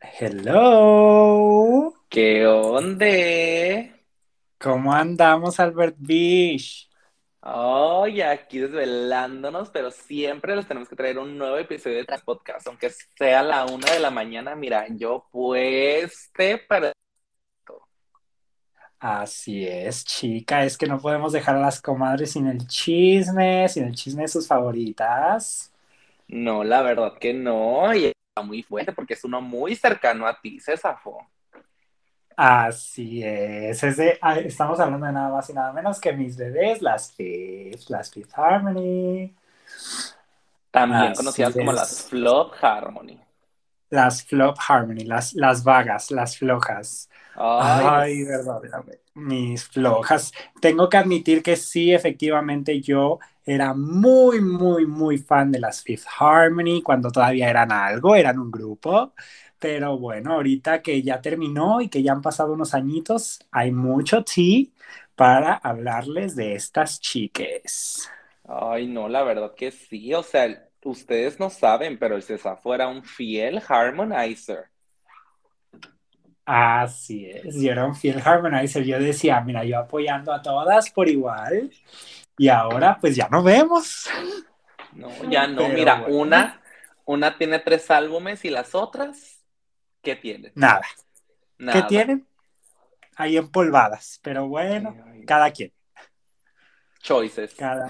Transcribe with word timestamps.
Hello. 0.00 1.94
¿Qué 2.08 2.46
onda? 2.46 3.06
¿Cómo 4.58 4.92
andamos, 4.92 5.60
Albert 5.60 5.96
Bish? 5.98 6.88
Ay, 7.42 8.22
aquí 8.22 8.58
desvelándonos, 8.58 9.70
pero 9.70 9.90
siempre 9.90 10.56
les 10.56 10.66
tenemos 10.66 10.88
que 10.88 10.96
traer 10.96 11.18
un 11.18 11.36
nuevo 11.36 11.56
episodio 11.56 11.96
de 11.96 12.04
Tras 12.04 12.22
Podcast, 12.22 12.66
aunque 12.66 12.90
sea 12.90 13.42
la 13.42 13.66
una 13.66 13.92
de 13.92 14.00
la 14.00 14.10
mañana. 14.10 14.54
Mira, 14.54 14.86
yo 14.88 15.26
pueste 15.30 16.58
para. 16.58 16.92
Así 18.98 19.66
es, 19.66 20.04
chica, 20.04 20.64
es 20.64 20.76
que 20.76 20.86
no 20.86 20.98
podemos 20.98 21.32
dejar 21.32 21.56
a 21.56 21.60
las 21.60 21.80
comadres 21.80 22.32
sin 22.32 22.46
el 22.46 22.66
chisme, 22.66 23.68
sin 23.68 23.84
el 23.84 23.94
chisme 23.94 24.22
de 24.22 24.28
sus 24.28 24.46
favoritas. 24.46 25.72
No, 26.28 26.64
la 26.64 26.82
verdad 26.82 27.18
que 27.18 27.32
no, 27.32 27.94
y 27.94 28.12
muy 28.42 28.62
fuerte 28.62 28.92
porque 28.92 29.14
es 29.14 29.24
uno 29.24 29.40
muy 29.40 29.74
cercano 29.74 30.26
a 30.26 30.40
ti, 30.40 30.60
Césafo. 30.60 31.26
Así 32.36 33.22
es, 33.22 33.82
es 33.82 33.96
de, 33.98 34.18
ah, 34.22 34.38
estamos 34.38 34.80
hablando 34.80 35.06
de 35.06 35.12
nada 35.12 35.28
más 35.28 35.50
y 35.50 35.52
nada 35.52 35.72
menos 35.74 36.00
que 36.00 36.12
mis 36.12 36.36
bebés, 36.36 36.80
las 36.80 37.12
Fifth, 37.12 37.90
las 37.90 38.10
Fifth 38.10 38.32
Harmony. 38.34 39.34
También 40.70 41.12
Así 41.12 41.18
conocidas 41.18 41.54
como 41.54 41.72
las 41.72 42.06
Flop 42.08 42.54
Harmony. 42.62 43.20
Las 43.90 44.24
Flop 44.24 44.56
Harmony, 44.66 45.04
las, 45.04 45.34
las 45.34 45.64
vagas, 45.64 46.10
las 46.12 46.38
flojas. 46.38 47.10
Ay, 47.34 47.86
Ay, 47.86 48.24
verdaderamente. 48.24 48.99
Mis 49.14 49.64
flojas. 49.68 50.32
Tengo 50.60 50.88
que 50.88 50.96
admitir 50.96 51.42
que 51.42 51.56
sí, 51.56 51.92
efectivamente, 51.92 52.80
yo 52.80 53.18
era 53.44 53.74
muy, 53.74 54.40
muy, 54.40 54.86
muy 54.86 55.18
fan 55.18 55.50
de 55.50 55.58
las 55.60 55.82
Fifth 55.82 56.06
Harmony 56.18 56.80
cuando 56.82 57.10
todavía 57.10 57.50
eran 57.50 57.72
algo, 57.72 58.14
eran 58.14 58.38
un 58.38 58.50
grupo. 58.50 59.12
Pero 59.58 59.98
bueno, 59.98 60.34
ahorita 60.34 60.80
que 60.82 61.02
ya 61.02 61.20
terminó 61.20 61.80
y 61.80 61.88
que 61.88 62.02
ya 62.02 62.12
han 62.12 62.22
pasado 62.22 62.52
unos 62.52 62.72
añitos, 62.74 63.40
hay 63.50 63.72
mucho 63.72 64.24
tea 64.24 64.66
para 65.16 65.54
hablarles 65.54 66.36
de 66.36 66.54
estas 66.54 67.00
chiques. 67.00 68.08
Ay, 68.44 68.86
no, 68.86 69.08
la 69.08 69.22
verdad 69.22 69.54
que 69.54 69.70
sí. 69.70 70.12
O 70.14 70.22
sea, 70.22 70.68
ustedes 70.84 71.38
no 71.40 71.50
saben, 71.50 71.98
pero 71.98 72.16
el 72.16 72.22
Césafo 72.22 72.74
era 72.74 72.88
un 72.88 73.02
fiel 73.04 73.62
harmonizer. 73.66 74.70
Así 76.52 77.26
es, 77.30 77.54
yo 77.60 77.70
era 77.70 77.86
un 77.86 77.94
fiel 77.94 78.20
harmonizer. 78.24 78.82
Yo 78.84 78.98
decía, 78.98 79.40
mira, 79.40 79.64
yo 79.64 79.78
apoyando 79.78 80.32
a 80.32 80.42
todas 80.42 80.90
por 80.90 81.08
igual. 81.08 81.70
Y 82.36 82.48
ahora, 82.48 82.98
pues 83.00 83.14
ya 83.16 83.28
no 83.30 83.42
vemos. 83.42 84.08
No, 84.92 85.08
ya 85.30 85.46
no. 85.46 85.68
Pero 85.68 85.74
Mira, 85.74 85.94
bueno. 85.94 86.16
una, 86.18 86.62
una 87.04 87.36
tiene 87.38 87.58
tres 87.60 87.90
álbumes 87.90 88.44
y 88.44 88.50
las 88.50 88.74
otras, 88.74 89.44
¿qué 90.02 90.16
tienen? 90.16 90.52
Nada. 90.54 90.82
¿Qué 91.58 91.82
tienen? 91.82 92.26
Ahí 93.16 93.36
empolvadas. 93.36 94.18
Pero 94.22 94.48
bueno, 94.48 94.96
Ay, 95.06 95.24
cada 95.26 95.50
quien, 95.52 95.72
Choices. 97.02 97.54
cada 97.56 97.88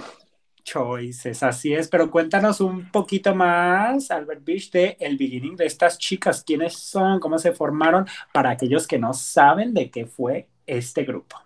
choices. 0.70 1.42
Así 1.42 1.74
es. 1.74 1.88
Pero 1.88 2.10
cuéntanos 2.10 2.60
un 2.60 2.90
poquito 2.90 3.34
más, 3.34 4.10
Albert 4.10 4.44
Beach, 4.44 4.70
de 4.70 4.96
el 5.00 5.16
beginning 5.16 5.56
de 5.56 5.66
estas 5.66 5.98
chicas. 5.98 6.44
¿Quiénes 6.44 6.74
son? 6.74 7.18
¿Cómo 7.20 7.38
se 7.38 7.52
formaron? 7.52 8.06
Para 8.32 8.50
aquellos 8.50 8.86
que 8.86 8.98
no 8.98 9.12
saben 9.12 9.74
de 9.74 9.90
qué 9.90 10.06
fue 10.06 10.48
este 10.66 11.04
grupo. 11.04 11.36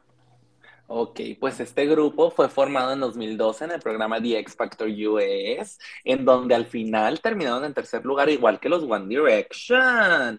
Ok, 0.86 1.20
pues 1.40 1.58
este 1.60 1.86
grupo 1.86 2.30
fue 2.30 2.48
formado 2.50 2.92
en 2.92 3.00
2012 3.00 3.64
en 3.64 3.70
el 3.70 3.80
programa 3.80 4.20
The 4.20 4.38
X 4.40 4.54
Factor 4.54 4.86
US, 4.88 5.78
en 6.04 6.26
donde 6.26 6.54
al 6.54 6.66
final 6.66 7.20
terminaron 7.20 7.64
en 7.64 7.72
tercer 7.72 8.04
lugar, 8.04 8.28
igual 8.28 8.60
que 8.60 8.68
los 8.68 8.82
One 8.82 9.06
Direction. 9.08 10.38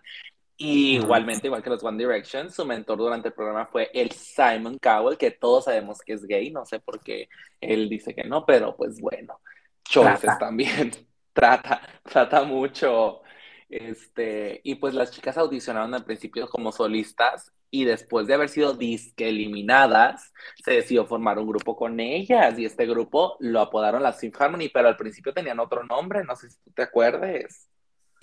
Y 0.58 0.96
igualmente, 0.96 1.48
igual 1.48 1.62
que 1.62 1.70
los 1.70 1.84
One 1.84 1.98
Direction, 1.98 2.50
su 2.50 2.66
mentor 2.66 2.98
durante 2.98 3.28
el 3.28 3.34
programa 3.34 3.66
fue 3.68 3.92
el 3.94 4.12
Simon 4.12 4.80
Cowell, 4.80 5.18
que 5.18 5.32
todos 5.32 5.66
sabemos 5.66 6.02
que 6.02 6.14
es 6.14 6.26
gay, 6.26 6.50
no 6.52 6.66
sé 6.66 6.80
por 6.80 7.02
qué 7.04 7.28
él 7.60 7.90
dice 7.90 8.16
que 8.16 8.24
no, 8.24 8.46
pero 8.46 8.76
pues 8.78 9.00
bueno, 9.02 9.42
choices 9.84 10.38
Trata. 10.38 10.38
también, 10.38 10.92
trata, 11.34 11.82
trata 12.04 12.44
mucho. 12.44 13.22
Este, 13.70 14.62
y 14.64 14.76
pues 14.76 14.94
las 14.94 15.12
chicas 15.12 15.38
audicionaron 15.38 15.94
al 15.94 16.06
principio 16.06 16.48
como 16.50 16.72
solistas 16.72 17.52
y 17.72 17.84
después 17.84 18.28
de 18.28 18.36
haber 18.36 18.48
sido 18.50 18.74
disque 18.74 19.28
eliminadas, 19.28 20.34
se 20.64 20.72
decidió 20.74 21.06
formar 21.06 21.38
un 21.40 21.48
grupo 21.48 21.76
con 21.76 22.00
ellas 22.00 22.58
y 22.58 22.66
este 22.66 22.86
grupo 22.86 23.36
lo 23.42 23.60
apodaron 23.60 24.04
las 24.04 24.20
Fifth 24.20 24.40
Harmony, 24.42 24.70
pero 24.74 24.88
al 24.88 24.96
principio 24.98 25.34
tenían 25.34 25.60
otro 25.60 25.84
nombre, 25.84 26.24
no 26.24 26.36
sé 26.38 26.50
si 26.50 26.58
tú 26.64 26.72
te 26.72 26.84
acuerdes. 26.84 27.70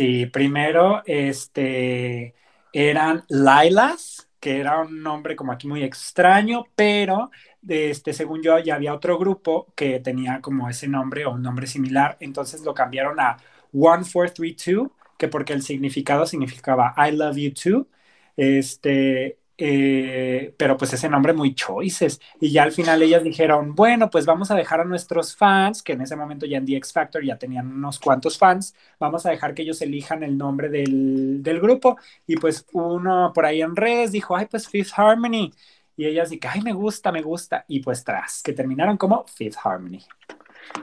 Sí, 0.05 0.27
primero, 0.27 1.03
este, 1.07 2.35
eran 2.73 3.25
Lailas, 3.29 4.29
que 4.41 4.59
era 4.59 4.81
un 4.81 5.03
nombre 5.03 5.37
como 5.37 5.53
aquí 5.53 5.69
muy 5.69 5.85
extraño, 5.85 6.65
pero 6.75 7.31
este, 7.69 8.13
según 8.13 8.43
yo 8.43 8.59
ya 8.59 8.75
había 8.77 8.95
otro 8.95 9.19
grupo 9.19 9.73
que 9.77 10.01
tenía 10.01 10.41
como 10.41 10.69
ese 10.69 10.89
nombre 10.89 11.25
o 11.27 11.33
un 11.33 11.43
nombre 11.43 11.67
similar, 11.69 12.17
entonces 12.21 12.63
lo 12.63 12.75
cambiaron 12.75 13.21
a 13.21 13.37
1432, 13.73 14.91
que 15.19 15.29
porque 15.29 15.53
el 15.53 15.63
significado 15.63 16.27
significaba 16.27 16.95
I 16.97 17.13
love 17.13 17.37
you 17.37 17.53
too, 17.55 17.89
este, 18.37 19.39
eh, 19.59 20.55
pero 20.57 20.77
pues 20.77 20.93
ese 20.93 21.09
nombre 21.09 21.33
muy 21.33 21.55
choices. 21.55 22.21
Y 22.41 22.51
ya 22.53 22.63
al 22.63 22.73
final 22.73 23.03
ellas 23.03 23.23
dijeron, 23.23 23.75
bueno, 23.75 24.11
pues 24.11 24.27
vamos 24.27 24.51
a 24.51 24.55
dejar 24.55 24.81
a 24.81 24.85
nuestros 24.85 25.37
fans, 25.37 25.83
que 25.83 25.93
en 25.93 26.03
ese 26.03 26.17
momento 26.17 26.47
ya 26.47 26.59
en 26.59 26.67
The 26.67 26.77
X 26.77 26.93
Factor 26.93 27.25
ya 27.25 27.39
tenían 27.39 27.67
unos 27.71 27.99
cuantos 27.99 28.39
fans, 28.39 28.75
vamos 28.99 29.27
a 29.27 29.31
dejar 29.31 29.55
que 29.55 29.63
ellos 29.63 29.81
elijan 29.83 30.23
el 30.23 30.37
nombre 30.39 30.69
del, 30.69 31.43
del 31.43 31.61
grupo. 31.61 31.97
Y 32.27 32.37
pues 32.37 32.67
uno 32.73 33.33
por 33.35 33.47
ahí 33.47 33.63
en 33.63 33.77
redes 33.77 34.13
dijo, 34.13 34.37
ay, 34.37 34.47
pues 34.51 34.69
Fifth 34.69 34.93
Harmony. 34.97 35.53
Y 35.97 36.07
ellas 36.07 36.31
dijeron, 36.31 36.53
ay, 36.57 36.63
me 36.63 36.73
gusta, 36.73 37.13
me 37.13 37.23
gusta. 37.23 37.65
Y 37.69 37.81
pues 37.81 38.05
tras, 38.05 38.43
que 38.43 38.53
terminaron 38.53 38.97
como 38.97 39.25
Fifth 39.27 39.59
Harmony. 39.63 40.01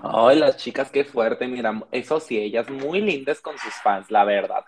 Ay, 0.03 0.37
las 0.37 0.57
chicas, 0.57 0.91
qué 0.91 1.03
fuerte, 1.03 1.47
mira, 1.47 1.81
eso 1.91 2.19
sí, 2.19 2.37
ellas 2.37 2.69
muy 2.69 3.01
lindas 3.01 3.41
con 3.41 3.57
sus 3.57 3.73
fans, 3.75 4.11
la 4.11 4.23
verdad. 4.23 4.63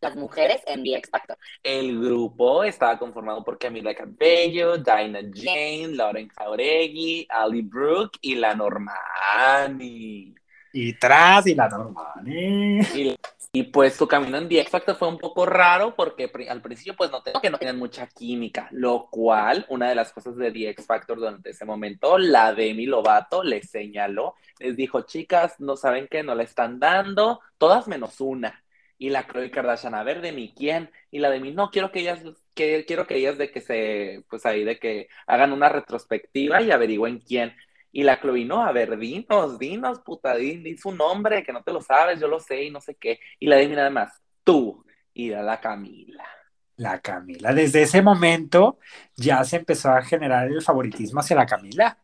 Las 0.00 0.16
mujeres 0.16 0.62
en 0.66 0.82
The 0.82 0.96
X 0.96 1.10
Factor. 1.10 1.38
El 1.62 2.00
grupo 2.00 2.64
estaba 2.64 2.98
conformado 2.98 3.42
por 3.44 3.58
Camila 3.58 3.94
Cabello, 3.94 4.76
Dinah 4.78 5.30
Jane, 5.34 5.88
Lauren 5.88 6.28
Jauregui, 6.28 7.26
Ali 7.30 7.62
Brooke 7.62 8.18
y 8.20 8.34
la 8.34 8.54
Normani. 8.54 10.34
Y 10.78 10.92
tras, 10.92 11.46
y 11.46 11.54
la 11.54 11.70
normal. 11.70 12.26
¿eh? 12.26 12.80
Y, 12.94 13.16
y, 13.52 13.62
pues 13.62 13.94
su 13.94 14.06
camino 14.06 14.36
en 14.36 14.46
The 14.46 14.60
X 14.60 14.70
Factor 14.70 14.94
fue 14.94 15.08
un 15.08 15.16
poco 15.16 15.46
raro 15.46 15.96
porque 15.96 16.30
al 16.46 16.60
principio 16.60 16.94
pues 16.94 17.10
noté 17.10 17.32
que 17.40 17.48
no 17.48 17.56
tenían 17.56 17.78
mucha 17.78 18.06
química, 18.08 18.68
lo 18.72 19.08
cual 19.08 19.64
una 19.70 19.88
de 19.88 19.94
las 19.94 20.12
cosas 20.12 20.36
de 20.36 20.52
The 20.52 20.68
X 20.70 20.84
Factor 20.86 21.16
durante 21.16 21.48
ese 21.48 21.64
momento, 21.64 22.18
la 22.18 22.52
Demi 22.52 22.84
Lovato 22.84 23.42
les 23.42 23.70
señaló, 23.70 24.34
les 24.58 24.76
dijo, 24.76 25.00
chicas, 25.00 25.58
no 25.60 25.78
saben 25.78 26.08
que 26.08 26.22
no 26.22 26.34
la 26.34 26.42
están 26.42 26.78
dando, 26.78 27.40
todas 27.56 27.88
menos 27.88 28.20
una. 28.20 28.62
Y 28.98 29.10
la 29.10 29.26
Khloe 29.26 29.50
Kardashian, 29.50 29.94
a 29.94 30.02
ver, 30.02 30.22
Demi, 30.22 30.54
¿quién? 30.54 30.90
Y 31.10 31.18
la 31.18 31.30
Demi, 31.30 31.52
no, 31.52 31.70
quiero 31.70 31.92
que 31.92 32.00
ellas, 32.00 32.22
que, 32.54 32.84
quiero 32.86 33.06
que 33.06 33.16
ellas 33.16 33.36
de 33.36 33.50
que 33.50 33.60
se, 33.60 34.24
pues 34.30 34.46
ahí, 34.46 34.64
de 34.64 34.78
que 34.78 35.08
hagan 35.26 35.52
una 35.52 35.68
retrospectiva 35.68 36.62
y 36.62 36.70
averigüen 36.70 37.20
quién. 37.20 37.54
Y 37.92 38.02
la 38.02 38.20
Chloe, 38.20 38.44
no, 38.44 38.64
a 38.64 38.72
ver, 38.72 38.98
dinos, 38.98 39.58
dinos, 39.58 40.00
puta, 40.00 40.34
di, 40.36 40.58
di 40.58 40.76
su 40.76 40.92
nombre, 40.92 41.42
que 41.44 41.52
no 41.52 41.62
te 41.62 41.72
lo 41.72 41.80
sabes, 41.80 42.20
yo 42.20 42.28
lo 42.28 42.40
sé 42.40 42.64
y 42.64 42.70
no 42.70 42.80
sé 42.80 42.94
qué. 42.94 43.20
Y 43.38 43.46
la 43.46 43.56
Demi 43.56 43.76
nada 43.76 43.90
más, 43.90 44.20
tú, 44.44 44.84
y 45.12 45.32
a 45.32 45.42
la 45.42 45.60
Camila. 45.60 46.24
La 46.76 47.00
Camila. 47.00 47.54
Desde 47.54 47.82
ese 47.82 48.02
momento 48.02 48.78
ya 49.14 49.42
se 49.44 49.56
empezó 49.56 49.90
a 49.90 50.02
generar 50.02 50.48
el 50.48 50.60
favoritismo 50.62 51.20
hacia 51.20 51.36
la 51.36 51.46
Camila. 51.46 51.98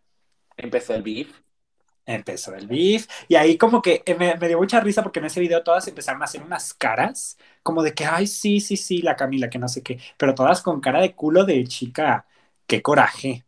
Empezó 0.56 0.94
el 0.94 1.02
beef. 1.02 1.30
Empezó 2.06 2.54
el 2.54 2.66
beef. 2.66 3.06
Y 3.28 3.36
ahí 3.36 3.56
como 3.58 3.80
que 3.82 4.02
eh, 4.06 4.14
me, 4.16 4.34
me 4.36 4.48
dio 4.48 4.58
mucha 4.58 4.80
risa 4.80 5.02
porque 5.02 5.20
en 5.20 5.26
ese 5.26 5.40
video 5.40 5.62
todas 5.62 5.86
empezaron 5.88 6.20
a 6.22 6.24
hacer 6.24 6.42
unas 6.42 6.74
caras 6.74 7.38
como 7.62 7.82
de 7.82 7.94
que, 7.94 8.04
ay, 8.04 8.26
sí, 8.26 8.60
sí, 8.60 8.76
sí, 8.76 9.02
la 9.02 9.16
Camila, 9.16 9.48
que 9.50 9.58
no 9.58 9.68
sé 9.68 9.82
qué. 9.82 10.00
Pero 10.16 10.34
todas 10.34 10.62
con 10.62 10.80
cara 10.80 11.00
de 11.00 11.14
culo 11.14 11.44
de 11.44 11.64
chica. 11.66 12.26
Qué 12.66 12.82
coraje. 12.82 13.44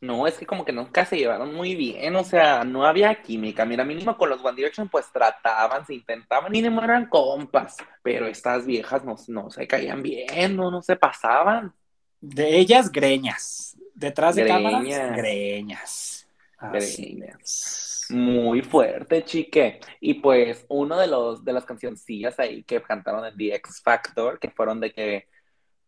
No, 0.00 0.26
es 0.26 0.36
que 0.36 0.46
como 0.46 0.64
que 0.66 0.72
nunca 0.72 1.06
se 1.06 1.16
llevaron 1.16 1.54
muy 1.54 1.74
bien, 1.74 2.14
o 2.16 2.24
sea, 2.24 2.62
no 2.64 2.84
había 2.84 3.22
química. 3.22 3.64
Mira, 3.64 3.84
mínimo 3.84 4.18
con 4.18 4.28
los 4.28 4.44
One 4.44 4.56
Direction 4.56 4.88
pues 4.90 5.10
trataban, 5.10 5.86
se 5.86 5.94
intentaban 5.94 6.54
y 6.54 6.60
no 6.62 6.82
eran 6.84 7.06
compas, 7.08 7.76
pero 8.02 8.26
estas 8.26 8.66
viejas 8.66 9.02
no, 9.04 9.16
no 9.28 9.50
se 9.50 9.66
caían 9.66 10.02
bien, 10.02 10.56
no, 10.56 10.70
no 10.70 10.82
se 10.82 10.96
pasaban. 10.96 11.74
De 12.20 12.58
ellas, 12.58 12.90
greñas. 12.90 13.76
Detrás 13.94 14.34
de 14.36 14.42
Greñas. 14.42 14.44
cámaras, 14.44 15.04
greñas. 15.08 16.23
Así 16.72 17.16
Greñas. 17.16 17.40
es. 17.40 18.06
Muy 18.10 18.62
fuerte, 18.62 19.24
chique. 19.24 19.80
Y 20.00 20.14
pues 20.14 20.64
uno 20.68 20.98
de 20.98 21.06
los 21.06 21.44
de 21.44 21.52
las 21.52 21.64
cancioncillas 21.64 22.38
ahí 22.38 22.62
que 22.64 22.82
cantaron 22.82 23.24
en 23.24 23.36
The 23.36 23.54
X 23.56 23.80
Factor, 23.82 24.38
que 24.38 24.50
fueron 24.50 24.80
de 24.80 24.92
que, 24.92 25.28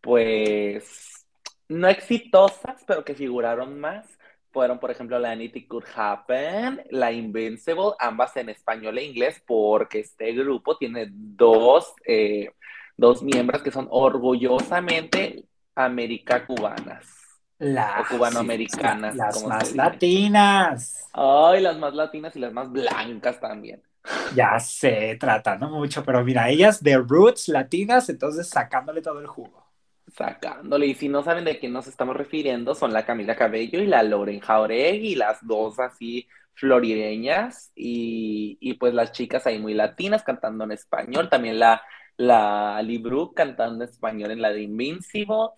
pues, 0.00 1.26
no 1.69 1.88
exitosas, 1.88 2.82
pero 2.87 3.05
que 3.05 3.14
figuraron 3.14 3.78
más, 3.78 4.06
fueron, 4.50 4.78
por 4.78 4.90
ejemplo, 4.90 5.19
la 5.19 5.32
Anything 5.32 5.67
Could 5.69 5.84
Happen, 5.94 6.82
la 6.90 7.12
Invincible, 7.12 7.93
ambas 7.99 8.37
en 8.37 8.49
español 8.49 8.96
e 8.99 9.05
inglés, 9.05 9.43
porque 9.46 10.00
este 10.00 10.32
grupo 10.32 10.78
tiene 10.78 11.08
dos, 11.11 11.93
eh, 12.06 12.50
dos 12.96 13.23
miembros 13.23 13.62
que 13.62 13.70
son 13.70 13.87
orgullosamente 13.90 15.44
América 15.75 16.46
cubanas. 16.46 17.25
Las, 17.58 17.93
o 17.94 18.05
cubanoamericanas. 18.05 19.14
Las 19.14 19.43
como 19.43 19.49
más 19.49 19.73
se 19.73 19.75
latinas. 19.75 21.12
Ay, 21.12 21.62
las 21.62 21.79
más 21.79 21.94
latinas 21.94 22.37
y 22.37 22.38
las 22.41 22.53
más 22.53 22.70
blancas 22.70 23.41
también. 23.41 23.82
Ya 24.31 24.58
sé, 24.61 25.17
tratando 25.20 25.69
mucho, 25.69 26.05
pero 26.05 26.25
mira, 26.25 26.49
ellas 26.50 26.82
de 26.82 26.97
roots 26.99 27.49
latinas, 27.49 28.08
entonces 28.08 28.49
sacándole 28.49 29.03
todo 29.03 29.20
el 29.20 29.26
jugo. 29.26 29.67
Sacándole, 30.08 30.87
y 30.87 30.94
si 30.94 31.08
no 31.08 31.23
saben 31.25 31.44
de 31.44 31.58
quién 31.58 31.73
nos 31.73 31.88
estamos 31.88 32.17
refiriendo, 32.17 32.75
son 32.76 32.93
la 32.93 33.05
Camila 33.05 33.35
Cabello 33.35 33.81
y 33.81 33.87
la 33.87 34.02
Loren 34.05 34.38
Jauregui, 34.41 35.17
las 35.17 35.44
dos 35.44 35.81
así 35.81 36.29
florideñas, 36.55 37.73
y, 37.75 38.56
y 38.61 38.75
pues 38.75 38.94
las 38.94 39.11
chicas 39.12 39.47
ahí 39.47 39.59
muy 39.59 39.75
latinas 39.75 40.23
cantando 40.23 40.64
en 40.64 40.73
español, 40.73 41.29
también 41.29 41.59
la, 41.59 41.82
la 42.17 42.76
Ali 42.76 42.99
Brooke 42.99 43.35
cantando 43.35 43.85
en 43.85 43.91
español 43.91 44.31
en 44.31 44.41
la 44.41 44.50
de 44.50 44.62
Invincible, 44.62 45.49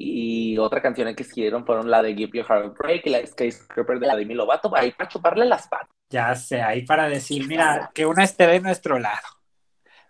y 0.00 0.58
otra 0.58 0.80
canción 0.82 1.14
que 1.14 1.22
hicieron 1.24 1.66
fueron 1.66 1.90
la 1.90 2.02
de 2.02 2.14
Give 2.14 2.38
Your 2.38 2.46
Heart 2.46 2.66
a 2.66 2.68
Break 2.70 3.06
y 3.06 3.10
la 3.10 3.18
de 3.20 3.26
Skyscraper 3.26 3.98
de 4.00 4.06
la 4.06 4.16
Demi 4.16 4.34
Lovato, 4.34 4.74
ahí 4.76 4.92
para 4.92 5.08
chuparle 5.08 5.44
las 5.46 5.68
patas. 5.68 5.90
Ya 6.10 6.34
sé, 6.34 6.62
ahí 6.62 6.82
para 6.86 7.08
decir, 7.08 7.44
mira, 7.44 7.90
que 7.94 8.06
una 8.06 8.24
esté 8.24 8.46
de 8.46 8.60
nuestro 8.60 8.98
lado. 8.98 9.26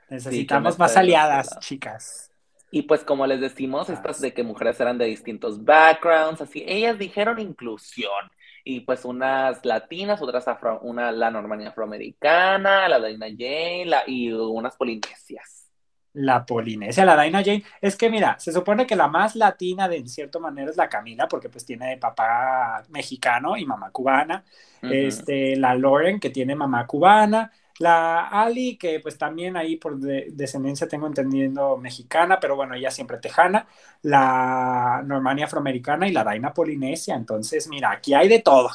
Necesitamos 0.08 0.76
Sí, 0.76 0.78
más 0.78 0.96
de 0.96 0.96
aliadas, 0.96 1.46
lado. 1.46 1.60
chicas. 1.60 2.32
Y 2.70 2.82
pues 2.82 3.04
como 3.04 3.26
les 3.26 3.40
decimos, 3.40 3.88
Ah, 3.88 3.92
estas 3.92 4.20
de 4.20 4.34
que 4.34 4.42
mujeres 4.42 4.78
eran 4.80 4.98
de 4.98 5.06
distintos 5.06 5.64
backgrounds, 5.64 6.40
así, 6.42 6.64
ellas 6.66 6.98
dijeron 6.98 7.38
inclusión. 7.38 8.30
Y 8.64 8.80
pues 8.80 9.04
unas 9.06 9.64
latinas, 9.64 10.20
otras 10.20 10.46
afro, 10.48 10.80
una 10.82 11.10
la 11.12 11.30
normanía 11.30 11.70
afroamericana, 11.70 12.88
la 12.88 13.00
Dina 13.06 13.26
Jane, 13.28 13.86
la, 13.86 14.02
y 14.06 14.32
unas 14.32 14.76
polinesias. 14.76 15.67
La 16.20 16.44
Polinesia, 16.46 17.04
la 17.04 17.16
Daina 17.16 17.42
Jane. 17.44 17.64
Es 17.80 17.96
que 17.96 18.10
mira, 18.10 18.38
se 18.38 18.52
supone 18.52 18.86
que 18.86 18.96
la 18.96 19.08
más 19.08 19.36
latina 19.36 19.88
de 19.88 19.98
en 19.98 20.08
cierta 20.08 20.38
manera 20.38 20.70
es 20.70 20.76
la 20.76 20.88
Camila, 20.88 21.28
porque 21.28 21.48
pues 21.48 21.64
tiene 21.64 21.96
papá 21.98 22.82
mexicano 22.90 23.56
y 23.56 23.64
mamá 23.66 23.90
cubana. 23.90 24.44
Este, 24.86 25.56
la 25.56 25.74
Lauren, 25.74 26.20
que 26.20 26.30
tiene 26.30 26.54
mamá 26.54 26.86
cubana. 26.86 27.52
La 27.78 28.26
Ali, 28.28 28.76
que 28.76 28.98
pues 29.00 29.16
también 29.18 29.56
ahí 29.56 29.76
por 29.76 29.98
de- 29.98 30.28
descendencia 30.32 30.88
tengo 30.88 31.06
entendiendo 31.06 31.76
mexicana, 31.76 32.40
pero 32.40 32.56
bueno, 32.56 32.74
ella 32.74 32.90
siempre 32.90 33.18
tejana. 33.18 33.66
La 34.02 35.02
Normania 35.04 35.44
afroamericana 35.46 36.08
y 36.08 36.12
la 36.12 36.24
Daina 36.24 36.52
Polinesia. 36.52 37.14
Entonces, 37.14 37.68
mira, 37.68 37.90
aquí 37.92 38.14
hay 38.14 38.28
de 38.28 38.40
todo. 38.40 38.70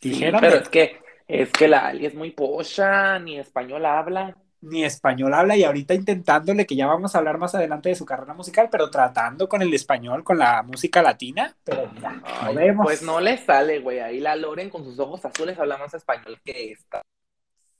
Sí, 0.00 0.10
Dijeron 0.10 0.40
pero 0.40 0.56
es 0.56 0.68
que, 0.68 1.00
es 1.28 1.50
que 1.52 1.68
la 1.68 1.86
Ali 1.88 2.06
es 2.06 2.14
muy 2.14 2.30
pocha, 2.32 3.18
ni 3.18 3.38
español 3.38 3.84
habla. 3.86 4.36
Ni 4.62 4.84
español 4.84 5.32
habla 5.34 5.56
y 5.56 5.64
ahorita 5.64 5.94
intentándole, 5.94 6.66
que 6.66 6.76
ya 6.76 6.86
vamos 6.86 7.14
a 7.14 7.18
hablar 7.18 7.38
más 7.38 7.54
adelante 7.54 7.88
de 7.88 7.94
su 7.94 8.04
carrera 8.04 8.34
musical, 8.34 8.68
pero 8.70 8.90
tratando 8.90 9.48
con 9.48 9.62
el 9.62 9.72
español, 9.74 10.22
con 10.24 10.38
la 10.38 10.62
música 10.62 11.02
latina, 11.02 11.56
pero 11.64 11.90
mira, 11.92 12.12
no 12.12 12.24
Ay, 12.24 12.54
vemos. 12.54 12.84
pues 12.84 13.02
no 13.02 13.20
le 13.20 13.38
sale, 13.38 13.80
güey. 13.80 14.00
Ahí 14.00 14.20
la 14.20 14.36
Loren 14.36 14.70
con 14.70 14.84
sus 14.84 14.98
ojos 14.98 15.24
azules 15.24 15.58
habla 15.58 15.78
más 15.78 15.94
español 15.94 16.40
que 16.44 16.72
esta. 16.72 17.02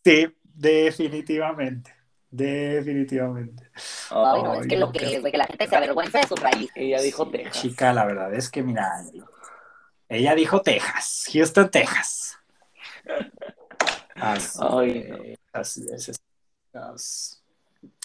Sí, 0.04 0.34
definitivamente, 0.42 1.94
definitivamente. 2.30 3.70
Ay, 4.10 4.42
no, 4.42 4.54
es 4.54 4.66
que 4.66 4.76
lo 4.76 4.90
que 4.92 5.14
es, 5.16 5.20
güey, 5.20 5.32
que 5.32 5.38
la 5.38 5.46
gente 5.46 5.66
se 5.66 5.76
avergüenza 5.76 6.20
de 6.20 6.26
su 6.26 6.36
raíz. 6.36 6.70
Ella 6.74 7.00
dijo 7.00 7.26
Sí, 7.26 7.30
Texas. 7.32 7.62
Chica, 7.62 7.92
la 7.92 8.06
verdad 8.06 8.32
es 8.34 8.50
que 8.50 8.62
mira, 8.62 8.90
ella 10.08 10.34
dijo 10.34 10.62
Texas, 10.62 11.26
Houston, 11.32 11.70
Texas. 11.70 12.38
Así, 14.14 14.58
Ay, 14.60 15.04
no. 15.08 15.18
así 15.52 15.86
es. 15.92 16.12
As- 16.74 17.36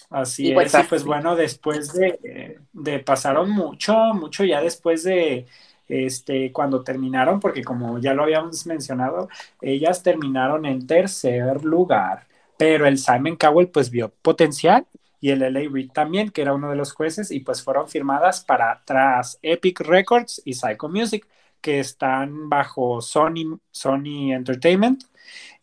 Así 0.10 0.50
Y 0.50 0.54
pues 0.54 0.74
es, 0.76 0.78
y 0.78 0.84
pues 0.84 1.04
bueno, 1.04 1.36
después 1.36 1.92
de, 1.94 2.60
de 2.74 3.00
pasaron 3.00 3.50
mucho, 3.50 3.96
mucho 4.14 4.44
ya 4.46 4.62
después 4.62 5.04
de 5.04 5.48
este 5.88 6.52
cuando 6.52 6.84
terminaron, 6.84 7.40
porque 7.40 7.64
como 7.64 8.00
ya 8.00 8.14
lo 8.14 8.24
habíamos 8.24 8.66
mencionado, 8.68 9.30
ellas 9.62 10.04
terminaron 10.04 10.66
en 10.66 10.86
tercer 10.88 11.64
lugar, 11.66 12.28
pero 12.58 12.88
el 12.88 12.98
Simon 13.00 13.36
Cowell 13.36 13.70
pues 13.70 13.90
vio 13.90 14.10
potencial 14.22 14.86
y 15.20 15.32
el 15.32 15.42
LA 15.42 15.62
Reid 15.72 15.92
también, 15.92 16.30
que 16.30 16.42
era 16.44 16.54
uno 16.54 16.70
de 16.70 16.76
los 16.76 16.94
jueces, 16.94 17.32
y 17.32 17.40
pues 17.40 17.64
fueron 17.64 17.88
firmadas 17.90 18.44
para 18.44 18.84
tras 18.86 19.40
Epic 19.42 19.80
Records 19.82 20.42
y 20.46 20.54
Psycho 20.54 20.88
Music, 20.90 21.28
que 21.62 21.80
están 21.80 22.48
bajo 22.50 23.02
Sony, 23.02 23.60
Sony 23.72 24.34
Entertainment, 24.34 25.04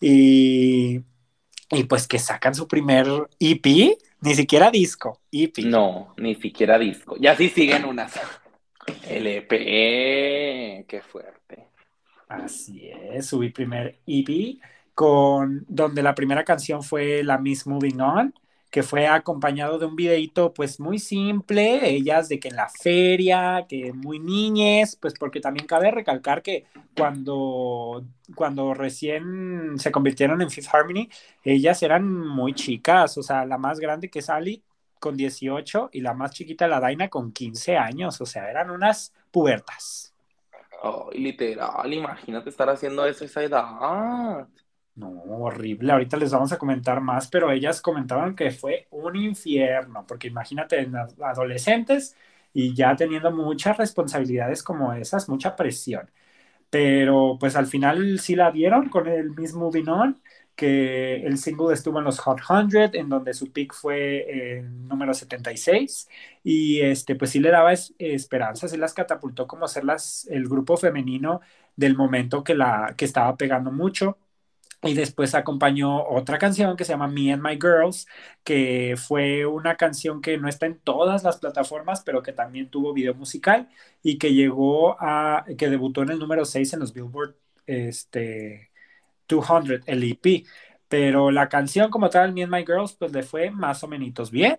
y, 0.00 1.00
y 1.72 1.84
pues 1.84 2.06
que 2.06 2.18
sacan 2.18 2.54
su 2.54 2.68
primer 2.68 3.06
EP, 3.40 3.96
ni 4.20 4.34
siquiera 4.34 4.70
disco, 4.70 5.20
E 5.32 5.44
EP. 5.44 5.58
No, 5.64 6.14
ni 6.18 6.34
siquiera 6.34 6.78
disco. 6.78 7.16
Y 7.18 7.26
así 7.26 7.48
siguen 7.48 7.84
unas. 7.84 8.12
LP, 9.08 10.84
qué 10.86 11.02
fuerte. 11.02 11.66
Así 12.28 12.88
es, 12.88 13.26
subí 13.26 13.50
primer 13.50 13.98
EP 14.06 14.58
con 14.94 15.64
donde 15.68 16.02
la 16.02 16.14
primera 16.14 16.44
canción 16.44 16.82
fue 16.82 17.22
la 17.22 17.38
Miss 17.38 17.66
Moving 17.66 18.00
On, 18.00 18.34
que 18.72 18.82
fue 18.82 19.06
acompañado 19.06 19.78
de 19.78 19.84
un 19.84 19.96
videito 19.96 20.54
pues 20.54 20.80
muy 20.80 20.98
simple, 20.98 21.90
ellas 21.90 22.30
de 22.30 22.40
que 22.40 22.48
en 22.48 22.56
la 22.56 22.70
feria, 22.70 23.66
que 23.68 23.92
muy 23.92 24.18
niñes, 24.18 24.96
pues 24.96 25.12
porque 25.12 25.40
también 25.40 25.66
cabe 25.66 25.90
recalcar 25.90 26.40
que 26.40 26.64
cuando, 26.96 28.02
cuando 28.34 28.72
recién 28.72 29.78
se 29.78 29.92
convirtieron 29.92 30.40
en 30.40 30.50
Fifth 30.50 30.74
Harmony, 30.74 31.10
ellas 31.44 31.82
eran 31.82 32.10
muy 32.10 32.54
chicas, 32.54 33.18
o 33.18 33.22
sea, 33.22 33.44
la 33.44 33.58
más 33.58 33.78
grande 33.78 34.08
que 34.08 34.22
Sally 34.22 34.62
con 34.98 35.18
18 35.18 35.90
y 35.92 36.00
la 36.00 36.14
más 36.14 36.30
chiquita 36.30 36.66
la 36.66 36.80
Daina 36.80 37.10
con 37.10 37.30
15 37.30 37.76
años, 37.76 38.22
o 38.22 38.26
sea, 38.26 38.50
eran 38.50 38.70
unas 38.70 39.12
pubertas. 39.30 40.14
Ay, 40.82 41.18
literal, 41.18 41.92
imagínate 41.92 42.48
estar 42.48 42.70
haciendo 42.70 43.04
eso 43.04 43.24
a 43.24 43.26
esa 43.26 43.42
edad. 43.42 44.48
No, 44.94 45.08
horrible. 45.10 45.90
Ahorita 45.92 46.18
les 46.18 46.30
vamos 46.32 46.52
a 46.52 46.58
comentar 46.58 47.00
más, 47.00 47.26
pero 47.28 47.50
ellas 47.50 47.80
comentaban 47.80 48.34
que 48.36 48.50
fue 48.50 48.86
un 48.90 49.16
infierno, 49.16 50.04
porque 50.06 50.28
imagínate 50.28 50.86
adolescentes 51.22 52.14
y 52.52 52.74
ya 52.74 52.94
teniendo 52.94 53.30
muchas 53.30 53.78
responsabilidades 53.78 54.62
como 54.62 54.92
esas, 54.92 55.28
mucha 55.30 55.56
presión. 55.56 56.10
Pero 56.70 57.38
pues 57.40 57.56
al 57.56 57.66
final 57.66 58.20
sí 58.20 58.36
la 58.36 58.52
dieron 58.52 58.88
con 58.90 59.08
el 59.08 59.30
Miss 59.32 59.54
Moving 59.54 59.88
On, 59.88 60.22
que 60.56 61.16
el 61.26 61.38
single 61.38 61.74
estuvo 61.74 61.98
en 62.00 62.04
los 62.06 62.20
Hot 62.20 62.40
100, 62.40 62.94
en 62.94 63.08
donde 63.10 63.34
su 63.34 63.52
pick 63.52 63.74
fue 63.74 64.58
el 64.58 64.88
número 64.88 65.14
76, 65.14 66.08
y 66.44 66.80
este 66.82 67.16
pues 67.16 67.30
sí 67.32 67.40
le 67.40 67.50
daba 67.50 67.72
es- 67.72 67.94
esperanzas, 67.98 68.70
sí 68.72 68.76
las 68.78 68.94
catapultó 68.94 69.46
como 69.46 69.68
ser 69.68 69.84
las, 69.84 70.26
el 70.30 70.48
grupo 70.48 70.76
femenino 70.76 71.40
del 71.76 71.96
momento 71.96 72.44
que, 72.44 72.54
la, 72.54 72.94
que 72.96 73.04
estaba 73.06 73.36
pegando 73.36 73.72
mucho. 73.72 74.18
Y 74.84 74.94
después 74.94 75.34
acompañó 75.36 76.04
otra 76.08 76.38
canción 76.38 76.76
que 76.76 76.84
se 76.84 76.92
llama 76.92 77.06
Me 77.06 77.32
and 77.32 77.40
My 77.42 77.54
Girls, 77.54 78.06
que 78.42 78.96
fue 78.98 79.46
una 79.46 79.76
canción 79.76 80.20
que 80.20 80.38
no 80.38 80.48
está 80.48 80.66
en 80.66 80.78
todas 80.80 81.22
las 81.22 81.38
plataformas, 81.38 82.02
pero 82.04 82.20
que 82.22 82.32
también 82.32 82.68
tuvo 82.68 82.92
video 82.92 83.14
musical 83.14 83.68
y 84.02 84.18
que 84.18 84.34
llegó 84.34 84.96
a, 85.00 85.44
que 85.56 85.70
debutó 85.70 86.02
en 86.02 86.10
el 86.10 86.18
número 86.18 86.44
6 86.44 86.72
en 86.72 86.80
los 86.80 86.92
Billboard 86.92 87.36
este, 87.66 88.70
200, 89.28 89.82
el 89.86 90.02
EP. 90.04 90.44
Pero 90.88 91.30
la 91.30 91.48
canción 91.48 91.90
como 91.90 92.10
tal, 92.10 92.32
Me 92.34 92.42
and 92.42 92.52
My 92.52 92.64
Girls, 92.66 92.94
pues 92.94 93.12
le 93.12 93.22
fue 93.22 93.50
más 93.50 93.82
o 93.84 93.88
menos 93.88 94.30
bien. 94.32 94.58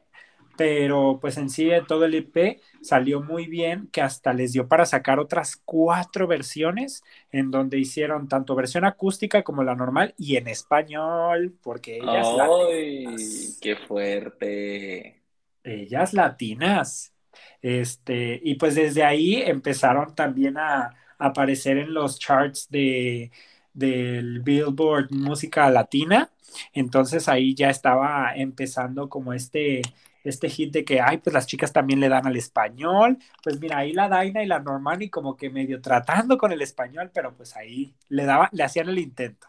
Pero 0.55 1.17
pues 1.21 1.37
en 1.37 1.49
sí 1.49 1.69
todo 1.87 2.05
el 2.05 2.13
EP 2.15 2.61
salió 2.81 3.21
muy 3.21 3.47
bien, 3.47 3.87
que 3.91 4.01
hasta 4.01 4.33
les 4.33 4.53
dio 4.53 4.67
para 4.67 4.85
sacar 4.85 5.19
otras 5.19 5.57
cuatro 5.65 6.27
versiones 6.27 7.03
en 7.31 7.49
donde 7.51 7.79
hicieron 7.79 8.27
tanto 8.27 8.55
versión 8.55 8.85
acústica 8.85 9.43
como 9.43 9.63
la 9.63 9.75
normal 9.75 10.13
y 10.17 10.37
en 10.37 10.47
español, 10.47 11.55
porque 11.63 12.03
ellas, 12.03 12.33
Ay, 12.37 13.55
latinas, 13.55 13.57
qué 13.61 13.75
fuerte. 13.75 15.23
ellas 15.63 16.13
latinas. 16.13 17.13
Este, 17.61 18.39
y 18.43 18.55
pues 18.55 18.75
desde 18.75 19.03
ahí 19.03 19.35
empezaron 19.41 20.13
también 20.15 20.57
a, 20.57 20.83
a 20.85 20.93
aparecer 21.27 21.77
en 21.77 21.93
los 21.93 22.19
charts 22.19 22.69
de, 22.69 23.31
del 23.73 24.41
Billboard 24.41 25.11
Música 25.11 25.69
Latina. 25.69 26.31
Entonces 26.73 27.27
ahí 27.29 27.55
ya 27.55 27.69
estaba 27.69 28.35
empezando 28.35 29.09
como 29.09 29.33
este, 29.33 29.81
este 30.23 30.49
hit 30.49 30.71
de 30.71 30.85
que, 30.85 31.01
ay, 31.01 31.17
pues 31.17 31.33
las 31.33 31.47
chicas 31.47 31.73
también 31.73 31.99
le 31.99 32.09
dan 32.09 32.25
al 32.25 32.35
español. 32.35 33.17
Pues 33.43 33.59
mira, 33.59 33.79
ahí 33.79 33.93
la 33.93 34.07
Daina 34.07 34.43
y 34.43 34.47
la 34.47 34.59
Normani 34.59 35.09
como 35.09 35.35
que 35.35 35.49
medio 35.49 35.81
tratando 35.81 36.37
con 36.37 36.51
el 36.51 36.61
español, 36.61 37.11
pero 37.13 37.35
pues 37.35 37.55
ahí 37.55 37.93
le 38.09 38.25
daba, 38.25 38.49
le 38.51 38.63
hacían 38.63 38.89
el 38.89 38.99
intento. 38.99 39.47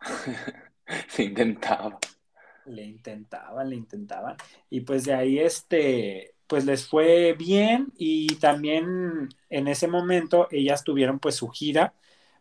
Se 1.08 1.24
intentaba. 1.24 1.98
Le 2.66 2.84
intentaban, 2.84 3.68
le 3.68 3.76
intentaban. 3.76 4.36
Y 4.70 4.80
pues 4.80 5.04
de 5.04 5.14
ahí, 5.14 5.38
este, 5.38 6.34
pues 6.46 6.64
les 6.64 6.86
fue 6.86 7.34
bien 7.34 7.92
y 7.96 8.36
también 8.36 9.28
en 9.50 9.68
ese 9.68 9.88
momento 9.88 10.48
ellas 10.50 10.84
tuvieron 10.84 11.18
pues 11.18 11.36
su 11.36 11.48
gira. 11.48 11.94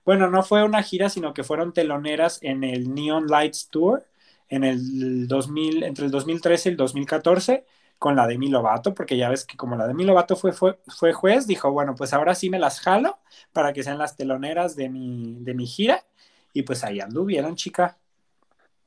Bueno, 0.04 0.30
no 0.30 0.44
fue 0.44 0.64
una 0.64 0.84
gira, 0.84 1.10
sino 1.10 1.34
que 1.34 1.44
fueron 1.44 1.74
teloneras 1.74 2.40
en 2.44 2.64
el 2.64 2.94
Neon 2.94 3.28
Lights 3.28 3.70
Tour 3.70 4.06
en 4.50 4.64
el 4.64 5.28
2000, 5.28 5.84
entre 5.84 6.06
el 6.06 6.12
2013 6.12 6.70
y 6.70 6.72
el 6.74 6.78
2014, 6.78 7.66
con 7.98 8.16
la 8.16 8.28
Demi 8.28 8.50
Lovato, 8.50 8.94
porque 8.94 9.18
ya 9.18 9.30
ves 9.30 9.46
que 9.46 9.58
como 9.58 9.76
la 9.76 9.88
Demi 9.88 10.04
Lovato 10.06 10.36
fue, 10.36 10.52
fue, 10.54 10.80
fue 10.88 11.14
juez, 11.14 11.48
dijo, 11.48 11.72
bueno, 11.72 11.96
pues 11.96 12.14
ahora 12.14 12.36
sí 12.36 12.50
me 12.50 12.60
las 12.60 12.80
jalo 12.82 13.20
para 13.54 13.74
que 13.74 13.84
sean 13.84 13.98
las 13.98 14.16
teloneras 14.18 14.76
de 14.76 14.90
mi, 14.90 15.38
de 15.42 15.54
mi 15.54 15.66
gira. 15.68 16.06
Y 16.54 16.64
pues 16.64 16.84
ahí 16.84 17.00
anduvieron, 17.02 17.56
chica. 17.56 17.98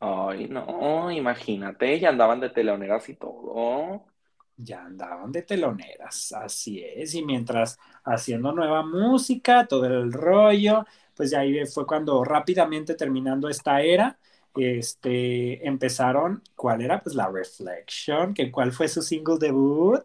Ay, 0.01 0.49
no, 0.49 1.11
imagínate, 1.11 1.99
ya 1.99 2.11
andaban 2.11 2.41
de 2.41 2.51
teloneras 2.51 3.09
y 3.09 3.15
todo. 3.17 4.05
Ya 4.57 4.85
andaban 4.85 5.31
de 5.33 5.43
teloneras, 5.43 6.33
así 6.33 6.83
es. 6.85 7.15
Y 7.15 7.25
mientras 7.25 7.79
haciendo 8.05 8.53
nueva 8.53 8.83
música, 8.85 9.67
todo 9.69 9.87
el 9.87 10.13
rollo, 10.13 10.85
pues 11.15 11.31
ya 11.31 11.41
ahí 11.41 11.65
fue 11.67 11.87
cuando 11.87 12.25
rápidamente 12.25 12.95
terminando 12.95 13.49
esta 13.49 13.81
era, 13.83 14.19
este, 14.57 15.67
empezaron, 15.67 16.43
¿cuál 16.55 16.83
era? 16.83 17.01
Pues 17.03 17.15
la 17.15 17.29
Reflection, 17.29 18.35
que 18.35 18.51
cuál 18.51 18.73
fue 18.73 18.89
su 18.89 19.03
single 19.03 19.39
debut. 19.39 20.05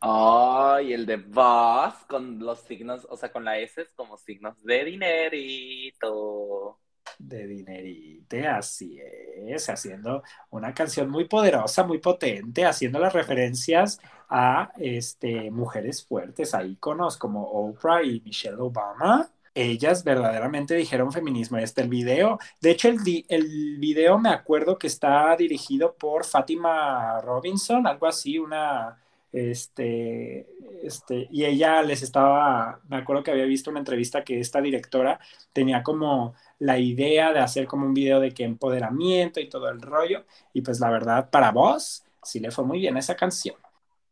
Ay, 0.00 0.92
el 0.92 1.06
de 1.06 1.16
Boss 1.16 1.94
con 2.08 2.38
los 2.40 2.60
signos, 2.60 3.06
o 3.08 3.16
sea, 3.16 3.30
con 3.30 3.44
la 3.44 3.58
S 3.58 3.86
como 3.94 4.16
signos 4.16 4.62
de 4.64 4.84
dinerito. 4.84 6.78
De 7.18 7.46
dinerite, 7.46 8.48
así 8.48 8.98
es, 9.00 9.68
haciendo 9.68 10.22
una 10.50 10.74
canción 10.74 11.08
muy 11.08 11.26
poderosa, 11.28 11.84
muy 11.84 11.98
potente, 11.98 12.64
haciendo 12.64 12.98
las 12.98 13.12
referencias 13.12 14.00
a 14.28 14.72
este, 14.78 15.50
mujeres 15.50 16.04
fuertes, 16.04 16.54
a 16.54 16.64
íconos 16.64 17.16
como 17.16 17.44
Oprah 17.44 18.02
y 18.02 18.20
Michelle 18.22 18.56
Obama 18.58 19.30
ellas 19.54 20.04
verdaderamente 20.04 20.74
dijeron 20.74 21.12
feminismo. 21.12 21.58
Y 21.58 21.62
está 21.62 21.82
el 21.82 21.88
video. 21.88 22.38
De 22.60 22.70
hecho, 22.70 22.88
el, 22.88 22.98
el 23.28 23.78
video 23.78 24.18
me 24.18 24.30
acuerdo 24.30 24.78
que 24.78 24.86
está 24.86 25.34
dirigido 25.36 25.94
por 25.94 26.24
Fátima 26.24 27.20
Robinson, 27.20 27.86
algo 27.86 28.06
así, 28.06 28.38
una, 28.38 28.98
este, 29.32 30.46
este, 30.82 31.26
y 31.30 31.44
ella 31.46 31.82
les 31.82 32.02
estaba, 32.02 32.80
me 32.88 32.96
acuerdo 32.96 33.22
que 33.22 33.30
había 33.30 33.46
visto 33.46 33.70
una 33.70 33.78
entrevista 33.78 34.24
que 34.24 34.38
esta 34.38 34.60
directora 34.60 35.18
tenía 35.54 35.82
como 35.82 36.34
la 36.58 36.78
idea 36.78 37.32
de 37.32 37.40
hacer 37.40 37.66
como 37.66 37.86
un 37.86 37.94
video 37.94 38.20
de 38.20 38.32
que 38.32 38.44
empoderamiento 38.44 39.40
y 39.40 39.48
todo 39.48 39.70
el 39.70 39.80
rollo. 39.80 40.26
Y 40.52 40.60
pues 40.60 40.80
la 40.80 40.90
verdad, 40.90 41.30
para 41.30 41.50
vos, 41.50 42.04
sí 42.22 42.40
le 42.40 42.50
fue 42.50 42.64
muy 42.64 42.78
bien 42.78 42.96
esa 42.98 43.16
canción. 43.16 43.56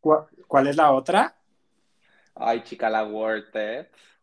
¿Cuál, 0.00 0.66
es 0.66 0.76
la 0.76 0.92
otra? 0.92 1.36
Ay, 2.34 2.62
chica, 2.64 2.88
la 2.88 3.04
Worth 3.04 3.54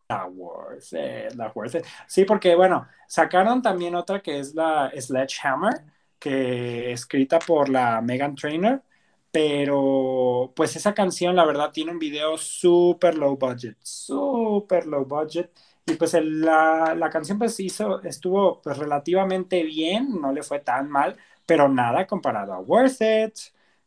La 0.08 0.24
Worth 0.26 0.92
It, 0.94 1.34
la 1.36 1.52
It. 1.66 1.84
Sí, 2.06 2.24
porque 2.24 2.54
bueno, 2.54 2.86
sacaron 3.06 3.60
también 3.60 3.94
otra 3.94 4.20
que 4.22 4.38
es 4.38 4.54
la 4.54 4.90
Sledgehammer, 4.98 5.84
que 6.18 6.92
escrita 6.92 7.38
por 7.38 7.68
la 7.68 8.00
Megan 8.00 8.34
Trainer, 8.34 8.82
pero 9.30 10.52
pues 10.56 10.76
esa 10.76 10.94
canción 10.94 11.36
la 11.36 11.44
verdad 11.44 11.70
tiene 11.72 11.92
un 11.92 11.98
video 11.98 12.38
súper 12.38 13.18
low 13.18 13.36
budget, 13.36 13.76
súper 13.82 14.86
low 14.86 15.04
budget. 15.04 15.50
Y 15.86 15.94
pues 15.94 16.14
la, 16.14 16.94
la, 16.96 17.10
canción 17.10 17.38
pues 17.38 17.60
hizo, 17.60 18.02
estuvo 18.02 18.60
pues 18.62 18.78
relativamente 18.78 19.62
bien, 19.62 20.20
no 20.20 20.32
le 20.32 20.42
fue 20.42 20.60
tan 20.60 20.88
mal, 20.90 21.16
pero 21.46 21.68
nada 21.68 22.06
comparado 22.06 22.54
a 22.54 22.60
Worth 22.60 23.00
It 23.02 23.38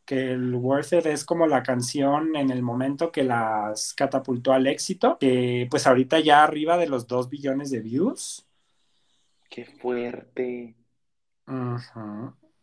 que 0.04 0.32
el 0.32 0.54
Worth 0.54 0.92
It 0.92 1.06
es 1.06 1.24
como 1.24 1.46
la 1.46 1.62
canción 1.62 2.36
en 2.36 2.50
el 2.50 2.62
momento 2.62 3.12
que 3.12 3.22
las 3.22 3.94
catapultó 3.94 4.52
al 4.52 4.66
éxito, 4.66 5.18
que 5.18 5.66
pues 5.70 5.86
ahorita 5.86 6.20
ya 6.20 6.42
arriba 6.42 6.76
de 6.76 6.88
los 6.88 7.06
2 7.06 7.28
billones 7.28 7.70
de 7.70 7.80
views. 7.80 8.46
Qué 9.48 9.64
fuerte. 9.64 10.74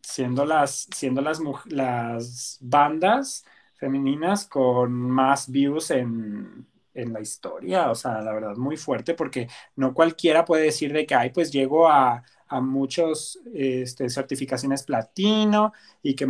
Siendo 0.02 0.46
las, 0.46 0.88
siendo 0.94 1.22
las, 1.22 1.40
las 1.68 2.58
bandas 2.62 3.46
femeninas 3.76 4.46
con 4.48 4.92
más 4.94 5.50
views 5.50 5.92
en, 5.92 6.68
en 6.94 7.14
la 7.14 7.22
historia, 7.22 7.92
o 7.92 7.96
sea, 7.96 8.22
la 8.22 8.34
verdad, 8.34 8.56
muy 8.58 8.76
fuerte, 8.76 9.14
porque 9.14 9.48
no 9.76 9.94
cualquiera 9.94 10.46
puede 10.46 10.64
decir 10.64 10.92
de 10.92 11.06
que, 11.06 11.16
ay, 11.16 11.30
pues 11.30 11.52
llego 11.52 11.88
a, 11.88 12.24
a 12.50 12.62
muchos 12.62 13.40
este, 13.54 14.10
certificaciones 14.10 14.84
platino 14.84 15.72
y 16.02 16.16
que 16.16 16.28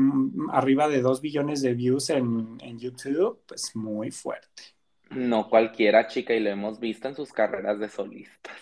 arriba 0.51 0.87
de 0.87 1.01
2 1.01 1.21
billones 1.21 1.61
de 1.61 1.73
views 1.73 2.09
en, 2.09 2.57
en, 2.61 2.77
YouTube, 2.77 3.41
pues 3.47 3.75
muy 3.75 4.11
fuerte. 4.11 4.63
No 5.09 5.49
cualquiera, 5.49 6.07
chica, 6.07 6.33
y 6.33 6.39
lo 6.39 6.49
hemos 6.49 6.79
visto 6.79 7.07
en 7.07 7.15
sus 7.15 7.31
carreras 7.31 7.79
de 7.79 7.89
solistas. 7.89 8.61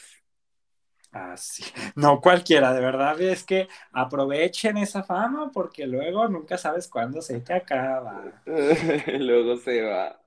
Así, 1.12 1.64
ah, 1.76 1.92
no 1.96 2.22
cualquiera, 2.22 2.74
de 2.74 2.82
verdad 2.82 3.20
es 3.22 3.44
que 3.44 3.68
aprovechen 3.92 4.78
esa 4.78 5.04
fama 5.04 5.52
porque 5.52 5.88
luego 5.88 6.28
nunca 6.28 6.58
sabes 6.58 6.88
cuándo 6.88 7.22
se 7.22 7.40
te 7.40 7.54
acaba. 7.54 8.42
luego 9.20 9.58
se 9.58 9.82
va 9.82 10.20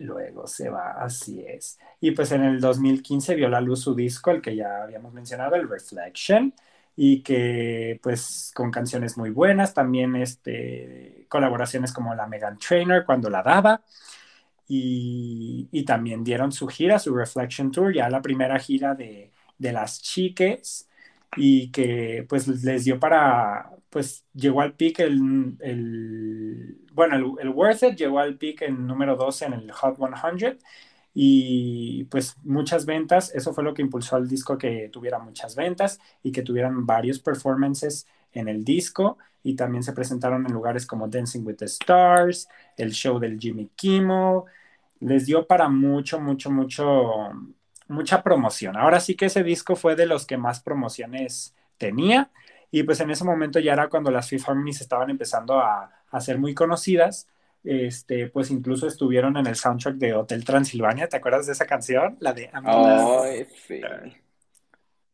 luego 0.00 0.46
se 0.46 0.68
va, 0.70 0.92
así 0.92 1.44
es. 1.46 1.78
Y 2.00 2.12
pues 2.12 2.32
en 2.32 2.42
el 2.44 2.60
2015 2.60 3.34
vio 3.34 3.48
la 3.48 3.60
luz 3.60 3.80
su 3.82 3.94
disco, 3.94 4.30
el 4.30 4.42
que 4.42 4.56
ya 4.56 4.82
habíamos 4.82 5.12
mencionado, 5.12 5.56
el 5.56 5.68
Reflection, 5.68 6.54
y 6.96 7.22
que 7.22 8.00
pues 8.02 8.52
con 8.54 8.70
canciones 8.70 9.16
muy 9.16 9.30
buenas, 9.30 9.74
también 9.74 10.16
este, 10.16 11.26
colaboraciones 11.28 11.92
como 11.92 12.14
la 12.14 12.26
Megan 12.26 12.58
Trainer 12.58 13.04
cuando 13.04 13.30
la 13.30 13.42
daba, 13.42 13.82
y, 14.68 15.68
y, 15.72 15.84
también 15.84 16.22
dieron 16.22 16.52
su 16.52 16.68
gira, 16.68 16.98
su 16.98 17.14
Reflection 17.14 17.72
Tour, 17.72 17.92
ya 17.92 18.08
la 18.08 18.22
primera 18.22 18.58
gira 18.58 18.94
de, 18.94 19.32
de 19.58 19.72
las 19.72 20.00
chiques, 20.00 20.88
y 21.36 21.70
que 21.70 22.26
pues 22.28 22.48
les 22.48 22.84
dio 22.84 22.98
para, 22.98 23.70
pues 23.90 24.26
llegó 24.34 24.60
al 24.60 24.74
pick 24.74 25.00
el, 25.00 25.56
el 25.60 26.78
bueno, 26.92 27.16
el, 27.16 27.46
el, 27.46 27.48
Worth 27.50 27.82
It 27.84 27.96
llegó 27.96 28.18
al 28.18 28.36
pick 28.36 28.62
en 28.62 28.86
número 28.86 29.16
12 29.16 29.46
en 29.46 29.52
el 29.54 29.72
Hot 29.72 29.96
100 29.96 30.58
y 31.14 32.04
pues 32.04 32.36
muchas 32.44 32.86
ventas, 32.86 33.34
eso 33.34 33.52
fue 33.52 33.64
lo 33.64 33.74
que 33.74 33.82
impulsó 33.82 34.16
al 34.16 34.28
disco 34.28 34.56
que 34.56 34.88
tuviera 34.92 35.18
muchas 35.18 35.56
ventas 35.56 35.98
y 36.22 36.32
que 36.32 36.42
tuvieran 36.42 36.86
varios 36.86 37.18
performances 37.18 38.06
en 38.32 38.48
el 38.48 38.64
disco. 38.64 39.18
Y 39.42 39.56
también 39.56 39.82
se 39.82 39.92
presentaron 39.92 40.46
en 40.46 40.52
lugares 40.52 40.86
como 40.86 41.08
Dancing 41.08 41.44
with 41.44 41.56
the 41.56 41.64
Stars, 41.64 42.48
el 42.76 42.92
show 42.92 43.18
del 43.18 43.38
Jimmy 43.40 43.70
Kimmel, 43.74 44.42
les 45.00 45.26
dio 45.26 45.46
para 45.46 45.68
mucho, 45.68 46.20
mucho, 46.20 46.50
mucho, 46.50 47.30
mucha 47.90 48.22
promoción. 48.22 48.76
Ahora 48.76 49.00
sí 49.00 49.16
que 49.16 49.26
ese 49.26 49.42
disco 49.42 49.76
fue 49.76 49.96
de 49.96 50.06
los 50.06 50.26
que 50.26 50.36
más 50.36 50.60
promociones 50.60 51.54
tenía 51.78 52.30
y 52.70 52.82
pues 52.84 53.00
en 53.00 53.10
ese 53.10 53.24
momento 53.24 53.58
ya 53.58 53.72
era 53.72 53.88
cuando 53.88 54.10
las 54.10 54.28
Fifth 54.28 54.48
Harmonies 54.48 54.80
estaban 54.80 55.10
empezando 55.10 55.58
a, 55.58 55.90
a, 56.10 56.20
ser 56.20 56.38
muy 56.38 56.54
conocidas. 56.54 57.28
Este, 57.64 58.28
pues 58.28 58.50
incluso 58.50 58.86
estuvieron 58.86 59.36
en 59.36 59.46
el 59.46 59.56
soundtrack 59.56 59.96
de 59.96 60.14
Hotel 60.14 60.44
Transilvania. 60.44 61.08
¿Te 61.08 61.16
acuerdas 61.16 61.46
de 61.46 61.52
esa 61.52 61.66
canción? 61.66 62.16
La 62.20 62.32
de 62.32 62.48
Ay, 62.52 63.46
sí. 63.66 63.80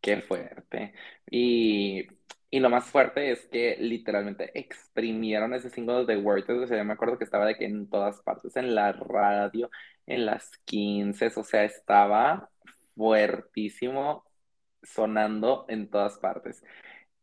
Qué 0.01 0.21
fuerte. 0.21 0.93
Y, 1.31 2.07
y, 2.51 2.61
lo 2.61 2.69
más 2.71 2.85
fuerte 2.85 3.33
es 3.33 3.47
que 3.47 3.77
literalmente 3.81 4.57
exprimieron 4.59 5.55
ese 5.55 5.71
single 5.71 6.05
de 6.05 6.17
Worth 6.19 6.49
O 6.51 6.67
sea, 6.67 6.77
yo 6.77 6.85
me 6.85 6.93
acuerdo 6.93 7.19
que 7.19 7.25
estaba 7.25 7.47
de 7.47 7.57
que 7.57 7.65
en 7.65 7.89
todas 7.89 8.21
partes, 8.21 8.55
en 8.57 8.75
la 8.75 8.93
radio, 8.93 9.71
en 10.07 10.27
las 10.27 10.51
15, 10.67 11.33
o 11.35 11.43
sea, 11.43 11.65
estaba 11.65 12.51
fuertísimo 12.97 14.25
sonando 14.83 15.67
en 15.69 15.91
todas 15.91 16.19
partes. 16.19 16.63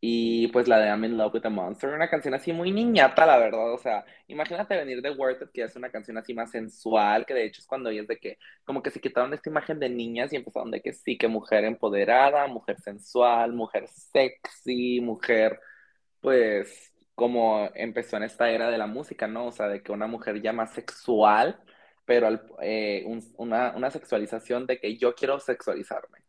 Y 0.05 0.49
pues 0.49 0.67
la 0.67 0.79
de 0.79 0.87
I'm 0.87 1.05
in 1.05 1.17
Love 1.17 1.35
with 1.35 1.45
a 1.45 1.49
Monster, 1.49 1.93
una 1.93 2.09
canción 2.09 2.33
así 2.33 2.51
muy 2.51 2.71
niñata, 2.71 3.25
la 3.25 3.37
verdad. 3.37 3.73
O 3.73 3.77
sea, 3.77 4.03
imagínate 4.27 4.75
venir 4.75 5.01
de 5.01 5.11
Worth 5.11 5.49
que 5.53 5.63
es 5.63 5.75
una 5.77 5.89
canción 5.91 6.17
así 6.17 6.33
más 6.33 6.51
sensual, 6.51 7.25
que 7.25 7.33
de 7.33 7.45
hecho 7.45 7.61
es 7.61 7.67
cuando 7.67 7.89
es 7.89 8.05
de 8.07 8.17
que, 8.17 8.37
como 8.65 8.83
que 8.83 8.91
se 8.91 8.99
quitaron 8.99 9.33
esta 9.33 9.49
imagen 9.49 9.79
de 9.79 9.89
niñas 9.89 10.33
y 10.33 10.35
empezaron 10.35 10.71
de 10.71 10.81
que 10.81 10.91
sí, 10.93 11.17
que 11.17 11.29
mujer 11.29 11.63
empoderada, 11.63 12.47
mujer 12.47 12.81
sensual, 12.81 13.53
mujer 13.53 13.87
sexy, 13.87 14.99
mujer, 14.99 15.59
pues, 16.19 16.93
como 17.15 17.69
empezó 17.75 18.17
en 18.17 18.23
esta 18.23 18.49
era 18.49 18.69
de 18.69 18.77
la 18.77 18.87
música, 18.87 19.27
¿no? 19.27 19.47
O 19.47 19.51
sea, 19.53 19.67
de 19.69 19.81
que 19.83 19.91
una 19.93 20.07
mujer 20.07 20.41
ya 20.41 20.51
más 20.53 20.73
sexual, 20.73 21.59
pero 22.05 22.41
eh, 22.61 23.05
una, 23.37 23.73
una 23.75 23.91
sexualización 23.91 24.65
de 24.65 24.79
que 24.79 24.97
yo 24.97 25.15
quiero 25.15 25.39
sexualizarme. 25.39 26.19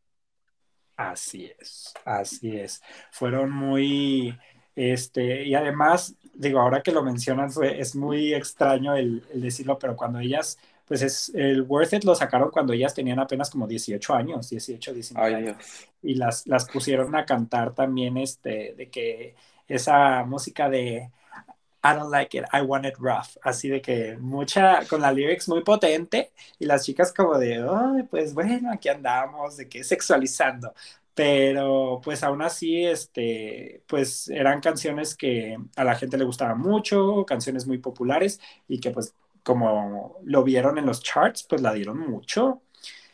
Así 0.96 1.50
es, 1.58 1.92
así 2.04 2.56
es. 2.56 2.80
Fueron 3.10 3.50
muy, 3.50 4.38
este, 4.76 5.44
y 5.44 5.54
además, 5.54 6.14
digo, 6.34 6.60
ahora 6.60 6.82
que 6.82 6.92
lo 6.92 7.02
mencionan, 7.02 7.50
fue, 7.50 7.80
es 7.80 7.96
muy 7.96 8.32
extraño 8.32 8.94
el, 8.94 9.24
decirlo, 9.34 9.78
pero 9.78 9.96
cuando 9.96 10.20
ellas, 10.20 10.58
pues 10.84 11.02
es, 11.02 11.32
el 11.34 11.62
Worth 11.62 11.94
It 11.94 12.04
lo 12.04 12.14
sacaron 12.14 12.50
cuando 12.50 12.72
ellas 12.72 12.94
tenían 12.94 13.18
apenas 13.18 13.50
como 13.50 13.66
18 13.66 14.14
años, 14.14 14.48
18, 14.50 14.94
19 14.94 15.34
años. 15.34 15.56
Y 16.02 16.14
las, 16.14 16.46
las 16.46 16.68
pusieron 16.68 17.16
a 17.16 17.24
cantar 17.24 17.74
también, 17.74 18.16
este, 18.16 18.74
de 18.76 18.88
que 18.88 19.34
esa 19.66 20.24
música 20.24 20.68
de 20.68 21.10
I 21.84 21.94
don't 21.94 22.10
like 22.10 22.36
it, 22.36 22.44
I 22.52 22.62
want 22.62 22.86
it 22.86 22.94
rough. 22.98 23.36
Así 23.42 23.68
de 23.68 23.82
que 23.82 24.16
mucha, 24.18 24.86
con 24.88 25.02
la 25.02 25.12
lyrics 25.12 25.48
muy 25.48 25.62
potente 25.62 26.32
y 26.58 26.64
las 26.66 26.84
chicas 26.84 27.12
como 27.12 27.38
de, 27.38 27.62
oh, 27.62 27.96
pues 28.10 28.34
bueno, 28.34 28.72
aquí 28.72 28.88
andamos, 28.88 29.56
de 29.58 29.68
que 29.68 29.84
sexualizando. 29.84 30.74
pero 31.14 32.00
pues 32.02 32.22
aún 32.24 32.42
así, 32.42 32.84
este, 32.84 33.82
pues 33.86 34.28
eran 34.28 34.60
canciones 34.60 35.16
que 35.16 35.56
a 35.76 35.84
la 35.84 35.94
gente 35.94 36.18
le 36.18 36.24
gustaban 36.24 36.58
mucho, 36.60 37.24
canciones 37.26 37.66
muy 37.66 37.78
populares 37.78 38.40
y 38.68 38.80
que 38.80 38.90
pues 38.90 39.14
como 39.44 40.18
lo 40.24 40.42
vieron 40.42 40.78
en 40.78 40.86
los 40.86 41.02
charts, 41.02 41.44
pues 41.48 41.62
la 41.62 41.72
dieron 41.72 41.98
mucho. 41.98 42.62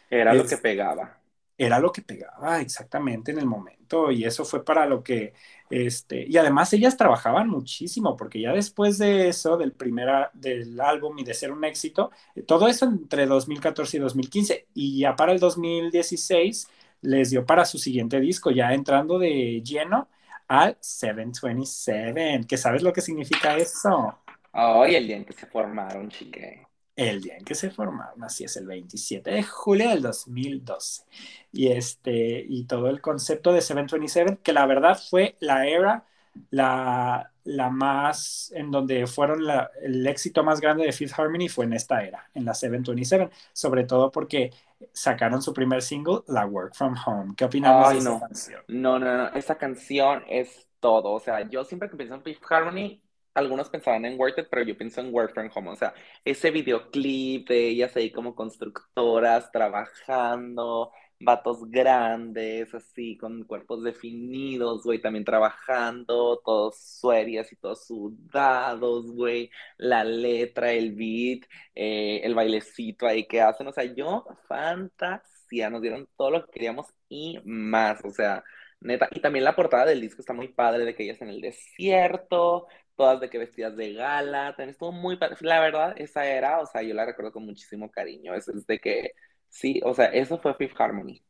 Era 0.08 0.34
lo 0.34 0.46
que 0.46 0.56
pegaba. 0.56 1.19
Era 1.62 1.79
lo 1.79 1.93
que 1.93 2.00
pegaba 2.02 2.61
exactamente 2.61 3.33
en 3.33 3.38
el 3.38 3.47
momento 3.47 4.11
y 4.11 4.25
eso 4.25 4.45
fue 4.47 4.64
para 4.64 4.87
lo 4.87 5.02
que, 5.02 5.35
este, 5.69 6.26
y 6.26 6.37
además 6.38 6.73
ellas 6.73 6.97
trabajaban 6.97 7.49
muchísimo 7.49 8.17
porque 8.17 8.40
ya 8.40 8.52
después 8.52 8.97
de 8.99 9.29
eso, 9.29 9.57
del 9.59 9.73
primer, 9.73 10.31
del 10.33 10.81
álbum 10.81 11.19
y 11.19 11.25
de 11.25 11.35
ser 11.35 11.52
un 11.52 11.64
éxito, 11.64 12.11
todo 12.47 12.67
eso 12.69 12.87
entre 12.87 13.26
2014 13.26 13.97
y 13.99 14.00
2015 14.00 14.69
y 14.75 15.00
ya 15.00 15.17
para 15.17 15.33
el 15.33 15.38
2016 15.40 16.69
les 17.02 17.31
dio 17.31 17.45
para 17.47 17.64
su 17.67 17.79
siguiente 17.79 18.21
disco, 18.21 18.50
ya 18.50 18.73
entrando 18.73 19.19
de 19.19 19.62
lleno 19.62 20.09
al 20.49 20.76
727, 20.81 22.47
que 22.49 22.57
sabes 22.57 22.83
lo 22.83 22.93
que 22.93 23.00
significa 23.02 23.57
eso. 23.57 24.19
Ay, 24.52 24.95
el 24.97 25.07
día 25.09 25.17
en 25.17 25.25
que 25.25 25.33
se 25.33 25.47
formaron, 25.47 26.09
chique. 26.11 26.69
El 27.00 27.23
día 27.23 27.37
en 27.38 27.45
que 27.45 27.54
se 27.54 27.71
formaron, 27.71 28.23
así 28.25 28.45
es, 28.45 28.57
el 28.59 28.66
27 28.66 29.30
de 29.30 29.42
julio 29.42 29.88
del 29.88 30.02
2012. 30.02 31.04
Y, 31.52 31.69
este, 31.69 32.45
y 32.47 32.64
todo 32.64 32.88
el 32.90 33.00
concepto 33.00 33.52
de 33.52 33.62
727, 33.62 34.38
que 34.42 34.52
la 34.52 34.66
verdad 34.66 34.99
fue 35.09 35.37
la 35.40 35.66
era, 35.66 36.04
la, 36.50 37.33
la 37.45 37.71
más, 37.71 38.52
en 38.54 38.71
donde 38.71 39.07
fueron 39.07 39.45
la- 39.47 39.71
el 39.83 40.07
éxito 40.07 40.45
más 40.45 40.61
grande 40.61 40.85
de 40.85 40.92
Fifth 40.92 41.19
Harmony 41.19 41.49
fue 41.49 41.64
en 41.64 41.73
esta 41.73 42.02
era, 42.04 42.28
en 42.35 42.45
la 42.45 42.52
727, 42.54 43.30
sobre 43.52 43.85
todo 43.85 44.11
porque 44.11 44.50
sacaron 44.92 45.40
su 45.42 45.54
primer 45.54 45.80
single, 45.83 46.21
La 46.28 46.45
Work 46.47 46.75
From 46.75 46.95
Home. 47.07 47.35
¿Qué 47.37 47.45
opinamos 47.47 47.88
Ay, 47.88 47.92
de 47.92 47.99
esa 47.99 48.14
no. 48.14 48.19
canción? 48.19 48.62
No, 48.69 48.99
no, 48.99 49.16
no, 49.16 49.28
esa 49.35 49.59
canción 49.59 50.25
es 50.28 50.69
todo. 50.80 51.12
O 51.12 51.21
sea, 51.21 51.49
yo 51.49 51.64
siempre 51.64 51.90
que 51.90 51.97
pienso 51.97 52.14
en 52.14 52.23
Fifth 52.23 52.42
Harmony, 52.50 53.02
algunos 53.40 53.68
pensaban 53.70 54.04
en 54.04 54.18
Worth 54.18 54.38
It, 54.38 54.47
pero 54.50 54.62
yo 54.62 54.76
pienso 54.76 55.00
en 55.00 55.12
Work 55.12 55.35
From 55.35 55.50
Home. 55.54 55.70
O 55.70 55.76
sea, 55.76 55.94
ese 56.25 56.50
videoclip 56.50 57.49
de 57.49 57.68
ellas 57.68 57.97
ahí 57.97 58.11
como 58.12 58.35
constructoras, 58.35 59.50
trabajando, 59.52 60.92
vatos 61.20 61.70
grandes, 61.70 62.75
así, 62.75 63.16
con 63.18 63.44
cuerpos 63.44 63.82
definidos, 63.82 64.82
güey, 64.85 65.00
también 65.00 65.25
trabajando, 65.25 66.40
todos 66.44 66.78
suerias 67.00 67.52
y 67.52 67.56
todos 67.56 67.87
sudados, 67.87 69.11
güey. 69.12 69.50
La 69.76 70.04
letra, 70.04 70.73
el 70.73 70.94
beat, 70.94 71.44
eh, 71.75 72.20
el 72.25 72.35
bailecito 72.35 73.06
ahí 73.06 73.26
que 73.26 73.40
hacen. 73.42 73.66
O 73.68 73.73
sea, 73.73 73.85
yo, 73.85 74.26
fantasía, 74.49 75.70
nos 75.70 75.82
dieron 75.82 76.09
todo 76.16 76.30
lo 76.30 76.47
que 76.47 76.52
queríamos 76.52 76.87
y 77.09 77.38
más. 77.44 78.04
O 78.04 78.11
sea, 78.11 78.42
neta. 78.80 79.09
Y 79.12 79.20
también 79.20 79.44
la 79.44 79.56
portada 79.56 79.87
del 79.87 80.00
disco 80.00 80.20
está 80.23 80.32
muy 80.32 80.49
padre, 80.49 80.85
de 80.85 80.94
que 80.94 81.04
ellas 81.04 81.20
en 81.23 81.28
el 81.28 81.40
desierto, 81.40 82.66
todas 83.00 83.21
de 83.21 83.30
que 83.30 83.38
vestidas 83.38 83.76
de 83.76 83.95
gala. 83.95 84.50
También 84.50 84.71
estuvo 84.71 84.92
muy. 84.92 85.19
La 85.40 85.61
verdad, 85.61 85.95
esa 85.99 86.26
era, 86.26 86.61
o 86.61 86.66
sea, 86.66 86.83
yo 86.83 86.95
la 86.95 87.07
recuerdo 87.07 87.33
con 87.33 87.47
muchísimo 87.47 87.90
cariño. 87.90 88.35
Es, 88.35 88.49
es 88.49 88.66
de 88.66 88.78
que, 88.78 89.12
sí, 89.49 89.80
o 89.85 89.95
sea, 89.95 90.07
eso 90.07 90.38
fue 90.38 90.54
Fifth 90.54 90.78
Harmony. 90.80 91.23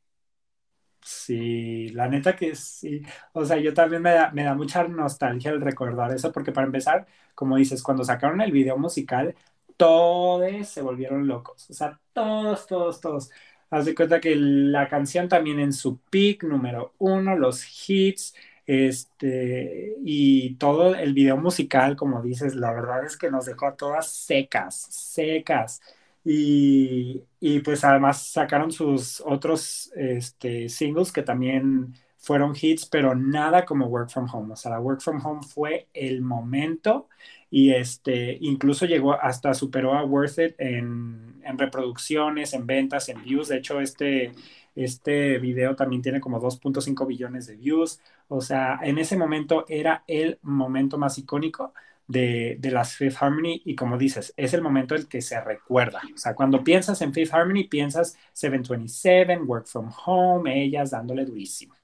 Sí, 1.03 1.89
la 1.91 2.09
neta 2.09 2.37
que 2.37 2.55
sí. 2.55 3.03
O 3.33 3.45
sea, 3.45 3.59
yo 3.59 3.73
también 3.73 4.03
me 4.03 4.11
da, 4.13 4.31
me 4.33 4.45
da 4.45 4.55
mucha 4.55 4.87
nostalgia 4.87 5.51
el 5.51 5.61
recordar 5.61 6.13
eso, 6.13 6.31
porque 6.33 6.53
para 6.53 6.67
empezar, 6.67 7.07
como 7.35 7.57
dices, 7.57 7.83
cuando 7.83 8.05
sacaron 8.05 8.41
el 8.43 8.53
video 8.53 8.77
musical, 8.77 9.35
todos 9.77 10.69
se 10.69 10.83
volvieron 10.83 11.27
locos. 11.27 11.71
O 11.71 11.73
sea, 11.75 11.99
todos, 12.13 12.67
todos, 12.67 13.01
todos. 13.01 13.31
Haz 13.71 13.87
de 13.87 13.95
cuenta 13.95 14.21
que 14.21 14.35
la 14.37 14.89
canción 14.89 15.29
también 15.29 15.59
en 15.61 15.73
su 15.73 16.01
peak 16.11 16.45
número 16.45 16.95
uno, 16.99 17.37
los 17.37 17.65
hits, 17.89 18.35
este, 18.71 19.97
y 20.05 20.55
todo 20.55 20.95
el 20.95 21.13
video 21.13 21.37
musical, 21.37 21.97
como 21.97 22.23
dices, 22.23 22.55
la 22.55 22.73
verdad 22.73 23.05
es 23.05 23.17
que 23.17 23.29
nos 23.29 23.47
dejó 23.47 23.67
a 23.67 23.75
todas 23.75 24.09
secas, 24.13 24.87
secas. 24.91 25.81
Y, 26.25 27.25
y, 27.41 27.61
pues 27.61 27.83
además 27.85 28.29
sacaron 28.29 28.71
sus 28.71 29.21
otros 29.27 29.91
este, 29.97 30.69
singles 30.69 31.11
que 31.11 31.23
también 31.23 31.95
fueron 32.19 32.55
hits, 32.61 32.87
pero 32.87 33.15
nada 33.17 33.65
como 33.65 33.87
Work 33.87 34.11
From 34.11 34.29
Home. 34.33 34.53
O 34.53 34.57
sea, 34.57 34.71
la 34.73 34.81
Work 34.81 35.01
From 35.01 35.25
Home 35.27 35.41
fue 35.43 35.89
el 35.93 36.23
momento 36.23 37.09
y 37.51 37.73
este, 37.73 38.39
incluso 38.41 38.87
llegó 38.87 39.15
hasta 39.15 39.53
superó 39.55 39.95
a 39.95 40.05
Worth 40.05 40.39
It 40.39 40.55
en, 40.59 41.41
en 41.45 41.59
reproducciones, 41.59 42.53
en 42.55 42.67
ventas, 42.67 43.09
en 43.09 43.21
views. 43.23 43.49
De 43.49 43.57
hecho, 43.57 43.81
este, 43.81 44.33
este 44.75 45.39
video 45.39 45.77
también 45.77 46.03
tiene 46.03 46.21
como 46.21 46.41
2.5 46.41 47.07
billones 47.07 47.47
de 47.47 47.57
views. 47.57 48.01
O 48.29 48.41
sea, 48.41 48.79
en 48.83 48.99
ese 48.99 49.17
momento 49.17 49.65
era 49.69 50.05
el 50.07 50.39
momento 50.43 50.99
más 50.99 51.19
icónico 51.19 51.73
de, 52.07 52.57
de, 52.59 52.71
las 52.73 52.97
Fifth 52.97 53.23
Harmony 53.23 53.63
y 53.65 53.77
como 53.77 53.97
dices, 53.97 54.35
es 54.37 54.53
el 54.53 54.63
momento 54.63 54.95
el 54.95 55.09
que 55.09 55.23
se 55.23 55.41
recuerda. 55.41 56.01
O 56.13 56.19
sea, 56.19 56.35
cuando 56.35 56.65
piensas 56.65 57.01
en 57.03 57.15
Fifth 57.15 57.33
Harmony, 57.33 57.65
piensas 57.65 58.19
727, 58.33 59.39
Work 59.39 59.67
From 59.67 59.93
Home, 60.07 60.65
ellas 60.65 60.91
dándole 60.91 61.25
durísimo. 61.25 61.75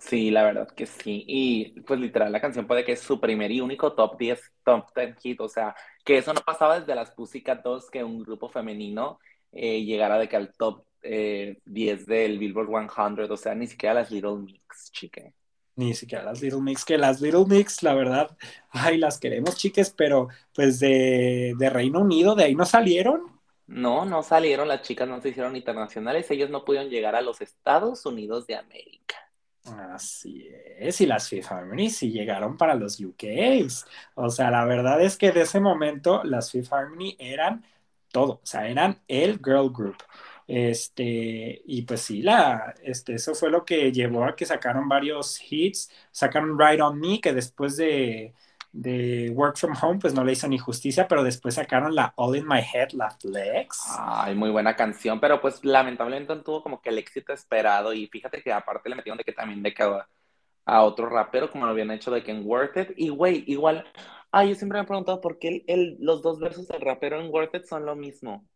Sí, 0.00 0.30
la 0.30 0.44
verdad 0.44 0.68
que 0.70 0.86
sí. 0.86 1.24
Y 1.26 1.80
pues 1.82 2.00
literal 2.00 2.32
la 2.32 2.40
canción 2.40 2.66
puede 2.66 2.84
que 2.84 2.92
es 2.92 3.00
su 3.00 3.20
primer 3.20 3.50
y 3.50 3.60
único 3.60 3.92
top 3.92 4.16
10, 4.18 4.52
top 4.64 4.86
10 4.96 5.16
hit. 5.20 5.40
O 5.40 5.48
sea, 5.48 5.74
que 6.04 6.18
eso 6.18 6.32
no 6.32 6.40
pasaba 6.40 6.80
desde 6.80 6.94
las 6.94 7.10
Pussycat 7.10 7.62
Dolls 7.62 7.90
que 7.90 8.02
un 8.02 8.22
grupo 8.22 8.48
femenino 8.48 9.18
eh, 9.52 9.84
llegara 9.84 10.18
de 10.18 10.28
que 10.28 10.36
al 10.36 10.52
top 10.54 10.84
eh, 11.02 11.58
10 11.64 12.06
del 12.06 12.38
Billboard 12.38 12.68
100. 12.68 13.30
O 13.30 13.36
sea, 13.36 13.54
ni 13.54 13.66
siquiera 13.66 13.94
las 13.94 14.10
Little 14.10 14.36
Mix, 14.36 14.90
chique. 14.92 15.34
Ni 15.76 15.94
siquiera 15.94 16.24
las 16.24 16.42
Little 16.42 16.60
Mix, 16.60 16.84
que 16.84 16.98
las 16.98 17.20
Little 17.20 17.46
Mix, 17.46 17.82
la 17.82 17.94
verdad, 17.94 18.36
ay, 18.70 18.98
las 18.98 19.18
queremos, 19.18 19.56
chiques, 19.56 19.90
pero 19.96 20.28
pues 20.54 20.78
de, 20.80 21.54
de 21.58 21.70
Reino 21.70 22.00
Unido, 22.00 22.34
de 22.34 22.44
ahí 22.44 22.54
no 22.54 22.66
salieron. 22.66 23.40
No, 23.66 24.04
no 24.04 24.22
salieron, 24.22 24.68
las 24.68 24.82
chicas 24.82 25.08
no 25.08 25.20
se 25.20 25.30
hicieron 25.30 25.56
internacionales, 25.56 26.30
ellos 26.30 26.50
no 26.50 26.64
pudieron 26.64 26.90
llegar 26.90 27.14
a 27.14 27.22
los 27.22 27.40
Estados 27.40 28.04
Unidos 28.04 28.46
de 28.46 28.56
América. 28.56 29.16
Así 29.64 30.48
es, 30.78 31.00
y 31.00 31.06
las 31.06 31.28
Fifth 31.28 31.52
Harmony 31.52 31.88
sí 31.90 32.10
llegaron 32.10 32.56
para 32.56 32.74
los 32.74 32.98
UKs. 32.98 33.86
O 34.14 34.28
sea, 34.30 34.50
la 34.50 34.64
verdad 34.64 35.00
es 35.00 35.16
que 35.16 35.32
de 35.32 35.42
ese 35.42 35.60
momento 35.60 36.22
las 36.24 36.50
Fifth 36.50 36.72
Harmony 36.72 37.14
eran 37.18 37.64
todo, 38.10 38.34
o 38.34 38.40
sea, 38.42 38.68
eran 38.68 39.00
el 39.06 39.38
girl 39.38 39.70
group. 39.70 39.98
Este, 40.52 41.62
y 41.64 41.82
pues 41.82 42.00
sí, 42.00 42.22
la, 42.22 42.74
este, 42.82 43.14
eso 43.14 43.36
fue 43.36 43.50
lo 43.50 43.64
que 43.64 43.92
llevó 43.92 44.24
a 44.24 44.34
que 44.34 44.44
sacaron 44.44 44.88
varios 44.88 45.40
hits. 45.48 45.90
Sacaron 46.10 46.58
Right 46.58 46.80
on 46.80 46.98
Me, 46.98 47.20
que 47.20 47.32
después 47.32 47.76
de, 47.76 48.34
de 48.72 49.30
Work 49.32 49.58
from 49.58 49.74
Home, 49.80 50.00
pues 50.00 50.12
no 50.12 50.24
le 50.24 50.32
hizo 50.32 50.48
ni 50.48 50.58
justicia, 50.58 51.06
pero 51.06 51.22
después 51.22 51.54
sacaron 51.54 51.94
la 51.94 52.12
All 52.16 52.36
in 52.36 52.48
My 52.48 52.58
Head, 52.60 52.90
la 52.94 53.10
Flex. 53.12 53.78
Ay, 53.96 54.34
muy 54.34 54.50
buena 54.50 54.74
canción, 54.74 55.20
pero 55.20 55.40
pues 55.40 55.64
lamentablemente 55.64 56.34
no 56.34 56.42
tuvo 56.42 56.64
como 56.64 56.80
que 56.82 56.88
el 56.90 56.98
éxito 56.98 57.32
esperado. 57.32 57.92
Y 57.92 58.08
fíjate 58.08 58.42
que 58.42 58.52
aparte 58.52 58.88
le 58.88 58.96
metieron 58.96 59.18
de 59.18 59.24
que 59.24 59.32
también 59.32 59.62
de 59.62 59.72
que 59.72 59.84
a, 59.84 60.08
a 60.64 60.82
otro 60.82 61.08
rapero, 61.08 61.48
como 61.48 61.66
lo 61.66 61.70
habían 61.72 61.92
hecho 61.92 62.10
de 62.10 62.24
que 62.24 62.32
en 62.32 62.44
Worth 62.44 62.76
It. 62.76 62.88
Y 62.96 63.10
güey, 63.10 63.44
igual, 63.46 63.86
ay, 64.32 64.48
yo 64.48 64.54
siempre 64.56 64.78
me 64.78 64.84
he 64.84 64.86
preguntado 64.88 65.20
por 65.20 65.38
qué 65.38 65.48
el, 65.48 65.64
el, 65.68 65.96
los 66.00 66.22
dos 66.22 66.40
versos 66.40 66.66
del 66.66 66.80
rapero 66.80 67.20
en 67.20 67.30
Worth 67.30 67.54
It 67.54 67.64
son 67.66 67.86
lo 67.86 67.94
mismo. 67.94 68.48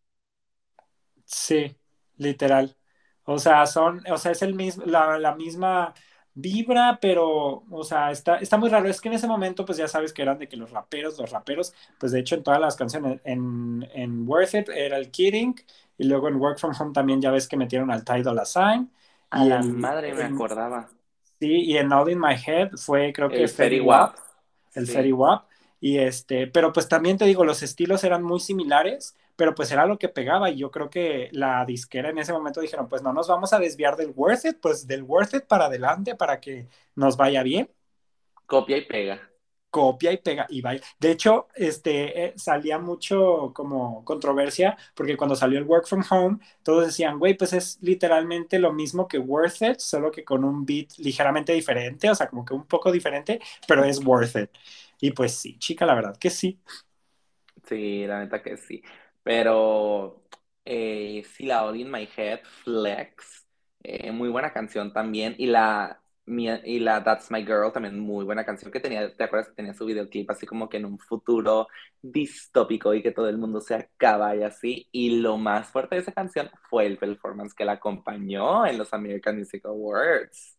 Sí, 1.27 1.77
literal. 2.17 2.77
O 3.25 3.39
sea, 3.39 3.67
son, 3.67 4.03
o 4.11 4.19
sea, 4.19 4.33
es 4.33 4.43
el 4.43 4.55
mismo, 4.55 4.85
la, 4.87 5.19
la 5.19 5.35
misma 5.35 5.95
vibra, 6.35 6.99
pero, 7.01 7.65
o 7.71 7.85
sea, 7.85 8.11
está, 8.11 8.39
está 8.39 8.57
muy 8.57 8.69
raro. 8.69 8.89
Es 8.89 9.01
que 9.01 9.09
en 9.09 9.15
ese 9.15 9.27
momento, 9.27 9.65
pues 9.65 9.79
ya 9.79 9.89
sabes 9.89 10.13
que 10.13 10.23
eran 10.23 10.39
de 10.39 10.49
que 10.49 10.57
los 10.57 10.71
raperos, 10.71 11.19
los 11.19 11.31
raperos, 11.31 11.75
pues 11.99 12.13
de 12.13 12.21
hecho 12.21 12.35
en 12.35 12.43
todas 12.43 12.61
las 12.61 12.77
canciones, 12.77 13.21
en, 13.25 13.89
en 13.95 14.29
Worth 14.29 14.55
It 14.55 14.69
era 14.69 14.99
el 14.99 15.11
Kidding, 15.11 15.55
y 15.97 16.05
luego 16.05 16.29
en 16.29 16.37
Work 16.37 16.59
From 16.59 16.75
Home 16.79 16.93
también 16.93 17.21
ya 17.21 17.31
ves 17.31 17.49
que 17.49 17.57
metieron 17.57 17.91
al 17.91 18.05
Ty 18.05 18.23
Dolla 18.23 18.45
Sign. 18.45 18.91
A 19.31 19.45
y 19.45 19.49
la 19.49 19.61
en, 19.61 19.81
madre 19.81 20.13
me 20.13 20.23
en, 20.23 20.35
acordaba. 20.35 20.89
Sí, 21.41 21.63
y 21.63 21.77
en 21.77 21.93
All 21.93 22.11
In 22.11 22.21
My 22.21 22.35
Head 22.35 22.73
fue 22.77 23.13
creo 23.13 23.29
que 23.29 23.43
El 23.43 23.49
Fetty 23.49 23.81
Wap. 23.81 24.17
El 24.75 24.87
sí. 24.87 24.93
Fetty 24.93 25.13
Wap. 25.13 25.47
Y 25.81 25.99
este, 25.99 26.47
pero 26.47 26.73
pues 26.73 26.89
también 26.89 27.19
te 27.19 27.27
digo, 27.27 27.45
los 27.45 27.63
estilos 27.63 28.05
eran 28.05 28.23
muy 28.23 28.41
similares, 28.41 29.17
pero 29.37 29.55
pues 29.55 29.71
era 29.73 29.87
lo 29.87 29.99
que 29.99 30.09
pegaba 30.09 30.51
y 30.51 30.57
yo 30.59 30.71
creo 30.71 30.91
que 30.91 31.29
la 31.33 31.65
disquera 31.65 32.11
en 32.11 32.19
ese 32.19 32.33
momento 32.33 32.61
dijeron, 32.61 32.89
pues 32.89 33.03
no 33.03 33.13
nos 33.13 33.29
vamos 33.29 33.53
a 33.53 33.59
desviar 33.59 33.97
del 33.97 34.13
Worth 34.15 34.45
It, 34.47 34.59
pues 34.61 34.87
del 34.87 35.03
Worth 35.03 35.35
It 35.35 35.45
para 35.47 35.67
adelante 35.67 36.15
para 36.17 36.41
que 36.41 36.69
nos 36.95 37.17
vaya 37.17 37.43
bien. 37.43 37.71
Copia 38.47 38.79
y 38.79 38.87
pega. 38.87 39.21
Copia 39.71 40.13
y 40.13 40.19
pega 40.19 40.47
y 40.51 40.61
vaya. 40.61 40.81
De 41.01 41.11
hecho, 41.11 41.49
este, 41.57 42.27
eh, 42.27 42.35
salía 42.37 42.79
mucho 42.79 43.53
como 43.53 44.05
controversia 44.05 44.77
porque 44.95 45.17
cuando 45.17 45.35
salió 45.35 45.59
el 45.59 45.65
Work 45.65 45.87
From 45.89 46.05
Home, 46.11 46.39
todos 46.63 46.87
decían, 46.87 47.19
güey, 47.19 47.35
pues 47.37 47.53
es 47.53 47.79
literalmente 47.83 48.61
lo 48.61 48.73
mismo 48.73 49.09
que 49.09 49.19
Worth 49.19 49.63
It, 49.63 49.79
solo 49.81 50.13
que 50.13 50.25
con 50.25 50.45
un 50.45 50.65
beat 50.65 50.91
ligeramente 50.99 51.53
diferente, 51.53 52.09
o 52.09 52.15
sea, 52.15 52.29
como 52.29 52.45
que 52.45 52.55
un 52.55 52.67
poco 52.67 52.93
diferente, 52.93 53.41
pero 53.67 53.85
es 53.85 53.99
Worth 54.05 54.37
It. 54.37 54.51
Y 55.01 55.11
pues 55.11 55.35
sí, 55.35 55.59
chica, 55.59 55.85
la 55.87 55.95
verdad 55.97 56.17
que 56.19 56.31
sí. 56.31 56.61
Sí, 57.69 58.07
la 58.07 58.21
neta 58.21 58.43
que 58.43 58.57
sí. 58.57 58.83
Pero 59.25 60.25
eh, 60.67 61.25
sí, 61.35 61.47
la 61.47 61.65
All 61.67 61.79
in 61.81 61.93
My 61.93 62.09
Head, 62.17 62.43
Flex, 62.65 63.43
Eh, 63.87 64.13
muy 64.13 64.31
buena 64.31 64.53
canción 64.53 64.93
también. 64.95 65.37
Y 65.39 65.47
la, 65.47 66.03
y 66.27 66.81
la 66.81 67.05
That's 67.05 67.31
My 67.31 67.43
Girl, 67.45 67.73
también 67.73 67.99
muy 68.01 68.25
buena 68.27 68.45
canción 68.45 68.73
que 68.73 68.81
tenía, 68.81 69.15
¿te 69.17 69.25
acuerdas 69.25 69.51
que 69.51 69.57
tenía 69.57 69.75
su 69.75 69.87
videoclip 69.87 70.31
así 70.31 70.47
como 70.47 70.69
que 70.71 70.79
en 70.79 70.87
un 70.87 70.99
futuro 70.99 71.69
distópico 72.03 72.95
y 72.95 73.03
que 73.03 73.13
todo 73.13 73.29
el 73.31 73.39
mundo 73.39 73.61
se 73.63 73.75
acaba 73.77 74.37
y 74.37 74.43
así? 74.43 74.89
Y 74.93 75.21
lo 75.21 75.39
más 75.39 75.69
fuerte 75.71 75.97
de 75.97 76.03
esa 76.03 76.13
canción 76.13 76.51
fue 76.71 76.87
el 76.87 76.99
performance 76.99 77.55
que 77.55 77.67
la 77.67 77.75
acompañó 77.75 78.67
en 78.67 78.79
los 78.79 78.93
American 78.95 79.39
Music 79.39 79.67
Awards. 79.67 80.57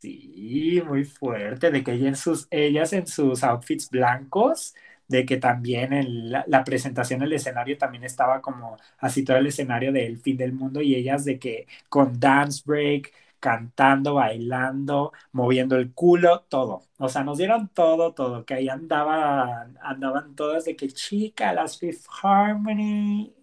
Sí, 0.00 0.82
muy 0.84 1.04
fuerte, 1.04 1.70
de 1.70 1.84
que 1.84 1.92
ella 1.92 2.08
en 2.08 2.16
sus, 2.16 2.48
ellas 2.50 2.92
en 2.92 3.06
sus 3.06 3.44
outfits 3.44 3.88
blancos, 3.88 4.74
de 5.08 5.26
que 5.26 5.36
también 5.36 5.92
en 5.92 6.30
la, 6.30 6.44
la 6.46 6.64
presentación 6.64 7.20
del 7.20 7.32
escenario 7.32 7.78
también 7.78 8.04
estaba 8.04 8.40
como 8.40 8.76
así 8.98 9.24
todo 9.24 9.36
el 9.36 9.46
escenario 9.46 9.92
del 9.92 10.18
fin 10.18 10.36
del 10.36 10.52
mundo 10.52 10.80
y 10.80 10.94
ellas 10.94 11.24
de 11.24 11.38
que 11.38 11.66
con 11.88 12.18
dance 12.18 12.62
break, 12.64 13.12
cantando, 13.42 14.14
bailando, 14.14 15.12
moviendo 15.32 15.74
el 15.76 15.92
culo, 15.92 16.42
todo. 16.48 16.84
O 16.98 17.08
sea, 17.08 17.24
nos 17.24 17.38
dieron 17.38 17.68
todo, 17.70 18.14
todo, 18.14 18.44
que 18.44 18.54
ahí 18.54 18.68
andaban, 18.68 19.76
andaban 19.82 20.36
todas 20.36 20.64
de 20.64 20.76
que 20.76 20.88
chica, 20.88 21.52
las 21.52 21.76
Fifth 21.76 22.06
Harmony. 22.22 23.34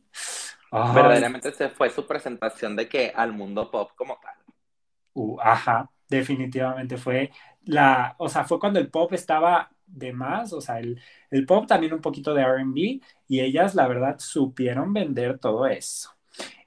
Ay. 0.72 0.96
Verdaderamente 0.96 1.52
se 1.52 1.68
fue 1.68 1.90
su 1.90 2.08
presentación 2.08 2.78
de 2.78 2.88
que 2.88 3.12
al 3.14 3.34
mundo 3.34 3.70
pop 3.70 3.92
como 3.96 4.18
tal. 4.22 4.36
Uh, 5.14 5.38
ajá, 5.42 5.90
definitivamente 6.08 6.96
fue 6.96 7.32
la, 7.66 8.16
o 8.20 8.30
sea, 8.30 8.46
fue 8.46 8.58
cuando 8.58 8.80
el 8.80 8.90
pop 8.90 9.12
estaba 9.12 9.70
de 9.90 10.14
más, 10.14 10.54
o 10.54 10.62
sea, 10.62 10.80
el, 10.80 11.00
el 11.32 11.46
pop 11.46 11.68
también 11.68 11.94
un 11.94 12.02
poquito 12.02 12.34
de 12.34 12.44
RB 12.44 13.02
y 13.28 13.40
ellas 13.42 13.76
la 13.76 13.88
verdad 13.88 14.18
supieron 14.20 14.94
vender 14.94 15.40
todo 15.40 15.68
eso 15.68 16.12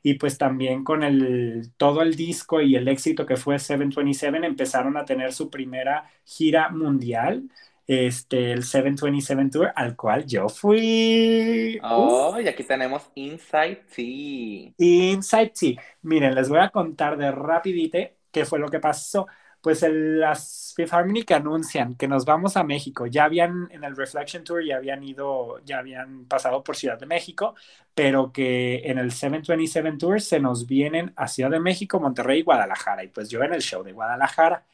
y 0.02 0.14
pues 0.14 0.38
también 0.38 0.85
con 0.85 1.02
el, 1.02 1.72
todo 1.76 2.02
el 2.02 2.16
disco 2.16 2.61
y 2.61 2.76
el 2.76 2.88
éxito 2.88 3.26
que 3.26 3.37
fue 3.37 3.58
727 3.58 4.46
empezaron 4.46 4.96
a 4.96 5.04
tener 5.04 5.32
su 5.32 5.50
primera 5.50 6.11
gira 6.24 6.70
mundial, 6.70 7.48
este, 7.87 8.52
el 8.52 8.64
727 8.64 9.50
Tour, 9.50 9.72
al 9.76 9.96
cual 9.96 10.26
yo 10.26 10.48
fui. 10.48 11.80
Oh, 11.82 12.40
y 12.40 12.48
aquí 12.48 12.64
tenemos 12.64 13.11
Inside 13.14 13.85
T. 13.94 14.74
Inside 14.78 15.50
T. 15.50 15.76
Miren, 16.02 16.35
les 16.35 16.48
voy 16.48 16.58
a 16.58 16.70
contar 16.70 17.16
de 17.16 17.30
rapidite 17.30 18.18
qué 18.30 18.44
fue 18.44 18.58
lo 18.58 18.68
que 18.68 18.80
pasó 18.80 19.26
pues 19.62 19.83
el, 19.85 20.20
las 20.20 20.75
Fifth 20.77 20.92
Harmony 20.94 21.25
que 21.25 21.35
anuncian 21.35 21.96
que 21.96 22.09
nos 22.09 22.27
vamos 22.27 22.57
a 22.59 22.64
México, 22.64 23.07
ya 23.07 23.25
habían 23.25 23.68
en 23.72 23.85
el 23.85 23.96
Reflection 23.96 24.44
Tour, 24.44 24.64
ya 24.64 24.77
habían 24.79 25.05
ido, 25.05 25.61
ya 25.64 25.79
habían 25.81 26.27
pasado 26.27 26.64
por 26.64 26.77
Ciudad 26.77 26.98
de 26.98 27.07
México, 27.07 27.55
pero 27.94 28.33
que 28.33 28.83
en 28.85 28.98
el 28.98 29.12
727 29.12 29.92
Tour 29.98 30.20
se 30.20 30.40
nos 30.40 30.66
vienen 30.66 31.12
a 31.16 31.29
Ciudad 31.29 31.51
de 31.51 31.61
México, 31.61 32.01
Monterrey 32.01 32.40
y 32.40 32.42
Guadalajara. 32.42 33.05
Y 33.05 33.09
pues 33.09 33.31
yo 33.31 33.42
en 33.44 33.55
el 33.55 33.62
show 33.62 33.83
de 33.85 33.92
Guadalajara. 33.92 34.64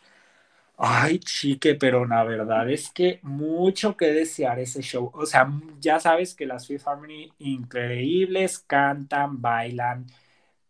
Ay, 0.81 1.19
chique, 1.21 1.75
pero 1.75 2.07
la 2.07 2.23
verdad 2.25 2.71
es 2.71 2.91
que 2.91 3.19
mucho 3.23 3.97
que 3.97 4.07
desear 4.13 4.61
ese 4.61 4.81
show. 4.83 5.11
O 5.15 5.27
sea, 5.27 5.51
ya 5.81 5.99
sabes 6.01 6.35
que 6.37 6.47
las 6.47 6.67
Fifth 6.69 6.87
Harmony 6.87 7.35
increíbles, 7.39 8.61
cantan, 8.61 9.43
bailan, 9.43 10.07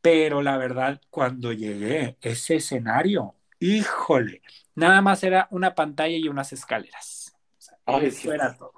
pero 0.02 0.42
la 0.42 0.58
verdad, 0.58 1.00
cuando 1.10 1.52
llegué 1.52 2.18
ese 2.22 2.56
escenario, 2.56 3.34
Híjole, 3.60 4.42
nada 4.74 5.00
más 5.02 5.22
era 5.24 5.48
una 5.50 5.74
pantalla 5.74 6.16
y 6.16 6.28
unas 6.28 6.52
escaleras. 6.52 7.34
O 7.58 7.60
sea, 7.60 7.78
Ay, 7.86 8.06
eso 8.06 8.22
Dios. 8.22 8.34
era 8.34 8.56
todo. 8.56 8.72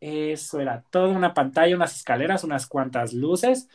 Eso 0.00 0.60
era 0.60 0.82
todo, 0.90 1.10
una 1.10 1.34
pantalla, 1.34 1.76
unas 1.76 1.94
escaleras, 1.96 2.42
unas 2.42 2.66
cuantas 2.66 3.12
luces, 3.12 3.68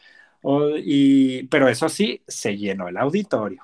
y, 0.84 1.44
pero 1.48 1.68
eso 1.70 1.88
sí, 1.90 2.24
se 2.28 2.58
llenó 2.58 2.88
el 2.88 2.98
auditorio. 2.98 3.62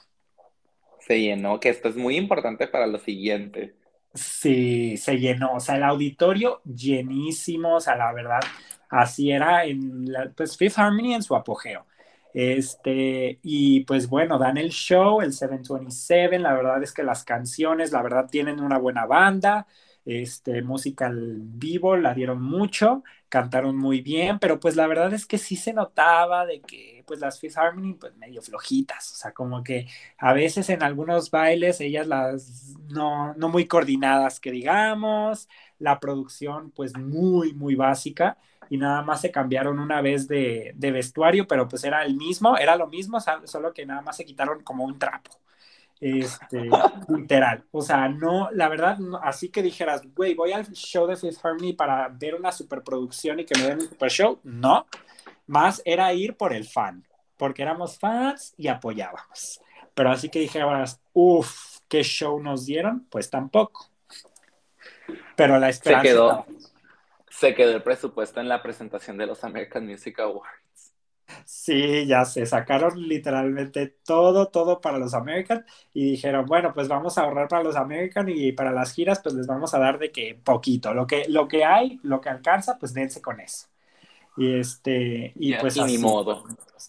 Se 0.99 1.19
llenó, 1.19 1.59
que 1.59 1.69
esto 1.69 1.89
es 1.89 1.97
muy 1.97 2.15
importante 2.15 2.67
para 2.67 2.87
lo 2.87 2.97
siguiente. 2.97 3.75
Sí, 4.13 4.97
se 4.97 5.17
llenó, 5.19 5.53
o 5.55 5.59
sea, 5.61 5.77
el 5.77 5.83
auditorio 5.83 6.61
llenísimo, 6.65 7.75
o 7.75 7.79
sea, 7.79 7.95
la 7.95 8.11
verdad, 8.11 8.41
así 8.89 9.31
era 9.31 9.65
en 9.65 10.11
la, 10.11 10.29
pues 10.35 10.57
Fifth 10.57 10.77
Harmony 10.77 11.13
en 11.13 11.23
su 11.23 11.33
apogeo. 11.35 11.85
Este, 12.33 13.39
y 13.43 13.81
pues 13.85 14.07
bueno, 14.07 14.37
dan 14.39 14.57
el 14.57 14.69
show, 14.69 15.21
el 15.21 15.33
727, 15.33 16.39
la 16.39 16.53
verdad 16.53 16.81
es 16.83 16.93
que 16.93 17.03
las 17.03 17.23
canciones, 17.23 17.91
la 17.91 18.01
verdad, 18.01 18.27
tienen 18.29 18.59
una 18.61 18.77
buena 18.77 19.05
banda, 19.05 19.67
este, 20.05 20.61
música 20.63 21.07
al 21.07 21.37
vivo, 21.41 21.95
la 21.97 22.13
dieron 22.13 22.41
mucho, 22.41 23.03
cantaron 23.29 23.77
muy 23.77 24.01
bien, 24.01 24.39
pero 24.39 24.59
pues 24.59 24.75
la 24.75 24.87
verdad 24.87 25.13
es 25.13 25.25
que 25.25 25.37
sí 25.37 25.55
se 25.55 25.73
notaba 25.73 26.45
de 26.45 26.61
que 26.61 27.03
pues 27.05 27.19
las 27.19 27.39
Fifth 27.39 27.57
Harmony 27.57 27.93
pues 27.99 28.15
medio 28.15 28.41
flojitas, 28.41 29.11
o 29.11 29.15
sea, 29.15 29.31
como 29.33 29.63
que 29.63 29.87
a 30.17 30.33
veces 30.33 30.69
en 30.69 30.83
algunos 30.83 31.29
bailes 31.31 31.81
ellas 31.81 32.07
las 32.07 32.75
no, 32.89 33.33
no 33.35 33.49
muy 33.49 33.67
coordinadas 33.67 34.39
que 34.39 34.51
digamos, 34.51 35.47
la 35.79 35.99
producción 35.99 36.71
pues 36.71 36.97
muy, 36.97 37.53
muy 37.53 37.75
básica, 37.75 38.37
y 38.71 38.77
nada 38.77 39.01
más 39.01 39.19
se 39.19 39.31
cambiaron 39.31 39.79
una 39.79 39.99
vez 39.99 40.29
de, 40.29 40.71
de, 40.75 40.91
vestuario, 40.91 41.45
pero 41.45 41.67
pues 41.67 41.83
era 41.83 42.05
el 42.05 42.15
mismo, 42.15 42.55
era 42.55 42.77
lo 42.77 42.87
mismo, 42.87 43.19
solo 43.43 43.73
que 43.73 43.85
nada 43.85 44.01
más 44.01 44.15
se 44.15 44.23
quitaron 44.23 44.63
como 44.63 44.85
un 44.85 44.97
trapo. 44.97 45.29
Este, 45.99 46.69
literal. 47.09 47.65
O 47.71 47.81
sea, 47.81 48.07
no, 48.07 48.49
la 48.51 48.69
verdad, 48.69 48.97
no, 48.97 49.17
así 49.17 49.49
que 49.49 49.61
dijeras, 49.61 50.03
güey, 50.15 50.35
voy 50.35 50.53
al 50.53 50.71
show 50.71 51.05
de 51.05 51.17
Fifth 51.17 51.45
Harmony 51.45 51.73
para 51.73 52.07
ver 52.07 52.33
una 52.33 52.53
superproducción 52.53 53.41
y 53.41 53.45
que 53.45 53.59
me 53.59 53.67
den 53.67 53.81
un 53.81 53.89
super 53.89 54.09
show. 54.09 54.39
No, 54.43 54.87
más 55.47 55.81
era 55.83 56.13
ir 56.13 56.37
por 56.37 56.53
el 56.53 56.63
fan, 56.63 57.05
porque 57.35 57.63
éramos 57.63 57.99
fans 57.99 58.53
y 58.55 58.69
apoyábamos. 58.69 59.59
Pero 59.93 60.11
así 60.11 60.29
que 60.29 60.39
dijeras, 60.39 61.01
uff, 61.11 61.79
¿qué 61.89 62.03
show 62.03 62.41
nos 62.41 62.65
dieron? 62.65 63.05
Pues 63.09 63.29
tampoco. 63.29 63.89
Pero 65.35 65.59
la 65.59 65.67
esperanza. 65.67 66.03
Se 66.03 66.07
quedó, 66.07 66.45
se 67.41 67.55
quedó 67.55 67.71
el 67.71 67.81
presupuesto 67.81 68.39
en 68.39 68.47
la 68.47 68.61
presentación 68.61 69.17
de 69.17 69.25
los 69.25 69.43
American 69.43 69.87
Music 69.87 70.19
Awards. 70.19 70.93
Sí, 71.43 72.05
ya 72.05 72.23
se 72.23 72.45
sacaron 72.45 73.01
literalmente 73.07 73.87
todo, 73.87 74.49
todo 74.49 74.79
para 74.79 74.99
los 74.99 75.15
American 75.15 75.65
y 75.91 76.11
dijeron, 76.11 76.45
bueno, 76.45 76.71
pues 76.71 76.87
vamos 76.87 77.17
a 77.17 77.21
ahorrar 77.21 77.47
para 77.47 77.63
los 77.63 77.75
American 77.75 78.29
y 78.29 78.51
para 78.51 78.71
las 78.71 78.93
giras, 78.93 79.21
pues 79.23 79.33
les 79.33 79.47
vamos 79.47 79.73
a 79.73 79.79
dar 79.79 79.97
de 79.97 80.11
que 80.11 80.35
poquito, 80.35 80.93
lo 80.93 81.07
que, 81.07 81.25
lo 81.29 81.47
que 81.47 81.65
hay, 81.65 81.99
lo 82.03 82.21
que 82.21 82.29
alcanza, 82.29 82.77
pues 82.77 82.93
dense 82.93 83.23
con 83.23 83.39
eso. 83.39 83.67
Y 84.37 84.59
este, 84.59 85.33
y 85.35 85.49
yeah, 85.49 85.61
pues 85.61 85.77
y 85.77 85.79
así, 85.79 85.93
ni 85.93 85.97
modo. 85.97 86.43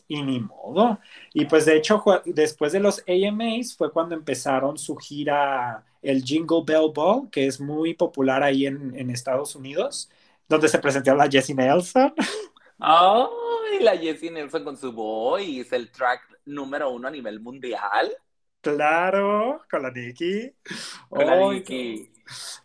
Y 0.06 0.22
ni 0.22 0.40
modo. 0.40 0.98
Y 1.32 1.46
pues 1.46 1.64
de 1.64 1.78
hecho, 1.78 2.04
después 2.26 2.72
de 2.72 2.80
los 2.80 3.02
AMAs 3.08 3.74
fue 3.74 3.90
cuando 3.90 4.14
empezaron 4.14 4.76
su 4.76 4.96
gira, 4.96 5.82
el 6.02 6.22
Jingle 6.22 6.62
Bell 6.66 6.92
Ball, 6.94 7.30
que 7.30 7.46
es 7.46 7.58
muy 7.58 7.94
popular 7.94 8.42
ahí 8.42 8.66
en, 8.66 8.94
en 8.94 9.08
Estados 9.08 9.56
Unidos 9.56 10.10
donde 10.52 10.68
se 10.68 10.78
presentó 10.78 11.14
la 11.14 11.28
Jessie 11.28 11.54
Nelson. 11.54 12.14
¡Ay! 12.78 13.80
la 13.80 13.96
Jessie 13.96 14.30
Nelson 14.30 14.64
con 14.64 14.76
su 14.76 14.92
voice, 14.92 15.74
el 15.74 15.90
track 15.90 16.20
número 16.44 16.90
uno 16.90 17.08
a 17.08 17.10
nivel 17.10 17.40
mundial. 17.40 18.14
Claro, 18.60 19.62
con 19.68 19.82
la 19.82 19.90
Nicki. 19.90 20.52
Con 21.08 21.26
la 21.26 21.36
Nicki. 21.36 22.10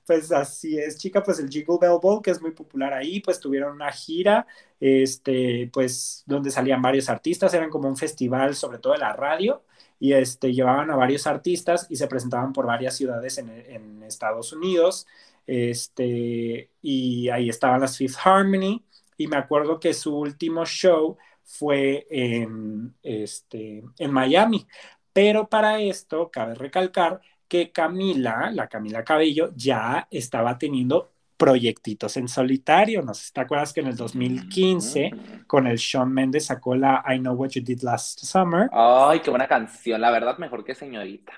Pues 0.06 0.32
así 0.32 0.78
es, 0.78 0.98
chica, 0.98 1.24
pues 1.24 1.40
el 1.40 1.50
Jingle 1.50 1.78
Bell 1.82 1.98
Ball, 2.02 2.22
que 2.22 2.32
es 2.32 2.42
muy 2.42 2.52
popular 2.52 2.94
ahí, 2.94 3.20
pues 3.20 3.40
tuvieron 3.40 3.74
una 3.74 3.92
gira, 3.92 4.46
este, 4.80 5.70
pues 5.74 6.24
donde 6.28 6.52
salían 6.52 6.82
varios 6.82 7.10
artistas, 7.10 7.54
eran 7.54 7.70
como 7.70 7.88
un 7.88 7.98
festival, 7.98 8.54
sobre 8.54 8.78
todo 8.78 8.94
de 8.94 9.00
la 9.00 9.14
radio, 9.14 9.64
y 10.00 10.14
este, 10.14 10.54
llevaban 10.54 10.92
a 10.92 10.96
varios 10.96 11.26
artistas 11.26 11.88
y 11.90 11.96
se 11.96 12.08
presentaban 12.08 12.54
por 12.54 12.68
varias 12.68 12.96
ciudades 12.96 13.38
en, 13.40 13.50
en 13.50 14.04
Estados 14.04 14.54
Unidos. 14.54 15.08
Este, 15.48 16.72
y 16.82 17.30
ahí 17.30 17.50
estaban 17.50 17.82
las 17.82 17.98
Fifth 17.98 18.18
Harmony, 18.24 18.84
y 19.18 19.28
me 19.28 19.38
acuerdo 19.38 19.80
que 19.80 19.94
su 19.94 20.16
último 20.16 20.66
show 20.66 21.18
fue 21.44 22.06
en, 22.12 22.94
este, 23.02 23.84
en 23.98 24.12
Miami. 24.12 24.68
Pero 25.14 25.48
para 25.48 25.80
esto, 25.80 26.30
cabe 26.30 26.54
recalcar 26.54 27.22
que 27.48 27.72
Camila, 27.72 28.52
la 28.52 28.68
Camila 28.68 29.04
Cabello, 29.04 29.52
ya 29.56 30.08
estaba 30.12 30.58
teniendo 30.58 31.12
proyectitos 31.38 32.18
en 32.18 32.28
solitario. 32.28 33.02
¿No 33.02 33.14
te 33.34 33.42
acuerdas 33.42 33.72
que 33.72 33.80
en 33.80 33.88
el 33.88 33.96
2015 33.96 35.12
con 35.48 35.68
el 35.68 35.78
Shawn 35.78 36.12
Mendes 36.12 36.48
sacó 36.48 36.76
la 36.76 37.04
I 37.08 37.20
Know 37.20 37.36
What 37.36 37.52
You 37.52 37.64
Did 37.64 37.82
Last 37.84 38.20
Summer? 38.20 38.70
Ay, 38.72 39.22
qué 39.22 39.30
buena 39.30 39.48
canción, 39.48 40.02
la 40.02 40.12
verdad 40.12 40.38
mejor 40.38 40.64
que 40.64 40.76
señorita. 40.76 41.34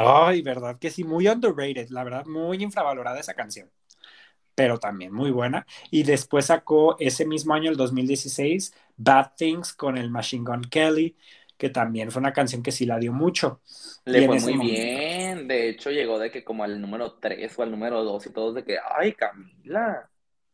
Ay, 0.00 0.42
verdad 0.42 0.78
que 0.78 0.90
sí, 0.90 1.04
muy 1.04 1.26
underrated, 1.28 1.88
la 1.90 2.04
verdad, 2.04 2.24
muy 2.26 2.62
infravalorada 2.62 3.18
esa 3.20 3.34
canción, 3.34 3.70
pero 4.54 4.78
también 4.78 5.12
muy 5.12 5.30
buena. 5.30 5.66
Y 5.90 6.04
después 6.04 6.46
sacó 6.46 6.96
ese 7.00 7.26
mismo 7.26 7.54
año, 7.54 7.70
el 7.70 7.76
2016, 7.76 8.74
Bad 8.96 9.32
Things 9.36 9.72
con 9.74 9.98
el 9.98 10.10
Machine 10.10 10.44
Gun 10.44 10.62
Kelly, 10.62 11.16
que 11.56 11.70
también 11.70 12.10
fue 12.12 12.20
una 12.20 12.32
canción 12.32 12.62
que 12.62 12.72
sí 12.72 12.86
la 12.86 12.98
dio 12.98 13.12
mucho. 13.12 13.62
Le 14.04 14.22
fue 14.22 14.36
muy 14.36 14.54
momento, 14.54 14.56
bien, 14.56 15.46
de 15.48 15.68
hecho 15.68 15.90
llegó 15.90 16.18
de 16.18 16.30
que 16.30 16.42
como 16.44 16.64
al 16.64 16.80
número 16.80 17.14
3 17.20 17.58
o 17.58 17.62
al 17.62 17.70
número 17.70 18.02
2 18.04 18.26
y 18.26 18.32
todos 18.32 18.54
de 18.54 18.64
que, 18.64 18.78
ay, 18.78 19.12
Camila. 19.14 20.10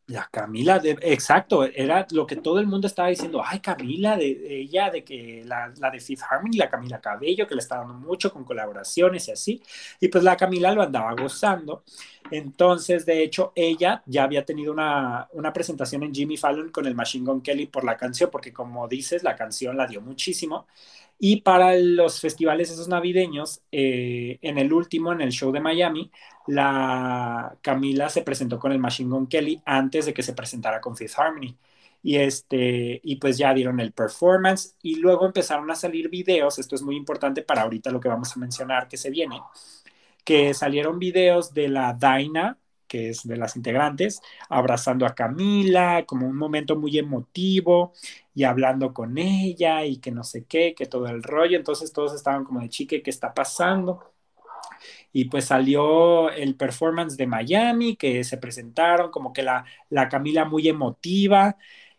La 0.07 0.29
Camila, 0.31 0.79
de, 0.81 0.99
exacto, 1.01 1.65
era 1.65 2.07
lo 2.11 2.27
que 2.27 2.37
todo 2.37 2.59
el 2.59 2.67
mundo 2.67 2.87
estaba 2.87 3.09
diciendo, 3.09 3.43
ay, 3.43 3.61
Camila, 3.61 4.19
de, 4.19 4.35
de 4.35 4.61
ella, 4.61 4.91
de 4.91 5.03
que 5.03 5.43
la, 5.47 5.73
la, 5.79 5.91
de 5.91 5.99
Fifth 5.99 6.25
Harmony, 6.29 6.59
la 6.59 6.69
Camila 6.69 7.01
Cabello, 7.01 7.47
que 7.47 7.55
le 7.55 7.63
está 7.63 7.79
dando 7.79 7.95
mucho 7.95 8.31
con 8.31 8.45
colaboraciones 8.45 9.29
y 9.29 9.33
así, 9.33 9.63
y 10.01 10.09
pues 10.09 10.23
la 10.23 10.37
Camila 10.37 10.73
lo 10.75 10.83
andaba 10.83 11.15
gozando. 11.15 11.85
Entonces, 12.31 13.07
de 13.07 13.23
hecho, 13.23 13.53
ella 13.55 14.03
ya 14.05 14.25
había 14.25 14.45
tenido 14.45 14.73
una, 14.73 15.27
una 15.33 15.55
presentación 15.55 16.03
en 16.03 16.15
Jimmy 16.15 16.37
Fallon 16.37 16.71
con 16.71 16.87
el 16.87 16.95
Machine 16.95 17.25
Gun 17.25 17.41
Kelly 17.41 17.67
por 17.67 17.85
la 17.85 17.97
canción, 17.97 18.29
porque 18.31 18.53
como 18.53 18.87
dices, 18.89 19.23
la 19.23 19.35
canción 19.37 19.75
la 19.77 19.87
dio 19.87 20.03
muchísimo. 20.03 20.67
Y 21.19 21.43
para 21.43 21.77
los 21.77 22.21
festivales 22.21 22.71
esos 22.71 22.89
navideños, 22.89 23.63
eh, 23.73 24.39
en 24.43 24.59
el 24.59 24.73
último, 24.73 25.13
en 25.13 25.21
el 25.21 25.31
show 25.33 25.53
de 25.53 25.61
Miami, 25.61 26.11
la 26.47 27.57
Camila 27.63 28.09
se 28.11 28.23
presentó 28.23 28.59
con 28.59 28.73
el 28.73 28.79
Machine 28.79 29.11
Gun 29.11 29.27
Kelly 29.27 29.63
antes 29.65 30.07
de 30.07 30.15
que 30.15 30.23
se 30.23 30.35
presentara 30.35 30.81
con 30.81 30.97
Fifth 30.97 31.19
Harmony. 31.19 31.57
Y, 32.03 32.17
este, 32.17 33.01
y 33.03 33.17
pues 33.17 33.39
ya 33.39 33.55
dieron 33.55 33.81
el 33.81 33.93
performance 33.93 34.77
y 34.83 34.97
luego 34.97 35.25
empezaron 35.25 35.71
a 35.71 35.75
salir 35.75 36.11
videos, 36.11 36.59
esto 36.59 36.75
es 36.75 36.83
muy 36.83 36.97
importante 36.97 37.41
para 37.43 37.63
ahorita 37.63 37.91
lo 37.91 37.99
que 38.01 38.09
vamos 38.11 38.37
a 38.37 38.41
mencionar 38.41 38.89
que 38.89 38.99
se 38.99 39.09
viene, 39.11 39.41
que 40.25 40.55
salieron 40.55 40.99
videos 40.99 41.55
de 41.55 41.69
la 41.69 41.93
Daina, 41.95 42.59
que 42.95 43.09
es 43.09 43.27
de 43.27 43.37
las 43.37 43.57
integrantes, 43.57 44.21
abrazando 44.49 45.05
a 45.05 45.17
Camila, 45.17 46.05
como 46.07 46.29
un 46.29 46.37
momento 46.37 46.77
muy 46.77 46.97
emotivo 46.97 47.93
y 48.37 48.45
hablando 48.45 48.95
con 48.95 49.19
ella 49.19 49.85
y 49.85 49.97
que 49.99 50.13
no 50.13 50.23
sé 50.23 50.45
qué, 50.47 50.75
que 50.77 50.87
todo 50.87 51.09
el 51.09 51.25
rollo. 51.25 51.57
Entonces 51.57 51.93
todos 51.93 52.15
estaban 52.15 52.45
como 52.45 52.61
de 52.61 52.69
chique, 52.69 53.03
¿qué 53.03 53.11
está 53.11 53.35
pasando? 53.35 54.15
Y 55.13 55.25
pues 55.27 55.47
salió 55.47 56.31
el 56.31 56.55
performance 56.57 57.17
de 57.17 57.27
Miami, 57.27 57.97
que 57.97 58.23
se 58.25 58.39
presentaron 58.39 59.11
como 59.11 59.33
que 59.33 59.43
la, 59.43 59.65
la 59.91 60.09
Camila 60.09 60.45
muy 60.45 60.69
emotiva. 60.69 61.57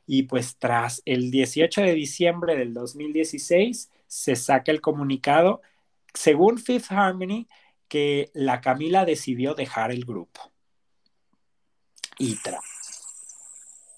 Y 0.08 0.23
pues 0.23 0.58
tras 0.58 1.01
el 1.05 1.29
18 1.31 1.81
de 1.81 1.93
diciembre 1.93 2.55
del 2.55 2.73
2016 2.73 3.91
se 4.08 4.36
saca 4.38 4.71
el 4.71 4.81
comunicado, 4.81 5.62
según 6.13 6.58
Fifth 6.58 6.91
Harmony, 6.91 7.47
que 7.89 8.31
la 8.34 8.62
Camila 8.62 9.03
decidió 9.05 9.55
dejar 9.55 9.91
el 9.91 10.05
grupo 10.05 10.55
y 12.17 12.36
tras. 12.36 12.63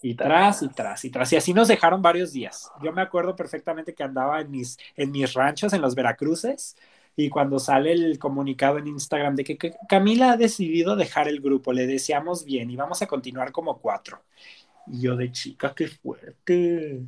Y 0.01 0.13
tras, 0.13 0.61
y 0.61 0.69
tras, 0.69 1.05
y 1.05 1.09
tras. 1.09 1.33
Y 1.33 1.35
así 1.35 1.53
nos 1.53 1.67
dejaron 1.67 2.01
varios 2.01 2.31
días. 2.31 2.71
Yo 2.83 2.91
me 2.93 3.01
acuerdo 3.01 3.35
perfectamente 3.35 3.93
que 3.93 4.03
andaba 4.03 4.41
en 4.41 4.51
mis, 4.51 4.77
en 4.95 5.11
mis 5.11 5.33
ranchos, 5.33 5.73
en 5.73 5.81
los 5.81 5.95
Veracruces, 5.95 6.77
y 7.15 7.29
cuando 7.29 7.57
sale 7.57 7.91
el 7.93 8.19
comunicado 8.19 8.77
en 8.77 8.87
Instagram 8.87 9.35
de 9.35 9.43
que, 9.43 9.57
que 9.57 9.75
Camila 9.89 10.33
ha 10.33 10.37
decidido 10.37 10.95
dejar 10.95 11.27
el 11.27 11.41
grupo, 11.41 11.73
le 11.73 11.87
deseamos 11.87 12.45
bien 12.45 12.69
y 12.69 12.75
vamos 12.75 13.01
a 13.01 13.07
continuar 13.07 13.51
como 13.51 13.79
cuatro. 13.79 14.23
Y 14.85 15.01
yo 15.01 15.15
de 15.15 15.31
chica, 15.31 15.73
qué 15.75 15.87
fuerte. 15.87 17.01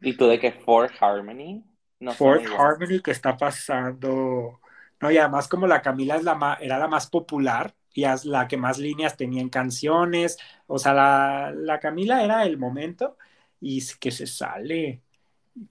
¿Y 0.00 0.16
tú 0.16 0.26
de 0.26 0.40
que 0.40 0.52
Fort 0.52 0.92
Harmony? 0.98 1.62
No 2.00 2.12
Fort 2.12 2.44
Harmony, 2.58 3.00
¿qué 3.02 3.10
está 3.10 3.36
pasando? 3.36 4.60
No, 5.00 5.10
y 5.10 5.18
además 5.18 5.46
como 5.46 5.66
la 5.66 5.82
Camila 5.82 6.16
es 6.16 6.24
la 6.24 6.58
era 6.60 6.78
la 6.78 6.88
más 6.88 7.06
popular, 7.08 7.74
y 7.94 8.04
es 8.04 8.24
la 8.24 8.48
que 8.48 8.56
más 8.56 8.78
líneas 8.78 9.16
tenía 9.16 9.40
en 9.40 9.48
canciones. 9.48 10.36
O 10.66 10.78
sea, 10.78 10.92
la, 10.92 11.52
la 11.54 11.78
Camila 11.78 12.22
era 12.22 12.44
el 12.44 12.58
momento 12.58 13.16
y 13.60 13.80
que 14.00 14.10
se 14.10 14.26
sale. 14.26 15.00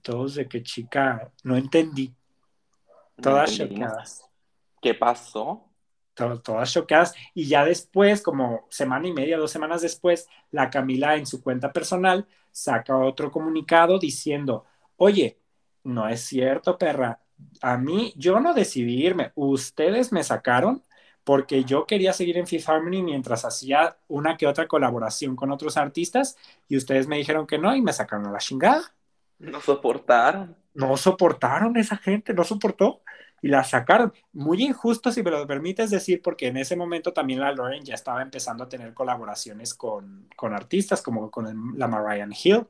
Todos 0.00 0.36
de 0.36 0.48
que 0.48 0.62
chica, 0.62 1.30
no 1.42 1.56
entendí. 1.56 2.12
Todas 3.20 3.58
no 3.58 3.68
chocadas. 3.68 4.30
¿Qué 4.80 4.94
pasó? 4.94 5.70
todas 6.14 6.72
chocadas. 6.72 7.14
Y 7.34 7.46
ya 7.46 7.64
después, 7.64 8.22
como 8.22 8.66
semana 8.70 9.08
y 9.08 9.12
media, 9.12 9.36
dos 9.36 9.50
semanas 9.50 9.82
después, 9.82 10.28
la 10.50 10.70
Camila 10.70 11.16
en 11.16 11.26
su 11.26 11.42
cuenta 11.42 11.72
personal 11.72 12.26
saca 12.50 12.96
otro 12.96 13.30
comunicado 13.30 13.98
diciendo, 13.98 14.64
oye, 14.96 15.38
no 15.82 16.08
es 16.08 16.20
cierto, 16.22 16.78
perra. 16.78 17.20
A 17.60 17.76
mí, 17.76 18.14
yo 18.16 18.40
no 18.40 18.54
decidí 18.54 19.04
irme. 19.04 19.32
Ustedes 19.34 20.12
me 20.12 20.22
sacaron 20.22 20.82
porque 21.24 21.64
yo 21.64 21.86
quería 21.86 22.12
seguir 22.12 22.36
en 22.36 22.46
Fifth 22.46 22.68
Harmony 22.68 23.02
mientras 23.02 23.44
hacía 23.44 23.96
una 24.08 24.36
que 24.36 24.46
otra 24.46 24.68
colaboración 24.68 25.34
con 25.34 25.50
otros 25.50 25.76
artistas 25.76 26.36
y 26.68 26.76
ustedes 26.76 27.06
me 27.08 27.16
dijeron 27.16 27.46
que 27.46 27.58
no 27.58 27.74
y 27.74 27.80
me 27.80 27.92
sacaron 27.92 28.26
a 28.26 28.30
la 28.30 28.38
chingada. 28.38 28.94
No 29.38 29.60
soportaron. 29.60 30.56
No 30.74 30.96
soportaron 30.96 31.76
esa 31.76 31.96
gente, 31.96 32.34
no 32.34 32.44
soportó 32.44 33.02
y 33.40 33.48
la 33.48 33.64
sacaron. 33.64 34.12
Muy 34.32 34.62
injusto, 34.62 35.10
si 35.10 35.22
me 35.22 35.30
lo 35.30 35.46
permites 35.46 35.90
decir, 35.90 36.20
porque 36.22 36.48
en 36.48 36.58
ese 36.58 36.76
momento 36.76 37.12
también 37.12 37.40
la 37.40 37.52
Lauren 37.52 37.84
ya 37.84 37.94
estaba 37.94 38.22
empezando 38.22 38.64
a 38.64 38.68
tener 38.68 38.92
colaboraciones 38.92 39.74
con, 39.74 40.28
con 40.36 40.54
artistas 40.54 41.00
como 41.00 41.30
con 41.30 41.46
el, 41.46 41.56
la 41.78 41.88
Mariah 41.88 42.28
Hill. 42.42 42.66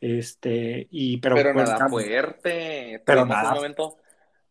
Este, 0.00 0.88
y, 0.90 1.18
pero, 1.18 1.36
pero 1.36 1.54
pues, 1.54 1.68
nada 1.68 1.88
fuerte. 1.88 3.02
Pero 3.04 3.26
nada. 3.26 3.50
Un 3.50 3.56
momento 3.56 3.98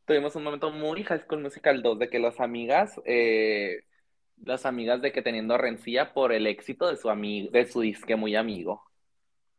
tuvimos 0.06 0.36
un 0.36 0.44
momento 0.44 0.72
muy 0.72 1.04
High 1.04 1.22
School 1.22 1.42
Musical 1.42 1.82
2 1.82 2.00
de 2.00 2.10
que 2.10 2.20
las 2.20 2.40
amigas, 2.40 3.00
eh, 3.06 3.84
las 4.44 4.66
amigas 4.66 5.02
de 5.02 5.12
que 5.12 5.22
teniendo 5.22 5.58
rencilla 5.58 6.14
por 6.14 6.32
el 6.32 6.48
éxito 6.48 6.88
de 6.88 6.98
su 6.98 7.10
amigo, 7.10 7.50
de 7.52 7.66
su 7.66 7.82
disque 7.82 8.16
muy 8.16 8.36
amigo. 8.36 8.84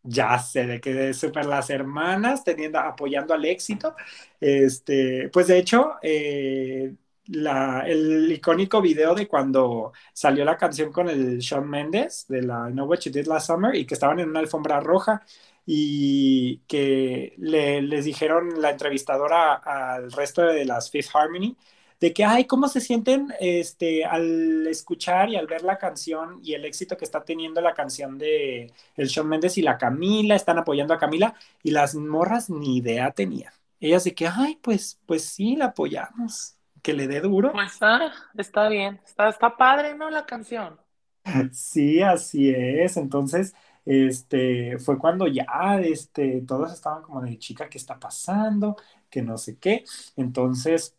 Ya 0.03 0.39
sé, 0.39 0.67
de 0.67 0.81
que 0.81 1.13
super 1.15 1.47
las 1.47 1.69
hermanas 1.69 2.45
teniendo, 2.45 2.79
apoyando 2.79 3.35
al 3.35 3.45
éxito. 3.45 3.97
Este, 4.41 5.29
pues 5.33 5.49
de 5.49 5.59
hecho, 5.59 5.95
eh, 6.01 6.95
la, 7.27 7.83
el 7.87 8.31
icónico 8.31 8.81
video 8.81 9.15
de 9.17 9.27
cuando 9.27 9.93
salió 10.13 10.45
la 10.45 10.57
canción 10.57 10.93
con 10.93 11.09
el 11.09 11.39
Shawn 11.39 11.69
Mendes 11.69 12.27
de 12.29 12.43
la 12.43 12.69
Know 12.71 12.87
What 12.87 13.01
You 13.01 13.13
Did 13.13 13.27
Last 13.27 13.49
Summer 13.49 13.75
y 13.75 13.85
que 13.85 13.95
estaban 13.95 14.21
en 14.21 14.31
una 14.31 14.41
alfombra 14.41 14.79
roja 14.79 15.23
y 15.67 16.59
que 16.69 17.35
le, 17.39 17.83
les 17.83 18.05
dijeron 18.05 18.63
la 18.63 18.71
entrevistadora 18.71 19.55
al 19.55 20.13
resto 20.13 20.43
de 20.43 20.65
las 20.65 20.91
Fifth 20.91 21.11
Harmony 21.15 21.57
de 22.01 22.13
que, 22.13 22.25
ay, 22.25 22.45
¿cómo 22.45 22.69
se 22.69 22.81
sienten 22.81 23.33
este, 23.41 24.05
al 24.05 24.67
escuchar 24.67 25.31
y 25.31 25.37
al 25.37 25.47
ver 25.47 25.63
la 25.63 25.79
canción 25.79 26.41
y 26.43 26.55
el 26.55 26.65
éxito 26.65 26.97
que 26.97 27.05
está 27.05 27.25
teniendo 27.25 27.61
la 27.61 27.75
canción 27.75 28.19
de 28.19 28.73
el 28.97 29.09
Shawn 29.09 29.29
Mendes 29.29 29.57
y 29.59 29.63
la 29.63 29.79
Camila, 29.79 30.35
están 30.35 30.59
apoyando 30.59 30.93
a 30.95 30.99
Camila 30.99 31.35
y 31.63 31.71
las 31.71 31.95
morras 31.95 32.51
ni 32.51 32.77
idea 32.77 33.11
tenían. 33.13 33.53
Ellas 33.81 34.05
de 34.05 34.15
que, 34.15 34.27
ay, 34.27 34.59
pues, 34.63 35.01
pues 35.07 35.25
sí, 35.25 35.57
la 35.57 35.67
apoyamos, 35.67 36.57
que 36.83 36.93
le 36.93 37.07
dé 37.09 37.21
duro. 37.21 37.53
Pues 37.53 37.73
está, 37.73 38.13
está 38.37 38.69
bien, 38.69 39.01
está, 39.05 39.29
está 39.29 39.57
padre, 39.57 39.95
¿no? 39.95 40.11
La 40.11 40.27
canción. 40.27 40.79
Sí, 41.53 42.01
así 42.03 42.51
es. 42.51 42.97
Entonces, 42.97 43.55
este, 43.87 44.79
fue 44.79 44.99
cuando 44.99 45.29
ya, 45.29 45.81
este, 45.83 46.43
todos 46.43 46.73
estaban 46.75 47.03
como 47.03 47.23
de 47.23 47.39
chica, 47.39 47.69
¿qué 47.71 47.79
está 47.79 47.99
pasando? 48.01 48.77
Que 49.11 49.23
no 49.23 49.39
sé 49.39 49.59
qué. 49.59 49.85
Entonces, 50.17 50.97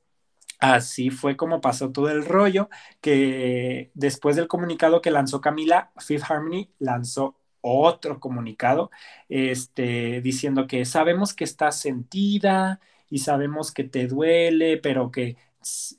así 0.59 1.09
fue 1.09 1.37
como 1.37 1.61
pasó 1.61 1.91
todo 1.91 2.09
el 2.09 2.25
rollo, 2.25 2.69
que 3.01 3.91
después 3.93 4.35
del 4.35 4.47
comunicado 4.47 5.01
que 5.01 5.11
lanzó 5.11 5.41
Camila, 5.41 5.91
Fifth 5.97 6.25
Harmony 6.31 6.69
lanzó 6.79 7.35
otro 7.61 8.19
comunicado, 8.19 8.91
este, 9.29 10.21
diciendo 10.21 10.67
que 10.67 10.85
sabemos 10.85 11.33
que 11.33 11.43
estás 11.43 11.79
sentida 11.79 12.79
y 13.09 13.19
sabemos 13.19 13.71
que 13.71 13.83
te 13.83 14.07
duele, 14.07 14.77
pero 14.77 15.11
que 15.11 15.37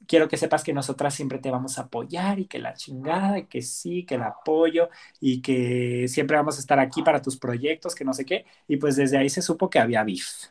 quiero 0.07 0.29
que 0.29 0.37
sepas 0.37 0.65
que 0.65 0.73
nosotras 0.73 1.15
siempre 1.15 1.39
te 1.39 1.51
vamos 1.51 1.79
a 1.79 1.83
apoyar 1.83 2.39
y 2.39 2.47
que 2.47 2.59
la 2.59 2.75
chingada, 2.75 3.39
y 3.39 3.47
que 3.47 3.63
sí, 3.63 4.05
que 4.05 4.17
el 4.17 4.23
apoyo 4.23 4.89
y 5.21 5.43
que 5.43 6.07
siempre 6.09 6.37
vamos 6.37 6.57
a 6.57 6.61
estar 6.61 6.79
aquí 6.79 7.03
para 7.03 7.23
tus 7.23 7.39
proyectos, 7.39 7.95
que 7.95 8.05
no 8.05 8.13
sé 8.15 8.25
qué. 8.25 8.47
Y 8.67 8.77
pues 8.77 8.97
desde 8.97 9.19
ahí 9.19 9.31
se 9.31 9.43
supo 9.43 9.71
que 9.71 9.79
había 9.79 10.05
beef. 10.05 10.49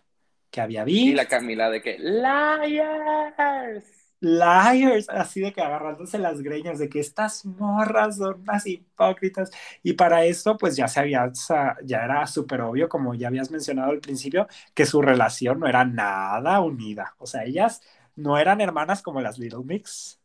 Que 0.51 0.61
había 0.61 0.83
beef. 0.83 0.97
Y 0.97 1.13
la 1.13 1.27
Camila 1.27 1.69
de 1.69 1.81
que, 1.81 1.97
liars. 1.99 3.83
Liars, 4.19 5.09
así 5.09 5.41
de 5.41 5.53
que 5.53 5.61
agarrándose 5.61 6.17
las 6.17 6.41
greñas 6.41 6.79
de 6.79 6.89
que 6.89 6.99
estas 6.99 7.45
morras 7.45 8.17
son 8.17 8.41
unas 8.41 8.65
hipócritas. 8.65 9.51
Y 9.83 9.93
para 9.93 10.25
esto, 10.25 10.57
pues 10.57 10.75
ya 10.75 10.87
se 10.87 10.99
había, 10.99 11.31
ya 11.83 12.03
era 12.03 12.25
súper 12.25 12.61
obvio, 12.61 12.89
como 12.89 13.13
ya 13.13 13.27
habías 13.27 13.51
mencionado 13.51 13.91
al 13.91 13.99
principio, 13.99 14.47
que 14.73 14.85
su 14.87 15.01
relación 15.01 15.59
no 15.59 15.67
era 15.67 15.85
nada 15.85 16.59
unida. 16.61 17.15
O 17.19 17.27
sea, 17.27 17.43
ellas 17.43 17.81
no 18.17 18.37
eran 18.37 18.59
hermanas 18.61 19.01
como 19.01 19.21
las 19.21 19.39
Little 19.39 19.63
Mix. 19.63 20.19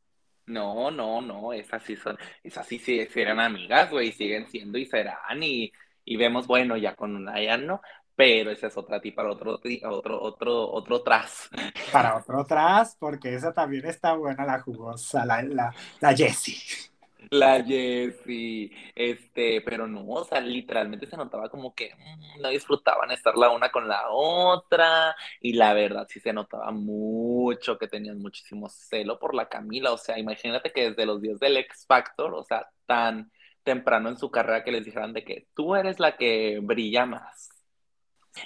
No, 0.46 0.90
no, 0.90 1.20
no, 1.22 1.52
esas 1.52 1.82
sí 1.84 1.94
son, 1.96 2.18
esas 2.42 2.66
sí, 2.66 2.78
sí, 2.80 3.06
eran 3.14 3.38
amigas, 3.38 3.90
güey, 3.90 4.10
siguen 4.12 4.48
siendo 4.48 4.76
y 4.76 4.86
serán, 4.86 5.40
y, 5.42 5.72
y 6.04 6.16
vemos, 6.16 6.48
bueno, 6.48 6.76
ya 6.76 6.96
con 6.96 7.14
una 7.14 7.40
ya 7.40 7.56
no, 7.56 7.80
pero 8.16 8.50
esa 8.50 8.66
es 8.66 8.76
otra 8.76 9.00
tipa, 9.00 9.22
otro, 9.30 9.54
otro, 9.54 10.20
otro, 10.22 10.70
otro 10.72 11.02
tras. 11.02 11.48
Para 11.92 12.16
otro 12.16 12.44
tras, 12.44 12.96
porque 12.96 13.34
esa 13.34 13.52
también 13.52 13.86
está 13.86 14.14
buena, 14.14 14.44
la 14.44 14.60
jugosa, 14.60 15.24
la, 15.24 15.42
la, 15.42 15.74
la 16.00 16.14
Jessie. 16.14 16.91
La 17.30 17.62
Jessie, 17.62 18.70
este, 18.94 19.60
pero 19.62 19.86
no, 19.86 20.06
o 20.06 20.24
sea, 20.24 20.40
literalmente 20.40 21.06
se 21.06 21.16
notaba 21.16 21.48
como 21.48 21.74
que 21.74 21.94
mm, 21.94 22.42
no 22.42 22.48
disfrutaban 22.48 23.10
estar 23.10 23.36
la 23.36 23.50
una 23.50 23.70
con 23.70 23.88
la 23.88 24.10
otra, 24.10 25.14
y 25.40 25.54
la 25.54 25.74
verdad 25.74 26.06
sí 26.08 26.20
se 26.20 26.32
notaba 26.32 26.70
mucho 26.70 27.78
que 27.78 27.88
tenían 27.88 28.18
muchísimo 28.18 28.68
celo 28.68 29.18
por 29.18 29.34
la 29.34 29.48
Camila, 29.48 29.92
o 29.92 29.98
sea, 29.98 30.18
imagínate 30.18 30.70
que 30.72 30.90
desde 30.90 31.06
los 31.06 31.20
días 31.20 31.38
del 31.40 31.56
X 31.58 31.84
Factor, 31.86 32.34
o 32.34 32.42
sea, 32.42 32.68
tan 32.86 33.30
temprano 33.62 34.08
en 34.08 34.18
su 34.18 34.30
carrera 34.30 34.64
que 34.64 34.72
les 34.72 34.84
dijeran 34.84 35.12
de 35.12 35.24
que 35.24 35.48
tú 35.54 35.74
eres 35.76 36.00
la 36.00 36.16
que 36.16 36.58
brilla 36.62 37.06
más. 37.06 37.48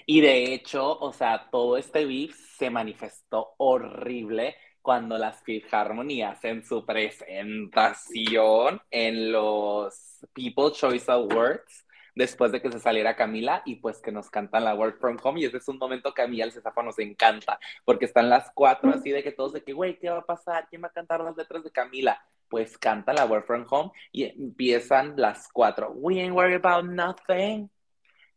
Y 0.05 0.21
de 0.21 0.53
hecho, 0.53 0.99
o 0.99 1.13
sea, 1.13 1.49
todo 1.51 1.77
este 1.77 2.05
beef 2.05 2.37
se 2.59 2.71
manifestó 2.71 3.55
horrible 3.59 4.57
cuando 4.87 5.19
las 5.19 5.43
Fifth 5.43 5.75
Harmony 5.75 6.23
hacen 6.23 6.65
su 6.65 6.87
presentación 6.87 8.81
en 8.93 9.33
los 9.33 10.25
People 10.33 10.71
Choice 10.73 11.11
Awards 11.11 11.85
después 12.15 12.53
de 12.53 12.63
que 12.63 12.71
se 12.71 12.79
saliera 12.79 13.17
Camila 13.17 13.63
y 13.65 13.75
pues 13.75 13.99
que 14.01 14.13
nos 14.13 14.31
cantan 14.31 14.63
la 14.63 14.77
Work 14.77 15.01
From 15.01 15.17
Home 15.25 15.41
y 15.41 15.45
ese 15.47 15.57
es 15.57 15.67
un 15.67 15.79
momento 15.79 16.15
que 16.15 16.23
a 16.23 16.29
mí 16.29 16.41
al 16.41 16.53
Cesafa 16.53 16.85
nos 16.85 17.01
encanta 17.01 17.59
porque 17.85 18.05
están 18.05 18.31
las 18.31 18.53
cuatro 18.55 18.91
así 18.95 19.11
de 19.11 19.25
que 19.25 19.33
todos 19.33 19.55
de 19.55 19.65
que, 19.65 19.73
güey, 19.73 19.99
¿qué 19.99 20.09
va 20.09 20.19
a 20.19 20.25
pasar? 20.25 20.69
¿Quién 20.71 20.85
va 20.85 20.87
a 20.87 20.93
cantar 20.93 21.21
las 21.21 21.37
letras 21.37 21.65
de 21.65 21.73
Camila? 21.73 22.25
Pues 22.49 22.79
canta 22.79 23.13
la 23.13 23.27
Work 23.27 23.45
From 23.45 23.67
Home 23.69 23.91
y 24.13 24.23
empiezan 24.23 25.15
las 25.17 25.49
cuatro. 25.53 25.91
We 25.97 26.21
ain't 26.21 26.33
worried 26.37 26.65
about 26.65 26.85
nothing. 26.89 27.71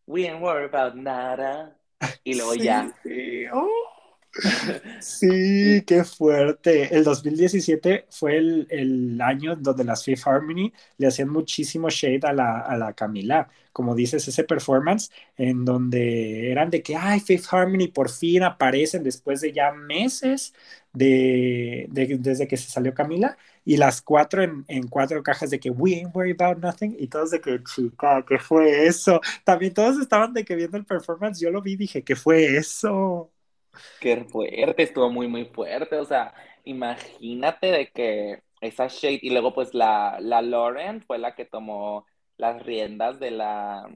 We 0.07 0.25
ain't 0.27 0.41
worried 0.41 0.73
about 0.73 0.95
nada. 0.95 1.77
Y 2.23 2.33
luego 2.33 2.53
Sí, 2.53 2.63
ya. 2.63 2.91
sí. 3.03 3.45
Oh. 3.53 3.88
Sí, 4.97 5.81
qué 5.87 6.03
fuerte. 6.03 6.93
El 6.95 7.03
2017 7.05 8.05
fue 8.09 8.37
el, 8.37 8.67
el 8.69 9.21
año 9.21 9.55
donde 9.55 9.83
las 9.85 10.03
Fifth 10.03 10.27
Harmony 10.27 10.73
le 10.97 11.07
hacían 11.07 11.29
muchísimo 11.29 11.89
shade 11.89 12.19
a 12.23 12.33
la, 12.33 12.59
a 12.59 12.77
la 12.77 12.93
Camila. 12.93 13.47
Como 13.71 13.95
dices, 13.95 14.27
ese 14.27 14.43
performance 14.43 15.09
en 15.37 15.63
donde 15.63 16.51
eran 16.51 16.69
de 16.69 16.81
que, 16.83 16.95
ay, 16.97 17.21
Fifth 17.21 17.45
Harmony 17.53 17.87
por 17.93 18.09
fin 18.09 18.43
aparecen 18.43 19.03
después 19.03 19.39
de 19.41 19.53
ya 19.53 19.71
meses 19.71 20.53
de, 20.93 21.87
de- 21.89 22.17
desde 22.19 22.47
que 22.47 22.57
se 22.57 22.69
salió 22.69 22.93
Camila 22.93 23.37
y 23.63 23.77
las 23.77 24.01
cuatro 24.01 24.43
en, 24.43 24.65
en 24.67 24.87
cuatro 24.87 25.23
cajas 25.23 25.49
de 25.49 25.59
que 25.61 25.69
we 25.69 25.93
ain't 25.95 26.13
worried 26.15 26.41
about 26.41 26.57
nothing 26.61 26.95
y 26.99 27.07
todos 27.07 27.31
de 27.31 27.39
que, 27.41 27.63
chica, 27.63 28.25
¿qué 28.27 28.37
fue 28.39 28.85
eso? 28.87 29.21
También 29.45 29.73
todos 29.73 29.97
estaban 29.99 30.33
de 30.33 30.43
que 30.43 30.55
viendo 30.55 30.75
el 30.77 30.85
performance, 30.85 31.39
yo 31.39 31.51
lo 31.51 31.61
vi 31.61 31.73
y 31.73 31.75
dije, 31.77 32.03
¿qué 32.03 32.15
fue 32.17 32.57
eso? 32.57 33.31
Qué 33.99 34.25
fuerte, 34.25 34.84
estuvo 34.84 35.10
muy, 35.10 35.27
muy 35.27 35.45
fuerte. 35.45 35.97
O 35.97 36.05
sea, 36.05 36.34
imagínate 36.63 37.67
de 37.71 37.91
que 37.91 38.43
esa 38.62 38.88
Shade 38.88 39.19
y 39.21 39.29
luego 39.29 39.53
pues 39.53 39.73
la, 39.73 40.17
la 40.19 40.41
Lauren 40.41 41.01
fue 41.01 41.17
la 41.17 41.36
que 41.36 41.45
tomó 41.45 42.05
las 42.38 42.63
riendas 42.63 43.19
de 43.19 43.32
la 43.32 43.89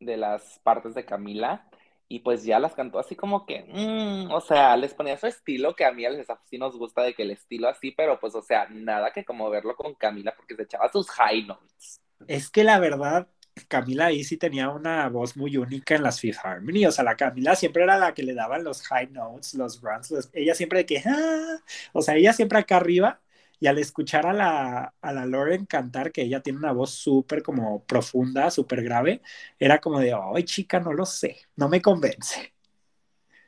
de 0.00 0.16
las 0.16 0.60
partes 0.62 0.94
de 0.94 1.04
Camila 1.04 1.68
y 2.08 2.20
pues 2.20 2.44
ya 2.44 2.58
las 2.58 2.74
cantó 2.74 2.98
así 2.98 3.16
como 3.16 3.46
que, 3.46 3.64
mm, 3.66 4.30
o 4.30 4.40
sea, 4.40 4.76
les 4.76 4.92
ponía 4.92 5.16
su 5.16 5.26
estilo 5.26 5.74
que 5.74 5.84
a 5.84 5.92
mí 5.92 6.04
a 6.04 6.10
les 6.10 6.26
sí 6.44 6.58
nos 6.58 6.76
gusta 6.76 7.02
de 7.02 7.14
que 7.14 7.22
el 7.22 7.30
estilo 7.30 7.68
así, 7.68 7.92
pero 7.92 8.20
pues 8.20 8.34
o 8.34 8.42
sea, 8.42 8.66
nada 8.68 9.12
que 9.12 9.24
como 9.24 9.48
verlo 9.48 9.74
con 9.74 9.94
Camila 9.94 10.34
porque 10.36 10.54
se 10.54 10.64
echaba 10.64 10.90
sus 10.92 11.10
high 11.10 11.46
notes. 11.46 12.00
Es 12.28 12.50
que 12.50 12.64
la 12.64 12.78
verdad, 12.78 13.28
Camila 13.68 14.06
ahí 14.06 14.24
sí 14.24 14.36
tenía 14.36 14.68
una 14.70 15.08
voz 15.08 15.36
muy 15.36 15.56
única 15.56 15.94
en 15.94 16.02
las 16.02 16.20
Fifth 16.20 16.38
Harmony. 16.44 16.86
O 16.86 16.92
sea, 16.92 17.04
la 17.04 17.16
Camila 17.16 17.54
siempre 17.56 17.82
era 17.84 17.98
la 17.98 18.14
que 18.14 18.22
le 18.22 18.34
daban 18.34 18.64
los 18.64 18.82
high 18.88 19.08
notes, 19.10 19.54
los 19.54 19.80
runs. 19.80 20.12
ella 20.32 20.54
siempre 20.54 20.80
de 20.80 20.86
que, 20.86 21.02
"Ah", 21.06 21.58
o 21.92 22.02
sea, 22.02 22.16
ella 22.16 22.32
siempre 22.32 22.58
acá 22.58 22.76
arriba. 22.76 23.20
Y 23.60 23.66
al 23.68 23.78
escuchar 23.78 24.26
a 24.26 24.32
la, 24.32 24.94
a 25.00 25.12
la 25.12 25.24
Lauren 25.26 25.64
cantar, 25.66 26.12
que 26.12 26.22
ella 26.22 26.42
tiene 26.42 26.58
una 26.58 26.72
voz 26.72 26.90
súper 26.90 27.42
como 27.42 27.84
profunda, 27.86 28.50
súper 28.50 28.82
grave, 28.82 29.22
era 29.58 29.80
como 29.80 30.00
de, 30.00 30.12
ay, 30.12 30.44
chica, 30.44 30.80
no 30.80 30.92
lo 30.92 31.06
sé, 31.06 31.36
no 31.56 31.68
me 31.68 31.80
convence. 31.80 32.53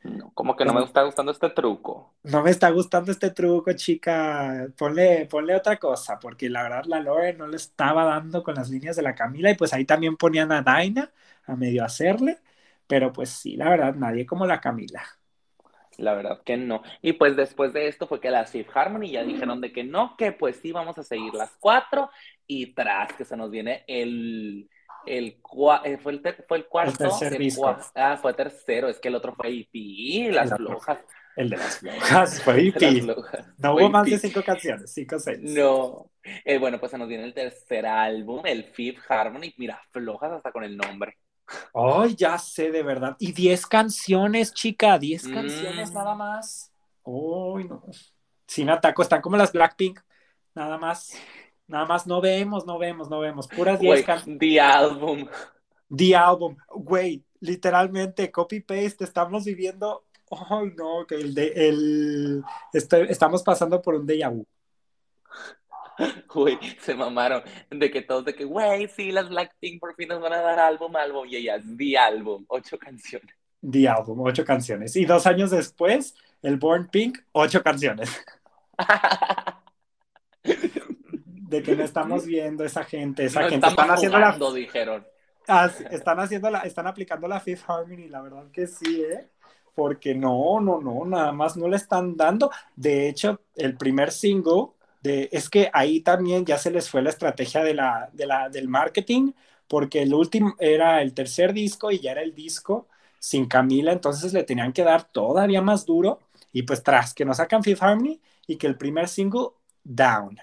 No, 0.07 0.31
como 0.35 0.57
que 0.57 0.64
no 0.64 0.75
me 0.75 0.85
está 0.85 1.03
gustando 1.03 1.33
este 1.33 1.51
truco. 1.51 2.14
No 2.23 2.42
me 2.42 2.51
está 2.51 2.71
gustando 2.71 3.11
este 3.11 3.31
truco, 3.31 3.73
chica. 3.73 4.69
Ponle, 4.77 5.27
ponle 5.27 5.55
otra 5.55 5.77
cosa, 5.79 6.19
porque 6.19 6.49
la 6.49 6.62
verdad 6.62 6.85
la 6.87 7.01
Lauren 7.01 7.38
no 7.38 7.47
le 7.47 7.57
estaba 7.57 8.05
dando 8.05 8.42
con 8.42 8.55
las 8.55 8.71
líneas 8.71 8.97
de 8.97 9.03
la 9.03 9.14
Camila 9.14 9.51
y 9.51 9.55
pues 9.55 9.73
ahí 9.73 9.85
también 9.85 10.16
ponían 10.16 10.53
a 10.53 10.62
Daina 10.62 11.11
a 11.47 11.57
medio 11.57 11.85
hacerle, 11.85 12.38
pero 12.87 13.12
pues 13.12 13.31
sí, 13.31 13.57
la 13.57 13.69
verdad, 13.69 13.95
nadie 13.95 14.27
como 14.27 14.47
la 14.47 14.61
Camila. 14.61 15.03
La 15.99 16.14
verdad 16.14 16.42
que 16.45 16.57
no. 16.57 16.83
Y 17.01 17.14
pues 17.14 17.37
después 17.37 17.73
de 17.73 17.88
esto 17.88 18.07
fue 18.07 18.21
que 18.21 18.31
las 18.31 18.51
Fifth 18.51 18.77
Harmony 18.77 19.11
ya 19.11 19.25
dijeron 19.25 19.61
de 19.61 19.73
que 19.73 19.83
no, 19.83 20.16
que 20.16 20.33
pues 20.33 20.57
sí 20.57 20.73
vamos 20.73 20.99
a 20.99 21.03
seguir 21.03 21.33
las 21.35 21.57
cuatro. 21.59 22.11
Y 22.47 22.75
tras 22.75 23.12
que 23.14 23.25
se 23.25 23.37
nos 23.37 23.51
viene 23.51 23.85
el, 23.87 24.69
el, 25.07 25.40
cua- 25.42 25.81
eh, 25.85 25.99
fue, 25.99 26.12
el 26.12 26.23
fue 26.49 26.59
el 26.59 26.66
cuarto. 26.66 26.97
tercer 26.99 27.33
el 27.35 27.38
disco. 27.38 27.62
cua- 27.62 27.90
ah, 27.95 28.16
fue 28.21 28.35
tercero, 28.35 28.88
es 28.88 28.99
que 28.99 29.09
el 29.09 29.14
otro 29.14 29.35
fue 29.35 29.49
EP, 29.49 30.33
las 30.33 30.47
El 30.49 30.53
otro. 30.55 30.66
flojas. 30.66 30.99
El 31.37 31.51
de 31.51 31.57
las 31.59 31.79
flojas 31.81 32.42
fue 32.42 32.69
EP. 32.69 33.03
flojas. 33.03 33.47
No 33.59 33.73
Fue 33.75 33.83
hubo 33.83 33.90
más 33.90 34.07
de 34.07 34.19
cinco 34.19 34.42
canciones, 34.42 34.92
cinco 34.92 35.16
o 35.16 35.19
seis. 35.19 35.38
No. 35.42 36.11
Eh, 36.45 36.59
bueno, 36.59 36.79
pues 36.81 36.90
se 36.92 36.99
nos 36.99 37.09
viene 37.09 37.25
el 37.25 37.35
tercer 37.35 37.87
álbum, 37.87 38.40
el 38.45 38.64
Fifth 38.64 39.03
Harmony. 39.11 39.53
Mira, 39.59 39.81
flojas 39.92 40.33
hasta 40.33 40.51
con 40.53 40.64
el 40.64 40.77
nombre. 40.77 41.16
Ay, 41.75 42.16
ya 42.16 42.37
sé, 42.38 42.73
de 42.73 42.83
verdad. 42.83 43.14
Y 43.21 43.31
10 43.33 43.66
canciones, 43.66 44.53
chica, 44.53 44.99
10 44.99 45.27
Mm. 45.29 45.35
canciones 45.35 45.92
nada 45.92 46.14
más. 46.16 46.73
Ay, 47.05 47.64
no. 47.69 47.83
Sin 48.49 48.69
ataco, 48.71 49.03
están 49.03 49.21
como 49.21 49.37
las 49.37 49.53
Blackpink, 49.53 50.01
nada 50.55 50.77
más. 50.79 51.12
Nada 51.68 51.85
más, 51.87 52.07
no 52.07 52.20
vemos, 52.20 52.64
no 52.66 52.79
vemos, 52.79 53.09
no 53.11 53.20
vemos. 53.20 53.48
Puras 53.48 53.81
10 53.81 53.90
Güey, 53.92 54.05
canciones. 54.05 54.38
The 54.38 54.61
Album. 54.61 55.29
The 55.94 56.16
Album, 56.16 56.57
güey, 56.68 57.24
literalmente, 57.40 58.31
copy-paste, 58.31 59.05
estamos 59.05 59.44
viviendo. 59.44 60.05
Ay, 60.50 60.72
no, 60.76 61.07
que 61.07 61.14
el 61.16 61.35
de. 61.35 61.52
El, 61.55 62.44
estoy- 62.72 63.07
estamos 63.09 63.42
pasando 63.42 63.81
por 63.81 63.94
un 63.94 64.07
déjà 64.07 64.29
vu. 64.31 64.46
Güey, 66.35 66.59
se 66.81 66.94
mamaron 66.94 67.42
de 67.70 67.90
que 67.90 68.02
todos 68.02 68.24
de 68.26 68.35
que, 68.35 68.44
güey, 68.44 68.87
sí, 68.88 69.12
las 69.12 69.31
Blackpink 69.31 69.81
por 69.81 69.94
fin 69.94 70.09
nos 70.09 70.20
van 70.20 70.35
a 70.35 70.42
dar 70.42 70.59
álbum, 70.59 70.94
álbum, 70.94 71.26
y 71.26 71.37
ellas, 71.37 71.62
The 71.79 71.96
Album, 71.96 72.44
ocho 72.48 72.76
canciones. 72.79 73.35
The 73.68 73.88
Album, 73.88 74.20
ocho 74.20 74.44
canciones. 74.44 74.94
Y 74.96 75.07
dos 75.07 75.26
años 75.26 75.50
después, 75.52 76.14
el 76.42 76.59
Born 76.59 76.88
Pink, 76.88 77.18
ocho 77.33 77.62
canciones. 77.62 78.11
De 81.48 81.62
que 81.62 81.76
no 81.76 81.85
estamos 81.85 82.24
viendo 82.24 82.64
esa 82.64 82.85
gente, 82.85 83.24
esa 83.24 83.42
no 83.42 83.48
gente. 83.48 83.66
Están 83.68 83.90
haciendo 83.90 84.18
la, 84.18 84.26
jugando, 84.26 84.52
dijeron. 84.52 85.06
Ah, 85.48 85.70
están 85.90 86.18
haciendo 86.20 86.50
la, 86.50 86.61
están 86.61 86.87
aplicando 86.87 87.28
la 87.28 87.40
Fifth 87.40 87.68
Harmony, 87.68 88.09
la 88.09 88.20
verdad 88.20 88.50
que 88.52 88.66
sí, 88.66 89.02
¿eh? 89.02 89.28
Porque 89.74 90.14
no, 90.14 90.61
no, 90.61 90.80
no, 90.80 91.04
nada 91.04 91.32
más 91.32 91.56
no 91.56 91.68
le 91.68 91.76
están 91.76 92.16
dando. 92.16 92.50
De 92.74 93.09
hecho, 93.09 93.40
el 93.54 93.76
primer 93.76 94.11
single, 94.11 94.68
de, 95.02 95.28
es 95.30 95.48
que 95.50 95.70
ahí 95.72 96.00
también 96.00 96.44
ya 96.44 96.59
se 96.59 96.70
les 96.70 96.88
fue 96.90 97.02
la 97.02 97.11
estrategia 97.11 97.62
de 97.62 97.74
la, 97.74 98.09
de 98.12 98.26
la, 98.26 98.48
del 98.48 98.68
marketing, 98.68 99.32
porque 99.68 100.02
el 100.02 100.14
último 100.14 100.54
era 100.59 101.02
el 101.02 101.14
tercer 101.14 101.52
disco 101.52 101.90
y 101.90 102.00
ya 102.00 102.12
era 102.12 102.22
el 102.22 102.35
disco 102.35 102.88
sin 103.18 103.46
Camila, 103.46 103.92
entonces 103.92 104.32
le 104.32 104.44
tenían 104.44 104.72
que 104.72 104.85
dar 104.85 105.04
todavía 105.04 105.61
más 105.61 105.85
duro. 105.85 106.20
Y 106.52 106.62
pues 106.62 106.82
tras 106.82 107.12
que 107.12 107.24
nos 107.24 107.37
sacan 107.38 107.62
Fifth 107.62 107.82
Harmony 107.82 108.20
y 108.46 108.56
que 108.56 108.66
el 108.66 108.76
primer 108.76 109.09
single, 109.09 109.48
Down, 109.85 110.38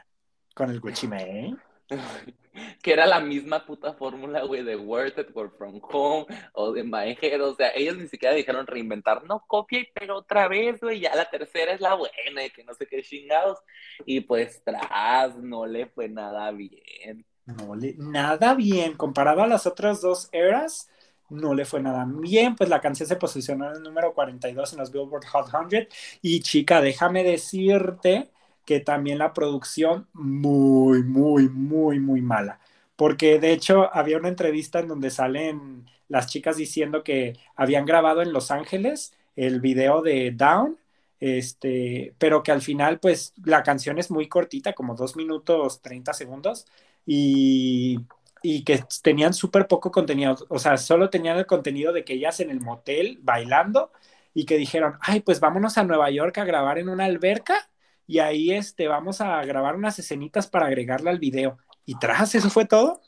con 0.53 0.69
el 0.69 0.79
Gucci 0.79 1.07
Mane. 1.07 1.57
que 2.81 2.93
era 2.93 3.05
la 3.05 3.19
misma 3.19 3.65
puta 3.65 3.93
fórmula, 3.93 4.43
güey, 4.43 4.63
de 4.63 4.75
Worth 4.75 5.19
It, 5.19 5.35
Work 5.35 5.57
From 5.57 5.79
Home, 5.81 6.25
o 6.53 6.71
de 6.71 7.17
Head, 7.21 7.43
o 7.43 7.55
sea, 7.55 7.71
ellos 7.75 7.97
ni 7.97 8.07
siquiera 8.07 8.35
dijeron 8.35 8.67
reinventar, 8.67 9.23
no, 9.23 9.43
copia 9.47 9.79
y 9.79 9.87
pega 9.91 10.13
otra 10.15 10.47
vez, 10.47 10.79
güey, 10.79 10.99
ya 10.99 11.15
la 11.15 11.29
tercera 11.29 11.73
es 11.73 11.81
la 11.81 11.95
buena, 11.95 12.45
y 12.45 12.49
que 12.51 12.63
no 12.63 12.73
sé 12.73 12.85
qué 12.85 13.01
chingados, 13.01 13.59
y 14.05 14.21
pues 14.21 14.61
tras, 14.63 15.35
no 15.37 15.65
le 15.65 15.87
fue 15.87 16.09
nada 16.09 16.51
bien. 16.51 17.25
No 17.45 17.75
le, 17.75 17.95
nada 17.97 18.53
bien, 18.53 18.95
comparado 18.95 19.41
a 19.41 19.47
las 19.47 19.65
otras 19.65 20.01
dos 20.01 20.29
eras, 20.31 20.89
no 21.29 21.53
le 21.53 21.65
fue 21.65 21.81
nada 21.81 22.05
bien, 22.07 22.55
pues 22.55 22.69
la 22.69 22.81
canción 22.81 23.07
se 23.07 23.15
posicionó 23.15 23.69
en 23.69 23.77
el 23.77 23.83
número 23.83 24.13
42 24.13 24.73
en 24.73 24.79
los 24.79 24.91
Billboard 24.91 25.25
Hot 25.25 25.49
100 25.49 25.87
y 26.21 26.41
chica, 26.41 26.81
déjame 26.81 27.23
decirte 27.23 28.32
que 28.65 28.80
también 28.80 29.17
la 29.19 29.34
producción 29.34 30.08
muy, 30.13 31.04
muy, 31.04 31.49
muy, 31.49 31.99
muy 31.99 32.21
mala, 32.21 32.60
porque 32.95 33.39
de 33.39 33.54
hecho 33.54 33.93
había 33.93 34.17
una 34.17 34.30
entrevista 34.30 34.80
en 34.80 34.88
donde 34.88 35.10
salen 35.12 35.86
las 36.08 36.28
chicas 36.28 36.58
diciendo 36.58 37.04
que 37.04 37.34
habían 37.56 37.86
grabado 37.86 38.21
en 38.21 38.34
Los 38.34 38.52
Ángeles 38.52 39.13
el 39.36 39.62
video 39.62 40.02
de 40.02 40.32
Down, 40.32 40.78
este, 41.19 42.13
pero 42.17 42.43
que 42.43 42.52
al 42.52 42.62
final 42.62 42.99
pues 42.99 43.34
la 43.43 43.63
canción 43.63 43.97
es 43.99 44.12
muy 44.12 44.28
cortita, 44.28 44.73
como 44.73 44.95
dos 44.95 45.15
minutos 45.15 45.82
30 45.82 46.14
segundos, 46.14 46.66
y, 47.05 47.99
y 48.41 48.64
que 48.64 48.84
tenían 49.01 49.34
súper 49.34 49.68
poco 49.68 49.91
contenido, 49.91 50.36
o 50.49 50.59
sea, 50.59 50.78
solo 50.78 51.09
tenían 51.09 51.38
el 51.38 51.45
contenido 51.45 51.93
de 51.93 52.03
que 52.05 52.14
ellas 52.14 52.39
en 52.39 52.49
el 52.49 52.59
motel 52.61 53.20
bailando 53.22 53.91
y 54.34 54.45
que 54.45 54.57
dijeron, 54.57 54.95
ay, 55.01 55.22
pues 55.22 55.39
vámonos 55.39 55.78
a 55.78 55.84
Nueva 55.84 56.09
York 56.11 56.38
a 56.38 56.45
grabar 56.45 56.78
en 56.78 56.89
una 56.89 57.05
alberca 57.05 57.70
y 58.06 58.20
ahí 58.20 58.51
este, 58.51 58.88
vamos 58.88 59.22
a 59.22 59.43
grabar 59.45 59.76
unas 59.76 59.97
escenitas 59.99 60.47
para 60.47 60.68
agregarla 60.68 61.12
al 61.12 61.20
video. 61.20 61.58
Y 61.86 61.97
tras, 61.99 62.36
eso 62.36 62.49
fue 62.49 62.66
todo. 62.66 63.01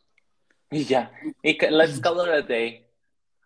Y 0.72 0.86
ya, 0.86 1.12
y 1.42 1.58
let's 1.70 2.00
call 2.00 2.28
it 2.28 2.34
a 2.34 2.42
day. 2.42 2.86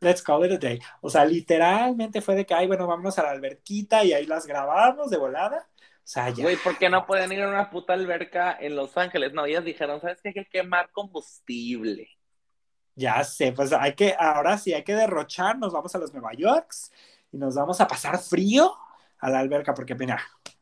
Let's 0.01 0.21
call 0.21 0.45
it 0.45 0.51
a 0.51 0.57
day. 0.57 0.79
O 1.01 1.09
sea, 1.09 1.25
literalmente 1.25 2.21
fue 2.21 2.35
de 2.35 2.45
que, 2.45 2.53
ay, 2.53 2.67
bueno, 2.67 2.87
vámonos 2.87 3.19
a 3.19 3.23
la 3.23 3.31
alberquita 3.31 4.03
y 4.03 4.13
ahí 4.13 4.25
las 4.25 4.45
grabamos 4.45 5.09
de 5.09 5.17
volada. 5.17 5.67
O 5.77 6.11
sea, 6.11 6.29
ya. 6.29 6.43
Güey, 6.43 6.55
¿por 6.55 6.77
qué 6.77 6.89
no 6.89 7.05
pueden 7.05 7.31
ir 7.31 7.41
a 7.41 7.49
una 7.49 7.69
puta 7.69 7.93
alberca 7.93 8.57
en 8.59 8.75
Los 8.75 8.97
Ángeles? 8.97 9.33
No, 9.33 9.45
ellas 9.45 9.65
dijeron, 9.65 9.99
¿sabes 9.99 10.19
qué? 10.21 10.29
Hay 10.29 10.33
que 10.33 10.45
quemar 10.45 10.89
combustible. 10.91 12.09
Ya 12.95 13.23
sé, 13.23 13.51
pues 13.51 13.71
hay 13.71 13.93
que, 13.93 14.15
ahora 14.17 14.57
sí 14.57 14.73
hay 14.73 14.83
que 14.83 14.95
derrochar, 14.95 15.57
nos 15.57 15.71
vamos 15.71 15.95
a 15.95 15.99
los 15.99 16.11
Nueva 16.11 16.33
Yorks 16.33 16.91
y 17.31 17.37
nos 17.37 17.55
vamos 17.55 17.79
a 17.79 17.87
pasar 17.87 18.17
frío 18.17 18.75
a 19.19 19.29
la 19.29 19.39
alberca, 19.39 19.73
porque 19.73 19.95
mira, 19.95 20.19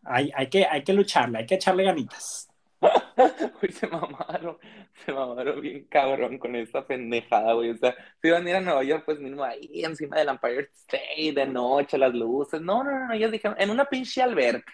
hay, 0.07 0.31
hay, 0.35 0.49
que, 0.49 0.65
hay 0.65 0.83
que 0.83 0.93
lucharle, 0.93 1.39
hay 1.39 1.45
que 1.45 1.55
echarle 1.55 1.83
ganitas. 1.83 2.47
Uy, 3.61 3.71
se 3.71 3.87
mamaron, 3.87 4.57
se 5.05 5.11
mamaron 5.11 5.61
bien 5.61 5.85
cabrón 5.89 6.37
con 6.37 6.55
esta 6.55 6.85
pendejada, 6.85 7.53
güey. 7.53 7.71
O 7.71 7.77
sea, 7.77 7.95
si 8.21 8.27
iban 8.27 8.45
a 8.45 8.49
ir 8.49 8.55
a 8.55 8.61
Nueva 8.61 8.83
York, 8.83 9.03
pues 9.05 9.19
mismo 9.19 9.43
ahí 9.43 9.83
encima 9.83 10.17
del 10.17 10.29
Empire 10.29 10.69
State, 10.73 11.33
de 11.33 11.45
noche, 11.47 11.97
las 11.97 12.13
luces. 12.13 12.61
No, 12.61 12.83
no, 12.83 13.07
no, 13.07 13.13
ellos 13.13 13.31
dijeron, 13.31 13.57
en 13.59 13.69
una 13.69 13.85
pinche 13.85 14.21
alberca. 14.21 14.71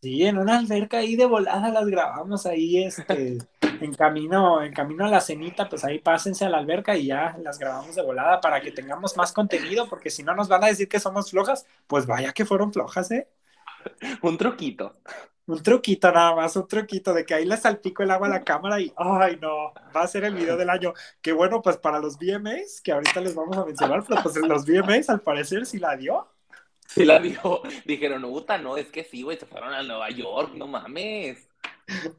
Sí, 0.00 0.24
en 0.24 0.36
una 0.38 0.58
alberca 0.58 0.98
ahí 0.98 1.14
de 1.14 1.26
volada 1.26 1.68
las 1.70 1.86
grabamos 1.86 2.44
ahí, 2.46 2.82
este, 2.84 3.38
en 3.80 3.94
camino, 3.94 4.60
en 4.62 4.72
camino 4.72 5.04
a 5.04 5.08
la 5.08 5.20
cenita, 5.20 5.68
pues 5.68 5.84
ahí 5.84 6.00
pásense 6.00 6.44
a 6.44 6.48
la 6.48 6.58
alberca 6.58 6.96
y 6.96 7.06
ya 7.06 7.36
las 7.40 7.58
grabamos 7.58 7.94
de 7.94 8.02
volada 8.02 8.40
para 8.40 8.60
que 8.60 8.72
tengamos 8.72 9.16
más 9.16 9.32
contenido, 9.32 9.88
porque 9.88 10.10
si 10.10 10.24
no 10.24 10.34
nos 10.34 10.48
van 10.48 10.64
a 10.64 10.66
decir 10.68 10.88
que 10.88 10.98
somos 10.98 11.30
flojas, 11.30 11.66
pues 11.86 12.06
vaya 12.06 12.32
que 12.32 12.44
fueron 12.44 12.72
flojas, 12.72 13.12
¿eh? 13.12 13.28
Un 14.22 14.36
truquito. 14.38 14.96
Un 15.46 15.62
truquito 15.62 16.10
nada 16.12 16.36
más, 16.36 16.54
un 16.54 16.68
truquito 16.68 17.12
de 17.12 17.26
que 17.26 17.34
ahí 17.34 17.44
le 17.44 17.56
salpico 17.56 18.02
el 18.02 18.12
agua 18.12 18.28
a 18.28 18.30
la 18.30 18.44
cámara 18.44 18.80
y, 18.80 18.92
ay 18.96 19.38
no, 19.40 19.72
va 19.94 20.02
a 20.02 20.06
ser 20.06 20.24
el 20.24 20.34
video 20.34 20.56
del 20.56 20.70
año. 20.70 20.94
Que 21.20 21.32
bueno, 21.32 21.60
pues 21.60 21.76
para 21.78 21.98
los 21.98 22.16
VMAs, 22.16 22.80
que 22.80 22.92
ahorita 22.92 23.20
les 23.20 23.34
vamos 23.34 23.56
a 23.56 23.64
mencionar, 23.64 24.04
pero 24.08 24.22
pues 24.22 24.36
en 24.36 24.48
los 24.48 24.64
VMAs 24.64 25.10
al 25.10 25.20
parecer 25.20 25.66
sí 25.66 25.78
la 25.78 25.96
dio. 25.96 26.28
Sí 26.86 27.04
la 27.04 27.18
dio. 27.18 27.62
Dijeron, 27.84 28.22
puta, 28.22 28.56
no, 28.58 28.76
es 28.76 28.88
que 28.88 29.02
sí, 29.04 29.22
güey, 29.22 29.36
se 29.38 29.46
fueron 29.46 29.72
a 29.72 29.82
Nueva 29.82 30.10
York, 30.10 30.52
no 30.54 30.68
mames. 30.68 31.48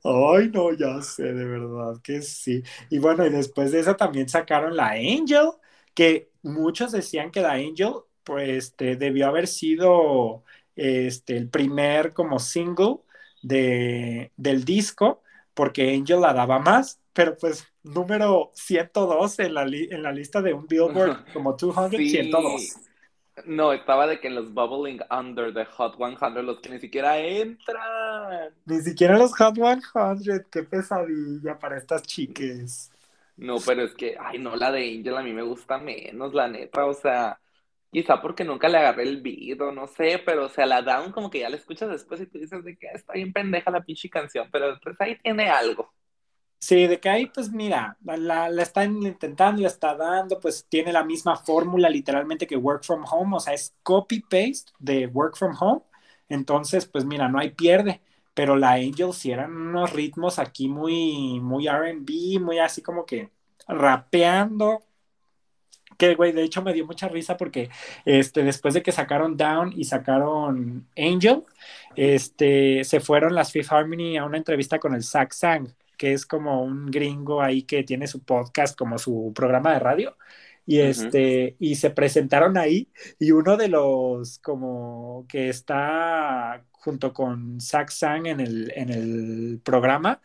Ay, 0.04 0.50
no, 0.54 0.74
ya 0.74 1.02
sé, 1.02 1.24
de 1.34 1.46
verdad 1.46 2.02
que 2.04 2.22
sí. 2.22 2.64
Y 2.90 3.00
bueno, 3.00 3.26
y 3.26 3.30
después 3.30 3.72
de 3.72 3.80
eso 3.80 3.96
también 3.96 4.30
sacaron 4.30 4.76
la 4.76 4.92
Angel, 4.92 5.52
que 5.94 6.32
muchos 6.42 6.92
decían 6.92 7.32
que 7.32 7.42
la 7.42 7.54
Angel, 7.54 7.94
pues, 8.24 8.50
este, 8.50 8.96
debió 8.96 9.28
haber 9.28 9.48
sido 9.48 10.44
este, 10.76 11.38
el 11.38 11.50
primer 11.50 12.14
como 12.14 12.40
single 12.40 12.98
de, 13.42 14.32
del 14.38 14.66
disco, 14.66 15.22
porque 15.54 15.94
Angel 15.94 16.22
la 16.22 16.34
daba 16.34 16.60
más, 16.60 17.00
pero 17.14 17.38
pues 17.38 17.66
número 17.84 18.52
102 18.56 19.40
en 19.40 19.54
la, 19.54 19.66
li- 19.66 19.90
en 19.92 20.04
la 20.04 20.12
lista 20.12 20.42
de 20.42 20.54
un 20.54 20.68
Billboard 20.68 21.32
como 21.34 21.54
200, 21.54 21.92
Sí. 21.92 22.10
102. 22.10 22.76
No, 23.46 23.74
estaba 23.74 24.06
de 24.08 24.20
que 24.20 24.28
en 24.28 24.36
los 24.36 24.54
Bubbling 24.54 25.02
Under 25.10 25.54
the 25.54 25.66
Hot 25.66 25.98
100, 25.98 26.46
los 26.46 26.60
que 26.60 26.70
ni 26.70 26.80
siquiera 26.80 27.18
entran. 27.20 28.54
Ni 28.66 28.82
siquiera 28.82 29.18
los 29.18 29.34
Hot 29.36 29.56
100, 29.56 30.46
qué 30.52 30.64
pesadilla 30.64 31.58
para 31.58 31.78
estas 31.78 32.04
chiques. 32.04 32.92
No, 33.36 33.58
pero 33.66 33.84
es 33.84 33.96
que, 33.96 34.16
ay, 34.20 34.38
no, 34.40 34.56
la 34.56 34.72
de 34.72 34.88
Angel 34.98 35.18
a 35.18 35.24
mí 35.24 35.34
me 35.34 35.42
gusta 35.42 35.78
menos, 35.80 36.34
la 36.34 36.48
neta, 36.48 36.86
o 36.86 36.94
sea, 36.94 37.40
quizá 37.94 38.22
porque 38.22 38.44
nunca 38.46 38.70
le 38.70 38.80
agarré 38.80 39.04
el 39.04 39.22
beat 39.22 39.62
o 39.62 39.72
no 39.74 39.88
sé, 39.88 40.22
pero 40.26 40.48
o 40.48 40.50
sea, 40.50 40.66
la 40.68 40.82
Down 40.84 41.12
como 41.14 41.30
que 41.32 41.40
ya 41.42 41.50
la 41.50 41.58
escuchas 41.58 41.90
después 41.92 42.22
y 42.22 42.28
tú 42.28 42.40
dices 42.40 42.64
de 42.66 42.78
que 42.78 42.90
"Ah, 42.90 42.94
está 42.96 43.14
bien 43.14 43.34
pendeja 43.34 43.72
la 43.72 43.84
pinche 43.86 44.10
canción, 44.10 44.50
pero 44.52 44.80
pues 44.84 44.98
ahí 45.02 45.18
tiene 45.20 45.50
algo. 45.50 45.94
Sí, 46.60 46.88
de 46.88 47.00
que 47.02 47.10
ahí, 47.10 47.26
pues 47.28 47.52
mira, 47.52 47.98
la, 48.06 48.48
la 48.50 48.62
están 48.64 49.04
intentando, 49.04 49.62
la 49.62 49.68
está 49.68 49.96
dando, 49.96 50.40
pues 50.40 50.66
tiene 50.70 50.94
la 50.94 51.04
misma 51.04 51.36
fórmula 51.36 51.90
literalmente 51.90 52.48
que 52.48 52.56
Work 52.56 52.84
From 52.86 53.04
Home, 53.12 53.36
o 53.36 53.40
sea, 53.42 53.54
es 53.54 53.76
copy-paste 53.84 54.72
de 54.80 55.08
Work 55.08 55.36
From 55.36 55.56
Home. 55.60 55.82
Entonces, 56.30 56.86
pues 56.86 57.04
mira, 57.04 57.28
no 57.28 57.38
hay 57.40 57.52
pierde. 57.52 58.02
Pero 58.34 58.56
la 58.56 58.72
Angel 58.74 59.12
sí 59.14 59.30
eran 59.32 59.52
unos 59.56 59.92
ritmos 59.94 60.40
aquí 60.40 60.68
muy, 60.70 61.40
muy 61.42 61.68
RB, 61.68 62.40
muy 62.40 62.60
así 62.60 62.82
como 62.82 63.06
que 63.06 63.30
rapeando. 63.68 64.84
Que, 65.98 66.16
güey, 66.16 66.32
de 66.32 66.44
hecho 66.44 66.62
me 66.62 66.74
dio 66.74 66.86
mucha 66.86 67.08
risa 67.08 67.38
porque 67.38 67.70
este, 68.06 68.44
después 68.44 68.74
de 68.74 68.84
que 68.84 68.92
sacaron 68.92 69.38
Down 69.38 69.74
y 69.76 69.86
sacaron 69.86 70.88
Angel, 70.98 71.44
este, 71.96 72.84
se 72.84 73.00
fueron 73.00 73.36
las 73.36 73.52
Fifth 73.52 73.72
Harmony 73.72 74.18
a 74.18 74.26
una 74.26 74.38
entrevista 74.38 74.80
con 74.80 74.94
el 74.96 75.04
Zach 75.04 75.32
Sang 75.34 75.74
que 75.98 76.14
es 76.14 76.26
como 76.26 76.64
un 76.64 76.88
gringo 76.88 77.42
ahí 77.42 77.64
que 77.64 77.84
tiene 77.84 78.08
su 78.08 78.24
podcast 78.24 78.78
como 78.78 78.98
su 78.98 79.32
programa 79.34 79.74
de 79.74 79.80
radio. 79.80 80.18
Y 80.66 80.80
este, 80.80 81.56
y 81.60 81.76
se 81.76 81.90
presentaron 81.90 82.58
ahí, 82.58 82.90
y 83.20 83.32
uno 83.32 83.58
de 83.58 83.68
los 83.68 84.40
como 84.40 85.26
que 85.28 85.50
está 85.50 86.66
junto 86.72 87.14
con 87.14 87.60
Zach 87.60 87.90
Sang 87.90 88.28
en 88.28 88.40
el, 88.40 88.72
en 88.76 88.90
el 88.90 89.62
programa, 89.64 90.22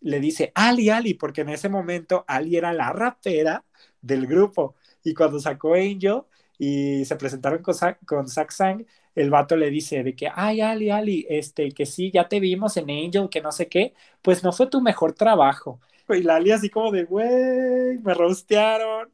le 0.00 0.20
dice 0.20 0.52
Ali, 0.54 0.90
Ali, 0.90 1.14
porque 1.14 1.40
en 1.42 1.50
ese 1.50 1.68
momento 1.68 2.24
Ali 2.28 2.56
era 2.56 2.72
la 2.72 2.92
rapera 2.92 3.64
del 4.00 4.26
grupo. 4.26 4.76
Y 5.04 5.14
cuando 5.14 5.38
sacó 5.40 5.74
Angel 5.74 6.22
y 6.58 7.04
se 7.04 7.16
presentaron 7.16 7.62
con, 7.62 7.74
con 8.06 8.28
Zach 8.28 8.50
Sang, 8.50 8.84
el 9.14 9.30
vato 9.30 9.56
le 9.56 9.70
dice 9.70 10.02
de 10.02 10.14
que, 10.14 10.28
ay, 10.34 10.60
Ali, 10.60 10.90
Ali, 10.90 11.26
este, 11.28 11.72
que 11.72 11.86
sí, 11.86 12.10
ya 12.10 12.28
te 12.28 12.38
vimos 12.40 12.76
en 12.76 12.90
Angel, 12.90 13.28
que 13.30 13.40
no 13.40 13.50
sé 13.52 13.68
qué, 13.68 13.94
pues 14.22 14.44
no 14.44 14.52
fue 14.52 14.66
tu 14.68 14.80
mejor 14.80 15.12
trabajo. 15.14 15.80
Y 16.08 16.22
la 16.22 16.36
Ali 16.36 16.50
así 16.52 16.68
como 16.70 16.90
de, 16.90 17.04
güey, 17.04 17.98
me 18.02 18.14
rostearon. 18.14 19.10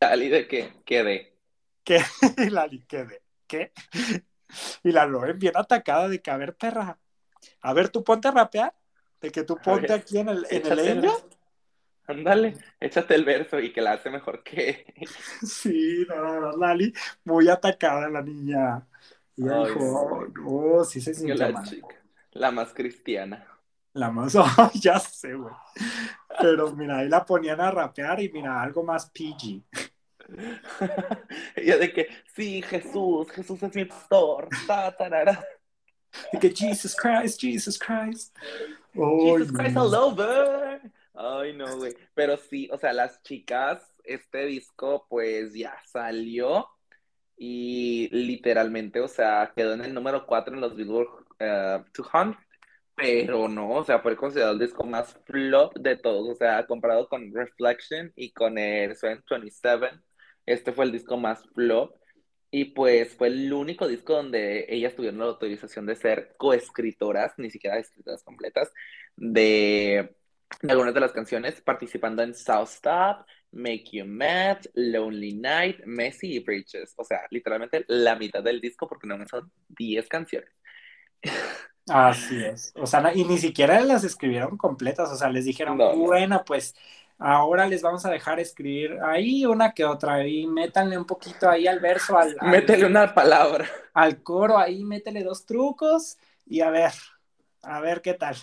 Salí 0.00 0.28
de 0.28 0.46
que 0.46 0.72
quedé. 0.84 1.34
¿Qué? 1.84 2.00
Y 2.38 2.50
la 2.50 2.62
Ali, 2.62 2.84
¿qué? 2.86 3.04
de- 3.04 3.22
¿Qué? 3.46 3.72
Y 4.84 4.92
la 4.92 5.06
Loren 5.06 5.38
bien 5.38 5.56
atacada 5.56 6.08
de 6.08 6.20
que, 6.20 6.30
a 6.30 6.36
ver, 6.36 6.54
perra, 6.54 6.98
a 7.60 7.72
ver, 7.72 7.88
tú 7.88 8.04
ponte 8.04 8.28
a 8.28 8.30
rapear, 8.30 8.74
de 9.20 9.30
que 9.30 9.42
tú 9.42 9.56
ponte 9.56 9.92
ver, 9.92 10.00
aquí 10.00 10.18
en 10.18 10.28
el, 10.28 10.46
en 10.50 10.66
el. 10.66 10.78
Angel. 10.78 11.10
Ándale, 12.08 12.54
échate 12.80 13.14
el 13.14 13.24
verso 13.24 13.60
y 13.60 13.72
que 13.72 13.82
la 13.82 13.92
hace 13.92 14.10
mejor 14.10 14.42
que. 14.42 14.86
Sí, 15.42 16.06
no, 16.08 16.16
no, 16.16 16.40
no, 16.40 16.56
Lali, 16.56 16.92
muy 17.24 17.48
atacada 17.48 18.08
la 18.08 18.22
niña. 18.22 18.86
Y 19.36 19.42
ella 19.44 19.58
Ay, 19.64 19.72
dijo, 19.74 20.26
no, 20.34 20.84
sí 20.84 21.00
se 21.00 21.14
sintió 21.14 21.34
la 21.34 21.50
mal. 21.50 21.64
chica, 21.64 21.96
la 22.32 22.50
más 22.50 22.72
cristiana. 22.72 23.46
La 23.92 24.10
más, 24.10 24.34
Ay, 24.56 24.80
ya 24.80 24.98
sé, 24.98 25.34
güey. 25.34 25.54
Pero 26.40 26.74
mira, 26.74 26.98
ahí 26.98 27.08
la 27.08 27.24
ponían 27.26 27.60
a 27.60 27.70
rapear 27.70 28.20
y 28.20 28.30
mira, 28.30 28.62
algo 28.62 28.82
más 28.82 29.10
PG. 29.10 29.62
Ella 31.56 31.78
de 31.78 31.92
que, 31.92 32.08
sí, 32.34 32.62
Jesús, 32.62 33.30
Jesús 33.32 33.62
es 33.62 33.74
mi 33.74 33.84
pastor. 33.84 34.48
Ta, 34.66 34.96
tarara. 34.96 35.44
De 36.32 36.38
que 36.38 36.50
Jesus 36.54 36.96
Christ, 36.96 37.40
Jesus 37.40 37.78
Christ. 37.78 38.34
Ay, 38.94 39.20
Jesus 39.20 39.52
Christ 39.52 39.76
all 39.76 39.94
over. 39.94 40.80
Ay, 41.20 41.52
no, 41.52 41.76
güey. 41.78 41.94
Pero 42.14 42.36
sí, 42.36 42.68
o 42.72 42.78
sea, 42.78 42.92
las 42.92 43.20
chicas, 43.24 43.92
este 44.04 44.46
disco, 44.46 45.04
pues 45.08 45.52
ya 45.52 45.76
salió 45.86 46.68
y 47.36 48.08
literalmente, 48.12 49.00
o 49.00 49.08
sea, 49.08 49.52
quedó 49.56 49.74
en 49.74 49.82
el 49.84 49.94
número 49.94 50.26
4 50.26 50.54
en 50.54 50.60
los 50.60 50.76
Billboard 50.76 51.26
eh, 51.40 51.82
200, 51.92 52.36
pero 52.94 53.48
no, 53.48 53.70
o 53.70 53.84
sea, 53.84 54.00
fue 54.00 54.16
considerado 54.16 54.52
el 54.54 54.60
disco 54.60 54.84
más 54.84 55.14
flop 55.26 55.74
de 55.76 55.96
todos, 55.96 56.28
o 56.28 56.34
sea, 56.36 56.66
comparado 56.66 57.08
con 57.08 57.32
Reflection 57.34 58.12
y 58.16 58.32
con 58.32 58.56
el 58.58 58.94
727, 58.94 60.00
este 60.46 60.72
fue 60.72 60.84
el 60.84 60.92
disco 60.92 61.16
más 61.16 61.42
flop. 61.54 61.96
Y 62.50 62.66
pues 62.66 63.14
fue 63.14 63.28
el 63.28 63.52
único 63.52 63.86
disco 63.86 64.14
donde 64.14 64.66
ellas 64.70 64.94
tuvieron 64.96 65.18
la 65.18 65.26
autorización 65.26 65.84
de 65.86 65.96
ser 65.96 66.34
coescritoras, 66.38 67.34
ni 67.38 67.50
siquiera 67.50 67.78
escritoras 67.78 68.22
completas, 68.24 68.72
de, 69.16 70.16
de 70.62 70.72
algunas 70.72 70.94
de 70.94 71.00
las 71.00 71.12
canciones, 71.12 71.60
participando 71.60 72.22
en 72.22 72.34
South 72.34 72.68
Stop, 72.68 73.26
Make 73.52 73.84
You 73.92 74.06
Mad, 74.06 74.58
Lonely 74.74 75.34
Night, 75.34 75.80
Messy 75.86 76.34
y 76.36 76.38
Bridges. 76.40 76.94
O 76.96 77.04
sea, 77.04 77.20
literalmente 77.30 77.84
la 77.88 78.16
mitad 78.16 78.42
del 78.42 78.60
disco, 78.60 78.88
porque 78.88 79.06
no 79.06 79.16
son 79.28 79.50
10 79.68 80.08
canciones. 80.08 80.50
Así 81.88 82.44
es. 82.44 82.72
O 82.76 82.86
sea, 82.86 83.12
y 83.14 83.24
ni 83.24 83.38
siquiera 83.38 83.80
las 83.80 84.04
escribieron 84.04 84.56
completas. 84.58 85.10
O 85.10 85.16
sea, 85.16 85.30
les 85.30 85.44
dijeron, 85.46 85.78
No, 85.78 85.94
no. 85.96 86.08
bueno, 86.08 86.44
pues 86.44 86.74
ahora 87.18 87.66
les 87.66 87.80
vamos 87.82 88.04
a 88.04 88.10
dejar 88.10 88.40
escribir 88.40 88.98
ahí 89.02 89.46
una 89.46 89.72
que 89.72 89.84
otra. 89.86 90.26
Y 90.26 90.46
métanle 90.46 90.98
un 90.98 91.06
poquito 91.06 91.48
ahí 91.48 91.66
al 91.66 91.80
verso, 91.80 92.18
al, 92.18 92.36
al- 92.40 92.66
Métele 92.66 92.84
una 92.86 93.14
palabra. 93.14 93.66
al 93.94 94.22
coro 94.22 94.58
ahí, 94.58 94.84
métele 94.84 95.22
dos 95.24 95.46
trucos 95.46 96.18
y 96.46 96.60
a 96.60 96.70
ver, 96.70 96.92
a 97.62 97.80
ver 97.80 98.02
qué 98.02 98.14
tal. 98.14 98.36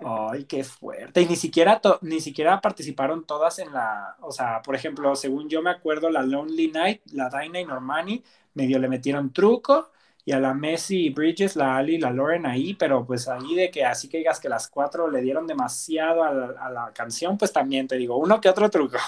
Ay, 0.00 0.44
qué 0.44 0.62
fuerte. 0.62 1.20
Y 1.22 1.26
ni 1.26 1.36
siquiera, 1.36 1.80
ni 2.02 2.20
siquiera 2.20 2.60
participaron 2.60 3.24
todas 3.26 3.58
en 3.58 3.72
la, 3.72 4.16
o 4.20 4.30
sea, 4.30 4.62
por 4.62 4.74
ejemplo, 4.76 5.16
según 5.16 5.48
yo 5.48 5.60
me 5.60 5.70
acuerdo, 5.70 6.08
la 6.08 6.22
Lonely 6.22 6.70
Night, 6.70 7.02
la 7.12 7.28
Dinah 7.28 7.60
y 7.60 7.64
Normani, 7.64 8.22
medio 8.54 8.78
le 8.78 8.88
metieron 8.88 9.32
truco, 9.32 9.90
y 10.24 10.32
a 10.32 10.38
la 10.40 10.54
Messi 10.54 11.06
y 11.06 11.10
Bridges, 11.10 11.56
la 11.56 11.76
Ali 11.76 11.96
y 11.96 11.98
la 11.98 12.12
Lauren 12.12 12.46
ahí, 12.46 12.74
pero 12.74 13.04
pues 13.06 13.28
ahí 13.28 13.54
de 13.54 13.70
que 13.70 13.84
así 13.84 14.08
que 14.08 14.18
digas 14.18 14.38
que 14.40 14.48
las 14.48 14.68
cuatro 14.68 15.10
le 15.10 15.20
dieron 15.22 15.46
demasiado 15.46 16.22
a 16.22 16.32
la, 16.32 16.46
a 16.60 16.70
la 16.70 16.92
canción, 16.92 17.36
pues 17.38 17.52
también 17.52 17.88
te 17.88 17.96
digo, 17.96 18.16
uno 18.18 18.40
que 18.40 18.48
otro 18.48 18.70
truco. 18.70 18.98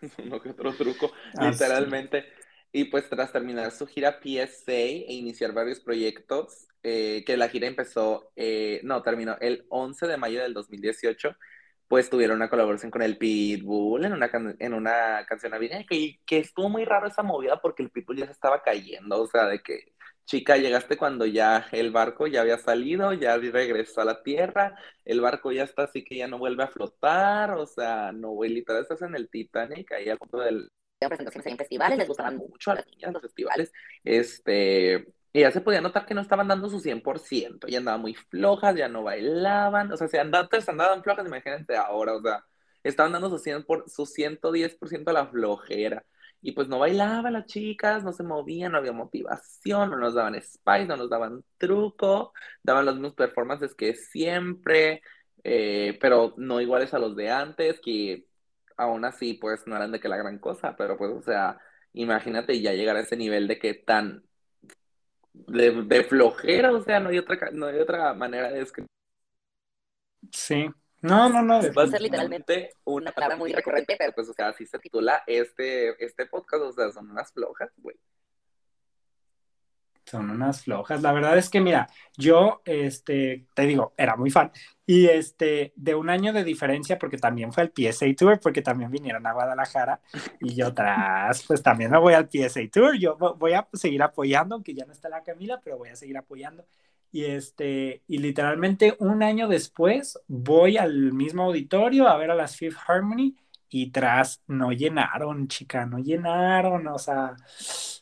Uno 0.24 0.40
que 0.40 0.50
otro 0.50 0.74
truco. 0.74 1.12
Ah, 1.36 1.50
Literalmente. 1.50 2.24
Y 2.72 2.84
pues 2.84 3.08
tras 3.08 3.32
terminar 3.32 3.72
su 3.72 3.86
gira 3.86 4.20
PSA 4.22 4.72
e 4.72 5.12
iniciar 5.12 5.52
varios 5.52 5.80
proyectos, 5.80 6.68
eh, 6.82 7.24
que 7.26 7.36
la 7.36 7.48
gira 7.48 7.66
empezó, 7.66 8.30
eh, 8.36 8.80
no, 8.84 9.02
terminó 9.02 9.36
el 9.40 9.66
11 9.70 10.06
de 10.06 10.16
mayo 10.16 10.40
del 10.40 10.54
2018, 10.54 11.36
pues 11.88 12.08
tuvieron 12.08 12.36
una 12.36 12.48
colaboración 12.48 12.90
con 12.92 13.02
el 13.02 13.18
Pitbull 13.18 14.04
en 14.04 14.12
una, 14.12 14.30
en 14.60 14.74
una 14.74 15.26
canción 15.26 15.52
navideña, 15.52 15.84
que, 15.86 16.20
que 16.24 16.38
estuvo 16.38 16.68
muy 16.68 16.84
raro 16.84 17.08
esa 17.08 17.22
movida 17.24 17.60
porque 17.60 17.82
el 17.82 17.90
Pitbull 17.90 18.18
ya 18.18 18.26
se 18.26 18.32
estaba 18.32 18.62
cayendo, 18.62 19.20
o 19.20 19.26
sea, 19.26 19.46
de 19.46 19.60
que, 19.60 19.92
chica, 20.24 20.56
llegaste 20.56 20.96
cuando 20.96 21.26
ya 21.26 21.66
el 21.72 21.90
barco 21.90 22.28
ya 22.28 22.42
había 22.42 22.58
salido, 22.58 23.12
ya 23.14 23.36
regresó 23.36 24.02
a 24.02 24.04
la 24.04 24.22
tierra, 24.22 24.76
el 25.04 25.20
barco 25.20 25.50
ya 25.52 25.64
está 25.64 25.84
así 25.84 26.04
que 26.04 26.16
ya 26.18 26.28
no 26.28 26.38
vuelve 26.38 26.62
a 26.62 26.68
flotar, 26.68 27.50
o 27.52 27.66
sea, 27.66 28.12
no, 28.12 28.40
literal 28.44 28.82
estás 28.82 29.02
en 29.02 29.16
el 29.16 29.28
Titanic, 29.28 29.90
ahí 29.92 30.08
al 30.08 30.18
punto 30.18 30.38
del, 30.38 30.70
presentaciones 31.08 31.46
en 31.46 31.58
festivales, 31.58 31.98
les 31.98 32.08
gustaban 32.08 32.36
mucho 32.36 32.70
a 32.70 32.74
las 32.76 32.86
niñas 32.86 33.12
los 33.12 33.22
festivales. 33.22 33.72
Este, 34.04 35.06
y 35.32 35.40
ya 35.40 35.50
se 35.50 35.60
podía 35.60 35.80
notar 35.80 36.06
que 36.06 36.14
no 36.14 36.20
estaban 36.20 36.48
dando 36.48 36.68
su 36.68 36.80
100%, 36.80 37.68
ya 37.68 37.78
andaban 37.78 38.00
muy 38.00 38.14
flojas, 38.14 38.76
ya 38.76 38.88
no 38.88 39.04
bailaban, 39.04 39.92
o 39.92 39.96
sea, 39.96 40.08
si 40.08 40.16
andaban, 40.18 40.48
andaban 40.66 41.02
flojas, 41.02 41.26
imagínense 41.26 41.76
ahora, 41.76 42.14
o 42.14 42.22
sea, 42.22 42.44
estaban 42.82 43.12
dando 43.12 43.30
su, 43.30 43.38
100 43.38 43.64
por, 43.64 43.88
su 43.88 44.06
110% 44.06 45.08
a 45.08 45.12
la 45.12 45.26
flojera. 45.26 46.04
Y 46.42 46.52
pues 46.52 46.68
no 46.68 46.78
bailaban 46.78 47.34
las 47.34 47.46
chicas, 47.46 48.02
no 48.02 48.12
se 48.12 48.22
movían, 48.22 48.72
no 48.72 48.78
había 48.78 48.92
motivación, 48.92 49.90
no 49.90 49.98
nos 49.98 50.14
daban 50.14 50.40
spice, 50.40 50.86
no 50.86 50.96
nos 50.96 51.10
daban 51.10 51.44
truco, 51.58 52.32
daban 52.62 52.86
los 52.86 52.94
mismos 52.94 53.14
performances 53.14 53.74
que 53.74 53.94
siempre, 53.94 55.02
eh, 55.44 55.98
pero 56.00 56.34
no 56.38 56.60
iguales 56.60 56.94
a 56.94 56.98
los 56.98 57.14
de 57.14 57.30
antes, 57.30 57.78
que 57.80 58.26
aún 58.80 59.04
así, 59.04 59.34
pues 59.34 59.66
no 59.66 59.76
eran 59.76 59.92
de 59.92 60.00
que 60.00 60.08
la 60.08 60.16
gran 60.16 60.38
cosa, 60.38 60.74
pero 60.76 60.96
pues, 60.96 61.10
o 61.12 61.22
sea, 61.22 61.58
imagínate 61.92 62.60
ya 62.60 62.72
llegar 62.72 62.96
a 62.96 63.00
ese 63.00 63.16
nivel 63.16 63.46
de 63.46 63.58
que 63.58 63.74
tan 63.74 64.24
de, 65.32 66.04
flojera, 66.04 66.72
o 66.72 66.80
sea, 66.80 67.00
no 67.00 67.10
hay 67.10 67.18
otra, 67.18 67.50
no 67.52 67.66
hay 67.66 67.78
otra 67.78 68.14
manera 68.14 68.50
de 68.50 68.60
describir. 68.60 68.88
Sí. 70.32 70.68
No, 71.02 71.28
no, 71.28 71.42
no. 71.42 71.60
Va 71.72 71.84
a 71.84 71.86
ser 71.86 72.00
literalmente 72.00 72.70
una 72.84 73.12
palabra 73.12 73.36
muy 73.36 73.52
recurrente, 73.54 73.96
pero 73.98 74.12
pues, 74.12 74.28
o 74.28 74.32
sea, 74.32 74.48
así 74.48 74.66
se 74.66 74.78
titula 74.78 75.22
este, 75.26 76.02
este 76.04 76.26
podcast, 76.26 76.62
o 76.62 76.72
sea, 76.72 76.90
son 76.90 77.10
unas 77.10 77.32
flojas, 77.32 77.70
güey. 77.78 77.96
Son 80.10 80.28
unas 80.28 80.62
flojas. 80.64 81.02
La 81.02 81.12
verdad 81.12 81.38
es 81.38 81.48
que, 81.48 81.60
mira, 81.60 81.88
yo, 82.16 82.62
este, 82.64 83.46
te 83.54 83.62
digo, 83.62 83.94
era 83.96 84.16
muy 84.16 84.30
fan. 84.30 84.50
Y 84.84 85.06
este, 85.06 85.72
de 85.76 85.94
un 85.94 86.10
año 86.10 86.32
de 86.32 86.42
diferencia, 86.42 86.98
porque 86.98 87.16
también 87.16 87.52
fue 87.52 87.62
el 87.62 87.72
PSA 87.72 88.06
Tour, 88.16 88.40
porque 88.40 88.60
también 88.60 88.90
vinieron 88.90 89.24
a 89.24 89.32
Guadalajara. 89.32 90.00
Y 90.40 90.56
yo 90.56 90.74
tras, 90.74 91.44
pues 91.46 91.62
también 91.62 91.92
me 91.92 91.98
voy 91.98 92.14
al 92.14 92.28
PSA 92.28 92.62
Tour. 92.72 92.98
Yo 92.98 93.16
voy 93.16 93.52
a 93.52 93.68
seguir 93.72 94.02
apoyando, 94.02 94.56
aunque 94.56 94.74
ya 94.74 94.84
no 94.84 94.92
está 94.92 95.08
la 95.08 95.22
Camila, 95.22 95.60
pero 95.62 95.78
voy 95.78 95.90
a 95.90 95.96
seguir 95.96 96.18
apoyando. 96.18 96.66
Y 97.12 97.24
este, 97.26 98.02
y 98.08 98.18
literalmente 98.18 98.96
un 98.98 99.22
año 99.22 99.46
después 99.46 100.18
voy 100.26 100.76
al 100.76 101.12
mismo 101.12 101.44
auditorio 101.44 102.08
a 102.08 102.16
ver 102.16 102.32
a 102.32 102.34
las 102.34 102.56
Fifth 102.56 102.78
Harmony 102.84 103.36
y 103.70 103.90
tras 103.90 104.42
no 104.46 104.72
llenaron, 104.72 105.48
chica, 105.48 105.86
no 105.86 105.98
llenaron, 105.98 106.86
o 106.88 106.98
sea, 106.98 107.36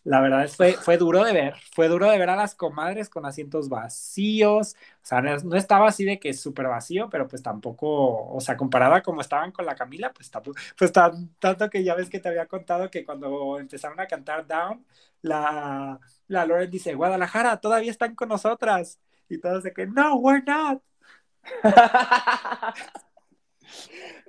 la 0.05 0.21
verdad 0.21 0.49
fue, 0.49 0.73
fue 0.75 0.97
duro 0.97 1.25
de 1.25 1.33
ver, 1.33 1.55
fue 1.75 1.89
duro 1.89 2.11
de 2.11 2.19
ver 2.19 2.31
a 2.31 2.37
las 2.37 2.55
comadres 2.55 3.09
con 3.11 3.27
asientos 3.27 3.69
vacíos, 3.69 4.75
o 5.03 5.07
sea, 5.07 5.21
no, 5.23 5.57
estaba 5.57 5.89
así 5.89 6.05
de 6.05 6.19
que 6.19 6.33
súper 6.35 6.69
vacío, 6.69 7.09
pero 7.11 7.29
pues 7.29 7.43
tampoco, 7.43 8.29
o 8.31 8.41
sea, 8.41 8.57
comparada 8.57 9.03
como 9.03 9.21
estaban 9.21 9.53
con 9.53 9.66
la 9.66 9.75
Camila, 9.77 10.12
pues 10.12 10.31
tampoco, 10.31 10.59
pues 10.77 10.93
tanto 10.93 11.71
que 11.71 11.85
ya 11.85 11.95
ves 11.95 12.09
que 12.11 12.21
te 12.21 12.29
había 12.29 12.47
contado 12.47 12.91
que 12.91 13.05
cuando 13.05 13.59
empezaron 13.59 14.01
a 14.01 14.07
cantar 14.07 14.47
Down, 14.47 14.85
la, 15.23 16.01
la 16.29 16.47
Lauren 16.47 16.71
dice, 16.71 16.95
Guadalajara, 16.95 17.59
todavía 17.61 17.91
están 17.91 18.14
con 18.14 18.29
nosotras, 18.29 19.01
y 19.29 19.39
todos 19.39 19.62
de 19.62 19.73
que, 19.73 19.87
no, 19.87 20.16
we're 20.16 20.43
not. 20.47 20.83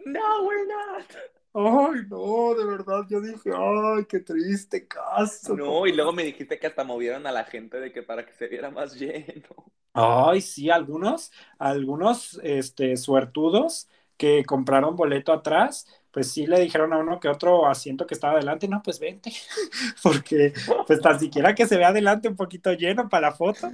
No, 0.05 0.43
we're 0.43 0.67
not. 0.67 1.05
Ay, 1.53 2.01
no, 2.09 2.53
de 2.53 2.63
verdad, 2.63 3.05
yo 3.09 3.19
dije, 3.21 3.49
ay, 3.55 4.05
qué 4.05 4.19
triste 4.19 4.87
caso. 4.87 5.55
No, 5.55 5.87
y 5.87 5.93
luego 5.93 6.13
me 6.13 6.23
dijiste 6.23 6.59
que 6.59 6.67
hasta 6.67 6.83
movieron 6.83 7.25
a 7.25 7.31
la 7.31 7.43
gente 7.43 7.79
de 7.79 7.91
que 7.91 8.03
para 8.03 8.25
que 8.25 8.33
se 8.33 8.47
viera 8.47 8.69
más 8.69 8.93
lleno. 8.95 9.47
Ay, 9.93 10.41
sí, 10.41 10.69
algunos, 10.69 11.31
algunos, 11.57 12.39
este, 12.43 12.95
suertudos 12.97 13.89
que 14.15 14.45
compraron 14.45 14.95
boleto 14.95 15.33
atrás, 15.33 15.87
pues 16.11 16.31
sí 16.31 16.45
le 16.45 16.59
dijeron 16.59 16.93
a 16.93 16.97
uno 16.97 17.19
que 17.19 17.29
otro 17.29 17.65
asiento 17.65 18.05
que 18.05 18.13
estaba 18.13 18.33
adelante, 18.33 18.67
no, 18.67 18.83
pues 18.83 18.99
vente, 18.99 19.33
porque 20.03 20.53
pues 20.85 21.01
tan 21.01 21.19
siquiera 21.19 21.55
que 21.55 21.65
se 21.65 21.77
vea 21.77 21.87
adelante 21.87 22.27
un 22.27 22.35
poquito 22.35 22.73
lleno 22.73 23.09
para 23.09 23.29
la 23.29 23.35
foto. 23.35 23.71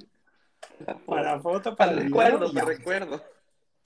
Para 1.06 1.36
la 1.36 1.40
foto, 1.42 1.76
para, 1.76 1.92
el 1.92 2.04
recuerdo, 2.04 2.52
recuerdo 2.66 3.35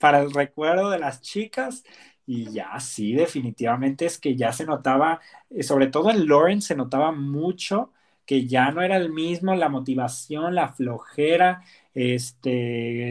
para 0.00 0.20
el 0.20 0.32
recuerdo 0.32 0.90
de 0.90 0.98
las 0.98 1.20
chicas. 1.22 1.84
Y 2.26 2.50
ya 2.52 2.78
sí, 2.80 3.14
definitivamente 3.14 4.06
es 4.06 4.18
que 4.18 4.36
ya 4.36 4.52
se 4.52 4.64
notaba, 4.66 5.20
eh, 5.50 5.62
sobre 5.62 5.88
todo 5.88 6.10
en 6.10 6.28
Lauren 6.28 6.62
se 6.62 6.76
notaba 6.76 7.12
mucho 7.12 7.92
que 8.26 8.46
ya 8.46 8.70
no 8.70 8.82
era 8.82 8.96
el 8.96 9.10
mismo, 9.12 9.54
la 9.56 9.68
motivación, 9.68 10.54
la 10.54 10.68
flojera, 10.68 11.62
este, 11.94 12.50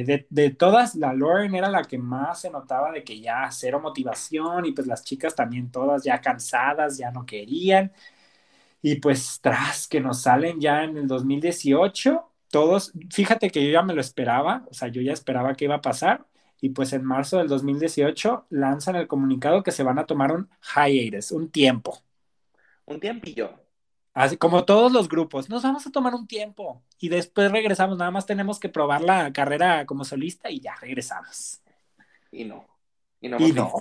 de, 0.05 0.27
de, 0.29 0.49
todas, 0.51 0.95
la 0.95 1.13
Lauren 1.13 1.55
era 1.55 1.69
la 1.69 1.83
que 1.83 1.97
más 1.97 2.41
se 2.41 2.49
notaba 2.49 2.91
de 2.93 3.03
que 3.03 3.19
ya 3.19 3.49
cero 3.51 3.81
motivación 3.81 4.65
y 4.65 4.71
pues 4.71 4.87
las 4.87 5.03
chicas 5.03 5.35
también 5.35 5.71
todas 5.71 6.03
ya 6.03 6.21
cansadas, 6.21 6.97
ya 6.97 7.11
no 7.11 7.25
querían. 7.25 7.91
Y 8.81 8.95
pues 8.95 9.39
tras 9.41 9.87
que 9.87 9.99
nos 9.99 10.21
salen 10.21 10.59
ya 10.61 10.83
en 10.83 10.97
el 10.97 11.07
2018, 11.07 12.31
todos, 12.49 12.93
fíjate 13.11 13.49
que 13.51 13.63
yo 13.65 13.71
ya 13.71 13.83
me 13.83 13.93
lo 13.93 14.01
esperaba, 14.01 14.65
o 14.69 14.73
sea, 14.73 14.87
yo 14.87 15.01
ya 15.01 15.13
esperaba 15.13 15.55
que 15.55 15.65
iba 15.65 15.75
a 15.75 15.81
pasar, 15.81 16.25
y 16.62 16.70
pues 16.70 16.93
en 16.93 17.03
marzo 17.03 17.38
del 17.38 17.47
2018 17.47 18.47
lanzan 18.49 18.95
el 18.95 19.07
comunicado 19.07 19.64
que 19.64 19.72
se 19.72 19.84
van 19.84 19.99
a 19.99 20.05
tomar 20.05 20.32
un 20.32 20.49
hiatus, 20.62 21.32
un 21.32 21.49
tiempo. 21.49 21.97
Un 22.86 22.99
tiempillo. 22.99 23.51
Así 24.14 24.38
como 24.38 24.66
todos 24.66 24.91
los 24.91 25.07
grupos, 25.07 25.49
nos 25.49 25.64
vamos 25.64 25.86
a 25.88 25.91
tomar 25.91 26.14
un 26.14 26.28
tiempo 26.28 26.84
y 26.99 27.10
después 27.10 27.51
regresamos, 27.51 27.97
nada 27.97 28.12
más 28.12 28.26
tenemos 28.26 28.60
que 28.60 28.68
probar 28.68 29.01
la 29.01 29.32
carrera 29.32 29.86
como 29.86 30.03
solista 30.03 30.49
y 30.49 30.60
ya 30.60 30.76
regresamos. 30.76 31.62
Y 32.32 32.43
no. 32.43 32.68
Y 33.22 33.30
no. 33.30 33.72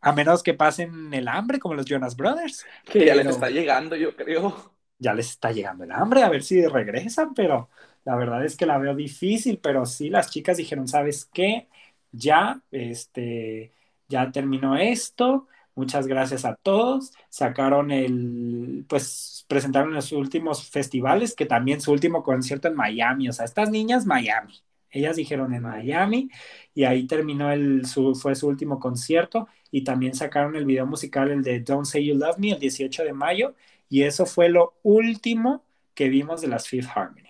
A 0.00 0.12
menos 0.12 0.42
que 0.42 0.54
pasen 0.54 1.12
el 1.12 1.28
hambre 1.28 1.58
como 1.58 1.74
los 1.74 1.86
Jonas 1.86 2.16
Brothers. 2.16 2.64
Que 2.84 3.04
ya 3.04 3.14
les 3.14 3.26
está 3.26 3.50
llegando, 3.50 3.96
yo 3.96 4.14
creo. 4.14 4.72
Ya 4.98 5.12
les 5.12 5.30
está 5.30 5.52
llegando 5.52 5.84
el 5.84 5.92
hambre, 5.92 6.22
a 6.22 6.28
ver 6.30 6.42
si 6.42 6.64
regresan, 6.66 7.34
pero 7.34 7.68
la 8.04 8.16
verdad 8.16 8.44
es 8.44 8.56
que 8.56 8.66
la 8.66 8.78
veo 8.78 8.94
difícil, 8.94 9.58
pero 9.58 9.84
sí, 9.84 10.08
las 10.08 10.30
chicas 10.30 10.56
dijeron, 10.56 10.88
¿sabes 10.88 11.26
qué? 11.26 11.68
Ya, 12.12 12.60
este, 12.70 13.72
ya 14.08 14.30
terminó 14.30 14.76
esto. 14.76 15.46
Muchas 15.74 16.06
gracias 16.06 16.44
a 16.44 16.56
todos. 16.56 17.12
Sacaron 17.28 17.90
el, 17.90 18.84
pues 18.88 19.44
presentaron 19.48 19.92
los 19.92 20.12
últimos 20.12 20.68
festivales, 20.70 21.34
que 21.34 21.46
también 21.46 21.80
su 21.80 21.92
último 21.92 22.22
concierto 22.22 22.68
en 22.68 22.74
Miami. 22.74 23.28
O 23.28 23.32
sea, 23.32 23.44
estas 23.44 23.70
niñas, 23.70 24.06
Miami. 24.06 24.62
Ellas 24.90 25.16
dijeron 25.16 25.52
en 25.52 25.62
Miami 25.62 26.30
y 26.74 26.84
ahí 26.84 27.06
terminó 27.06 27.52
el, 27.52 27.84
su, 27.84 28.14
fue 28.14 28.34
su 28.34 28.48
último 28.48 28.78
concierto 28.80 29.48
y 29.70 29.84
también 29.84 30.14
sacaron 30.14 30.56
el 30.56 30.64
video 30.64 30.86
musical, 30.86 31.30
el 31.30 31.42
de 31.42 31.60
Don't 31.60 31.84
Say 31.84 32.06
You 32.06 32.14
Love 32.14 32.38
Me, 32.38 32.52
el 32.52 32.60
18 32.60 33.04
de 33.04 33.12
mayo 33.12 33.54
y 33.88 34.02
eso 34.02 34.26
fue 34.26 34.48
lo 34.48 34.74
último 34.82 35.64
que 35.94 36.08
vimos 36.08 36.40
de 36.40 36.48
las 36.48 36.68
Fifth 36.68 36.88
Harmony. 36.94 37.28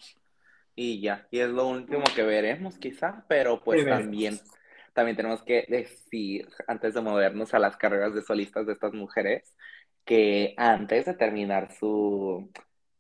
Y 0.75 1.01
ya, 1.01 1.27
y 1.31 1.39
es 1.39 1.49
lo 1.49 1.67
último 1.69 2.05
que 2.15 2.23
veremos 2.23 2.77
quizá, 2.79 3.25
pero 3.29 3.61
pues 3.63 3.85
también 3.87 4.39
también 4.97 5.17
tenemos 5.17 5.43
que 5.43 5.67
decir, 5.69 6.49
antes 6.67 6.95
de 6.95 7.03
movernos 7.03 7.55
a 7.55 7.59
las 7.59 7.77
carreras 7.77 8.15
de 8.15 8.23
solistas 8.23 8.67
de 8.67 8.73
estas 8.73 8.95
mujeres, 8.95 9.55
que 10.07 10.55
antes 10.57 11.07
de 11.07 11.15
terminar 11.15 11.73
su, 11.75 12.51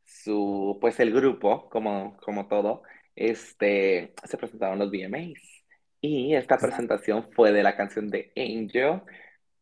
su 0.04 0.78
pues 0.80 1.00
el 1.00 1.12
grupo, 1.12 1.68
como, 1.70 2.16
como 2.18 2.48
todo, 2.48 2.82
este, 3.16 4.14
se 4.24 4.36
presentaron 4.36 4.78
los 4.78 4.90
VMAs. 4.90 5.64
Y 6.02 6.34
esta 6.34 6.58
presentación 6.58 7.30
fue 7.32 7.52
de 7.52 7.62
la 7.62 7.76
canción 7.76 8.08
de 8.10 8.30
Angel 8.36 9.00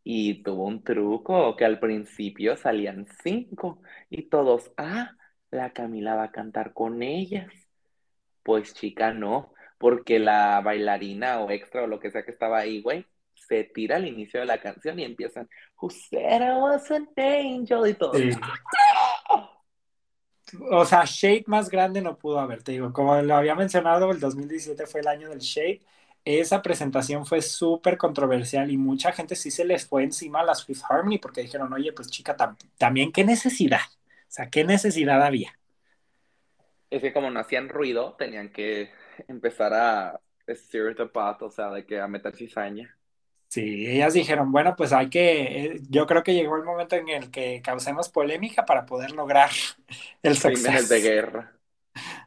y 0.03 0.43
tuvo 0.43 0.67
un 0.67 0.83
truco 0.85 1.57
que 1.57 1.65
al 1.65 1.79
principio 1.81 2.57
salían 2.57 3.07
cinco 3.23 3.81
y 4.11 4.29
todos, 4.29 4.73
ah, 4.77 5.13
la 5.51 5.73
Camila 5.73 6.17
va 6.17 6.25
a 6.25 6.33
cantar 6.33 6.73
con 6.75 7.03
ellas. 7.03 7.53
Pues 8.43 8.75
chica, 8.75 9.13
no 9.13 9.55
porque 9.79 10.19
la 10.19 10.61
bailarina 10.61 11.41
o 11.41 11.51
extra 11.51 11.83
o 11.83 11.87
lo 11.87 12.01
que 12.01 12.11
sea 12.11 12.25
que 12.25 12.31
estaba 12.31 12.59
ahí, 12.59 12.81
güey, 12.83 13.07
se 13.35 13.65
tira 13.65 13.97
al 13.97 14.07
inicio 14.07 14.41
de 14.41 14.47
la 14.47 14.59
canción 14.59 14.99
y 14.99 15.05
empiezan, 15.05 15.49
Who 15.81 15.91
said 15.91 16.43
I 16.43 16.59
was 16.59 16.91
an 16.91 17.09
angel 17.17 17.89
y 17.89 17.95
todo. 17.95 18.13
O 20.71 20.85
sea, 20.85 21.05
Shape 21.05 21.45
más 21.47 21.69
grande 21.69 22.01
no 22.01 22.17
pudo 22.17 22.39
haber, 22.39 22.63
te 22.63 22.73
digo, 22.73 22.93
como 22.93 23.21
lo 23.21 23.35
había 23.35 23.55
mencionado, 23.55 24.11
el 24.11 24.21
2017 24.21 24.87
fue 24.87 25.01
el 25.01 25.09
año 25.09 25.29
del 25.29 25.41
Shape. 25.41 25.81
Esa 26.25 26.63
presentación 26.63 27.27
fue 27.27 27.43
súper 27.43 27.99
controversial 27.99 28.71
y 28.71 28.77
mucha 28.77 29.13
gente 29.13 29.37
sí 29.37 29.51
se 29.51 29.65
les 29.65 29.87
fue 29.87 30.05
encima 30.05 30.41
a 30.41 30.45
las 30.45 30.65
Fifth 30.65 30.85
Harmony 30.89 31.19
porque 31.19 31.43
dijeron, 31.43 31.73
oye, 31.73 31.93
pues 31.93 32.11
chica, 32.11 32.37
también 32.79 33.13
qué 33.13 33.25
necesidad. 33.25 33.81
O 33.81 34.31
sea, 34.35 34.49
¿qué 34.49 34.65
necesidad 34.65 35.23
había? 35.23 35.59
Es 36.91 37.03
que 37.03 37.13
como 37.13 37.31
no 37.31 37.41
hacían 37.41 37.69
ruido, 37.69 38.15
tenían 38.15 38.51
que 38.51 38.91
empezar 39.29 39.73
a 39.75 40.21
stir 40.49 40.95
the 40.95 41.07
pot, 41.07 41.43
o 41.43 41.51
sea, 41.51 41.71
de 41.71 41.85
que 41.87 42.01
a 42.01 42.09
meter 42.09 42.35
cizaña. 42.35 42.97
Sí, 43.49 43.87
ellas 43.87 44.15
dijeron, 44.15 44.51
bueno, 44.51 44.75
pues 44.77 44.93
hay 44.93 45.09
que, 45.09 45.43
eh, 45.43 45.81
yo 45.89 46.07
creo 46.07 46.25
que 46.25 46.35
llegó 46.35 46.57
el 46.57 46.65
momento 46.65 46.97
en 46.97 47.09
el 47.09 47.31
que 47.31 47.63
causemos 47.63 48.09
polémica 48.09 48.65
para 48.65 48.85
poder 48.85 49.13
lograr 49.13 49.51
el 50.23 50.39
Crímenes 50.39 50.89
de 50.89 51.01
guerra. 51.01 51.53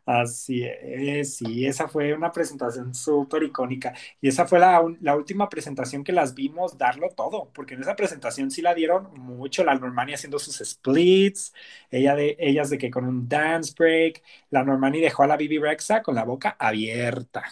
Así 0.05 0.63
es, 0.63 1.36
sí, 1.36 1.65
esa 1.65 1.88
fue 1.88 2.13
una 2.13 2.32
presentación 2.32 2.93
súper 2.95 3.43
icónica. 3.43 3.93
Y 4.22 4.30
esa 4.30 4.47
fue 4.47 4.59
la, 4.59 4.82
la, 5.01 5.15
última 5.15 5.49
presentación 5.49 6.03
que 6.03 6.13
las 6.13 6.34
vimos 6.34 6.78
darlo 6.78 7.09
todo, 7.09 7.51
porque 7.53 7.74
en 7.74 7.82
esa 7.82 7.95
presentación 7.95 8.49
sí 8.49 8.61
la 8.61 8.74
dieron 8.74 9.13
mucho, 9.20 9.63
la 9.63 9.76
Normani 9.76 10.13
haciendo 10.13 10.39
sus 10.39 10.57
splits, 10.57 11.53
ella 11.91 12.15
de, 12.15 12.38
ellas 12.39 12.70
de 12.70 12.78
que 12.78 12.89
con 12.89 13.05
un 13.05 13.28
dance 13.28 13.74
break, 13.78 14.24
la 14.49 14.63
Normani 14.63 15.01
dejó 15.01 15.24
a 15.24 15.28
la 15.28 15.38
Bibi 15.38 15.59
Rexa 15.59 16.01
con 16.01 16.15
la 16.15 16.24
boca 16.24 16.55
abierta. 16.57 17.43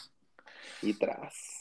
Y 0.82 0.94
tras 0.94 1.56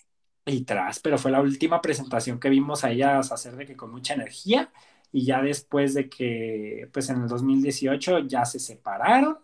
y 0.47 0.65
tras, 0.65 1.01
pero 1.01 1.19
fue 1.19 1.31
la 1.31 1.41
última 1.41 1.81
presentación 1.81 2.39
que 2.39 2.51
vimos 2.51 2.85
a 2.85 2.91
ellas 2.91 3.33
hacer 3.33 3.57
de 3.57 3.67
que 3.67 3.77
con 3.77 3.91
mucha 3.91 4.15
energía 4.15 4.71
y 5.11 5.25
ya 5.25 5.41
después 5.41 5.95
de 5.95 6.09
que 6.09 6.89
pues 6.93 7.09
en 7.09 7.23
el 7.23 7.29
2018 7.29 8.21
ya 8.21 8.45
se 8.45 8.59
separaron 8.59 9.39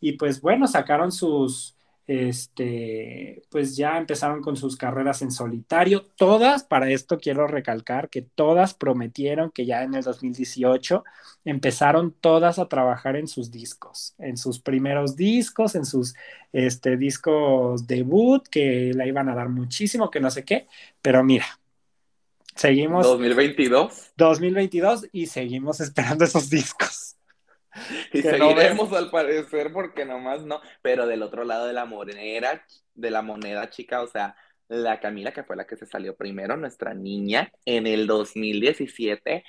y 0.00 0.12
pues 0.12 0.40
bueno, 0.40 0.66
sacaron 0.66 1.12
sus, 1.12 1.76
este, 2.06 3.42
pues 3.50 3.76
ya 3.76 3.98
empezaron 3.98 4.40
con 4.40 4.56
sus 4.56 4.76
carreras 4.76 5.22
en 5.22 5.32
solitario. 5.32 6.04
Todas, 6.16 6.62
para 6.62 6.90
esto 6.90 7.18
quiero 7.18 7.46
recalcar 7.46 8.08
que 8.08 8.22
todas 8.22 8.74
prometieron 8.74 9.50
que 9.50 9.66
ya 9.66 9.82
en 9.82 9.94
el 9.94 10.04
2018 10.04 11.04
empezaron 11.44 12.12
todas 12.12 12.58
a 12.58 12.68
trabajar 12.68 13.16
en 13.16 13.26
sus 13.26 13.50
discos, 13.50 14.14
en 14.18 14.36
sus 14.36 14.60
primeros 14.60 15.16
discos, 15.16 15.74
en 15.74 15.84
sus 15.84 16.14
este, 16.52 16.96
discos 16.96 17.86
debut, 17.86 18.46
que 18.48 18.92
la 18.94 19.06
iban 19.06 19.28
a 19.28 19.34
dar 19.34 19.48
muchísimo, 19.48 20.10
que 20.10 20.20
no 20.20 20.30
sé 20.30 20.44
qué, 20.44 20.68
pero 21.02 21.24
mira. 21.24 21.46
Seguimos. 22.54 23.04
2022. 23.04 24.12
2022 24.16 25.08
y 25.12 25.26
seguimos 25.26 25.80
esperando 25.80 26.24
esos 26.24 26.48
discos. 26.48 27.15
Y 28.12 28.22
seguiremos 28.22 28.92
al 28.92 29.10
parecer 29.10 29.72
porque 29.72 30.04
nomás 30.04 30.42
no, 30.42 30.60
pero 30.82 31.06
del 31.06 31.22
otro 31.22 31.44
lado 31.44 31.66
de 31.66 31.72
la 31.72 31.84
moneda, 31.84 32.64
de 32.94 33.10
la 33.10 33.22
moneda 33.22 33.70
chica, 33.70 34.02
o 34.02 34.06
sea, 34.06 34.36
la 34.68 35.00
Camila 35.00 35.32
que 35.32 35.44
fue 35.44 35.56
la 35.56 35.66
que 35.66 35.76
se 35.76 35.86
salió 35.86 36.16
primero, 36.16 36.56
nuestra 36.56 36.94
niña, 36.94 37.52
en 37.64 37.86
el 37.86 38.06
2017 38.06 39.44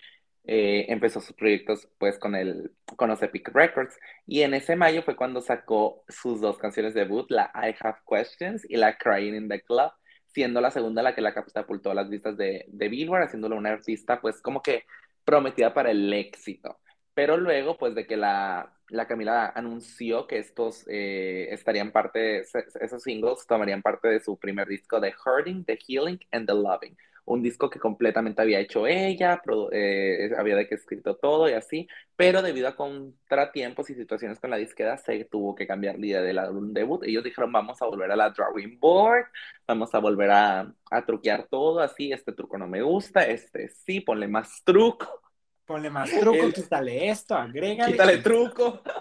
eh, 0.50 0.86
empezó 0.88 1.20
sus 1.20 1.36
proyectos 1.36 1.90
pues 1.98 2.18
con 2.18 2.34
el 2.34 2.72
con 2.96 3.10
los 3.10 3.22
Epic 3.22 3.50
Records. 3.54 3.98
Y 4.26 4.42
en 4.42 4.54
ese 4.54 4.76
mayo 4.76 5.04
fue 5.04 5.18
cuando 5.18 5.42
sacó 5.42 6.04
sus 6.08 6.40
dos 6.40 6.58
canciones 6.58 6.94
de 6.94 7.02
debut, 7.02 7.30
la 7.30 7.52
I 7.54 7.76
Have 7.80 8.00
Questions 8.10 8.66
y 8.70 8.78
la 8.78 8.98
Crying 8.98 9.36
in 9.36 9.50
the 9.50 9.62
Club, 9.62 9.92
siendo 10.28 10.62
la 10.62 10.72
segunda 10.72 11.04
la 11.04 11.14
que 11.14 11.22
la 11.22 11.34
catapultó 11.34 11.92
a 11.92 11.96
las 11.96 12.10
vistas 12.10 12.38
de, 12.38 12.66
de 12.70 12.88
Billboard, 12.88 13.24
haciéndolo 13.24 13.58
una 13.58 13.72
artista 13.72 14.22
pues 14.22 14.42
como 14.42 14.62
que 14.62 14.86
prometida 15.26 15.74
para 15.74 15.92
el 15.92 16.14
éxito. 16.14 16.80
Pero 17.18 17.36
luego, 17.36 17.80
pues 17.80 17.96
de 17.96 18.06
que 18.06 18.16
la, 18.16 18.72
la 18.90 19.08
Camila 19.08 19.52
anunció 19.56 20.28
que 20.28 20.38
estos 20.38 20.86
eh, 20.88 21.48
estarían 21.50 21.92
parte, 21.92 22.42
esos 22.80 23.02
singles 23.02 23.48
tomarían 23.48 23.82
parte 23.82 24.08
de 24.08 24.20
su 24.20 24.38
primer 24.38 24.68
disco 24.68 25.00
de 25.00 25.16
Hurting, 25.26 25.66
The 25.66 25.80
Healing 25.84 26.20
and 26.32 26.46
The 26.46 26.54
Loving. 26.54 26.96
Un 27.26 27.42
disco 27.42 27.72
que 27.72 27.80
completamente 27.80 28.44
había 28.44 28.60
hecho 28.60 28.86
ella, 28.86 29.42
eh, 29.72 30.30
había 30.38 30.58
de 30.58 30.68
que 30.68 30.76
escrito 30.76 31.16
todo 31.16 31.50
y 31.50 31.54
así, 31.54 31.88
pero 32.16 32.44
debido 32.44 32.68
a 32.68 32.76
contratiempos 32.76 33.90
y 33.90 33.96
situaciones 33.96 34.40
con 34.40 34.52
la 34.52 34.58
disquera 34.58 34.96
se 35.00 35.26
tuvo 35.26 35.56
que 35.56 35.66
cambiar 35.66 35.98
la 35.98 36.06
idea 36.06 36.22
del 36.22 36.38
álbum 36.38 36.72
debut. 36.72 37.04
Ellos 37.04 37.24
dijeron, 37.24 37.52
vamos 37.52 37.82
a 37.82 37.88
volver 37.88 38.12
a 38.12 38.16
la 38.16 38.30
drawing 38.30 38.80
board, 38.80 39.26
vamos 39.66 39.92
a 39.96 39.98
volver 39.98 40.30
a, 40.30 40.72
a 40.92 41.04
truquear 41.04 41.48
todo 41.50 41.80
así, 41.80 42.12
este 42.12 42.32
truco 42.32 42.60
no 42.60 42.68
me 42.68 42.84
gusta, 42.84 43.26
este 43.26 43.70
sí, 43.70 44.02
ponle 44.02 44.28
más 44.28 44.62
truco 44.64 45.27
Ponle 45.68 45.90
más 45.90 46.10
truco, 46.10 46.50
quítale 46.54 47.10
esto, 47.10 47.36
agrégale. 47.36 47.92
Quítale 47.92 48.18
truco. 48.20 48.82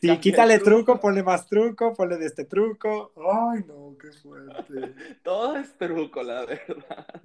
Sí, 0.00 0.18
quítale 0.18 0.58
truco. 0.58 0.98
ponle 0.98 1.22
más 1.22 1.46
truco, 1.46 1.94
ponle 1.94 2.16
de 2.16 2.26
este 2.26 2.44
truco. 2.44 3.12
Ay, 3.16 3.64
no, 3.66 3.96
qué 3.98 4.10
fuerte. 4.10 4.94
Todo 5.22 5.56
es 5.56 5.76
truco, 5.78 6.22
la 6.22 6.44
verdad. 6.44 7.22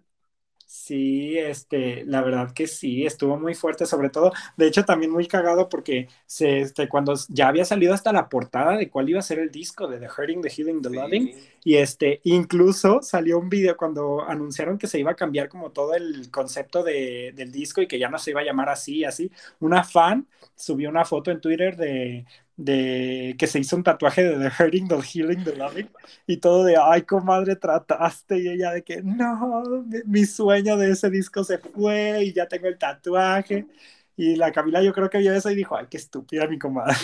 Sí, 0.74 1.38
este, 1.38 2.05
la 2.05 2.22
verdad 2.22 2.53
que 2.53 2.66
sí, 2.66 3.05
estuvo 3.05 3.38
muy 3.38 3.55
fuerte, 3.55 3.86
sobre 3.86 4.09
todo, 4.09 4.32
de 4.55 4.68
hecho 4.68 4.86
también 4.86 5.12
muy 5.12 5.28
cagado 5.28 5.68
porque 5.68 6.07
se, 6.26 6.62
este, 6.62 6.88
cuando 6.88 7.14
ya 7.28 7.49
había 7.49 7.66
salido 7.66 7.93
hasta 7.93 8.14
la 8.14 8.30
portada 8.30 8.78
de 8.78 8.89
cuál 8.89 9.09
iba 9.09 9.20
a 9.20 9.22
ser 9.22 9.39
el 9.39 9.51
disco 9.51 9.88
de 9.89 9.99
The 9.99 10.07
Hurting, 10.07 10.41
The 10.41 10.49
Healing, 10.49 10.82
The 10.82 10.89
Loving, 10.89 11.36
y 11.64 11.76
este, 11.76 12.22
incluso 12.24 13.01
salió 13.01 13.38
un 13.38 13.49
video 13.49 13.78
cuando 13.78 14.22
anunciaron 14.28 14.78
que 14.78 14.88
se 14.88 14.99
iba 14.99 15.12
a 15.12 15.16
cambiar 15.16 15.47
como 15.47 15.72
todo 15.72 15.93
el 15.93 16.32
concepto 16.32 16.84
de, 16.84 17.34
del 17.36 17.51
disco 17.51 17.82
y 17.82 17.88
que 17.88 17.99
ya 17.99 18.09
no 18.09 18.18
se 18.18 18.32
iba 18.32 18.41
a 18.41 18.43
llamar 18.43 18.70
así, 18.70 19.03
así, 19.03 19.32
una 19.59 19.84
fan 19.84 20.28
subió 20.55 20.89
una 20.89 21.05
foto 21.05 21.30
en 21.32 21.39
Twitter 21.39 21.78
de, 21.78 22.26
de 22.57 23.36
que 23.38 23.47
se 23.47 23.59
hizo 23.59 23.76
un 23.76 23.84
tatuaje 23.84 24.24
de 24.24 24.49
The 24.49 24.64
Hurting, 24.64 24.88
The 24.88 25.01
Healing, 25.01 25.43
The 25.43 25.55
Loving, 25.55 25.89
y 26.28 26.38
todo 26.38 26.64
de, 26.64 26.78
ay, 26.78 27.03
comadre, 27.03 27.55
trataste, 27.55 28.39
y 28.39 28.49
ella 28.49 28.72
de 28.72 28.84
que, 28.84 29.01
no, 29.01 29.64
mi, 30.05 30.26
sueño 30.26 30.78
de 30.78 30.91
ese 30.91 31.09
disco 31.09 31.43
se 31.43 31.57
fue, 31.57 32.24
y 32.24 32.34
ya 32.34 32.47
tengo 32.47 32.68
el 32.68 32.78
tatuaje, 32.78 33.68
y 34.16 34.36
la 34.36 34.51
Camila 34.51 34.82
yo 34.84 34.93
creo 34.93 35.09
que 35.09 35.20
vio 35.20 35.34
eso 35.34 35.49
y 35.49 35.55
dijo, 35.55 35.76
ay, 35.76 35.88
qué 35.89 35.97
estúpida 35.97 36.47
mi 36.47 36.59
comadre. 36.59 36.95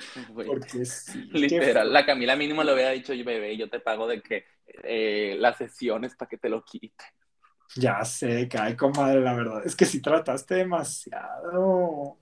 Porque 0.34 0.82
Literal, 1.32 1.92
la 1.92 2.06
Camila 2.06 2.36
mínimo 2.36 2.62
le 2.62 2.74
hubiera 2.74 2.90
dicho, 2.90 3.12
bebé, 3.12 3.56
yo 3.56 3.68
te 3.68 3.80
pago 3.80 4.06
de 4.06 4.22
que 4.22 4.44
eh, 4.84 5.36
las 5.38 5.58
sesiones 5.58 6.14
para 6.14 6.28
que 6.28 6.38
te 6.38 6.48
lo 6.48 6.64
quite. 6.64 7.04
Ya 7.76 8.04
sé, 8.04 8.48
ay, 8.58 8.74
comadre, 8.74 9.20
la 9.20 9.34
verdad, 9.34 9.62
es 9.64 9.76
que 9.76 9.84
si 9.84 10.00
trataste 10.00 10.56
demasiado. 10.56 12.18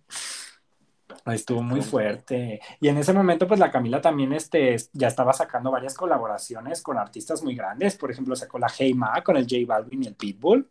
Estuvo 1.27 1.63
muy 1.63 1.83
fuerte. 1.83 2.61
Y 2.81 2.89
en 2.89 2.99
ese 2.99 3.13
momento, 3.13 3.47
pues 3.47 3.61
la 3.61 3.71
Camila 3.71 4.01
también 4.01 4.33
este, 4.33 4.77
ya 4.93 5.09
estaba 5.09 5.33
sacando 5.33 5.71
varias 5.71 5.95
colaboraciones 5.95 6.83
con 6.83 6.99
artistas 6.99 7.43
muy 7.43 7.55
grandes. 7.55 7.97
Por 7.97 8.11
ejemplo, 8.11 8.37
sacó 8.37 8.59
la 8.59 8.69
Hey 8.77 8.95
Ma 8.95 9.23
con 9.23 9.37
el 9.37 9.45
J 9.45 9.57
Balvin 9.67 10.05
y 10.05 10.07
el 10.07 10.15
Pitbull. 10.15 10.69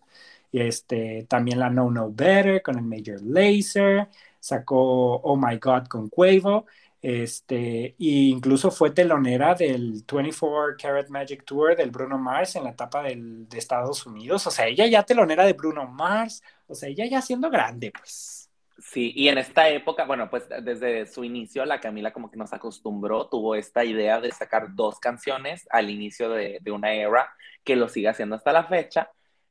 Y 0.51 0.61
este, 0.61 1.25
también 1.27 1.59
la 1.59 1.69
No 1.69 1.91
No 1.91 2.11
Better 2.11 2.61
con 2.61 2.77
el 2.77 2.83
Major 2.83 3.21
Lazer. 3.21 4.07
Sacó 4.39 5.15
Oh 5.15 5.35
My 5.35 5.57
God 5.57 5.87
con 5.87 6.09
Quavo. 6.09 6.65
Este, 7.01 7.85
e 7.89 7.95
incluso 7.99 8.71
fue 8.71 8.91
telonera 8.91 9.53
del 9.53 10.03
24 10.11 10.75
Karat 10.81 11.09
Magic 11.09 11.45
Tour 11.45 11.75
del 11.75 11.91
Bruno 11.91 12.17
Mars 12.17 12.55
en 12.55 12.63
la 12.63 12.71
etapa 12.71 13.03
del, 13.03 13.47
de 13.47 13.57
Estados 13.57 14.05
Unidos. 14.05 14.47
O 14.47 14.51
sea, 14.51 14.67
ella 14.67 14.87
ya 14.87 15.03
telonera 15.03 15.45
de 15.45 15.53
Bruno 15.53 15.87
Mars. 15.87 16.41
O 16.67 16.75
sea, 16.75 16.89
ella 16.89 17.05
ya 17.05 17.21
siendo 17.21 17.49
grande, 17.49 17.91
pues. 17.91 18.47
Sí, 18.79 19.11
y 19.15 19.27
en 19.27 19.39
esta 19.39 19.69
época, 19.69 20.05
bueno, 20.05 20.29
pues 20.29 20.47
desde 20.61 21.07
su 21.07 21.23
inicio, 21.23 21.65
la 21.65 21.79
Camila 21.79 22.13
como 22.13 22.29
que 22.29 22.37
nos 22.37 22.53
acostumbró, 22.53 23.27
tuvo 23.27 23.55
esta 23.55 23.83
idea 23.83 24.21
de 24.21 24.31
sacar 24.31 24.75
dos 24.75 24.99
canciones 24.99 25.67
al 25.71 25.89
inicio 25.89 26.29
de, 26.29 26.61
una 26.71 26.93
era, 26.93 27.27
que 27.63 27.75
lo 27.75 27.89
sigue 27.89 28.07
haciendo 28.07 28.35
hasta 28.35 28.53
la 28.53 28.65
fecha, 28.65 29.09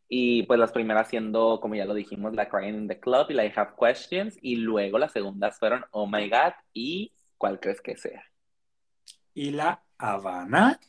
y 0.08 0.44
pues 0.44 0.60
las 0.60 0.70
primeras 0.70 1.08
siendo, 1.08 1.58
como 1.60 1.74
ya 1.74 1.84
lo 1.86 1.94
dijimos, 1.94 2.34
la 2.34 2.48
Crying 2.48 2.74
in 2.76 2.88
the 2.88 3.00
Club 3.00 3.26
y 3.30 3.34
la 3.34 3.44
I 3.44 3.52
Have 3.54 3.72
Questions, 3.80 4.38
y 4.40 4.56
luego 4.56 4.96
las 4.98 5.12
segundas 5.12 5.58
fueron 5.58 5.84
Oh 5.90 6.06
My 6.06 6.30
God 6.30 6.52
y 6.72 7.12
¿cuál 7.38 7.60
crees 7.60 7.80
que 7.80 7.96
sea? 7.96 8.24
¿Y 9.34 9.50
la 9.50 9.82
Habana? 9.98 10.80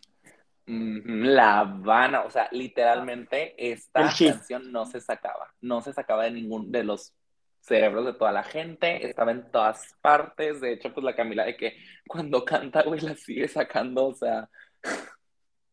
La 0.65 1.59
Habana, 1.59 2.21
o 2.21 2.29
sea, 2.29 2.49
literalmente 2.51 3.71
esta 3.71 4.01
canción 4.17 4.71
no 4.71 4.85
se 4.85 4.99
sacaba, 4.99 5.53
no 5.61 5.81
se 5.81 5.93
sacaba 5.93 6.25
de 6.25 6.31
ningún 6.31 6.71
de 6.71 6.83
los 6.83 7.13
cerebros 7.61 8.05
de 8.05 8.13
toda 8.13 8.31
la 8.31 8.43
gente, 8.43 9.07
estaba 9.07 9.31
en 9.31 9.51
todas 9.51 9.95
partes, 10.01 10.61
de 10.61 10.73
hecho, 10.73 10.93
pues 10.93 11.03
la 11.03 11.15
Camila 11.15 11.45
de 11.45 11.57
que 11.57 11.77
cuando 12.07 12.45
canta, 12.45 12.83
güey, 12.83 13.01
la 13.01 13.15
sigue 13.15 13.47
sacando, 13.47 14.07
o 14.07 14.13
sea... 14.13 14.49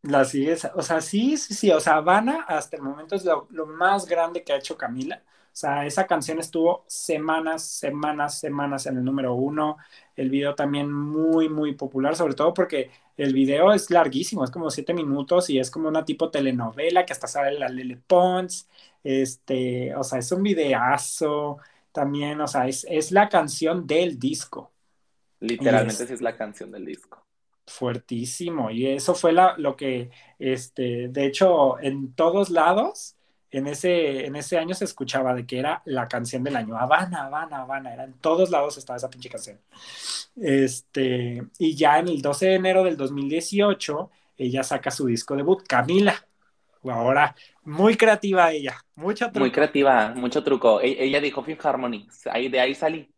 La 0.03 0.25
sigue, 0.25 0.57
o 0.75 0.83
sea, 0.83 1.01
sí, 1.01 1.37
sí, 1.37 1.55
sí, 1.55 1.71
o 1.71 1.81
sea, 1.81 1.95
Habana 1.95 2.45
hasta 2.47 2.77
el 2.77 2.83
momento 2.83 3.15
es 3.15 3.25
lo, 3.25 3.47
lo 3.51 3.67
más 3.67 4.07
grande 4.07 4.45
que 4.45 4.53
ha 4.53 4.57
hecho 4.57 4.77
Camila, 4.77 5.23
o 5.55 5.57
sea, 5.57 5.87
esa 5.87 6.05
canción 6.09 6.41
estuvo 6.41 6.85
semanas, 6.89 7.63
semanas, 7.63 8.41
semanas 8.41 8.87
en 8.87 8.97
el 8.97 9.05
número 9.05 9.35
uno. 9.35 9.77
El 10.17 10.29
video 10.29 10.57
también 10.57 10.93
muy, 10.93 11.49
muy 11.49 11.77
popular, 11.77 12.17
sobre 12.17 12.35
todo 12.35 12.53
porque 12.53 12.91
el 13.17 13.33
video 13.33 13.73
es 13.73 13.89
larguísimo, 13.89 14.43
es 14.43 14.51
como 14.51 14.69
siete 14.69 14.93
minutos 14.93 15.49
y 15.51 15.61
es 15.61 15.71
como 15.71 15.87
una 15.87 16.05
tipo 16.05 16.29
telenovela 16.29 17.07
que 17.07 17.13
hasta 17.13 17.29
sale 17.29 17.57
la 17.57 17.69
Lele 17.69 17.99
Pons. 18.05 18.69
Este, 19.05 19.95
o 19.95 20.03
sea, 20.03 20.19
es 20.19 20.33
un 20.33 20.43
videazo 20.43 21.59
también, 21.93 22.41
o 22.41 22.49
sea, 22.49 22.67
es, 22.67 22.85
es 22.91 23.13
la 23.13 23.29
canción 23.29 23.87
del 23.87 24.19
disco. 24.19 24.73
Literalmente 25.39 26.05
sí 26.05 26.15
es 26.15 26.21
la 26.21 26.37
canción 26.37 26.73
del 26.73 26.85
disco. 26.85 27.23
Fuertísimo. 27.69 28.73
Y 28.73 28.89
eso 28.89 29.15
fue 29.15 29.33
la, 29.33 29.57
lo 29.57 29.77
que, 29.77 30.11
este, 30.41 31.07
de 31.11 31.27
hecho, 31.27 31.79
en 31.79 32.13
todos 32.13 32.51
lados, 32.51 33.14
en 33.57 33.67
ese, 33.69 34.27
en 34.27 34.37
ese 34.37 34.59
año 34.59 34.75
se 34.75 34.85
escuchaba 34.85 35.35
de 35.35 35.47
que 35.47 35.59
era 35.59 35.83
la 35.85 36.09
canción 36.09 36.43
del 36.43 36.57
año. 36.57 36.77
Habana, 36.77 37.27
Habana, 37.27 37.59
Habana. 37.63 37.93
Era 37.95 38.05
en 38.05 38.15
todos 38.15 38.51
lados 38.51 38.77
estaba 38.79 38.97
esa 38.97 39.11
pinche 39.11 39.29
canción. 39.29 39.61
Este, 40.37 41.43
y 41.59 41.75
ya 41.77 41.99
en 41.99 42.09
el 42.09 42.21
12 42.23 42.47
de 42.47 42.55
enero 42.55 42.85
del 42.85 42.97
2018, 42.97 44.11
ella 44.37 44.63
saca 44.63 44.91
su 44.91 45.07
disco 45.07 45.37
debut, 45.37 45.63
Camila. 45.67 46.27
Ahora, 46.83 47.35
muy 47.63 47.97
creativa 47.97 48.51
ella, 48.53 48.77
mucho 48.97 49.27
truco. 49.27 49.39
Muy 49.41 49.51
creativa, 49.51 50.13
mucho 50.15 50.43
truco. 50.45 50.81
E- 50.83 51.03
ella 51.05 51.21
dijo 51.21 51.43
Fifth 51.43 51.65
Harmony, 51.65 52.07
ahí, 52.31 52.49
de 52.49 52.61
ahí 52.61 52.75
salí. 52.75 53.11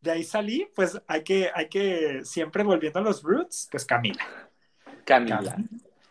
De 0.00 0.10
ahí 0.10 0.22
salí, 0.24 0.68
pues 0.74 1.00
hay 1.06 1.22
que, 1.22 1.50
hay 1.54 1.68
que, 1.68 2.20
siempre 2.24 2.62
volviendo 2.62 2.98
a 2.98 3.02
los 3.02 3.22
roots, 3.22 3.68
pues 3.70 3.84
Camila. 3.86 4.22
Camila. 5.04 5.38
Camila. 5.38 5.56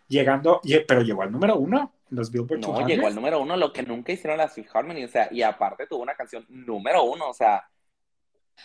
Llegando, 0.08 0.62
lle- 0.64 0.84
pero 0.88 1.02
llegó 1.02 1.22
al 1.22 1.32
número 1.32 1.58
uno 1.58 1.95
en 2.10 2.18
los 2.18 2.32
Billboard 2.32 2.60
No, 2.62 2.68
200. 2.68 2.88
llegó 2.88 3.08
al 3.08 3.16
número 3.16 3.40
uno, 3.42 3.58
lo 3.58 3.74
que 3.74 3.84
nunca 3.84 4.12
hicieron 4.14 4.38
las 4.38 4.54
Fifth 4.54 4.76
Harmony, 4.76 5.04
o 5.06 5.08
sea, 5.08 5.28
y 5.32 5.42
aparte 5.42 5.88
tuvo 5.88 6.04
una 6.04 6.16
canción 6.16 6.46
número 6.50 7.04
uno, 7.04 7.30
o 7.30 7.34
sea, 7.34 7.70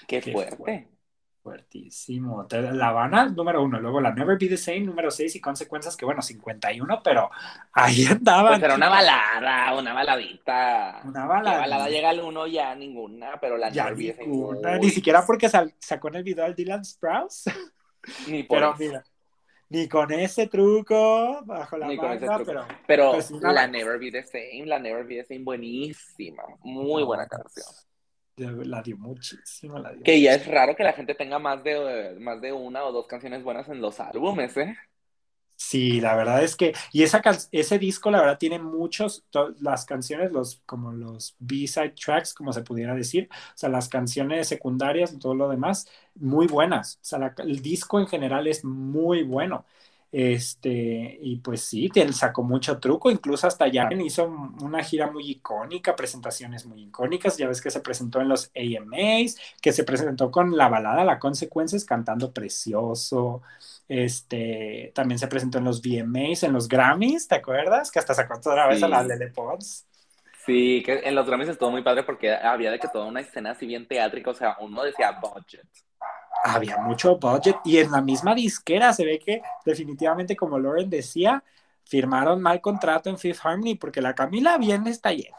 qué, 0.06 0.20
Qué 0.20 0.32
fuerte. 0.32 0.56
fuerte. 0.56 0.88
Fuertísimo. 1.42 2.46
La 2.50 2.88
Habana, 2.88 3.26
número 3.30 3.62
uno. 3.62 3.80
Luego 3.80 3.98
la 3.98 4.12
Never 4.12 4.36
Be 4.38 4.46
the 4.46 4.58
Same, 4.58 4.80
número 4.80 5.10
seis, 5.10 5.34
y 5.36 5.40
consecuencias 5.40 5.96
que, 5.96 6.04
bueno, 6.04 6.20
51, 6.20 7.02
pero 7.02 7.30
ahí 7.72 8.04
andaban. 8.04 8.52
Pues 8.52 8.62
era 8.62 8.74
una 8.74 8.90
balada, 8.90 9.74
una 9.78 9.94
baladita. 9.94 11.00
Una 11.02 11.22
¿Qué 11.22 11.28
balada. 11.28 11.58
balada 11.60 11.88
llega 11.88 12.10
al 12.10 12.20
uno? 12.20 12.46
Ya 12.46 12.74
ninguna, 12.74 13.40
pero 13.40 13.56
la 13.56 13.70
Ya 13.70 13.84
Never 13.90 13.96
Be 13.96 14.12
the 14.12 14.60
Same, 14.62 14.78
ni 14.80 14.90
siquiera 14.90 15.24
porque 15.24 15.48
sacó 15.48 16.08
en 16.08 16.16
el 16.16 16.24
video 16.24 16.44
al 16.44 16.54
Dylan 16.54 16.84
Sprouse. 16.84 17.50
Ni 18.28 18.42
por 18.44 18.58
Pero 18.58 18.74
eso. 18.74 18.78
mira, 18.78 19.04
ni 19.70 19.88
con 19.88 20.12
ese 20.12 20.48
truco 20.48 21.42
bajo 21.44 21.78
la 21.78 21.86
manga, 21.86 22.38
pero 22.44 22.66
Pero 22.86 23.12
Pues 23.12 23.30
la 23.30 23.66
Never 23.66 23.98
Be 23.98 24.10
the 24.10 24.22
Same, 24.24 24.66
la 24.66 24.78
Never 24.78 25.04
Be 25.04 25.16
the 25.16 25.24
Same, 25.24 25.44
buenísima, 25.44 26.42
muy 26.62 27.02
buena 27.04 27.26
canción. 27.26 27.66
la 28.36 28.82
dio 28.82 28.98
muchísimo, 28.98 29.78
la 29.78 29.92
dio 29.92 30.02
Que 30.02 30.20
ya 30.20 30.34
es 30.34 30.46
raro 30.46 30.74
que 30.74 30.82
la 30.82 30.92
gente 30.92 31.14
tenga 31.14 31.38
más 31.38 31.62
de, 31.62 32.16
más 32.20 32.40
de 32.40 32.52
una 32.52 32.84
o 32.84 32.92
dos 32.92 33.06
canciones 33.06 33.42
buenas 33.42 33.68
en 33.68 33.80
los 33.80 34.00
álbumes, 34.00 34.56
¿eh? 34.56 34.76
Sí, 35.62 36.00
la 36.00 36.16
verdad 36.16 36.42
es 36.42 36.56
que, 36.56 36.72
y 36.90 37.02
esa 37.02 37.20
ese 37.52 37.78
disco, 37.78 38.10
la 38.10 38.20
verdad, 38.20 38.38
tiene 38.38 38.58
muchos, 38.58 39.24
las 39.60 39.84
canciones, 39.84 40.32
los, 40.32 40.62
como 40.64 40.90
los 40.90 41.36
B-side 41.38 41.90
tracks, 41.90 42.32
como 42.32 42.52
se 42.54 42.62
pudiera 42.62 42.94
decir, 42.94 43.28
o 43.30 43.58
sea, 43.58 43.68
las 43.68 43.88
canciones 43.90 44.48
secundarias 44.48 45.12
y 45.12 45.18
todo 45.18 45.34
lo 45.34 45.50
demás, 45.50 45.86
muy 46.14 46.46
buenas. 46.46 46.96
O 46.96 47.04
sea, 47.04 47.18
la- 47.18 47.34
el 47.38 47.60
disco 47.60 48.00
en 48.00 48.06
general 48.06 48.46
es 48.46 48.64
muy 48.64 49.22
bueno. 49.22 49.66
Este, 50.12 51.18
y 51.22 51.36
pues 51.36 51.62
sí, 51.62 51.88
te 51.88 52.12
sacó 52.12 52.42
mucho 52.42 52.80
truco, 52.80 53.10
incluso 53.12 53.46
hasta 53.46 53.68
ya 53.68 53.88
hizo 54.04 54.26
una 54.60 54.82
gira 54.82 55.08
muy 55.08 55.30
icónica, 55.30 55.94
presentaciones 55.94 56.66
muy 56.66 56.82
icónicas, 56.82 57.36
ya 57.36 57.46
ves 57.46 57.60
que 57.60 57.70
se 57.70 57.80
presentó 57.80 58.20
en 58.20 58.28
los 58.28 58.50
AMAs, 58.56 59.36
que 59.62 59.72
se 59.72 59.84
presentó 59.84 60.30
con 60.32 60.56
la 60.56 60.68
balada 60.68 61.04
La 61.04 61.20
Consecuencias 61.20 61.84
cantando 61.84 62.32
precioso, 62.32 63.42
este, 63.88 64.90
también 64.94 65.18
se 65.18 65.28
presentó 65.28 65.58
en 65.58 65.64
los 65.64 65.80
VMAs, 65.80 66.42
en 66.42 66.52
los 66.52 66.66
Grammys, 66.68 67.28
¿te 67.28 67.36
acuerdas? 67.36 67.90
Que 67.90 68.00
hasta 68.00 68.14
sacó 68.14 68.38
otra 68.38 68.66
vez 68.66 68.82
a 68.82 68.88
la 68.88 69.04
Lele 69.04 69.28
Pons. 69.28 69.86
Sí, 70.44 70.82
que 70.84 71.00
en 71.04 71.14
los 71.14 71.26
Grammys 71.26 71.50
estuvo 71.50 71.70
muy 71.70 71.82
padre 71.82 72.02
porque 72.02 72.32
había 72.34 72.70
de 72.70 72.80
que 72.80 72.88
toda 72.88 73.04
una 73.04 73.20
escena 73.20 73.52
así 73.52 73.66
bien 73.66 73.86
teátrica, 73.86 74.30
o 74.30 74.34
sea, 74.34 74.56
uno 74.60 74.82
decía 74.82 75.20
budget. 75.20 75.68
Había 76.44 76.78
mucho 76.78 77.16
budget 77.16 77.56
y 77.64 77.78
en 77.78 77.90
la 77.90 78.00
misma 78.00 78.34
disquera 78.34 78.92
se 78.92 79.04
ve 79.04 79.18
que 79.18 79.42
definitivamente, 79.64 80.36
como 80.36 80.58
Lauren 80.58 80.88
decía, 80.88 81.42
firmaron 81.84 82.40
mal 82.40 82.60
contrato 82.60 83.10
en 83.10 83.18
Fifth 83.18 83.44
Harmony 83.44 83.74
porque 83.74 84.00
la 84.00 84.14
Camila 84.14 84.56
bien 84.58 84.86
está 84.86 85.12
llena. 85.12 85.36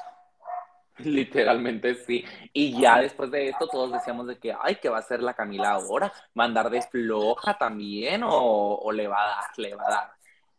Literalmente 0.98 1.96
sí. 1.96 2.24
Y 2.54 2.80
ya 2.80 3.00
después 3.00 3.32
de 3.32 3.50
esto 3.50 3.68
todos 3.68 3.92
decíamos 3.92 4.28
de 4.28 4.38
que, 4.38 4.54
ay, 4.62 4.78
¿qué 4.82 4.90
va 4.90 4.98
a 4.98 5.00
hacer 5.00 5.22
la 5.22 5.34
Camila 5.34 5.72
ahora? 5.72 6.12
¿Va 6.38 6.44
a 6.44 6.48
andar 6.48 6.70
de 6.70 6.82
floja 6.82 7.58
también 7.58 8.24
o, 8.24 8.76
o 8.76 8.92
le 8.92 9.08
va 9.08 9.24
a 9.24 9.28
dar, 9.28 9.46
le 9.58 9.76
va 9.76 9.84
a 9.88 9.92
dar? 9.92 10.12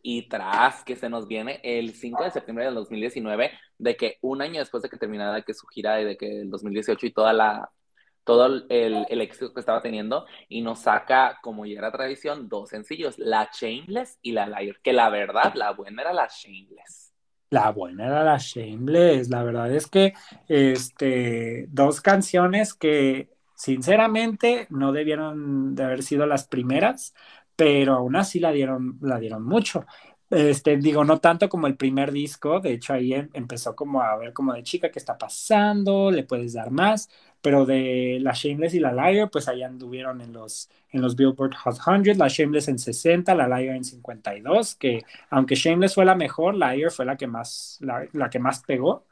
Y 0.03 0.29
tras 0.29 0.83
que 0.83 0.97
se 0.97 1.09
nos 1.09 1.29
viene 1.29 1.61
el 1.63 1.95
5 1.95 2.25
de 2.25 2.31
septiembre 2.33 2.65
del 2.65 2.75
2019, 2.75 3.53
de 3.79 3.97
que 3.97 4.19
un 4.23 4.43
año 4.43 4.59
después 4.59 4.83
de 4.83 4.89
que 4.89 4.97
terminara 4.97 5.35
de 5.35 5.45
que 5.45 5.55
su 5.55 5.67
gira 5.69 6.01
y 6.01 6.05
de 6.05 6.17
que 6.17 6.41
el 6.41 6.51
2018 6.51 7.07
y 7.07 7.13
toda 7.13 7.33
la, 7.33 7.71
todo 8.25 8.47
el, 8.47 8.67
el 9.09 9.21
éxito 9.21 9.53
que 9.55 9.61
estaba 9.61 9.81
teniendo, 9.83 10.27
y 10.49 10.63
nos 10.63 10.81
saca, 10.81 11.39
como 11.43 11.67
ya 11.67 11.79
era 11.79 11.93
tradición, 11.93 12.49
dos 12.49 12.71
sencillos, 12.71 13.19
la 13.19 13.51
Shameless 13.53 14.19
y 14.23 14.33
la 14.33 14.47
Liar, 14.47 14.81
que 14.83 14.93
la 14.93 15.09
verdad, 15.11 15.55
la 15.55 15.73
buena 15.73 16.03
era 16.03 16.13
la 16.13 16.29
Shameless. 16.29 17.13
La 17.51 17.71
buena 17.71 18.07
era 18.07 18.25
la 18.25 18.39
Shameless. 18.39 19.29
La 19.31 19.43
verdad 19.43 19.71
es 19.73 19.87
que 19.87 20.15
este, 20.49 21.67
dos 21.71 22.01
canciones 22.01 22.73
que 22.75 23.29
sinceramente 23.55 24.67
no 24.71 24.93
debieron 24.93 25.75
de 25.75 25.85
haber 25.85 26.03
sido 26.03 26.27
las 26.27 26.47
primeras, 26.49 27.15
pero 27.55 27.95
aún 27.95 28.17
así 28.17 28.41
la 28.41 28.53
dieron, 28.53 28.99
la 29.03 29.19
dieron 29.19 29.45
mucho. 29.45 29.85
Este, 30.31 30.79
digo, 30.79 31.05
no 31.05 31.19
tanto 31.21 31.49
como 31.51 31.67
el 31.67 31.77
primer 31.77 32.11
disco, 32.11 32.59
de 32.61 32.73
hecho 32.73 32.95
ahí 32.95 33.13
em- 33.13 33.29
empezó 33.35 33.77
como 33.77 34.01
a 34.03 34.17
ver 34.17 34.33
como 34.33 34.55
de 34.55 34.63
chica, 34.63 34.91
¿qué 34.91 34.99
está 34.99 35.19
pasando? 35.19 36.11
¿Le 36.11 36.25
puedes 36.25 36.55
dar 36.55 36.71
más? 36.71 37.11
Pero 37.43 37.67
de 37.67 38.19
la 38.21 38.33
Shameless 38.33 38.75
y 38.75 38.81
la 38.81 38.93
Liar, 38.93 39.29
pues 39.31 39.49
ahí 39.49 39.63
anduvieron 39.63 40.21
en 40.21 40.33
los, 40.33 40.71
en 40.91 41.03
los 41.03 41.17
Billboard 41.17 41.55
Hot 41.57 41.77
100, 41.77 42.19
la 42.19 42.29
Shameless 42.29 42.69
en 42.69 42.79
60, 42.79 43.35
la 43.35 43.49
Liar 43.49 43.77
en 43.77 43.85
52, 43.85 44.77
que 44.77 45.03
aunque 45.31 45.57
Shameless 45.57 45.95
fue 45.95 46.05
la 46.05 46.15
mejor, 46.15 46.55
Liar 46.55 46.91
fue 46.91 47.05
la 47.05 47.17
que 47.17 47.27
más, 47.27 47.79
la, 47.81 48.07
la 48.13 48.31
que 48.31 48.39
más 48.39 48.63
pegó. 48.63 49.05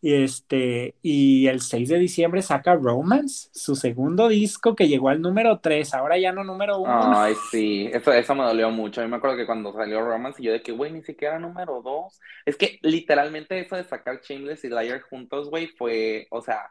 Y, 0.00 0.14
este, 0.22 0.94
y 1.02 1.48
el 1.48 1.60
6 1.60 1.88
de 1.88 1.98
diciembre 1.98 2.40
saca 2.42 2.76
Romance, 2.76 3.48
su 3.52 3.74
segundo 3.74 4.28
disco 4.28 4.76
que 4.76 4.86
llegó 4.86 5.08
al 5.08 5.20
número 5.20 5.58
3, 5.58 5.92
ahora 5.94 6.16
ya 6.18 6.30
no 6.30 6.44
número 6.44 6.78
1. 6.78 7.20
Ay, 7.20 7.34
sí, 7.50 7.90
eso, 7.92 8.12
eso 8.12 8.34
me 8.34 8.44
dolió 8.44 8.70
mucho. 8.70 9.02
Yo 9.02 9.08
me 9.08 9.16
acuerdo 9.16 9.36
que 9.36 9.46
cuando 9.46 9.72
salió 9.72 10.00
Romance, 10.04 10.42
yo 10.42 10.52
de 10.52 10.62
que, 10.62 10.70
güey, 10.72 10.92
ni 10.92 11.02
siquiera 11.02 11.38
número 11.40 11.82
dos. 11.82 12.20
Es 12.46 12.56
que 12.56 12.78
literalmente 12.82 13.58
eso 13.58 13.74
de 13.74 13.84
sacar 13.84 14.20
Shameless 14.22 14.64
y 14.64 14.68
Liar 14.68 15.00
juntos, 15.00 15.50
güey, 15.50 15.66
fue, 15.66 16.28
o 16.30 16.40
sea, 16.42 16.70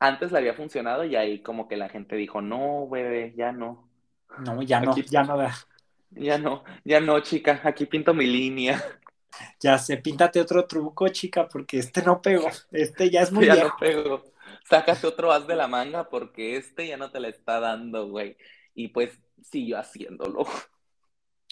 antes 0.00 0.32
le 0.32 0.38
había 0.38 0.54
funcionado 0.54 1.04
y 1.04 1.16
ahí 1.16 1.40
como 1.42 1.68
que 1.68 1.76
la 1.76 1.88
gente 1.88 2.16
dijo, 2.16 2.40
no, 2.40 2.86
güey, 2.86 3.34
ya 3.36 3.52
no, 3.52 3.88
No, 4.38 4.62
ya 4.62 4.80
no, 4.80 4.92
Aquí- 4.92 5.04
ya 5.10 5.22
no 5.24 5.36
da. 5.36 5.54
ya 6.10 6.38
no, 6.38 6.64
ya 6.84 7.00
no, 7.00 7.20
chica, 7.20 7.60
aquí 7.64 7.86
pinto 7.86 8.14
mi 8.14 8.26
línea. 8.26 8.82
Ya 9.60 9.78
sé, 9.78 9.98
píntate 9.98 10.40
otro 10.40 10.66
truco, 10.66 11.08
chica, 11.08 11.46
porque 11.48 11.78
este 11.78 12.02
no 12.02 12.20
pegó. 12.20 12.48
Este 12.72 13.10
ya 13.10 13.22
es 13.22 13.30
muy 13.32 13.46
ya 13.46 13.54
viejo. 13.54 13.68
no 13.68 13.76
pego. 13.78 14.24
Sácate 14.68 15.06
otro 15.06 15.32
as 15.32 15.46
de 15.46 15.56
la 15.56 15.68
manga 15.68 16.08
porque 16.08 16.56
este 16.56 16.86
ya 16.88 16.96
no 16.96 17.10
te 17.10 17.20
la 17.20 17.28
está 17.28 17.60
dando, 17.60 18.08
güey. 18.08 18.36
Y 18.74 18.88
pues 18.88 19.18
siguió 19.42 19.78
haciéndolo. 19.78 20.46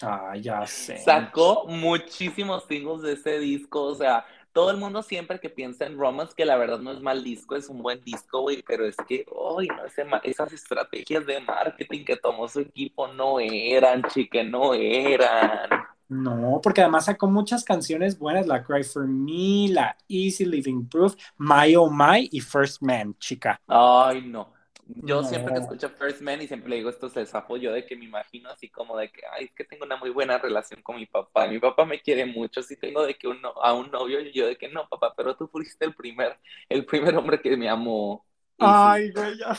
Ah, 0.01 0.35
ya 0.37 0.65
sé. 0.67 0.97
Sacó 0.99 1.65
muchísimos 1.67 2.65
singles 2.67 3.01
de 3.01 3.13
ese 3.13 3.39
disco, 3.39 3.81
o 3.83 3.95
sea, 3.95 4.25
todo 4.57 4.71
el 4.71 4.77
mundo 4.77 5.03
siempre 5.03 5.39
que 5.39 5.49
piensa 5.49 5.85
en 5.85 5.97
Romance, 5.97 6.33
que 6.35 6.45
la 6.45 6.57
verdad 6.57 6.79
no 6.79 6.91
es 6.91 7.01
mal 7.01 7.23
disco, 7.23 7.55
es 7.55 7.69
un 7.69 7.81
buen 7.83 8.03
disco, 8.03 8.41
güey, 8.41 8.63
pero 8.63 8.85
es 8.87 8.95
que, 9.07 9.25
ay, 9.59 9.67
no, 9.67 9.85
ese 9.85 10.03
ma- 10.05 10.21
esas 10.23 10.51
estrategias 10.53 11.25
de 11.27 11.39
marketing 11.41 12.03
que 12.05 12.17
tomó 12.17 12.47
su 12.47 12.61
equipo 12.61 13.07
no 13.07 13.39
eran, 13.39 14.03
chique, 14.05 14.43
no 14.43 14.73
eran. 14.73 15.69
No, 16.09 16.61
porque 16.63 16.81
además 16.81 17.05
sacó 17.05 17.27
muchas 17.27 17.65
canciones 17.65 18.17
buenas, 18.17 18.47
la 18.47 18.63
Cry 18.63 18.83
for 18.83 19.05
Me, 19.07 19.67
la 19.69 19.97
Easy 20.07 20.45
Living 20.45 20.87
Proof, 20.87 21.15
My 21.37 21.75
Oh 21.75 21.89
My 21.91 22.29
y 22.31 22.39
First 22.39 22.81
Man, 22.81 23.15
chica. 23.19 23.59
Ay, 23.67 24.21
no. 24.21 24.53
Yo 24.89 25.21
No. 25.21 25.27
siempre 25.27 25.53
que 25.53 25.59
escucho 25.59 25.89
First 25.89 26.21
Man 26.21 26.41
y 26.41 26.47
siempre 26.47 26.69
le 26.69 26.75
digo 26.77 26.89
esto, 26.89 27.09
se 27.09 27.25
zafo 27.25 27.57
yo 27.57 27.73
de 27.73 27.85
que 27.85 27.95
me 27.95 28.05
imagino 28.05 28.49
así 28.49 28.69
como 28.69 28.97
de 28.97 29.09
que, 29.11 29.21
ay, 29.31 29.45
es 29.45 29.51
que 29.53 29.63
tengo 29.65 29.85
una 29.85 29.97
muy 29.97 30.09
buena 30.09 30.37
relación 30.37 30.81
con 30.81 30.95
mi 30.95 31.05
papá. 31.05 31.47
Mi 31.47 31.59
papá 31.59 31.85
me 31.85 31.99
quiere 32.01 32.25
mucho. 32.25 32.61
Si 32.63 32.77
tengo 32.77 33.05
de 33.05 33.15
que 33.15 33.27
uno, 33.27 33.49
a 33.61 33.73
un 33.73 33.91
novio, 33.91 34.21
y 34.21 34.31
yo 34.31 34.47
de 34.47 34.57
que 34.57 34.69
no, 34.69 34.87
papá, 34.87 35.13
pero 35.15 35.35
tú 35.35 35.47
fuiste 35.47 35.85
el 35.85 35.93
primer, 35.93 36.37
el 36.69 36.85
primer 36.85 37.15
hombre 37.15 37.41
que 37.41 37.55
me 37.57 37.69
amó. 37.69 38.25
Ay, 38.59 39.11
güey, 39.11 39.37
ya. 39.37 39.57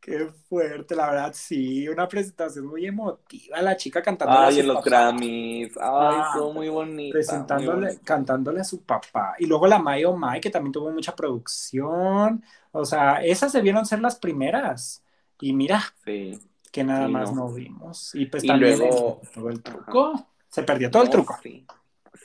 Qué 0.00 0.28
fuerte, 0.48 0.94
la 0.94 1.10
verdad, 1.10 1.32
sí. 1.34 1.88
Una 1.88 2.06
presentación 2.08 2.66
muy 2.66 2.86
emotiva, 2.86 3.60
la 3.60 3.76
chica 3.76 4.00
cantando. 4.02 4.38
Ay, 4.38 4.60
en 4.60 4.66
los 4.68 4.82
Grammys. 4.84 5.76
Ay, 5.76 5.82
Ah, 5.82 6.24
estuvo 6.32 6.52
muy 6.52 6.68
bonita. 6.68 6.96
muy 7.02 7.12
presentándole, 7.12 7.86
bonita. 7.88 8.02
cantándole 8.04 8.60
a 8.60 8.64
su 8.64 8.82
papá. 8.82 9.34
Y 9.38 9.46
luego 9.46 9.66
la 9.66 9.78
My 9.78 10.04
Oh 10.04 10.16
My, 10.16 10.40
que 10.40 10.50
también 10.50 10.72
tuvo 10.72 10.90
mucha 10.90 11.14
producción. 11.16 12.44
O 12.72 12.84
sea, 12.84 13.22
esas 13.24 13.52
debieron 13.52 13.84
ser 13.86 14.00
las 14.00 14.16
primeras. 14.16 15.02
Y 15.40 15.52
mira, 15.52 15.82
Sí. 16.04 16.38
que 16.70 16.84
nada 16.84 17.06
Sí, 17.06 17.12
más 17.12 17.32
no. 17.34 17.48
no 17.48 17.52
vimos. 17.54 18.14
Y 18.14 18.26
pues 18.26 18.44
Y 18.44 18.46
también 18.46 18.78
luego- 18.78 19.20
el- 19.22 19.28
todo 19.30 19.48
el 19.48 19.62
truco. 19.62 20.26
Se 20.48 20.62
perdió 20.62 20.90
todo 20.90 21.02
el 21.02 21.08
No, 21.08 21.12
truco. 21.12 21.38
Sí. 21.42 21.66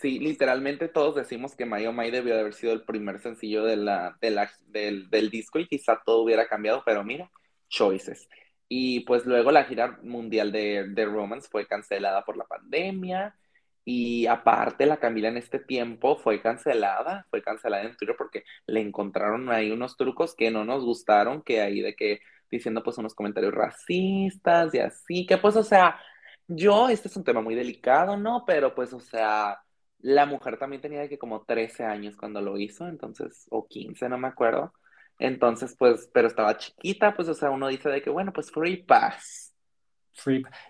Sí, 0.06 0.20
literalmente 0.20 0.88
todos 0.88 1.16
decimos 1.16 1.56
que 1.56 1.66
My 1.66 1.86
Oh 1.88 1.94
My 1.94 2.12
debió 2.12 2.36
de 2.36 2.42
haber 2.42 2.54
sido 2.54 2.74
el 2.74 2.84
primer 2.84 3.20
sencillo 3.20 3.64
de 3.64 3.76
del, 4.68 5.10
del 5.10 5.30
disco 5.32 5.58
y 5.58 5.68
quizá 5.68 6.00
todo 6.06 6.22
hubiera 6.22 6.48
cambiado, 6.48 6.84
pero 6.86 7.04
mira, 7.04 7.32
choices. 7.70 8.28
Y 8.68 9.00
pues 9.02 9.26
luego 9.26 9.52
la 9.52 9.64
gira 9.64 9.98
mundial 10.04 10.52
de, 10.52 10.88
de 10.90 11.06
Romance 11.06 11.48
fue 11.52 11.68
cancelada 11.68 12.24
por 12.24 12.38
la 12.38 12.46
pandemia 12.46 13.36
Y 13.86 14.28
aparte, 14.28 14.86
la 14.88 15.00
Camila 15.00 15.30
en 15.30 15.38
este 15.38 15.60
tiempo 15.60 16.18
fue 16.18 16.42
cancelada, 16.42 17.28
fue 17.32 17.42
cancelada 17.44 17.84
en 17.84 17.96
Twitter 17.98 18.16
porque 18.18 18.44
le 18.68 18.82
encontraron 18.82 19.52
ahí 19.52 19.72
unos 19.72 19.98
trucos 19.98 20.36
que 20.36 20.52
no 20.52 20.66
nos 20.66 20.84
gustaron, 20.86 21.44
que 21.44 21.62
ahí 21.62 21.82
de 21.82 21.96
que 21.96 22.22
diciendo 22.52 22.84
pues 22.84 22.98
unos 23.00 23.16
comentarios 23.16 23.54
racistas 23.54 24.74
y 24.76 24.80
así, 24.80 25.26
que 25.28 25.38
pues 25.38 25.56
o 25.56 25.64
sea, 25.64 26.00
yo, 26.48 26.90
este 26.90 27.08
es 27.08 27.18
un 27.18 27.24
tema 27.24 27.42
muy 27.42 27.56
delicado, 27.56 28.18
¿no? 28.18 28.44
Pero 28.46 28.76
pues 28.76 28.94
o 28.94 29.00
sea, 29.00 29.60
la 30.00 30.26
mujer 30.26 30.58
también 30.60 30.82
tenía 30.82 31.02
de 31.02 31.10
que 31.10 31.18
como 31.20 31.44
13 31.46 31.84
años 31.86 32.18
cuando 32.18 32.42
lo 32.42 32.58
hizo, 32.60 32.88
entonces, 32.88 33.48
o 33.50 33.68
15, 33.68 34.10
no 34.10 34.18
me 34.18 34.28
acuerdo. 34.28 34.74
Entonces, 35.20 35.76
pues, 35.80 36.10
pero 36.14 36.28
estaba 36.28 36.58
chiquita, 36.58 37.16
pues, 37.16 37.30
o 37.30 37.34
sea, 37.34 37.52
uno 37.52 37.68
dice 37.70 37.90
de 37.90 38.02
que, 38.02 38.10
bueno, 38.10 38.34
pues 38.34 38.52
free 38.52 38.84
pass. 38.84 39.55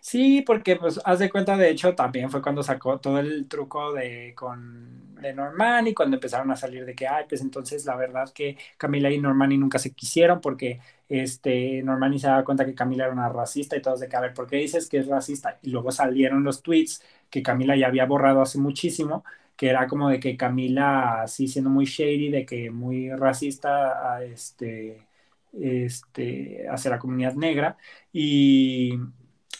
Sí, 0.02 0.42
porque 0.44 0.76
pues 0.76 1.00
haz 1.04 1.20
de 1.20 1.30
cuenta, 1.30 1.58
de 1.58 1.70
hecho, 1.70 1.96
también 1.96 2.30
fue 2.30 2.42
cuando 2.42 2.64
sacó 2.64 3.00
todo 3.00 3.20
el 3.20 3.48
truco 3.48 3.94
de 3.94 4.34
con 4.36 5.16
de 5.16 5.34
Normani, 5.34 5.94
cuando 5.94 6.18
empezaron 6.18 6.52
a 6.52 6.56
salir 6.56 6.86
de 6.86 6.94
que, 6.94 7.08
ay, 7.08 7.26
pues 7.28 7.42
entonces 7.42 7.86
la 7.86 7.96
verdad 7.96 8.30
que 8.34 8.58
Camila 8.78 9.10
y 9.12 9.20
Normani 9.20 9.58
nunca 9.58 9.80
se 9.80 9.92
quisieron 9.94 10.40
porque 10.42 10.80
este 11.10 11.82
Normani 11.84 12.20
se 12.20 12.28
daba 12.28 12.44
cuenta 12.46 12.66
que 12.66 12.76
Camila 12.76 13.06
era 13.06 13.14
una 13.14 13.30
racista 13.30 13.76
y 13.78 13.82
todos 13.82 14.00
de 14.02 14.08
que, 14.10 14.16
a 14.16 14.22
ver, 14.22 14.34
¿por 14.34 14.48
qué 14.48 14.58
dices 14.58 14.88
que 14.90 14.98
es 15.00 15.08
racista? 15.08 15.58
Y 15.64 15.70
luego 15.72 15.92
salieron 15.92 16.44
los 16.44 16.62
tweets 16.62 17.02
que 17.30 17.42
Camila 17.44 17.76
ya 17.76 17.88
había 17.88 18.06
borrado 18.06 18.42
hace 18.42 18.60
muchísimo, 18.60 19.24
que 19.56 19.70
era 19.70 19.88
como 19.88 20.10
de 20.10 20.20
que 20.20 20.38
Camila, 20.38 21.22
así 21.24 21.48
siendo 21.48 21.70
muy 21.70 21.86
shady, 21.86 22.30
de 22.30 22.46
que 22.46 22.70
muy 22.72 23.10
racista 23.12 24.24
este, 24.24 25.08
este, 25.54 26.68
hacia 26.70 26.92
la 26.92 27.00
comunidad 27.00 27.34
negra. 27.36 27.78
Y, 28.12 28.94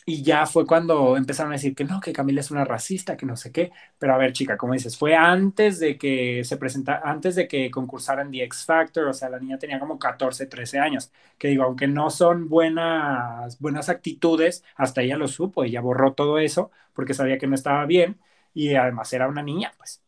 y 0.08 0.24
ya 0.24 0.46
fue 0.46 0.68
cuando 0.68 1.18
empezaron 1.18 1.52
a 1.52 1.56
decir 1.56 1.74
que 1.76 1.84
no, 1.84 2.00
que 2.00 2.14
Camila 2.14 2.42
es 2.42 2.52
una 2.52 2.64
racista, 2.64 3.18
que 3.18 3.26
no 3.26 3.36
sé 3.36 3.52
qué. 3.52 3.72
Pero 3.98 4.14
a 4.14 4.18
ver, 4.18 4.34
chica, 4.34 4.56
como 4.58 4.74
dices, 4.74 4.98
fue 4.98 5.16
antes 5.16 5.80
de 5.80 5.98
que 5.98 6.44
se 6.44 6.58
presentara, 6.58 7.02
antes 7.04 7.36
de 7.36 7.48
que 7.48 7.72
concursara 7.72 8.22
en 8.22 8.32
The 8.32 8.44
X 8.44 8.66
Factor, 8.66 9.08
o 9.08 9.14
sea, 9.14 9.30
la 9.30 9.40
niña 9.40 9.58
tenía 9.58 9.80
como 9.80 9.98
14, 9.98 10.46
13 10.46 10.80
años. 10.80 11.12
Que 11.40 11.48
digo, 11.50 11.64
aunque 11.64 11.88
no 11.88 12.10
son 12.12 12.50
buenas, 12.50 13.60
buenas 13.60 13.90
actitudes, 13.90 14.64
hasta 14.76 15.02
ella 15.02 15.18
lo 15.18 15.28
supo, 15.28 15.64
ella 15.64 15.82
borró 15.82 16.14
todo 16.14 16.38
eso 16.40 16.72
porque 16.94 17.14
sabía 17.16 17.38
que 17.40 17.48
no 17.48 17.56
estaba 17.56 17.86
bien 17.86 18.20
y 18.54 18.76
además 18.76 19.12
era 19.14 19.28
una 19.28 19.42
niña, 19.44 19.74
pues. 19.78 20.02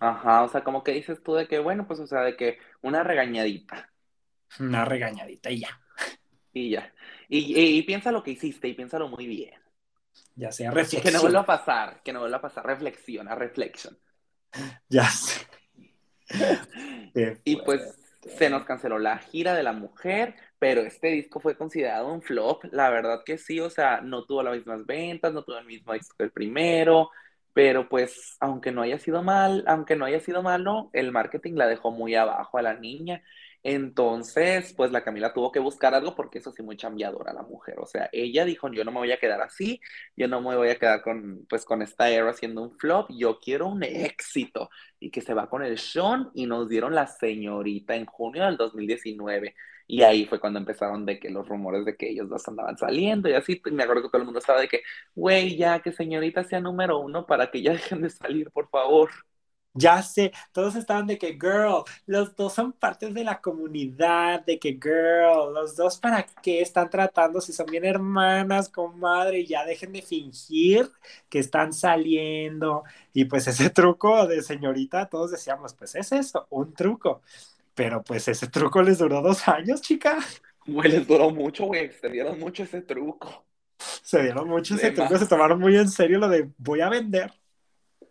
Ajá, 0.00 0.42
o 0.44 0.48
sea, 0.48 0.64
como 0.64 0.82
que 0.84 0.92
dices 0.92 1.22
tú 1.22 1.32
de 1.34 1.48
que, 1.48 1.58
bueno, 1.58 1.86
pues, 1.86 1.98
o 2.00 2.06
sea, 2.06 2.20
de 2.22 2.36
que 2.36 2.58
una 2.82 3.02
regañadita. 3.04 3.90
Una 4.60 4.84
regañadita 4.86 5.50
y 5.50 5.60
ya. 5.60 5.81
Y 6.52 6.70
ya. 6.70 6.92
Y, 7.28 7.78
y, 7.78 7.82
piensa 7.82 8.12
lo 8.12 8.22
que 8.22 8.32
hiciste 8.32 8.68
y 8.68 8.74
piénsalo 8.74 9.08
muy 9.08 9.26
bien. 9.26 9.54
Ya 10.36 10.52
sea 10.52 10.70
reflexión. 10.70 11.02
Que 11.02 11.10
no 11.10 11.22
vuelva 11.22 11.40
a 11.40 11.46
pasar, 11.46 12.02
que 12.02 12.12
no 12.12 12.20
vuelva 12.20 12.38
a 12.38 12.42
pasar. 12.42 12.66
Reflexiona, 12.66 13.34
reflexión. 13.34 13.98
Ya 14.88 15.04
sé. 15.04 15.46
y 17.44 17.56
pues 17.56 17.98
se 18.22 18.50
nos 18.50 18.64
canceló 18.64 18.98
la 18.98 19.18
gira 19.18 19.54
de 19.54 19.62
la 19.62 19.72
mujer, 19.72 20.36
pero 20.58 20.82
este 20.82 21.08
disco 21.08 21.40
fue 21.40 21.56
considerado 21.56 22.12
un 22.12 22.22
flop. 22.22 22.64
La 22.70 22.90
verdad 22.90 23.22
que 23.24 23.38
sí, 23.38 23.60
o 23.60 23.70
sea, 23.70 24.00
no 24.00 24.24
tuvo 24.24 24.42
las 24.42 24.54
mismas 24.54 24.86
ventas, 24.86 25.32
no 25.32 25.42
tuvo 25.42 25.58
el 25.58 25.66
mismo 25.66 25.92
éxito 25.94 26.14
que 26.16 26.24
el 26.24 26.30
primero, 26.30 27.10
pero 27.52 27.88
pues 27.88 28.36
aunque 28.40 28.70
no 28.72 28.82
haya 28.82 28.98
sido 28.98 29.22
mal, 29.22 29.64
aunque 29.66 29.96
no 29.96 30.04
haya 30.04 30.20
sido 30.20 30.42
malo, 30.42 30.90
el 30.92 31.12
marketing 31.12 31.54
la 31.54 31.66
dejó 31.66 31.90
muy 31.90 32.14
abajo 32.14 32.58
a 32.58 32.62
la 32.62 32.74
niña 32.74 33.22
entonces, 33.64 34.74
pues 34.76 34.90
la 34.90 35.04
Camila 35.04 35.32
tuvo 35.32 35.52
que 35.52 35.60
buscar 35.60 35.94
algo 35.94 36.16
porque 36.16 36.38
eso 36.38 36.50
sí 36.52 36.62
muy 36.62 36.76
chambeadora 36.76 37.32
la 37.32 37.42
mujer. 37.42 37.78
O 37.78 37.86
sea, 37.86 38.08
ella 38.12 38.44
dijo, 38.44 38.68
yo 38.72 38.84
no 38.84 38.90
me 38.90 38.98
voy 38.98 39.12
a 39.12 39.18
quedar 39.18 39.40
así, 39.40 39.80
yo 40.16 40.26
no 40.26 40.40
me 40.40 40.56
voy 40.56 40.68
a 40.70 40.78
quedar 40.78 41.02
con, 41.02 41.46
pues, 41.48 41.64
con 41.64 41.80
esta 41.82 42.10
era 42.10 42.28
haciendo 42.30 42.62
un 42.62 42.76
flop, 42.78 43.10
yo 43.10 43.38
quiero 43.40 43.68
un 43.68 43.82
éxito. 43.84 44.68
Y 44.98 45.10
que 45.10 45.20
se 45.20 45.34
va 45.34 45.48
con 45.48 45.62
el 45.62 45.78
Sean 45.78 46.30
y 46.34 46.46
nos 46.46 46.68
dieron 46.68 46.94
la 46.94 47.06
señorita 47.06 47.94
en 47.94 48.06
junio 48.06 48.44
del 48.46 48.56
2019. 48.56 49.54
Y 49.86 50.02
ahí 50.02 50.26
fue 50.26 50.40
cuando 50.40 50.58
empezaron 50.58 51.04
de 51.06 51.18
que 51.20 51.30
los 51.30 51.46
rumores 51.48 51.84
de 51.84 51.96
que 51.96 52.10
ellos 52.10 52.28
dos 52.28 52.46
andaban 52.48 52.76
saliendo 52.78 53.28
y 53.28 53.34
así. 53.34 53.60
me 53.70 53.82
acuerdo 53.82 54.02
que 54.02 54.08
todo 54.08 54.18
el 54.18 54.24
mundo 54.24 54.40
estaba 54.40 54.60
de 54.60 54.68
que, 54.68 54.82
güey, 55.14 55.56
ya 55.56 55.80
que 55.80 55.92
señorita 55.92 56.44
sea 56.44 56.60
número 56.60 56.98
uno 56.98 57.26
para 57.26 57.50
que 57.50 57.62
ya 57.62 57.72
dejen 57.72 58.02
de 58.02 58.10
salir, 58.10 58.50
por 58.50 58.68
favor. 58.70 59.10
Ya 59.74 60.02
sé, 60.02 60.32
todos 60.52 60.76
estaban 60.76 61.06
de 61.06 61.16
que, 61.18 61.32
girl, 61.32 61.84
los 62.06 62.36
dos 62.36 62.52
son 62.54 62.72
partes 62.72 63.14
de 63.14 63.24
la 63.24 63.40
comunidad, 63.40 64.44
de 64.44 64.58
que, 64.58 64.72
girl, 64.74 65.54
los 65.54 65.76
dos 65.76 65.98
para 65.98 66.24
qué 66.42 66.60
están 66.60 66.90
tratando 66.90 67.40
si 67.40 67.52
son 67.54 67.66
bien 67.66 67.84
hermanas, 67.86 68.68
comadre, 68.68 69.46
ya 69.46 69.64
dejen 69.64 69.92
de 69.92 70.02
fingir 70.02 70.90
que 71.30 71.38
están 71.38 71.72
saliendo. 71.72 72.84
Y 73.14 73.24
pues 73.26 73.46
ese 73.48 73.70
truco 73.70 74.26
de 74.26 74.42
señorita, 74.42 75.06
todos 75.08 75.30
decíamos, 75.30 75.74
pues 75.74 75.94
es 75.94 76.12
eso, 76.12 76.46
un 76.50 76.74
truco. 76.74 77.22
Pero 77.74 78.02
pues 78.04 78.28
ese 78.28 78.48
truco 78.48 78.82
les 78.82 78.98
duró 78.98 79.22
dos 79.22 79.48
años, 79.48 79.80
chica. 79.82 80.18
Güey, 80.66 80.90
les 80.90 81.06
duró 81.06 81.30
mucho, 81.30 81.66
güey, 81.66 81.92
se 81.92 82.08
dieron 82.08 82.38
mucho 82.40 82.62
ese 82.64 82.82
truco. 82.82 83.46
Se 84.02 84.22
dieron 84.22 84.48
mucho 84.48 84.74
ese 84.74 84.90
truco, 84.92 85.18
se 85.18 85.26
tomaron 85.26 85.58
muy 85.60 85.76
en 85.76 85.88
serio 85.88 86.18
lo 86.18 86.28
de 86.28 86.50
voy 86.58 86.80
a 86.80 86.88
vender. 86.88 87.32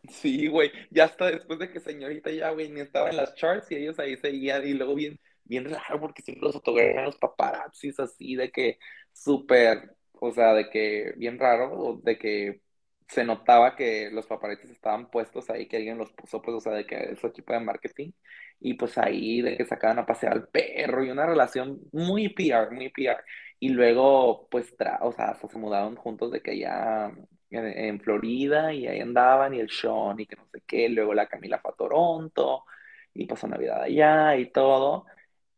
Sí, 0.10 0.48
güey, 0.48 0.72
ya 0.90 1.06
hasta 1.06 1.28
después 1.32 1.60
de 1.60 1.70
que 1.72 1.80
señorita 1.80 2.32
ya, 2.32 2.50
güey, 2.52 2.70
ni 2.70 2.82
estaba 2.82 3.10
en 3.10 3.18
las 3.18 3.36
charts 3.36 3.72
y 3.72 3.76
ellos 3.76 4.00
ahí 4.00 4.18
seguían 4.18 4.68
y 4.68 4.74
luego 4.74 4.96
bien, 4.96 5.20
bien 5.44 5.70
raro 5.70 6.00
porque 6.00 6.24
siempre 6.24 6.46
los 6.46 6.56
fotografiaban 6.56 7.06
los 7.06 7.18
paparazzis 7.18 8.00
así 8.00 8.36
de 8.36 8.52
que 8.52 8.80
súper, 9.14 9.96
o 10.14 10.32
sea, 10.32 10.54
de 10.54 10.70
que 10.70 11.14
bien 11.18 11.38
raro, 11.38 12.00
de 12.04 12.18
que 12.18 12.62
se 13.08 13.24
notaba 13.26 13.76
que 13.76 14.10
los 14.12 14.26
paparazzis 14.26 14.72
estaban 14.72 15.10
puestos 15.12 15.50
ahí, 15.50 15.68
que 15.68 15.78
alguien 15.78 15.98
los 15.98 16.12
puso, 16.14 16.42
pues, 16.42 16.56
o 16.58 16.62
sea, 16.62 16.74
de 16.74 16.86
que 16.86 17.16
su 17.18 17.28
equipo 17.28 17.54
de 17.54 17.60
marketing, 17.60 18.12
y 18.60 18.76
pues 18.76 18.98
ahí 18.98 19.42
de 19.42 19.58
que 19.58 19.66
sacaban 19.66 20.00
a 20.00 20.06
pasear 20.06 20.34
al 20.34 20.48
perro 20.48 21.04
y 21.04 21.10
una 21.12 21.26
relación 21.26 21.80
muy 21.92 22.30
PR, 22.30 22.72
muy 22.72 22.90
PR. 22.90 23.24
Y 23.60 23.70
luego, 23.70 24.48
pues, 24.50 24.74
o 25.02 25.12
sea, 25.12 25.36
se 25.36 25.58
mudaron 25.58 25.96
juntos 25.96 26.32
de 26.32 26.42
que 26.42 26.58
ya 26.58 27.12
en, 27.52 28.00
Florida 28.00 28.74
y 28.74 28.88
ahí 28.88 29.00
andaban 29.00 29.54
y 29.54 29.60
el 29.60 29.70
Sean 29.70 30.20
y 30.20 30.26
que 30.26 30.36
no 30.36 30.46
sé 30.52 30.62
qué, 30.66 30.90
luego 30.90 31.14
la 31.14 31.28
Camila 31.28 31.60
fue 31.60 31.72
a 31.72 31.76
Toronto 31.76 32.66
y 33.14 33.26
pasó 33.26 33.48
Navidad 33.48 33.84
allá 33.84 34.38
y 34.38 34.52
todo, 34.52 35.06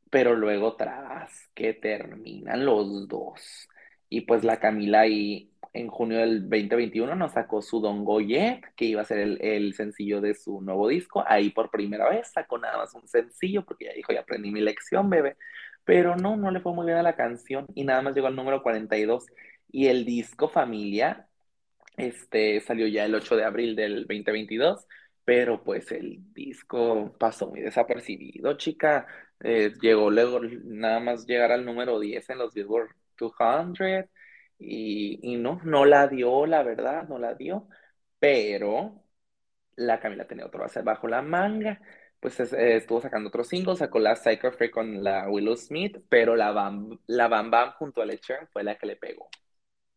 pero 0.09 0.35
luego 0.35 0.75
tras 0.75 1.49
que 1.53 1.73
terminan 1.73 2.65
los 2.65 3.07
dos 3.07 3.69
y 4.09 4.21
pues 4.21 4.43
la 4.43 4.59
Camila 4.59 5.01
ahí 5.01 5.53
en 5.73 5.87
junio 5.87 6.19
del 6.19 6.41
2021 6.49 7.15
nos 7.15 7.33
sacó 7.33 7.61
su 7.61 7.79
Don 7.81 8.05
Goyet, 8.05 8.61
que 8.75 8.85
iba 8.85 9.01
a 9.01 9.05
ser 9.05 9.19
el, 9.19 9.41
el, 9.41 9.73
sencillo 9.73 10.21
de 10.21 10.35
su 10.35 10.61
nuevo 10.61 10.87
disco. 10.87 11.23
Ahí 11.27 11.49
por 11.49 11.71
primera 11.71 12.09
vez 12.09 12.31
sacó 12.31 12.59
nada 12.59 12.77
más 12.77 12.93
un 12.93 13.07
sencillo, 13.07 13.65
porque 13.65 13.85
ya 13.85 13.93
dijo, 13.93 14.13
ya 14.13 14.21
aprendí 14.21 14.51
mi 14.51 14.61
lección, 14.61 15.09
bebé. 15.09 15.35
Pero 15.83 16.15
no, 16.15 16.37
no 16.37 16.51
le 16.51 16.61
fue 16.61 16.73
muy 16.73 16.85
bien 16.85 16.99
a 16.99 17.03
la 17.03 17.15
canción 17.15 17.65
y 17.73 17.83
nada 17.83 18.01
más 18.03 18.15
llegó 18.15 18.27
al 18.27 18.35
número 18.35 18.61
42. 18.61 19.25
Y 19.71 19.87
el 19.87 20.05
disco 20.05 20.47
Familia 20.47 21.27
este 21.97 22.59
salió 22.61 22.87
ya 22.87 23.05
el 23.05 23.15
8 23.15 23.35
de 23.35 23.43
abril 23.45 23.75
del 23.75 24.05
2022, 24.07 24.87
pero 25.25 25.63
pues 25.63 25.91
el 25.91 26.33
disco 26.33 27.15
pasó 27.19 27.47
muy 27.49 27.61
desapercibido, 27.61 28.57
chica. 28.57 29.07
Eh, 29.39 29.73
llegó 29.81 30.09
luego 30.11 30.39
nada 30.41 30.99
más 30.99 31.25
llegar 31.27 31.51
al 31.51 31.65
número 31.65 31.99
10 31.99 32.29
en 32.29 32.37
los 32.39 32.53
Billboard 32.53 32.89
200 33.17 34.09
y, 34.59 35.19
y 35.21 35.35
no, 35.37 35.59
no 35.63 35.85
la 35.85 36.07
dio, 36.07 36.45
la 36.45 36.63
verdad, 36.63 37.07
no 37.07 37.19
la 37.19 37.35
dio, 37.35 37.67
pero 38.19 39.03
la 39.75 39.99
Camila 39.99 40.27
tenía 40.27 40.45
otro 40.45 40.61
base 40.61 40.81
bajo 40.81 41.07
la 41.07 41.21
manga 41.21 41.81
pues 42.23 42.39
eh, 42.39 42.77
estuvo 42.77 43.01
sacando 43.01 43.27
otros 43.27 43.49
singles, 43.49 43.79
sacó 43.79 43.99
la 43.99 44.15
Psycho 44.15 44.51
Free 44.53 44.71
con 44.71 45.03
la 45.03 45.29
Willow 45.29 45.57
Smith, 45.57 45.97
pero 46.07 46.35
la 46.37 46.51
Bam 46.51 46.97
la 47.07 47.27
Bam, 47.27 47.51
Bam 47.51 47.73
junto 47.73 48.01
a 48.01 48.05
Lecher 48.05 48.47
fue 48.53 48.63
la 48.63 48.77
que 48.77 48.85
le 48.87 48.95
pegó 48.95 49.29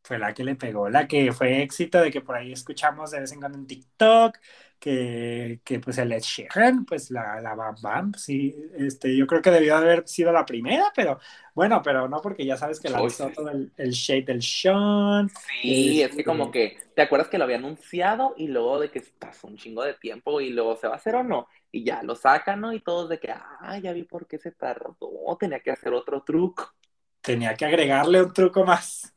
fue 0.07 0.18
la 0.18 0.32
que 0.32 0.44
le 0.44 0.54
pegó, 0.54 0.88
la 0.88 1.09
que 1.09 1.32
fue 1.32 1.62
éxito 1.62 2.00
de 2.00 2.12
que 2.12 2.20
por 2.20 2.36
ahí 2.36 2.52
escuchamos 2.52 3.11
de 3.11 3.20
vez 3.20 3.32
en 3.32 3.40
cuando 3.40 3.59
en 3.59 3.66
TikTok, 3.66 4.38
que, 4.78 5.61
que 5.64 5.80
pues 5.80 5.98
el 5.98 6.12
Ed 6.12 6.22
Sheeran, 6.22 6.84
pues 6.84 7.11
la, 7.11 7.40
la 7.40 7.54
Bam 7.54 7.74
Bam, 7.82 8.14
sí, 8.14 8.54
este, 8.76 9.16
yo 9.16 9.26
creo 9.26 9.42
que 9.42 9.50
debió 9.50 9.76
haber 9.76 10.07
sido 10.07 10.30
la 10.30 10.46
primera, 10.46 10.92
pero 10.94 11.18
bueno, 11.54 11.82
pero 11.82 12.09
no 12.09 12.20
porque 12.20 12.46
ya 12.46 12.57
sabes 12.57 12.78
que 12.78 12.88
la 12.88 13.02
hizo 13.02 13.28
todo 13.30 13.50
el, 13.50 13.72
el, 13.76 13.90
shade 13.90 14.22
del 14.22 14.42
Sean. 14.42 15.28
Sí, 15.61 16.02
es 16.02 16.14
que 16.14 16.22
como 16.22 16.52
que, 16.52 16.76
¿te 16.94 17.02
acuerdas 17.02 17.28
que 17.28 17.38
lo 17.38 17.44
había 17.44 17.57
anunciado 17.57 18.34
y 18.36 18.46
luego 18.46 18.78
de 18.78 18.90
que 18.90 19.02
pasó 19.18 19.48
un 19.48 19.57
chingo 19.57 19.82
de 19.82 19.94
tiempo 19.94 20.40
y 20.40 20.50
luego 20.50 20.76
se 20.76 20.86
va 20.86 20.94
a 20.94 20.98
hacer 20.98 21.16
o 21.16 21.24
no? 21.24 21.48
Y 21.72 21.84
ya 21.84 22.02
lo 22.04 22.14
sacan, 22.14 22.61
¿no? 22.61 22.72
Y 22.72 22.80
todos 22.80 23.09
de 23.09 23.18
que, 23.18 23.32
ah, 23.32 23.78
ya 23.82 23.92
vi 23.92 24.04
por 24.04 24.28
qué 24.28 24.38
se 24.38 24.52
tardó, 24.52 24.96
tenía 25.40 25.59
que 25.61 25.72
hacer 25.72 25.92
otro 25.92 26.22
truco. 26.22 26.72
Tenía 27.20 27.54
que 27.54 27.64
agregarle 27.64 28.22
un 28.22 28.32
truco 28.32 28.64
más. 28.64 29.15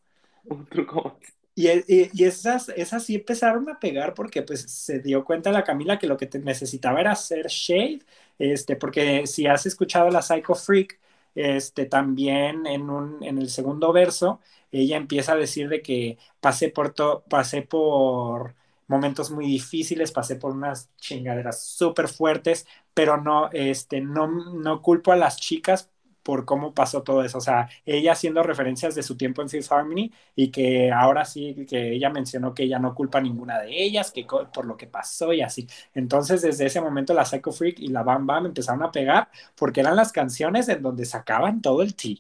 Y, 1.56 1.68
y, 1.88 2.24
esas, 2.24 2.70
esas 2.70 3.04
sí 3.04 3.16
empezaron 3.16 3.70
a 3.70 3.80
pegar 3.80 4.14
porque 4.14 4.44
pues 4.44 4.62
se 4.62 5.00
dio 5.00 5.26
cuenta 5.26 5.52
la 5.52 5.64
Camila 5.66 6.00
que 6.00 6.08
lo 6.08 6.16
que 6.16 6.30
necesitaba 6.42 7.02
era 7.02 7.12
hacer 7.12 7.48
shade, 7.48 8.00
este, 8.38 8.78
porque 8.78 9.28
si 9.28 9.46
has 9.46 9.66
escuchado 9.66 10.10
la 10.10 10.22
Psycho 10.22 10.56
Freak, 10.56 11.00
este, 11.36 11.86
también 11.86 12.66
en, 12.66 12.90
un, 12.90 13.22
en 13.24 13.38
el 13.40 13.50
segundo 13.50 13.92
verso, 13.92 14.40
ella 14.72 14.96
empieza 14.98 15.34
a 15.34 15.36
decir 15.36 15.68
de 15.70 15.82
que 15.82 16.18
pasé 16.40 16.70
por, 16.70 16.94
to, 16.94 17.24
pasé 17.30 17.62
por 17.62 18.56
momentos 18.88 19.30
muy 19.32 19.46
difíciles, 19.46 20.12
pasé 20.14 20.36
por 20.38 20.52
unas 20.54 20.90
chingaderas 20.98 21.62
súper 21.64 22.08
fuertes, 22.08 22.68
pero 22.94 23.18
no, 23.18 23.50
este, 23.52 24.00
no, 24.02 24.28
no 24.28 24.82
culpo 24.82 25.12
a 25.12 25.18
las 25.18 25.38
chicas 25.40 25.90
por 26.24 26.46
cómo 26.46 26.74
pasó 26.74 27.04
todo 27.04 27.24
eso. 27.24 27.38
O 27.38 27.42
sea, 27.42 27.70
ella 27.86 28.14
haciendo 28.14 28.44
referencias 28.44 28.96
de 28.96 29.04
su 29.04 29.18
tiempo 29.18 29.42
en 29.42 29.50
Fifth 29.50 29.72
Harmony 29.72 30.12
y 30.36 30.52
que 30.52 30.92
ahora 30.92 31.26
sí, 31.26 31.66
que 31.68 31.94
ella 31.94 32.10
mencionó 32.10 32.54
que 32.54 32.64
ella 32.64 32.80
no 32.80 32.94
culpa 32.94 33.22
ninguna 33.22 33.60
de 33.60 33.84
ellas, 33.84 34.12
que 34.12 34.26
por 34.26 34.66
lo 34.66 34.78
que 34.78 34.88
pasó 34.88 35.34
y 35.34 35.42
así. 35.42 35.68
Entonces, 35.94 36.42
desde 36.42 36.66
ese 36.66 36.82
momento, 36.82 37.14
la 37.14 37.26
Psycho 37.26 37.52
Freak 37.52 37.80
y 37.80 37.88
la 37.88 38.04
Bam 38.04 38.26
Bam 38.26 38.48
empezaron 38.48 38.84
a 38.84 38.92
pegar 38.92 39.30
porque 39.56 39.82
eran 39.82 39.96
las 39.96 40.12
canciones 40.12 40.70
en 40.70 40.82
donde 40.82 41.06
sacaban 41.06 41.62
todo 41.62 41.82
el 41.82 41.96
tea. 41.96 42.18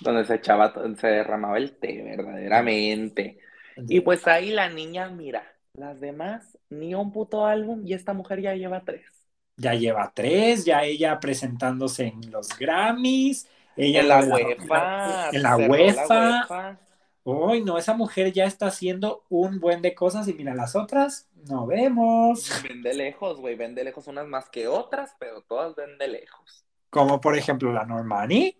Donde 0.00 0.24
se 0.24 0.34
echaba, 0.34 0.74
se 0.96 1.06
derramaba 1.06 1.56
el 1.58 1.72
té, 1.72 2.02
verdaderamente. 2.02 3.38
Y 3.76 4.00
pues 4.00 4.26
ahí 4.26 4.50
la 4.50 4.68
niña, 4.68 5.08
mira, 5.08 5.44
las 5.74 6.00
demás, 6.00 6.58
ni 6.68 6.94
un 6.94 7.12
puto 7.12 7.46
álbum 7.46 7.82
y 7.84 7.94
esta 7.94 8.12
mujer 8.12 8.40
ya 8.40 8.54
lleva 8.54 8.84
tres 8.84 9.23
ya 9.56 9.74
lleva 9.74 10.12
tres, 10.14 10.64
ya 10.64 10.84
ella 10.84 11.20
presentándose 11.20 12.06
en 12.06 12.30
los 12.30 12.48
Grammys, 12.58 13.48
ella 13.76 14.00
en 14.00 14.08
la 14.08 14.24
UEFA, 14.24 15.30
en 15.30 15.42
la 15.42 15.56
UEFA. 15.56 16.78
Uy, 17.24 17.62
no, 17.62 17.78
esa 17.78 17.94
mujer 17.94 18.32
ya 18.32 18.44
está 18.44 18.66
haciendo 18.66 19.24
un 19.30 19.58
buen 19.58 19.80
de 19.80 19.94
cosas 19.94 20.28
y 20.28 20.34
mira 20.34 20.54
las 20.54 20.76
otras, 20.76 21.28
no 21.48 21.66
vemos. 21.66 22.50
Ven 22.62 22.82
de 22.82 22.92
lejos, 22.92 23.40
güey, 23.40 23.54
ven 23.54 23.74
de 23.74 23.84
lejos 23.84 24.06
unas 24.08 24.26
más 24.26 24.50
que 24.50 24.68
otras, 24.68 25.16
pero 25.18 25.40
todas 25.40 25.74
ven 25.74 25.96
de 25.96 26.08
lejos. 26.08 26.66
Como 26.90 27.20
por 27.20 27.36
ejemplo 27.36 27.72
la 27.72 27.86
Normani, 27.86 28.56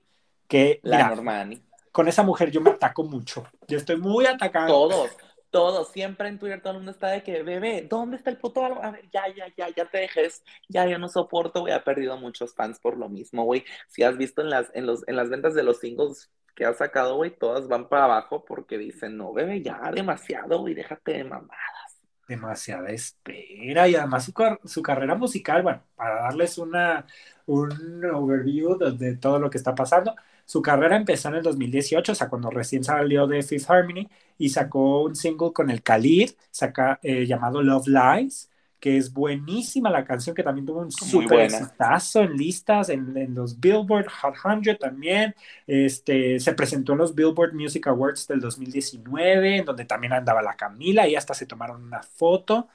que 0.49 0.81
la 0.83 1.09
Normani. 1.09 1.63
Con 1.93 2.09
esa 2.09 2.23
mujer 2.23 2.51
yo 2.51 2.61
me 2.61 2.71
ataco 2.71 3.05
mucho. 3.05 3.47
Yo 3.69 3.77
estoy 3.77 3.99
muy 3.99 4.27
atacado. 4.27 4.69
Todos, 4.69 5.11
todo, 5.55 5.85
siempre 5.85 6.27
en 6.29 6.41
Twitter 6.41 6.61
todo 6.61 6.73
el 6.73 6.79
mundo 6.79 6.91
está 6.91 7.09
de 7.11 7.23
que, 7.23 7.45
bebé, 7.45 7.87
¿dónde 7.89 8.17
está 8.17 8.29
el 8.31 8.39
puto 8.39 8.65
álbum? 8.65 8.81
A 8.83 8.91
ver, 8.91 9.09
ya, 9.13 9.23
ya, 9.29 9.47
ya, 9.57 9.69
ya 9.69 9.89
te 9.89 9.99
dejes, 9.99 10.43
ya, 10.69 10.85
ya 10.85 10.99
no 10.99 11.09
soporto, 11.09 11.61
güey, 11.61 11.73
ha 11.73 11.85
perdido 11.85 12.17
muchos 12.17 12.57
fans 12.57 12.81
por 12.81 12.97
lo 12.97 13.09
mismo, 13.09 13.45
güey. 13.45 13.65
Si 13.87 14.03
has 14.03 14.17
visto 14.17 14.43
en 14.43 14.51
las, 14.51 14.73
en 14.75 14.85
los, 14.85 15.07
en 15.07 15.15
las 15.15 15.31
ventas 15.31 15.55
de 15.55 15.63
los 15.63 15.79
singles 15.79 16.33
que 16.57 16.65
ha 16.65 16.75
sacado, 16.75 17.15
güey, 17.17 17.31
todas 17.31 17.69
van 17.69 17.89
para 17.89 18.05
abajo 18.07 18.45
porque 18.45 18.79
dicen, 18.79 19.17
no, 19.17 19.33
bebé, 19.33 19.63
ya, 19.63 19.81
demasiado, 19.95 20.59
güey, 20.59 20.75
déjate 20.75 21.13
de 21.13 21.25
mamadas. 21.25 21.84
Demasiada 22.27 22.89
espera, 22.91 23.87
y 23.87 23.95
además 23.97 24.33
su, 24.65 24.83
carrera 24.83 25.15
musical, 25.15 25.63
bueno, 25.63 25.83
para 25.95 26.23
darles 26.23 26.57
una, 26.57 27.07
un 27.45 28.03
overview 28.03 28.79
de 28.79 29.17
todo 29.17 29.39
lo 29.39 29.51
que 29.51 29.59
está 29.59 29.75
pasando, 29.75 30.15
su 30.47 30.63
carrera 30.63 30.97
empezó 30.97 31.29
en 31.29 31.37
el 31.37 31.43
2018, 31.43 32.13
o 32.13 32.15
sea, 32.15 32.29
cuando 32.29 32.51
recién 32.51 32.83
salió 32.85 33.27
de 33.27 33.43
Fifth 33.43 33.71
Harmony 33.71 34.09
y 34.39 34.49
sacó 34.51 35.03
un 35.03 35.17
single 35.17 35.53
con 35.53 35.71
el 35.71 35.83
Khalid, 35.83 36.31
saca, 36.51 36.99
eh, 37.03 37.27
llamado 37.27 37.63
Love 37.63 37.89
Lies, 37.89 38.51
que 38.85 38.99
es 38.99 39.15
buenísima 39.15 39.89
la 39.89 40.05
canción, 40.05 40.37
que 40.37 40.43
también 40.43 40.67
tuvo 40.67 40.81
un 40.81 40.93
súper 40.93 41.49
en 41.51 42.37
listas, 42.37 42.91
en, 42.91 43.35
los 43.35 43.59
Billboard 43.59 44.09
Hot 44.21 44.35
100 44.63 44.77
también. 44.77 45.35
Este, 45.67 46.39
se 46.39 46.53
presentó 46.53 46.93
en 46.93 46.99
los 46.99 47.15
Billboard 47.15 47.55
Music 47.55 47.87
Awards 47.87 48.29
del 48.29 48.41
2019, 48.41 49.57
en 49.57 49.65
donde 49.65 49.87
también 49.87 50.13
andaba 50.13 50.43
la 50.43 50.55
Camila 50.55 51.09
y 51.09 51.17
hasta 51.17 51.33
se 51.33 51.47
tomaron 51.47 51.83
una 51.83 52.03
foto. 52.03 52.69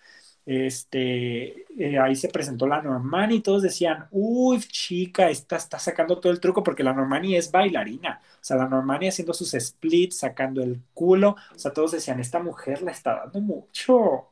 Este, 0.52 1.68
eh, 1.78 2.00
ahí 2.00 2.16
se 2.16 2.28
presentó 2.28 2.66
la 2.66 2.82
Normani 2.82 3.36
y 3.36 3.42
todos 3.42 3.62
decían, 3.62 4.08
uy, 4.10 4.60
chica, 4.60 5.30
esta 5.30 5.58
está 5.58 5.78
sacando 5.78 6.20
todo 6.20 6.32
el 6.32 6.40
truco 6.40 6.64
porque 6.64 6.84
la 6.84 6.92
Normani 6.92 7.36
es 7.36 7.52
bailarina. 7.52 8.20
O 8.34 8.44
sea, 8.44 8.58
la 8.58 8.68
Normani 8.68 9.10
haciendo 9.10 9.36
sus 9.36 9.52
splits, 9.52 10.18
sacando 10.18 10.64
el 10.64 10.82
culo. 10.96 11.36
O 11.56 11.60
sea, 11.60 11.72
todos 11.72 11.92
decían, 11.92 12.20
esta 12.20 12.42
mujer 12.42 12.82
la 12.82 12.90
está 12.90 13.18
dando 13.18 13.42
mucho. 13.42 14.30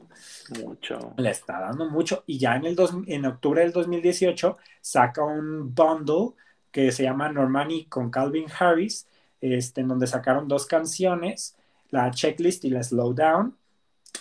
Mucho. 0.59 1.13
Le 1.17 1.29
está 1.29 1.59
dando 1.59 1.87
mucho. 1.87 2.23
Y 2.25 2.39
ya 2.39 2.55
en, 2.55 2.65
el 2.65 2.75
dos, 2.75 2.95
en 3.05 3.23
octubre 3.27 3.61
del 3.61 3.71
2018 3.71 4.57
saca 4.81 5.23
un 5.23 5.75
bundle 5.75 6.33
que 6.71 6.91
se 6.91 7.03
llama 7.03 7.31
Normani 7.31 7.85
con 7.85 8.09
Calvin 8.09 8.47
Harris, 8.57 9.07
este, 9.39 9.81
en 9.81 9.89
donde 9.89 10.07
sacaron 10.07 10.47
dos 10.47 10.65
canciones, 10.65 11.55
la 11.91 12.09
checklist 12.09 12.65
y 12.65 12.71
la 12.71 12.81
slowdown 12.81 13.55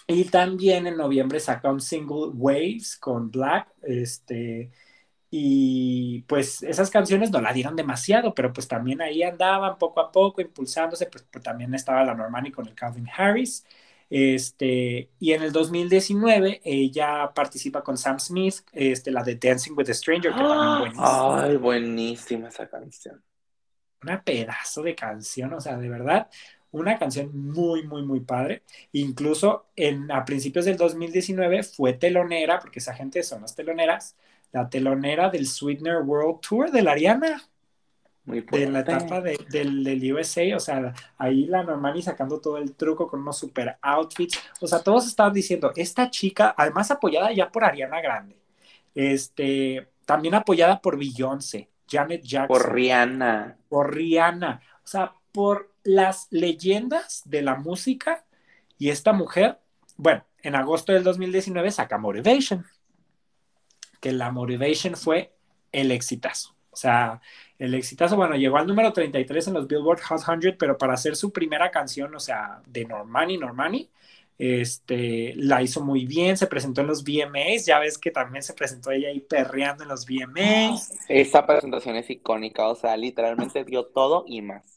y 0.07 0.24
también 0.24 0.87
en 0.87 0.97
noviembre 0.97 1.41
saca 1.41 1.70
un 1.70 1.80
single 1.80 2.30
Waves 2.34 2.97
con 2.99 3.30
Black, 3.30 3.68
este, 3.82 4.70
y 5.30 6.22
pues 6.22 6.62
esas 6.62 6.91
canciones 6.91 7.30
no 7.30 7.41
la 7.41 7.53
dieron 7.53 7.76
demasiado, 7.76 8.34
pero 8.34 8.53
pues 8.53 8.68
también 8.68 9.01
ahí 9.01 9.22
andaban 9.22 9.78
poco 9.78 10.01
a 10.01 10.12
poco 10.12 10.41
impulsándose, 10.41 11.07
pues, 11.07 11.26
pues 11.30 11.43
también 11.43 11.74
estaba 11.74 12.05
la 12.05 12.14
Normani 12.14 12.53
con 12.53 12.66
el 12.68 12.74
Calvin 12.74 13.09
Harris, 13.16 13.64
este, 14.09 15.11
y 15.18 15.32
en 15.32 15.43
el 15.43 15.51
2019 15.51 16.61
ella 16.64 17.32
participa 17.34 17.82
con 17.82 17.99
Sam 17.99 18.20
Smith, 18.20 18.55
este, 18.72 19.11
la 19.11 19.24
de 19.24 19.34
Dancing 19.34 19.72
with 19.76 19.91
a 19.91 19.95
Stranger, 19.95 20.32
que 20.32 20.39
también 20.39 20.78
buenísima. 20.78 21.43
Ay, 21.43 21.57
buenísima 21.57 22.49
esa 22.49 22.68
canción. 22.68 23.22
Una 24.03 24.22
pedazo 24.22 24.82
de 24.82 24.95
canción, 24.95 25.53
o 25.55 25.61
sea, 25.61 25.76
de 25.76 25.89
verdad, 25.89 26.28
una 26.73 26.99
canción 26.99 27.31
muy, 27.35 27.87
muy, 27.87 28.03
muy 28.03 28.21
padre. 28.21 28.62
Incluso 28.93 29.67
en, 29.77 30.11
a 30.11 30.25
principios 30.25 30.64
del 30.64 30.77
2019 30.77 31.62
fue 31.62 31.93
telonera, 31.93 32.59
porque 32.59 32.79
esa 32.79 32.95
gente 32.95 33.23
son 33.23 33.43
las 33.43 33.55
teloneras, 33.55 34.17
la 34.53 34.69
telonera 34.69 35.31
del 35.31 35.47
Sweetener 35.47 36.03
World 36.03 36.41
Tour 36.41 36.71
de 36.71 36.83
la 36.83 36.93
Ariana. 36.93 37.43
Muy 38.25 38.41
de 38.41 38.69
la 38.69 38.81
etapa 38.81 39.21
de, 39.21 39.39
del, 39.51 39.85
del, 39.85 40.12
USA, 40.12 40.57
o 40.57 40.61
sea, 40.61 40.93
ahí 41.17 41.47
la 41.47 41.62
Normani 41.62 42.03
sacando 42.03 42.41
todo 42.41 42.59
el 42.59 42.75
truco 42.75 43.07
con 43.07 43.21
unos 43.21 43.39
super 43.39 43.79
outfits, 43.81 44.37
o 44.61 44.67
sea, 44.67 44.81
todos 44.81 45.07
estaban 45.07 45.33
diciendo, 45.33 45.71
esta 45.77 46.11
chica, 46.11 46.53
además 46.59 46.91
apoyada 46.91 47.31
ya 47.33 47.53
por 47.53 47.62
Ariana 47.62 48.01
Grande, 48.01 48.37
este, 48.97 49.87
también 50.05 50.35
apoyada 50.35 50.81
por 50.81 50.99
Beyoncé, 50.99 51.69
Janet 51.89 52.23
Jackson. 52.23 52.49
Por 52.49 52.75
Rihanna. 52.75 53.59
Por 53.69 53.95
Rihanna, 53.95 54.61
o 54.83 54.87
sea, 54.89 55.12
por 55.31 55.71
las 55.87 56.26
leyendas 56.30 57.22
de 57.24 57.43
la 57.43 57.55
música 57.55 58.24
y 58.78 58.91
esta 58.91 59.12
mujer, 59.12 59.59
bueno, 59.97 60.24
en 60.43 60.55
agosto 60.55 60.93
del 60.93 61.05
2019 61.05 61.70
saca 61.70 61.97
Motivation, 61.97 62.66
que 64.01 64.12
la 64.12 64.30
Motivation 64.30 64.97
fue 64.97 65.32
el 65.72 65.93
exitazo. 65.93 66.55
O 66.70 66.76
sea, 66.76 67.20
el 67.59 67.74
exitazo, 67.74 68.16
bueno, 68.16 68.37
llegó 68.37 68.59
al 68.59 68.66
número 68.66 68.93
33 68.93 69.49
en 69.49 69.55
los 69.55 69.66
Billboard 69.66 70.03
Hot 70.03 70.20
100, 70.20 70.57
pero 70.59 70.76
para 70.76 70.95
hacer 70.95 71.16
su 71.16 71.32
primera 71.32 71.70
canción, 71.70 72.14
o 72.14 72.20
sea, 72.20 72.61
de 72.66 72.84
Normani, 72.84 73.39
Normani, 73.39 73.89
este, 74.39 75.32
la 75.37 75.62
hizo 75.62 75.82
muy 75.82 76.05
bien, 76.05 76.37
se 76.37 76.47
presentó 76.47 76.82
en 76.82 76.89
los 76.89 77.03
VMAs, 77.03 77.64
ya 77.64 77.78
ves 77.78 77.97
que 77.97 78.11
también 78.11 78.43
se 78.43 78.53
presentó 78.53 78.91
ella 78.91 79.09
ahí 79.09 79.20
perreando 79.20 79.84
en 79.84 79.89
los 79.89 80.05
VMAs. 80.05 80.93
Esa 81.09 81.47
presentación 81.47 81.97
es 81.97 82.11
icónica, 82.11 82.68
o 82.68 82.74
sea, 82.74 82.95
literalmente 82.97 83.64
dio 83.64 83.87
todo 83.87 84.24
y 84.26 84.43
más 84.43 84.76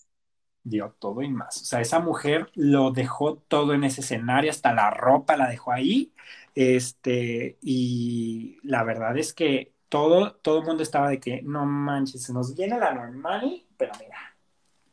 dio 0.64 0.96
todo 1.00 1.22
y 1.22 1.30
más. 1.30 1.62
O 1.62 1.66
sea, 1.66 1.82
esa 1.82 2.00
mujer 2.00 2.50
lo 2.56 2.92
dejó 2.92 3.36
todo 3.36 3.74
en 3.74 3.84
ese 3.84 4.02
escenario, 4.02 4.52
hasta 4.52 4.74
la 4.74 4.90
ropa 4.92 5.38
la 5.38 5.50
dejó 5.50 5.72
ahí. 5.72 6.14
Este, 6.56 7.58
y 7.62 8.58
la 8.64 8.84
verdad 8.84 9.18
es 9.18 9.34
que 9.34 9.74
todo, 9.88 10.34
todo 10.36 10.60
el 10.60 10.66
mundo 10.66 10.84
estaba 10.84 11.10
de 11.10 11.20
que 11.20 11.42
no 11.42 11.66
manches, 11.66 12.24
se 12.24 12.34
nos 12.34 12.56
viene 12.56 12.80
la 12.80 12.94
normal, 12.94 13.66
pero 13.78 13.92
mira, 14.00 14.36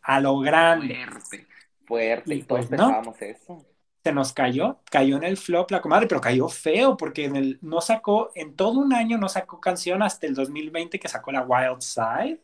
a 0.03 0.21
lo 0.21 0.39
grande. 0.39 1.05
Fuerte, 1.07 1.47
fuerte, 1.87 2.35
y 2.35 2.43
todos 2.43 2.67
pues, 2.67 2.69
pensábamos 2.69 3.23
eso. 3.23 3.67
Se 4.05 4.13
nos 4.13 4.33
cayó, 4.33 4.79
cayó 4.89 5.17
en 5.17 5.25
el 5.25 5.37
flop 5.37 5.73
la 5.73 5.81
comadre, 5.81 6.07
pero 6.07 6.21
cayó 6.21 6.49
feo 6.49 6.97
porque 6.97 7.25
en 7.25 7.35
el, 7.35 7.59
no 7.61 7.81
sacó, 7.81 8.31
en 8.37 8.55
todo 8.55 8.79
un 8.79 8.95
año 8.95 9.19
no 9.19 9.29
sacó 9.29 9.61
canción 9.61 10.01
hasta 10.03 10.29
el 10.29 10.35
2020 10.35 11.01
que 11.01 11.09
sacó 11.09 11.33
la 11.33 11.43
Wild 11.43 11.81
Side 11.81 12.41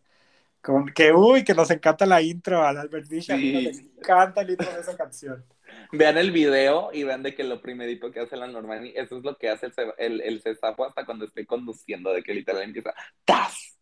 con 0.62 0.86
que, 0.86 1.12
uy, 1.12 1.42
que 1.42 1.54
nos 1.54 1.70
encanta 1.70 2.06
la 2.06 2.22
intro 2.22 2.64
al 2.64 2.78
Albert 2.78 3.06
Fish. 3.06 3.32
A 3.32 3.36
mí 3.36 3.52
nos 3.52 3.78
encanta 3.78 4.42
el 4.42 4.50
intro 4.50 4.72
de 4.72 4.80
esa 4.80 4.96
canción. 4.96 5.44
Vean 5.92 6.16
el 6.18 6.30
video 6.30 6.90
y 6.92 7.02
vean 7.02 7.22
de 7.22 7.34
que 7.34 7.44
lo 7.44 7.60
primerito 7.60 8.10
que 8.10 8.20
hace 8.20 8.36
la 8.36 8.46
Normani, 8.46 8.92
eso 8.94 9.16
es 9.16 9.24
lo 9.24 9.38
que 9.38 9.48
hace 9.48 9.70
el, 9.98 10.20
el, 10.20 10.42
el 10.44 10.58
hasta 10.62 11.06
cuando 11.06 11.24
esté 11.24 11.46
conduciendo, 11.46 12.12
de 12.12 12.22
que 12.22 12.34
literal 12.34 12.62
empieza 12.62 12.92
¡Tas! 13.24 13.78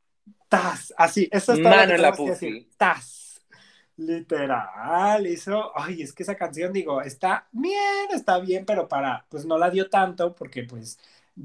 ¡Tas! 0.49 0.95
Así, 0.97 1.29
eso 1.33 1.53
está. 1.53 1.69
Mano 1.69 1.95
en 1.95 2.03
la 2.03 2.13
pussy. 2.13 2.69
¡Tas! 2.77 3.41
Literal, 3.97 5.27
eso, 5.27 5.73
ay, 5.75 6.03
es 6.03 6.13
que 6.13 6.23
esa 6.23 6.37
canción, 6.37 6.73
digo, 6.73 7.03
está 7.03 7.49
bien, 7.51 8.09
está 8.15 8.39
bien, 8.39 8.65
pero 8.65 8.87
para, 8.87 9.27
pues 9.29 9.45
no 9.45 9.59
la 9.59 9.69
dio 9.69 9.91
tanto, 9.91 10.35
porque 10.35 10.63
pues 10.63 10.99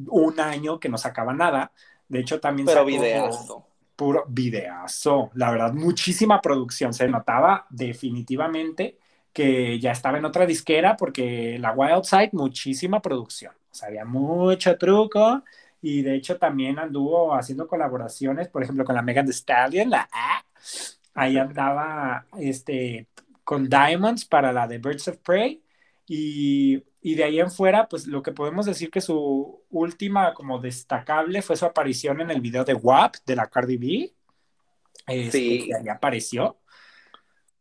un 0.07 0.39
año 0.39 0.79
que 0.79 0.89
no 0.89 0.97
sacaba 0.99 1.33
nada. 1.33 1.71
De 2.07 2.19
hecho, 2.19 2.39
también 2.39 2.67
Pero 2.67 2.86
videazo 2.86 3.67
puro 3.95 4.25
videazo, 4.27 5.31
la 5.35 5.51
verdad, 5.51 5.73
muchísima 5.73 6.41
producción, 6.41 6.93
se 6.93 7.07
notaba 7.07 7.65
definitivamente 7.69 8.97
que 9.33 9.79
ya 9.79 9.91
estaba 9.91 10.17
en 10.17 10.25
otra 10.25 10.45
disquera 10.45 10.95
porque 10.97 11.57
la 11.59 11.71
Wild 11.73 12.03
Side, 12.03 12.29
muchísima 12.33 13.01
producción, 13.01 13.53
o 13.71 13.75
sea, 13.75 13.89
había 13.89 14.05
mucho 14.05 14.77
truco 14.77 15.43
y 15.81 16.01
de 16.01 16.15
hecho 16.15 16.37
también 16.37 16.79
anduvo 16.79 17.35
haciendo 17.35 17.67
colaboraciones, 17.67 18.47
por 18.47 18.63
ejemplo, 18.63 18.85
con 18.85 18.95
la 18.95 19.01
Megan 19.01 19.25
Thee 19.25 19.33
Stallion, 19.33 19.89
la 19.89 20.09
ahí 21.13 21.37
andaba 21.37 22.27
este, 22.39 23.07
con 23.43 23.69
Diamonds 23.69 24.25
para 24.25 24.53
la 24.53 24.67
de 24.67 24.77
Birds 24.79 25.07
of 25.07 25.17
Prey 25.17 25.63
y, 26.07 26.83
Y 27.07 27.13
de 27.13 27.23
ahí 27.23 27.39
en 27.39 27.51
fuera, 27.51 27.87
pues 27.87 28.07
lo 28.07 28.23
que 28.23 28.31
podemos 28.31 28.65
decir 28.65 28.89
que 28.89 28.99
su 28.99 29.63
última 29.69 30.33
como 30.33 30.59
destacable 30.59 31.43
fue 31.43 31.55
su 31.55 31.65
aparición 31.65 32.19
en 32.19 32.31
el 32.31 32.41
video 32.41 32.65
de 32.65 32.73
WAP 32.73 33.17
de 33.27 33.35
la 33.35 33.47
Cardi 33.47 33.77
B. 33.77 34.15
Este, 35.07 35.37
Sí. 35.37 35.67
que 35.67 35.75
ahí 35.75 35.87
apareció. 35.89 36.59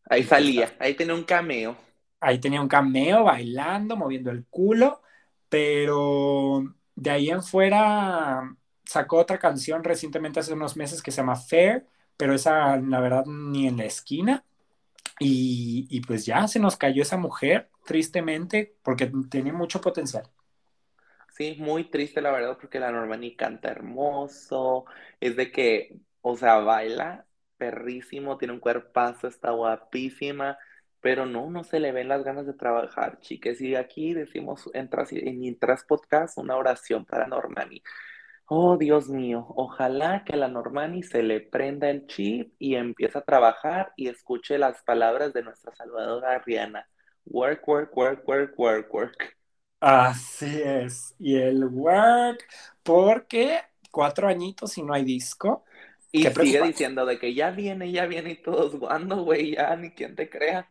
Ahí 0.09 0.23
salía, 0.23 0.75
ahí 0.79 0.95
tenía 0.95 1.15
un 1.15 1.25
cameo. 1.25 1.77
Ahí 2.21 2.39
tenía 2.41 2.61
un 2.63 2.69
cameo 2.69 3.25
bailando, 3.25 3.97
moviendo 3.97 4.31
el 4.31 4.47
culo, 4.47 5.03
pero 5.49 6.63
de 6.95 7.11
ahí 7.11 7.31
en 7.31 7.43
fuera 7.43 8.57
sacó 8.85 9.19
otra 9.19 9.39
canción 9.39 9.85
recientemente 9.85 10.41
hace 10.41 10.55
unos 10.55 10.77
meses 10.77 11.03
que 11.03 11.11
se 11.11 11.19
llama 11.19 11.37
Fair, 11.37 11.87
pero 12.17 12.35
esa 12.35 12.77
la 12.79 13.01
verdad 13.01 13.25
ni 13.27 13.67
en 13.69 13.77
la 13.77 13.85
esquina. 13.85 14.45
Y, 15.19 15.87
y 15.91 16.01
pues 16.03 16.27
ya 16.27 16.49
se 16.49 16.61
nos 16.61 16.77
cayó 16.77 17.03
esa 17.03 17.17
mujer, 17.17 17.71
tristemente, 17.85 18.77
porque 18.83 19.11
tenía 19.31 19.53
mucho 19.53 19.81
potencial. 19.81 20.31
Sí, 21.29 21.57
muy 21.59 21.91
triste 21.91 22.21
la 22.21 22.31
verdad, 22.31 22.57
porque 22.61 22.79
la 22.79 22.93
Normani 22.93 23.35
canta 23.37 23.69
hermoso, 23.71 24.85
es 25.21 25.37
de 25.37 25.51
que, 25.51 25.99
o 26.21 26.37
sea, 26.37 26.59
baila 26.59 27.27
perrísimo, 27.57 28.39
tiene 28.39 28.55
un 28.55 28.61
cuerpazo, 28.61 29.27
está 29.27 29.51
guapísima, 29.51 30.59
pero 31.01 31.27
no, 31.27 31.51
no 31.51 31.65
se 31.65 31.81
le 31.81 31.93
ven 31.93 32.09
las 32.09 32.23
ganas 32.25 32.47
de 32.47 32.55
trabajar, 32.55 33.19
chicas. 33.21 33.61
Y 33.61 33.75
aquí 33.75 34.15
decimos 34.15 34.71
en 34.75 35.45
Intras 35.45 35.85
Podcast 35.85 36.39
una 36.39 36.57
oración 36.57 37.05
para 37.05 37.27
Normani. 37.27 37.83
Oh, 38.47 38.77
Dios 38.79 39.09
mío, 39.09 39.47
ojalá 39.57 40.25
que 40.25 40.33
a 40.35 40.37
la 40.37 40.49
Normani 40.49 41.03
se 41.03 41.23
le 41.23 41.41
prenda 41.41 41.91
el 41.91 42.07
chip 42.07 42.55
y 42.59 42.75
empiece 42.77 43.19
a 43.19 43.23
trabajar 43.23 43.93
y 43.97 44.09
escuche 44.09 44.59
las 44.59 44.83
palabras 44.83 45.33
de 45.33 45.43
nuestra 45.43 45.75
salvadora 45.75 46.39
Rihanna. 46.41 46.87
Work, 47.27 47.67
work, 47.69 47.97
work, 47.97 48.29
work, 48.29 48.59
work, 48.59 48.95
work. 48.95 49.37
Así 49.81 50.47
es. 50.63 51.15
Y 51.19 51.37
el 51.37 51.65
work, 51.67 52.45
porque 52.83 53.61
cuatro 53.91 54.29
añitos 54.29 54.79
y 54.79 54.83
no 54.83 54.95
hay 54.95 55.05
disco. 55.05 55.65
Y 56.13 56.31
sigue 56.31 56.63
diciendo 56.63 57.05
de 57.07 57.19
que 57.19 57.35
ya 57.35 57.51
viene, 57.51 57.91
ya 57.93 58.07
viene 58.07 58.31
y 58.33 58.43
todos, 58.43 58.77
¿cuándo, 58.79 59.25
güey? 59.25 59.55
Ya 59.57 59.75
ni 59.77 59.91
quien 59.93 60.15
te 60.17 60.31
crea. 60.31 60.71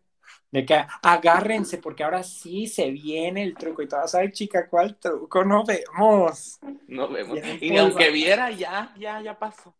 De 0.53 0.63
que 0.63 0.85
agárrense, 1.01 1.79
porque 1.79 2.03
ahora 2.03 2.21
sí 2.21 2.67
se 2.67 2.91
viene 2.91 3.41
el 3.41 3.55
truco 3.55 3.81
y 3.81 3.87
todas, 3.87 4.13
ay 4.13 4.31
chica, 4.31 4.69
¿cuál 4.69 4.95
truco? 4.97 5.43
No 5.43 5.63
vemos. 5.65 6.59
No 6.87 7.07
vemos. 7.07 7.39
Y 7.59 7.69
pues, 7.69 7.81
aunque 7.81 8.11
viera, 8.11 8.51
ya, 8.51 8.93
ya, 8.95 9.19
ya 9.19 9.39
pasó. 9.39 9.75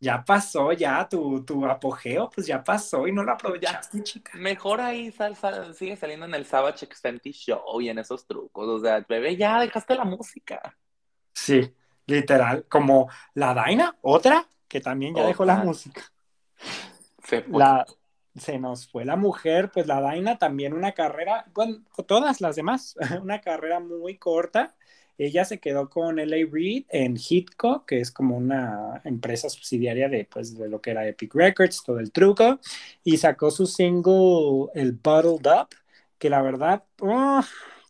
Ya 0.00 0.24
pasó, 0.24 0.72
ya 0.72 1.08
tu, 1.08 1.44
tu 1.44 1.64
apogeo, 1.64 2.28
pues 2.28 2.44
ya 2.48 2.64
pasó 2.64 3.06
y 3.06 3.12
no 3.12 3.22
lo 3.22 3.30
aprovechaste, 3.30 4.02
chica. 4.02 4.32
Mejor 4.34 4.80
ahí 4.80 5.12
sal, 5.12 5.36
sal- 5.36 5.72
sigue 5.76 5.94
saliendo 5.94 6.26
en 6.26 6.34
el 6.34 6.44
Savage 6.44 6.86
X 6.86 7.00
Fenty 7.00 7.30
Show 7.30 7.80
y 7.80 7.88
en 7.88 8.00
esos 8.00 8.26
trucos. 8.26 8.66
O 8.66 8.80
sea, 8.80 9.06
bebé, 9.08 9.36
ya 9.36 9.60
dejaste 9.60 9.94
la 9.94 10.04
música. 10.04 10.76
Sí, 11.32 11.72
literal, 12.06 12.66
como 12.68 13.08
la 13.34 13.54
Daina, 13.54 13.96
otra 14.02 14.44
que 14.66 14.80
también 14.80 15.14
ya 15.14 15.24
dejó 15.24 15.44
la 15.44 15.58
música. 15.58 16.02
Se. 17.22 17.44
La, 17.48 17.86
se 18.36 18.58
nos 18.58 18.88
fue 18.88 19.04
la 19.04 19.16
mujer, 19.16 19.70
pues 19.72 19.86
la 19.86 20.00
Daina 20.00 20.38
también 20.38 20.72
una 20.74 20.92
carrera, 20.92 21.46
bueno, 21.54 21.78
todas 22.06 22.40
las 22.40 22.56
demás, 22.56 22.96
una 23.22 23.40
carrera 23.40 23.80
muy 23.80 24.16
corta. 24.18 24.74
Ella 25.18 25.46
se 25.46 25.60
quedó 25.60 25.88
con 25.88 26.18
LA 26.18 26.46
Reid 26.50 26.84
en 26.90 27.16
Hitco, 27.16 27.86
que 27.86 28.00
es 28.00 28.10
como 28.10 28.36
una 28.36 29.00
empresa 29.04 29.48
subsidiaria 29.48 30.10
de, 30.10 30.26
pues, 30.26 30.58
de 30.58 30.68
lo 30.68 30.82
que 30.82 30.90
era 30.90 31.08
Epic 31.08 31.34
Records, 31.34 31.82
todo 31.82 31.98
el 32.00 32.12
truco, 32.12 32.60
y 33.02 33.16
sacó 33.16 33.50
su 33.50 33.66
single, 33.66 34.70
el 34.74 34.92
Bottled 34.92 35.46
Up, 35.50 35.68
que 36.18 36.28
la 36.28 36.42
verdad, 36.42 36.84
oh, 37.00 37.40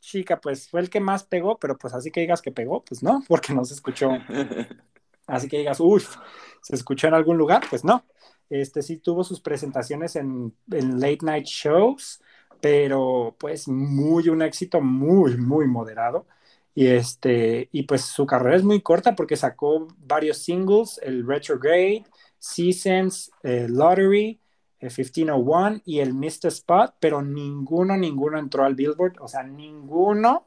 chica, 0.01 0.41
pues 0.41 0.69
fue 0.69 0.81
el 0.81 0.89
que 0.91 1.01
más 1.01 1.25
pegó, 1.25 1.59
pero 1.59 1.77
pues 1.77 1.95
así 1.95 2.13
que 2.13 2.21
digas 2.21 2.43
que 2.43 2.53
pegó, 2.53 2.85
pues 2.85 3.03
no, 3.03 3.25
porque 3.27 3.53
no 3.55 3.65
se 3.65 3.75
escuchó 3.75 4.11
Así 5.27 5.49
que 5.49 5.59
digas, 5.59 5.81
uff, 5.81 6.17
¿se 6.63 6.75
escuchó 6.77 7.09
en 7.09 7.15
algún 7.15 7.37
lugar? 7.37 7.65
Pues 7.69 7.85
no. 7.85 8.05
Este 8.51 8.83
sí 8.83 8.99
tuvo 8.99 9.25
sus 9.25 9.41
presentaciones 9.41 10.17
en, 10.17 10.55
en 10.71 11.01
late 11.01 11.19
night 11.23 11.47
shows, 11.47 12.21
pero 12.61 13.37
pues 13.39 13.69
muy 13.69 14.29
un 14.29 14.43
éxito 14.43 14.81
muy, 14.81 15.37
muy 15.37 15.67
moderado. 15.67 16.27
Y, 16.75 16.89
este, 16.89 17.69
y 17.73 17.85
pues 17.85 18.03
su 18.03 18.27
carrera 18.27 18.57
es 18.57 18.63
muy 18.63 18.83
corta 18.83 19.15
porque 19.15 19.37
sacó 19.37 19.89
varios 19.97 20.39
singles, 20.39 21.01
el 21.03 21.27
Retrograde, 21.27 22.05
Seasons, 22.39 23.31
eh, 23.43 23.67
Lottery, 23.69 24.41
eh, 24.81 24.91
1501 24.91 25.81
y 25.87 26.01
el 26.01 26.13
Mr. 26.13 26.49
Spot, 26.49 26.95
pero 27.01 27.23
ninguno, 27.23 27.97
ninguno 27.97 28.39
entró 28.39 28.65
al 28.65 28.75
Billboard, 28.75 29.15
o 29.21 29.29
sea, 29.29 29.43
ninguno 29.43 30.47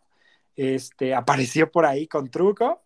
este, 0.56 1.16
apareció 1.16 1.72
por 1.72 1.86
ahí 1.86 2.08
con 2.08 2.30
truco. 2.30 2.84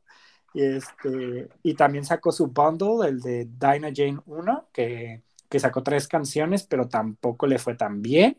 Y, 0.54 0.64
este, 0.64 1.50
y 1.64 1.74
también 1.74 2.06
sacó 2.06 2.32
su 2.32 2.48
bundle, 2.48 3.08
el 3.08 3.20
de 3.22 3.46
Dinah 3.46 3.92
Jane 3.94 4.20
1, 4.26 4.68
que, 4.72 5.22
que 5.50 5.60
sacó 5.60 5.84
tres 5.84 6.08
canciones, 6.08 6.64
pero 6.64 6.88
tampoco 6.88 7.48
le 7.48 7.60
fue 7.60 7.76
tan 7.76 8.02
bien. 8.02 8.38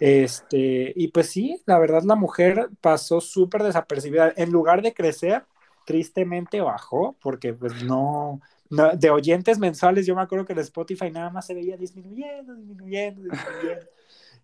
Este, 0.00 0.92
y 0.94 1.08
pues 1.08 1.30
sí, 1.30 1.60
la 1.66 1.78
verdad 1.78 2.02
la 2.04 2.14
mujer 2.14 2.70
pasó 2.80 3.20
súper 3.20 3.62
desapercibida. 3.62 4.32
En 4.36 4.50
lugar 4.52 4.82
de 4.82 4.94
crecer, 4.94 5.44
tristemente 5.84 6.60
bajó, 6.60 7.16
porque 7.20 7.52
pues 7.54 7.82
no, 7.82 8.40
no, 8.70 8.90
de 8.96 9.10
oyentes 9.10 9.58
mensuales, 9.58 10.06
yo 10.06 10.14
me 10.14 10.22
acuerdo 10.22 10.44
que 10.44 10.52
en 10.52 10.60
Spotify 10.60 11.10
nada 11.10 11.30
más 11.30 11.46
se 11.46 11.54
veía 11.54 11.76
disminuyendo, 11.76 12.54
disminuyendo, 12.54 13.22
disminuyendo. 13.22 13.86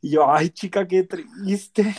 Y 0.01 0.11
yo, 0.11 0.31
ay 0.31 0.51
chica, 0.51 0.87
qué 0.87 1.05
triste, 1.05 1.95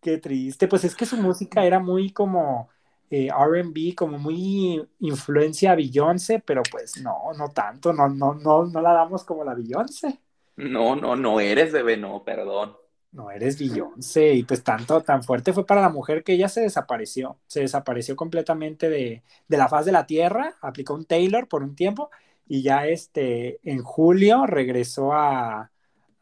qué 0.00 0.18
triste. 0.18 0.68
Pues 0.68 0.84
es 0.84 0.94
que 0.94 1.06
su 1.06 1.16
música 1.16 1.64
era 1.64 1.78
muy 1.80 2.12
como 2.12 2.68
eh, 3.12 3.28
RB, 3.30 3.94
como 3.94 4.18
muy 4.18 4.82
influencia 5.00 5.72
a 5.72 5.76
Beyoncé, 5.76 6.40
pero 6.40 6.62
pues 6.70 6.96
no, 6.98 7.32
no 7.36 7.50
tanto, 7.50 7.92
no, 7.92 8.08
no, 8.08 8.34
no, 8.34 8.64
no 8.66 8.80
la 8.80 8.92
damos 8.94 9.24
como 9.24 9.44
la 9.44 9.54
Beyoncé. 9.54 10.18
No, 10.56 10.96
no, 10.96 11.14
no 11.16 11.40
eres 11.40 11.72
bebé, 11.72 11.96
no, 11.98 12.24
perdón. 12.24 12.74
No 13.10 13.30
eres 13.30 13.58
Beyoncé, 13.58 14.32
y 14.34 14.44
pues 14.44 14.64
tanto, 14.64 15.02
tan 15.02 15.22
fuerte 15.22 15.52
fue 15.52 15.66
para 15.66 15.82
la 15.82 15.90
mujer 15.90 16.24
que 16.24 16.32
ella 16.32 16.48
se 16.48 16.62
desapareció, 16.62 17.38
se 17.46 17.60
desapareció 17.60 18.16
completamente 18.16 18.88
de, 18.88 19.22
de 19.48 19.56
la 19.58 19.68
faz 19.68 19.84
de 19.84 19.92
la 19.92 20.06
tierra, 20.06 20.56
aplicó 20.62 20.94
un 20.94 21.04
Taylor 21.04 21.46
por 21.46 21.62
un 21.62 21.76
tiempo, 21.76 22.10
y 22.46 22.62
ya 22.62 22.86
este, 22.86 23.60
en 23.70 23.82
julio 23.82 24.46
regresó 24.46 25.12
a, 25.12 25.71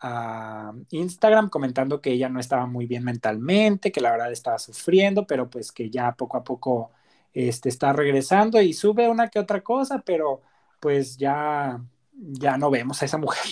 a 0.01 0.73
Instagram 0.91 1.49
comentando 1.51 2.01
que 2.01 2.13
ella 2.13 2.29
no 2.29 2.41
estaba 2.41 2.67
muy 2.67 2.87
bien 2.87 3.05
mentalmente, 3.05 3.93
que 3.93 4.01
la 4.01 4.11
verdad 4.13 4.33
estaba 4.33 4.59
sufriendo, 4.59 5.27
pero 5.27 5.51
pues 5.51 5.73
que 5.73 5.91
ya 5.91 6.13
poco 6.17 6.37
a 6.39 6.45
poco 6.45 6.93
este, 7.33 7.69
está 7.69 7.93
regresando 7.93 8.61
y 8.61 8.73
sube 8.75 9.09
una 9.09 9.29
que 9.29 9.39
otra 9.39 9.63
cosa, 9.63 10.01
pero 10.05 10.43
pues 10.81 11.17
ya, 11.19 11.81
ya 12.13 12.57
no 12.59 12.71
vemos 12.71 13.03
a 13.03 13.05
esa 13.07 13.19
mujer. 13.19 13.45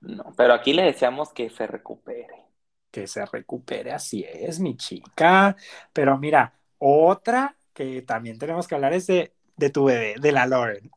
No, 0.00 0.32
pero 0.36 0.54
aquí 0.54 0.72
le 0.72 0.82
deseamos 0.82 1.32
que 1.32 1.50
se 1.50 1.66
recupere. 1.68 2.46
que 2.90 3.06
se 3.06 3.24
recupere, 3.26 3.92
así 3.92 4.24
es, 4.28 4.60
mi 4.60 4.76
chica. 4.76 5.56
Pero 5.92 6.18
mira, 6.18 6.58
otra 6.78 7.56
que 7.74 8.02
también 8.02 8.38
tenemos 8.38 8.66
que 8.66 8.74
hablar 8.74 8.92
es 8.92 9.06
de, 9.06 9.34
de 9.56 9.70
tu 9.70 9.84
bebé, 9.84 10.16
de 10.20 10.32
la 10.32 10.46
Lauren. 10.46 10.90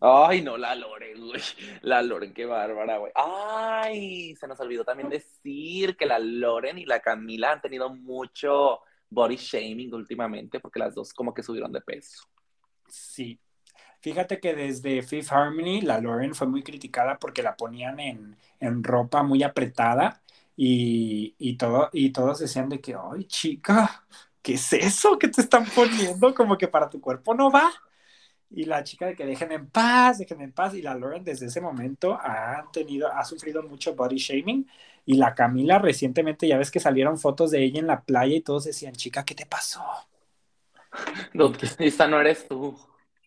Ay, 0.00 0.42
no, 0.42 0.56
la 0.56 0.74
Loren, 0.74 1.26
güey. 1.26 1.40
La 1.82 2.02
Loren, 2.02 2.32
qué 2.32 2.46
bárbara, 2.46 2.98
güey. 2.98 3.12
Ay, 3.14 4.34
se 4.36 4.46
nos 4.46 4.60
olvidó 4.60 4.84
también 4.84 5.08
decir 5.08 5.96
que 5.96 6.06
la 6.06 6.18
Loren 6.18 6.78
y 6.78 6.86
la 6.86 7.00
Camila 7.00 7.52
han 7.52 7.60
tenido 7.60 7.90
mucho 7.90 8.80
body 9.10 9.36
shaming 9.36 9.92
últimamente 9.94 10.60
porque 10.60 10.78
las 10.78 10.94
dos 10.94 11.12
como 11.12 11.34
que 11.34 11.42
subieron 11.42 11.72
de 11.72 11.80
peso. 11.80 12.28
Sí. 12.86 13.40
Fíjate 14.00 14.38
que 14.38 14.54
desde 14.54 15.02
Fifth 15.02 15.32
Harmony, 15.32 15.80
la 15.82 16.00
Lauren 16.00 16.34
fue 16.34 16.46
muy 16.46 16.62
criticada 16.62 17.18
porque 17.18 17.42
la 17.42 17.56
ponían 17.56 17.98
en, 17.98 18.36
en 18.60 18.84
ropa 18.84 19.24
muy 19.24 19.42
apretada 19.42 20.22
y, 20.56 21.34
y, 21.38 21.56
todo, 21.56 21.90
y 21.92 22.10
todos 22.10 22.38
decían 22.38 22.68
de 22.68 22.80
que, 22.80 22.94
ay, 22.94 23.24
chica, 23.24 24.04
¿qué 24.42 24.54
es 24.54 24.72
eso 24.72 25.18
que 25.18 25.28
te 25.28 25.40
están 25.40 25.66
poniendo? 25.74 26.32
Como 26.34 26.56
que 26.56 26.68
para 26.68 26.88
tu 26.88 27.00
cuerpo 27.00 27.34
no 27.34 27.50
va. 27.50 27.72
Y 28.50 28.64
la 28.64 28.82
chica 28.84 29.06
de 29.06 29.14
que 29.14 29.26
dejen 29.26 29.52
en 29.52 29.68
paz, 29.68 30.18
dejen 30.18 30.40
en 30.40 30.52
paz. 30.52 30.74
Y 30.74 30.82
la 30.82 30.94
Lauren 30.94 31.24
desde 31.24 31.46
ese 31.46 31.60
momento 31.60 32.14
ha 32.14 32.64
tenido, 32.72 33.12
ha 33.12 33.24
sufrido 33.24 33.62
mucho 33.62 33.94
body 33.94 34.16
shaming. 34.16 34.66
Y 35.04 35.14
la 35.16 35.34
Camila 35.34 35.78
recientemente, 35.78 36.48
ya 36.48 36.58
ves 36.58 36.70
que 36.70 36.80
salieron 36.80 37.18
fotos 37.18 37.50
de 37.50 37.62
ella 37.64 37.80
en 37.80 37.86
la 37.86 38.02
playa 38.02 38.36
y 38.36 38.40
todos 38.42 38.64
decían, 38.64 38.94
chica, 38.94 39.24
¿qué 39.24 39.34
te 39.34 39.46
pasó? 39.46 39.82
No, 41.34 41.52
esa 41.78 42.08
no 42.08 42.20
eres 42.20 42.46
tú. 42.48 42.76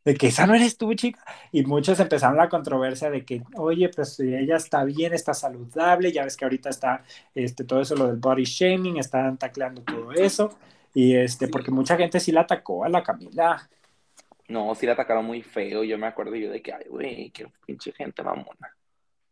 De 0.04 0.16
que 0.16 0.28
esa 0.28 0.48
no 0.48 0.56
eres 0.56 0.78
tú, 0.78 0.94
chica. 0.96 1.24
Y 1.52 1.64
muchos 1.64 2.00
empezaron 2.00 2.38
la 2.38 2.50
controversia 2.50 3.10
de 3.12 3.24
que, 3.24 3.44
oye, 3.56 3.90
pues 3.90 4.20
ella 4.20 4.56
está 4.56 4.84
bien, 4.84 5.14
está 5.14 5.34
saludable, 5.34 6.12
ya 6.12 6.24
ves 6.24 6.38
que 6.38 6.46
ahorita 6.46 6.70
está 6.70 7.04
este, 7.36 7.64
todo 7.64 7.82
eso, 7.82 7.96
lo 7.96 8.08
del 8.08 8.18
body 8.18 8.44
shaming, 8.44 8.98
están 8.98 9.38
tacleando 9.38 9.84
todo 9.84 10.12
eso. 10.12 10.58
Y 10.94 11.16
este, 11.16 11.48
porque 11.48 11.72
mucha 11.72 11.98
gente 11.98 12.20
sí 12.20 12.32
la 12.32 12.42
atacó 12.42 12.84
a 12.84 12.90
la 12.90 13.04
Camila. 13.04 13.70
No, 14.52 14.76
sí 14.76 14.86
la 14.86 14.94
atacaron 14.94 15.26
muy 15.26 15.42
feo. 15.42 15.84
Yo 15.84 15.98
me 15.98 16.08
acuerdo 16.08 16.36
yo 16.36 16.52
de 16.52 16.62
que, 16.62 16.74
ay, 16.74 16.84
güey, 16.90 17.32
qué 17.32 17.48
pinche 17.66 17.94
gente 17.94 18.22
mamona. 18.22 18.76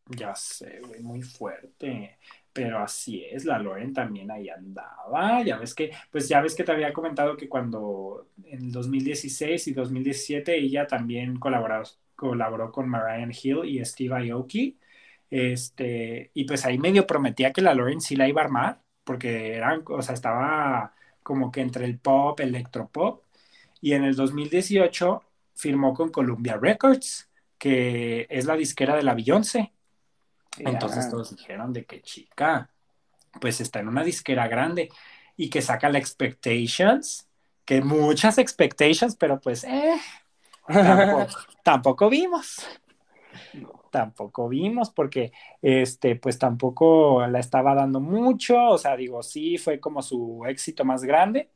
Ya 0.06 0.34
sé, 0.34 0.80
güey, 0.80 1.02
muy 1.02 1.22
fuerte. 1.22 2.18
Pero 2.54 2.80
así 2.80 3.24
es, 3.26 3.46
la 3.46 3.60
Loren 3.60 3.94
también 3.94 4.32
ahí 4.32 4.50
andaba. 4.50 5.44
Ya 5.44 5.58
ves 5.58 5.76
que, 5.76 5.92
pues 6.10 6.28
ya 6.30 6.42
ves 6.42 6.56
que 6.56 6.64
te 6.64 6.72
había 6.72 6.94
comentado 6.94 7.36
que 7.38 7.50
cuando 7.50 8.30
en 8.46 8.64
el 8.64 8.72
2016 8.72 9.68
y 9.68 9.74
2017 9.74 10.58
ella 10.58 10.88
también 10.88 11.38
colaboró, 11.38 11.84
colaboró 12.16 12.72
con 12.72 12.90
Marianne 12.90 13.36
Hill 13.44 13.66
y 13.66 13.84
Steve 13.86 14.32
Aoki. 14.32 14.80
Este, 15.30 16.32
y 16.34 16.46
pues 16.46 16.66
ahí 16.66 16.78
medio 16.80 17.06
prometía 17.06 17.54
que 17.54 17.62
la 17.62 17.74
Loren 17.74 18.02
sí 18.02 18.16
la 18.16 18.28
iba 18.28 18.42
a 18.42 18.46
armar, 18.46 18.82
porque 19.04 19.56
eran, 19.56 19.84
o 19.86 20.02
sea, 20.02 20.16
estaba 20.16 20.94
como 21.24 21.52
que 21.52 21.62
entre 21.62 21.86
el 21.86 22.00
pop, 22.00 22.40
electropop. 22.40 23.24
Y 23.82 23.94
en 23.94 24.04
el 24.04 24.16
2018 24.16 25.24
firmó 25.56 25.94
con 25.94 26.10
Columbia 26.10 26.58
Records, 26.60 27.30
que 27.58 28.26
es 28.30 28.46
la 28.46 28.56
disquera 28.56 28.96
de 28.96 29.04
la 29.04 29.14
Beyoncé. 29.14 29.74
Entonces 30.58 31.10
todos 31.10 31.36
dijeron 31.36 31.74
de 31.74 31.86
que 31.86 32.02
chica, 32.02 32.70
pues 33.40 33.62
está 33.62 33.80
en 33.80 33.88
una 33.88 34.04
disquera 34.04 34.48
grande 34.48 34.90
y 35.38 35.50
que 35.50 35.62
saca 35.62 35.90
la 35.90 36.00
Expectations, 36.00 37.28
que 37.66 37.82
muchas 37.82 38.38
Expectations, 38.38 39.16
pero 39.16 39.40
pues 39.40 39.64
eh, 39.64 40.00
tampoco, 41.64 42.10
vimos. 42.10 42.68
Tampoco 43.92 44.48
vimos 44.48 44.92
porque 44.92 45.32
este 45.62 46.16
pues 46.16 46.38
tampoco 46.38 47.26
la 47.26 47.40
estaba 47.40 47.74
dando 47.74 48.00
mucho, 48.00 48.56
o 48.70 48.78
sea, 48.78 48.96
digo, 48.96 49.24
sí 49.24 49.58
fue 49.58 49.80
como 49.80 50.02
su 50.02 50.44
éxito 50.48 50.86
más 50.86 51.04
grande 51.04 51.50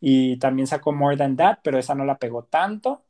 y 0.00 0.38
también 0.38 0.66
sacó 0.66 0.92
More 0.92 1.16
Than 1.16 1.36
That, 1.36 1.58
pero 1.62 1.78
esa 1.78 1.94
no 1.94 2.04
la 2.04 2.18
pegó 2.18 2.44
tanto 2.44 3.02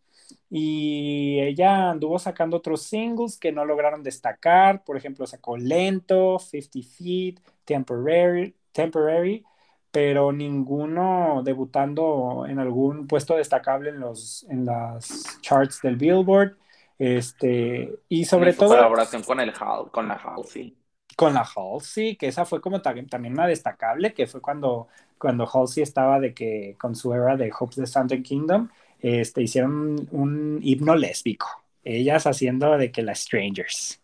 y 0.50 1.40
ella 1.40 1.90
anduvo 1.90 2.18
sacando 2.18 2.56
otros 2.56 2.82
singles 2.82 3.38
que 3.38 3.52
no 3.52 3.64
lograron 3.64 4.02
destacar, 4.02 4.82
por 4.82 4.96
ejemplo, 4.96 5.26
sacó 5.26 5.56
Lento, 5.56 6.38
50 6.38 6.78
Feet, 6.88 7.40
Temporary, 7.64 8.54
Temporary, 8.72 9.44
pero 9.90 10.32
ninguno 10.32 11.42
debutando 11.44 12.46
en 12.48 12.58
algún 12.58 13.06
puesto 13.06 13.36
destacable 13.36 13.90
en 13.90 14.00
los 14.00 14.46
en 14.48 14.64
las 14.64 15.38
charts 15.40 15.80
del 15.82 15.96
Billboard. 15.96 16.56
Este, 16.98 17.94
y 18.08 18.24
sobre 18.24 18.54
todo 18.54 18.70
colaboración 18.70 19.22
con 19.22 19.40
el 19.40 19.52
con 19.92 20.08
la 20.08 20.14
Halsey. 20.14 20.76
Con 21.16 21.34
la 21.34 21.42
Halsey, 21.42 22.16
que 22.16 22.28
esa 22.28 22.44
fue 22.44 22.60
como 22.60 22.80
también 22.80 23.32
una 23.32 23.46
destacable, 23.46 24.14
que 24.14 24.26
fue 24.26 24.40
cuando 24.40 24.88
cuando 25.18 25.48
Halsey 25.48 25.82
estaba 25.82 26.20
de 26.20 26.32
que 26.32 26.76
con 26.78 26.94
su 26.94 27.12
era 27.12 27.36
de 27.36 27.52
Hopes 27.58 27.76
the 27.76 27.86
Sound 27.86 28.22
Kingdom 28.22 28.68
este, 29.00 29.42
hicieron 29.42 30.08
un 30.10 30.60
himno 30.62 30.94
lésbico, 30.94 31.46
ellas 31.84 32.26
haciendo 32.26 32.76
de 32.76 32.90
que 32.90 33.02
las 33.02 33.20
strangers. 33.20 34.00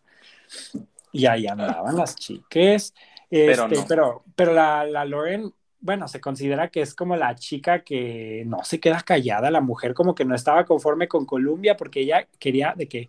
Y 1.13 1.27
ahí 1.27 1.47
andaban 1.47 1.97
las 1.97 2.17
chiques. 2.17 2.95
pero, 3.31 3.67
este, 3.67 3.85
pero, 3.89 4.25
pero, 4.35 4.53
la, 4.53 4.85
la 4.85 5.05
Lauren, 5.05 5.53
bueno, 5.81 6.09
se 6.09 6.21
considera 6.21 6.69
que 6.69 6.81
es 6.81 6.95
como 6.95 7.17
la 7.17 7.35
chica 7.35 7.85
que 7.85 8.45
no 8.47 8.65
se 8.65 8.81
queda 8.81 9.01
callada, 9.01 9.51
la 9.51 9.61
mujer 9.61 9.95
como 9.95 10.15
que 10.15 10.25
no 10.25 10.35
estaba 10.35 10.65
conforme 10.65 11.09
con 11.09 11.27
Columbia 11.27 11.77
porque 11.77 12.01
ella 12.01 12.27
quería 12.39 12.75
de 12.77 12.89
que 12.89 13.09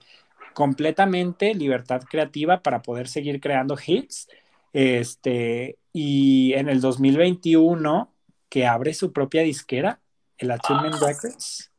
completamente 0.53 1.53
libertad 1.53 2.01
creativa 2.09 2.61
para 2.61 2.81
poder 2.81 3.07
seguir 3.07 3.39
creando 3.39 3.77
hits. 3.85 4.27
Este, 4.75 5.77
y 5.93 6.51
en 6.51 6.67
el 6.67 6.81
2021 6.81 8.13
que 8.49 8.67
abre 8.67 8.93
su 8.93 9.13
propia 9.13 9.41
disquera, 9.41 10.01
el 10.37 10.51
Attunement 10.51 10.95
Records, 10.95 11.71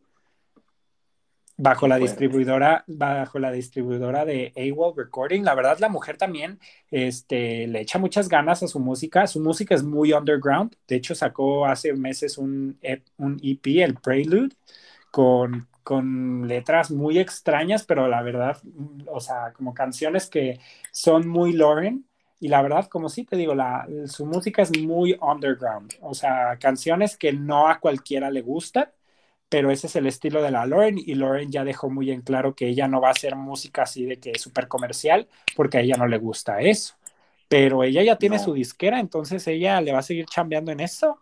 bajo 1.59 1.87
la 1.87 1.99
distribuidora 1.99 2.85
bajo 2.87 3.39
la 3.39 3.53
distribuidora 3.53 4.25
de 4.25 4.51
AWOL 4.57 4.95
Recording 4.97 5.43
la 5.43 5.55
verdad 5.55 5.79
la 5.79 5.91
mujer 5.91 6.17
también 6.17 6.59
este 6.91 7.67
le 7.67 7.81
echa 7.81 7.99
muchas 7.99 8.29
ganas 8.29 8.63
a 8.63 8.69
su 8.69 8.79
música 8.79 9.27
su 9.27 9.41
música 9.41 9.75
es 9.75 9.83
muy 9.83 10.13
underground 10.13 10.75
de 10.87 10.97
hecho 10.97 11.15
sacó 11.15 11.65
hace 11.65 11.95
meses 11.95 12.37
un, 12.37 12.79
EP, 12.83 13.03
un 13.17 13.41
EP 13.43 13.67
el 13.83 13.95
Prelude 13.95 14.55
con 15.11 15.67
con 15.83 16.47
letras 16.47 16.91
muy 16.91 17.19
extrañas 17.19 17.85
pero 17.85 18.07
la 18.07 18.23
verdad 18.23 18.59
o 19.07 19.21
sea 19.21 19.53
como 19.55 19.73
canciones 19.73 20.29
que 20.29 20.61
son 20.93 21.27
muy 21.27 21.53
Lauren 21.55 22.05
y 22.39 22.49
la 22.49 22.63
verdad, 22.63 22.87
como 22.89 23.09
sí 23.09 23.25
te 23.25 23.37
digo, 23.37 23.55
la, 23.55 23.87
su 24.07 24.27
música 24.27 24.63
es 24.63 24.77
muy 24.79 25.17
underground, 25.21 25.95
o 26.03 26.15
sea, 26.15 26.59
canciones 26.59 27.17
que 27.17 27.33
no 27.33 27.69
a 27.69 27.81
cualquiera 27.81 28.31
le 28.31 28.43
gustan, 28.43 28.91
pero 29.49 29.71
ese 29.71 29.87
es 29.87 29.97
el 29.97 30.07
estilo 30.07 30.43
de 30.43 30.51
la 30.51 30.67
Lauren 30.67 30.99
y 30.99 31.15
Lauren 31.15 31.51
ya 31.53 31.65
dejó 31.65 31.89
muy 31.91 32.11
en 32.11 32.23
claro 32.23 32.55
que 32.55 32.69
ella 32.69 32.89
no 32.89 33.01
va 33.01 33.09
a 33.09 33.13
hacer 33.13 33.37
música 33.37 33.83
así 33.83 34.05
de 34.07 34.19
que 34.21 34.33
es 34.33 34.43
súper 34.43 34.69
comercial 34.69 35.29
porque 35.55 35.79
a 35.79 35.81
ella 35.83 35.97
no 35.97 36.07
le 36.09 36.19
gusta 36.19 36.61
eso. 36.61 36.97
Pero 37.49 37.85
ella 37.85 38.03
ya 38.03 38.19
tiene 38.19 38.39
su 38.41 38.55
disquera, 38.55 39.01
entonces 39.01 39.47
ella 39.49 39.81
le 39.81 39.93
va 39.93 40.01
a 40.01 40.03
seguir 40.03 40.27
chambeando 40.27 40.73
en 40.73 40.81
eso. 40.81 41.21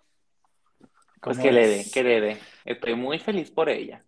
Pues 1.22 1.38
que 1.38 1.52
le 1.52 1.66
dé, 1.66 1.90
que 1.90 2.02
le 2.04 2.20
dé. 2.20 2.38
Estoy 2.64 2.94
muy 2.94 3.18
feliz 3.18 3.50
por 3.50 3.68
ella. 3.68 4.04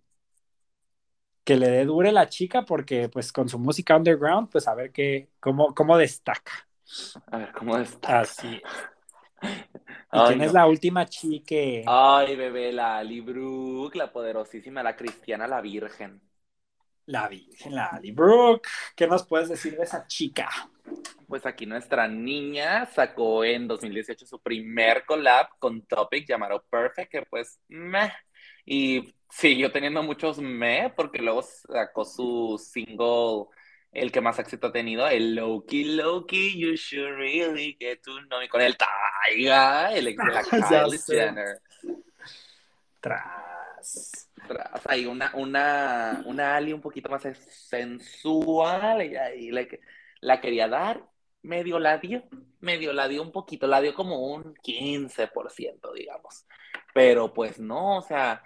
Que 1.45 1.57
le 1.57 1.69
dé 1.70 1.85
dure 1.85 2.12
la 2.12 2.28
chica 2.28 2.65
porque 2.65 3.09
pues 3.09 3.33
con 3.33 3.49
su 3.49 3.59
música 3.59 3.97
underground, 3.97 4.51
pues 4.51 4.66
a 4.69 4.74
ver 4.74 4.91
qué, 4.93 5.31
cómo, 5.41 5.74
cómo 5.74 5.97
destaca. 5.97 6.69
A 7.26 7.38
ver 7.38 7.52
cómo 7.52 7.76
destaca. 7.76 8.20
Así 8.20 8.60
¿Y 10.12 10.20
quién 10.26 10.40
es 10.40 10.52
la 10.52 10.66
última 10.66 11.06
chique? 11.06 11.84
Ay, 11.86 12.36
bebé, 12.36 12.72
la 12.72 12.98
Ali 12.98 13.20
Brooke, 13.20 13.96
la 13.96 14.12
poderosísima, 14.12 14.82
la 14.82 14.96
cristiana, 14.96 15.46
la 15.46 15.60
virgen. 15.60 16.20
La 17.06 17.28
virgen, 17.28 17.74
la 17.74 17.86
Ali 17.86 18.12
Brooke. 18.12 18.68
¿Qué 18.96 19.06
nos 19.06 19.26
puedes 19.26 19.48
decir 19.48 19.76
de 19.76 19.84
esa 19.84 20.06
chica? 20.06 20.48
Pues 21.28 21.44
aquí 21.44 21.66
nuestra 21.66 22.08
niña 22.08 22.86
sacó 22.86 23.44
en 23.44 23.68
2018 23.68 24.26
su 24.26 24.40
primer 24.40 25.04
collab 25.04 25.48
con 25.58 25.82
Topic 25.82 26.26
llamado 26.26 26.64
Perfect, 26.68 27.10
que 27.10 27.22
pues 27.22 27.60
meh. 27.68 28.12
Y 28.64 29.14
siguió 29.28 29.70
teniendo 29.70 30.02
muchos 30.02 30.38
meh, 30.38 30.92
porque 30.96 31.20
luego 31.20 31.42
sacó 31.42 32.04
su 32.04 32.58
single 32.58 33.46
el 33.97 34.12
que 34.12 34.20
más 34.20 34.39
éxito 34.39 34.66
ha 34.66 34.73
tenido, 34.73 35.09
el 35.09 35.35
Loki 35.35 35.85
Loki, 35.85 36.59
you 36.59 36.74
should 36.77 37.16
really 37.16 37.77
get 37.81 38.02
to 38.02 38.12
know 38.27 38.39
me, 38.39 38.48
con 38.48 38.60
el 38.60 38.77
Taiga, 38.77 39.90
el 39.93 40.09
ex 40.09 40.23
de 40.23 40.32
la 40.32 40.43
Kylie 40.68 40.98
Jenner. 40.98 41.62
Tras. 43.01 44.31
Tras, 44.47 44.86
ahí 44.86 45.06
una, 45.06 45.32
una, 45.35 46.23
una 46.27 46.56
Ali 46.56 46.74
un 46.74 46.82
poquito 46.82 47.09
más 47.09 47.23
sensual, 47.23 49.02
y 49.02 49.16
ahí 49.16 49.51
la, 49.51 49.66
la 50.20 50.40
quería 50.43 50.68
dar, 50.68 51.02
medio 51.40 51.78
la 51.78 51.97
dio, 51.97 52.23
medio 52.60 52.93
la 52.93 53.09
dio 53.09 53.23
un 53.23 53.32
poquito, 53.32 53.66
la 53.66 53.81
dio 53.81 53.94
como 53.94 54.27
un 54.27 54.55
15%, 54.56 55.94
digamos. 55.94 56.47
Pero 56.93 57.32
pues 57.32 57.59
no, 57.59 57.97
o 57.97 58.02
sea, 58.02 58.43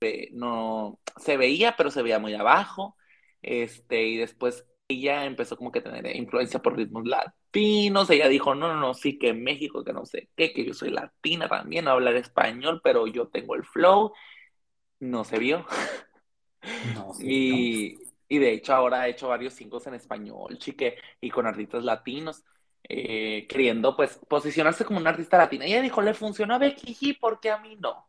eh, 0.00 0.28
no, 0.32 1.00
se 1.16 1.36
veía, 1.36 1.74
pero 1.76 1.90
se 1.90 2.02
veía 2.02 2.20
muy 2.20 2.34
abajo 2.34 2.96
este, 3.42 4.04
y 4.06 4.16
después 4.16 4.66
ella 4.88 5.24
empezó 5.24 5.56
como 5.56 5.70
que 5.70 5.80
a 5.80 5.82
tener 5.82 6.16
influencia 6.16 6.60
por 6.60 6.76
ritmos 6.76 7.06
latinos, 7.06 8.10
ella 8.10 8.28
dijo, 8.28 8.54
no, 8.54 8.68
no, 8.68 8.80
no, 8.80 8.94
sí 8.94 9.18
que 9.18 9.32
México, 9.32 9.84
que 9.84 9.92
no 9.92 10.04
sé 10.04 10.30
qué, 10.36 10.52
que 10.52 10.64
yo 10.64 10.74
soy 10.74 10.90
latina 10.90 11.48
también, 11.48 11.88
a 11.88 11.92
hablar 11.92 12.16
español, 12.16 12.80
pero 12.82 13.06
yo 13.06 13.28
tengo 13.28 13.54
el 13.54 13.64
flow, 13.64 14.12
no 15.00 15.24
se 15.24 15.38
vio. 15.38 15.64
y, 17.20 17.96
y, 18.28 18.38
de 18.38 18.52
hecho 18.52 18.74
ahora 18.74 19.02
ha 19.02 19.08
hecho 19.08 19.28
varios 19.28 19.54
singles 19.54 19.86
en 19.86 19.94
español, 19.94 20.58
chique, 20.58 20.96
y 21.20 21.30
con 21.30 21.46
artistas 21.46 21.84
latinos. 21.84 22.44
Eh, 22.92 23.46
queriendo 23.46 23.94
pues 23.94 24.18
posicionarse 24.28 24.84
como 24.84 24.98
una 24.98 25.10
artista 25.10 25.38
latina. 25.38 25.64
Ella 25.64 25.82
dijo, 25.82 26.02
le 26.02 26.14
funcionó 26.14 26.54
a 26.54 26.58
Becky 26.58 26.94
G, 26.94 27.18
porque 27.20 27.50
a 27.50 27.58
mí 27.58 27.76
no? 27.76 28.08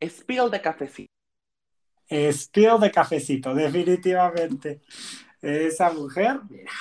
Spill 0.00 0.50
de 0.50 0.60
cafecito. 0.60 1.15
Estilo 2.08 2.78
de 2.78 2.90
cafecito, 2.90 3.54
definitivamente. 3.54 4.80
Esa 5.40 5.90
mujer, 5.90 6.40
mira. 6.48 6.72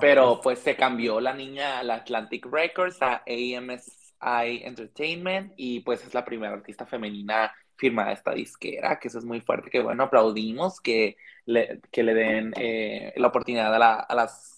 Pero 0.00 0.40
pues 0.40 0.58
se 0.60 0.76
cambió 0.76 1.20
la 1.20 1.34
niña 1.34 1.78
a 1.78 1.82
la 1.82 1.96
Atlantic 1.96 2.46
Records, 2.46 3.00
a 3.02 3.22
AMSI 3.26 4.62
Entertainment, 4.64 5.52
y 5.56 5.80
pues 5.80 6.04
es 6.04 6.14
la 6.14 6.24
primera 6.24 6.54
artista 6.54 6.86
femenina 6.86 7.52
firmada 7.76 8.12
esta 8.12 8.32
disquera, 8.32 8.98
que 8.98 9.08
eso 9.08 9.18
es 9.18 9.24
muy 9.24 9.40
fuerte, 9.40 9.70
que 9.70 9.82
bueno, 9.82 10.04
aplaudimos 10.04 10.80
que 10.80 11.16
le, 11.44 11.80
que 11.90 12.02
le 12.02 12.14
den 12.14 12.52
eh, 12.56 13.12
la 13.16 13.28
oportunidad 13.28 13.74
a 13.74 14.14
las 14.14 14.53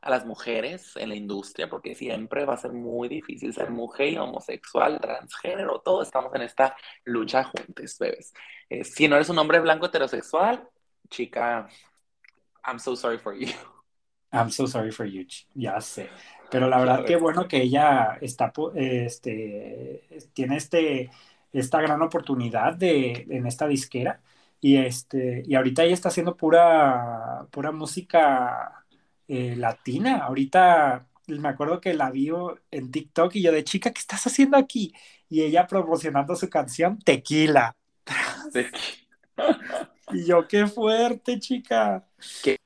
a 0.00 0.10
las 0.10 0.24
mujeres 0.24 0.96
en 0.96 1.08
la 1.08 1.14
industria, 1.14 1.68
porque 1.68 1.94
siempre 1.94 2.44
va 2.44 2.54
a 2.54 2.58
ser 2.58 2.72
muy 2.72 3.08
difícil 3.08 3.52
ser 3.52 3.70
mujer, 3.70 4.18
homosexual, 4.18 5.00
transgénero, 5.00 5.80
todos 5.80 6.06
estamos 6.06 6.34
en 6.34 6.42
esta 6.42 6.76
lucha 7.04 7.44
juntos, 7.44 7.98
bebés. 7.98 8.32
Eh, 8.68 8.84
si 8.84 9.08
no 9.08 9.16
eres 9.16 9.28
un 9.28 9.38
hombre 9.38 9.60
blanco 9.60 9.86
heterosexual, 9.86 10.68
chica, 11.08 11.68
I'm 12.66 12.78
so 12.78 12.96
sorry 12.96 13.18
for 13.18 13.34
you. 13.34 13.48
I'm 14.32 14.50
so 14.50 14.66
sorry 14.66 14.92
for 14.92 15.06
you, 15.06 15.26
ya 15.54 15.80
sé. 15.80 16.08
Pero 16.50 16.68
la 16.68 16.78
verdad 16.78 17.04
que 17.04 17.16
bueno 17.16 17.48
que 17.48 17.62
ella 17.62 18.18
está, 18.20 18.52
este, 18.74 20.02
tiene 20.32 20.56
este, 20.56 21.10
esta 21.52 21.80
gran 21.80 22.00
oportunidad 22.02 22.74
de, 22.74 23.26
en 23.28 23.46
esta 23.46 23.66
disquera 23.66 24.20
y, 24.60 24.76
este, 24.76 25.42
y 25.46 25.54
ahorita 25.54 25.84
ella 25.84 25.94
está 25.94 26.08
haciendo 26.08 26.36
pura, 26.36 27.46
pura 27.50 27.72
música 27.72 28.81
eh, 29.28 29.56
latina. 29.56 30.18
Ahorita 30.18 31.06
me 31.26 31.48
acuerdo 31.48 31.80
que 31.80 31.94
la 31.94 32.10
vio 32.10 32.60
en 32.70 32.90
TikTok 32.90 33.36
y 33.36 33.42
yo 33.42 33.52
de 33.52 33.64
chica, 33.64 33.92
¿qué 33.92 34.00
estás 34.00 34.26
haciendo 34.26 34.56
aquí? 34.56 34.92
Y 35.28 35.42
ella 35.42 35.66
promocionando 35.66 36.36
su 36.36 36.48
canción 36.50 36.98
Tequila. 36.98 37.76
y 40.12 40.26
yo, 40.26 40.46
qué 40.48 40.66
fuerte, 40.66 41.38
chica. 41.38 42.06
Que 42.42 42.58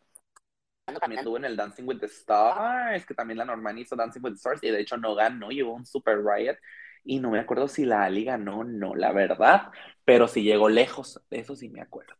también 1.01 1.19
estuvo 1.19 1.37
en 1.37 1.45
el 1.45 1.57
Dancing 1.57 1.85
with 1.85 1.99
the 1.99 2.07
Stars, 2.07 3.05
que 3.05 3.15
también 3.15 3.39
la 3.39 3.45
Normani 3.45 3.83
hizo 3.83 3.97
Dancing 3.97 4.21
with 4.23 4.33
the 4.33 4.37
Stars 4.37 4.63
y 4.63 4.71
de 4.71 4.81
hecho 4.81 4.97
no 4.97 5.15
ganó, 5.15 5.51
llevó 5.51 5.75
un 5.75 5.85
Super 5.85 6.25
Riot 6.25 6.57
y 7.05 7.21
no 7.21 7.31
me 7.31 7.41
acuerdo 7.41 7.69
si 7.69 7.85
la 7.85 8.05
Ali 8.05 8.25
ganó 8.25 8.61
o 8.61 8.65
no, 8.65 8.95
la 8.95 9.13
verdad, 9.13 9.71
pero 10.05 10.29
sí 10.29 10.43
llegó 10.43 10.69
lejos, 10.69 11.21
de 11.31 11.41
eso 11.41 11.57
sí 11.57 11.69
me 11.69 11.81
acuerdo. 11.81 12.15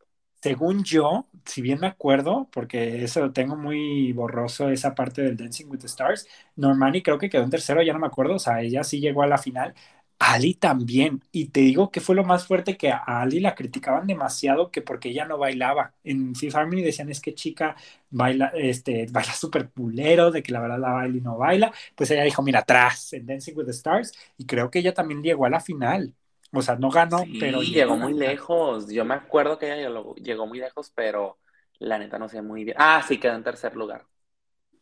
Según 0.47 0.83
yo, 0.83 1.27
si 1.45 1.61
bien 1.61 1.79
me 1.79 1.87
acuerdo, 1.87 2.47
porque 2.51 3.03
eso 3.03 3.19
lo 3.21 3.33
tengo 3.33 3.55
muy 3.57 4.13
borroso, 4.13 4.69
esa 4.69 4.95
parte 4.95 5.21
del 5.21 5.35
Dancing 5.35 5.65
with 5.67 5.79
the 5.79 5.87
Stars, 5.87 6.27
Normani 6.55 7.01
creo 7.01 7.17
que 7.17 7.29
quedó 7.29 7.43
en 7.43 7.49
tercero, 7.49 7.81
ya 7.81 7.91
no 7.93 7.99
me 7.99 8.07
acuerdo, 8.07 8.35
o 8.35 8.39
sea, 8.39 8.61
ella 8.61 8.83
sí 8.83 8.99
llegó 9.01 9.23
a 9.23 9.27
la 9.27 9.37
final, 9.39 9.73
Ali 10.19 10.53
también, 10.55 11.23
y 11.31 11.49
te 11.49 11.59
digo 11.61 11.91
que 11.91 11.99
fue 12.01 12.15
lo 12.15 12.23
más 12.23 12.47
fuerte 12.47 12.77
que 12.77 12.91
a 12.91 12.97
Ali 13.21 13.39
la 13.39 13.55
criticaban 13.55 14.07
demasiado 14.07 14.71
que 14.71 14.81
porque 14.81 15.09
ella 15.09 15.25
no 15.25 15.37
bailaba. 15.37 15.93
En 16.03 16.33
Fifth 16.35 16.55
Harmony 16.55 16.81
decían 16.81 17.09
es 17.09 17.19
que 17.21 17.35
chica 17.35 17.75
baila, 18.09 18.47
este, 18.55 19.07
baila 19.11 19.33
súper 19.33 19.69
pulero, 19.69 20.31
de 20.31 20.41
que 20.43 20.51
la 20.53 20.59
verdad 20.61 20.79
la 20.79 20.91
baila 20.93 21.17
y 21.17 21.21
no 21.21 21.37
baila. 21.37 21.71
Pues 21.95 22.09
ella 22.11 22.23
dijo, 22.23 22.41
mira, 22.41 22.59
atrás 22.61 23.13
en 23.13 23.25
Dancing 23.27 23.53
with 23.55 23.65
the 23.65 23.71
Stars, 23.71 24.13
y 24.37 24.45
creo 24.45 24.71
que 24.71 24.79
ella 24.79 24.93
también 24.93 25.21
llegó 25.23 25.45
a 25.45 25.49
la 25.49 25.59
final. 25.59 26.13
O 26.51 26.61
sea, 26.61 26.75
no 26.75 26.89
ganó, 26.89 27.23
pero 27.39 27.61
llegó, 27.61 27.97
muy 27.97 28.13
lejos. 28.13 28.89
Yo 28.89 29.05
me 29.05 29.15
acuerdo 29.15 29.59
que 29.59 29.67
ella 29.67 29.89
llegó 30.15 30.47
muy 30.47 30.59
lejos, 30.59 30.91
pero 30.95 31.37
la 31.79 31.97
neta 31.99 32.17
no 32.17 32.29
sé 32.29 32.41
muy 32.41 32.63
bien. 32.63 32.77
Ah, 32.79 33.03
sí, 33.07 33.19
quedó 33.19 33.35
en 33.35 33.43
tercer 33.43 33.75
lugar. 33.75 34.05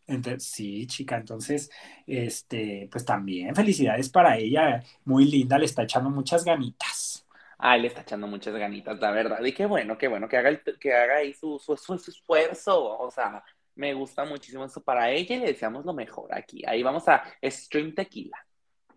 Entonces, 0.08 0.44
sí, 0.44 0.86
chica, 0.86 1.18
entonces, 1.18 1.70
este, 2.06 2.88
pues 2.92 3.04
también 3.04 3.56
felicidades 3.56 4.10
para 4.10 4.38
ella, 4.38 4.84
muy 5.04 5.26
linda, 5.26 5.58
le 5.58 5.66
está 5.66 5.84
echando 5.84 6.12
muchas 6.12 6.46
ganitas. 6.46 7.26
Ay, 7.58 7.82
le 7.82 7.88
está 7.88 8.02
echando 8.02 8.28
muchas 8.28 8.54
ganitas, 8.54 9.00
la 9.00 9.12
verdad, 9.12 9.44
y 9.44 9.52
qué 9.52 9.66
bueno, 9.66 9.98
qué 9.98 10.08
bueno 10.08 10.28
que 10.28 10.38
haga, 10.38 10.60
que 10.80 10.94
haga 10.94 11.18
ahí 11.18 11.34
su, 11.34 11.58
su, 11.58 11.76
su, 11.76 11.96
esfuerzo, 11.96 13.00
o 13.00 13.10
sea, 13.10 13.44
me 13.74 13.94
gusta 13.94 14.26
muchísimo 14.26 14.66
eso 14.66 14.84
para 14.84 15.10
ella 15.10 15.36
y 15.36 15.40
le 15.40 15.48
deseamos 15.48 15.86
lo 15.86 15.94
mejor 15.94 16.34
aquí. 16.34 16.64
Ahí 16.68 16.84
vamos 16.84 17.08
a 17.08 17.24
Stream 17.44 17.96
Tequila. 17.96 18.38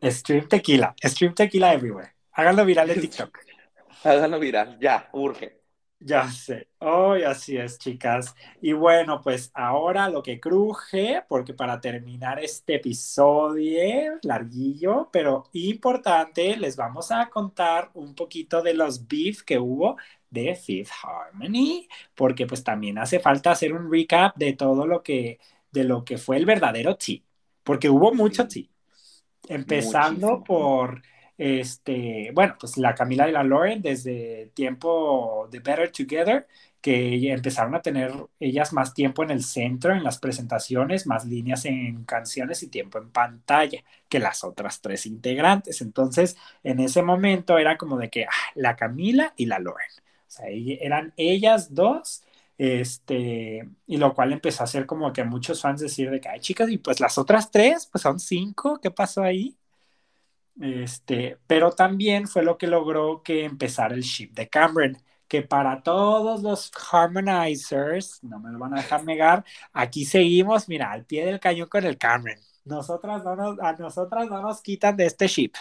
Stream 0.02 0.46
Tequila, 0.46 0.94
Stream 1.02 1.34
Tequila 1.34 1.72
everywhere. 1.72 2.17
Háganlo 2.38 2.64
viral 2.64 2.88
en 2.90 3.00
TikTok. 3.00 3.36
Háganlo 4.04 4.38
viral, 4.38 4.78
ya, 4.80 5.08
urge. 5.12 5.58
Ya 5.98 6.28
sé, 6.30 6.68
hoy 6.78 7.24
así 7.24 7.56
es, 7.56 7.76
chicas. 7.80 8.32
Y 8.62 8.72
bueno, 8.74 9.20
pues 9.20 9.50
ahora 9.54 10.08
lo 10.08 10.22
que 10.22 10.38
cruje, 10.38 11.24
porque 11.28 11.52
para 11.52 11.80
terminar 11.80 12.38
este 12.38 12.76
episodio 12.76 14.20
larguillo, 14.22 15.08
pero 15.12 15.46
importante, 15.54 16.56
les 16.56 16.76
vamos 16.76 17.10
a 17.10 17.28
contar 17.28 17.90
un 17.94 18.14
poquito 18.14 18.62
de 18.62 18.74
los 18.74 19.08
beef 19.08 19.42
que 19.42 19.58
hubo 19.58 19.96
de 20.30 20.54
Fifth 20.54 20.92
Harmony, 21.02 21.88
porque 22.14 22.46
pues 22.46 22.62
también 22.62 22.98
hace 22.98 23.18
falta 23.18 23.50
hacer 23.50 23.72
un 23.72 23.90
recap 23.90 24.36
de 24.36 24.52
todo 24.52 24.86
lo 24.86 25.02
que, 25.02 25.40
de 25.72 25.82
lo 25.82 26.04
que 26.04 26.18
fue 26.18 26.36
el 26.36 26.46
verdadero 26.46 26.96
tea, 26.96 27.18
porque 27.64 27.90
hubo 27.90 28.14
mucho 28.14 28.46
tea. 28.46 28.66
Empezando 29.48 30.44
por 30.44 31.02
este, 31.38 32.30
bueno, 32.34 32.56
pues 32.60 32.76
la 32.76 32.94
Camila 32.94 33.28
y 33.28 33.32
la 33.32 33.44
Lauren 33.44 33.80
desde 33.82 34.50
tiempo 34.54 35.48
de 35.50 35.60
Better 35.60 35.90
Together, 35.92 36.46
que 36.80 37.32
empezaron 37.32 37.74
a 37.74 37.82
tener 37.82 38.12
ellas 38.40 38.72
más 38.72 38.94
tiempo 38.94 39.22
en 39.22 39.30
el 39.30 39.42
centro, 39.42 39.92
en 39.94 40.04
las 40.04 40.18
presentaciones, 40.18 41.06
más 41.06 41.24
líneas 41.26 41.64
en 41.64 42.04
canciones 42.04 42.62
y 42.62 42.68
tiempo 42.68 42.98
en 42.98 43.10
pantalla 43.10 43.82
que 44.08 44.18
las 44.20 44.44
otras 44.44 44.80
tres 44.80 45.06
integrantes. 45.06 45.80
Entonces, 45.80 46.36
en 46.62 46.80
ese 46.80 47.02
momento 47.02 47.58
era 47.58 47.76
como 47.78 47.96
de 47.98 48.10
que 48.10 48.24
ah, 48.26 48.30
la 48.54 48.76
Camila 48.76 49.32
y 49.36 49.46
la 49.46 49.58
Lauren. 49.58 49.90
O 50.28 50.30
sea, 50.30 50.46
eran 50.50 51.14
ellas 51.16 51.74
dos 51.74 52.22
este, 52.58 53.68
y 53.86 53.96
lo 53.96 54.14
cual 54.14 54.32
empezó 54.32 54.62
a 54.62 54.64
hacer 54.64 54.84
como 54.86 55.12
que 55.12 55.24
muchos 55.24 55.60
fans 55.62 55.80
decir 55.80 56.10
de 56.10 56.20
que, 56.20 56.28
ay, 56.28 56.40
chicas, 56.40 56.68
y 56.70 56.78
pues 56.78 57.00
las 57.00 57.16
otras 57.18 57.50
tres, 57.50 57.86
pues 57.90 58.02
son 58.02 58.18
cinco, 58.20 58.80
¿qué 58.82 58.90
pasó 58.90 59.22
ahí? 59.22 59.56
Este, 60.60 61.38
pero 61.46 61.70
también 61.70 62.26
fue 62.26 62.42
lo 62.42 62.58
que 62.58 62.66
logró 62.66 63.22
que 63.22 63.44
empezara 63.44 63.94
el 63.94 64.02
ship 64.02 64.32
de 64.32 64.48
Cameron, 64.48 64.98
que 65.28 65.42
para 65.42 65.82
todos 65.82 66.42
los 66.42 66.72
harmonizers, 66.90 68.22
no 68.24 68.40
me 68.40 68.50
lo 68.50 68.58
van 68.58 68.74
a 68.74 68.78
dejar 68.78 69.04
negar, 69.04 69.44
aquí 69.72 70.04
seguimos, 70.04 70.68
mira, 70.68 70.90
al 70.90 71.04
pie 71.04 71.24
del 71.26 71.38
cañón 71.38 71.68
con 71.68 71.84
el 71.84 71.96
Cameron. 71.98 72.42
Nosotras 72.64 73.22
no 73.24 73.36
nos, 73.36 73.60
a 73.60 73.72
nosotras 73.74 74.28
no 74.28 74.42
nos 74.42 74.60
quitan 74.60 74.96
de 74.96 75.06
este 75.06 75.28
ship. 75.28 75.52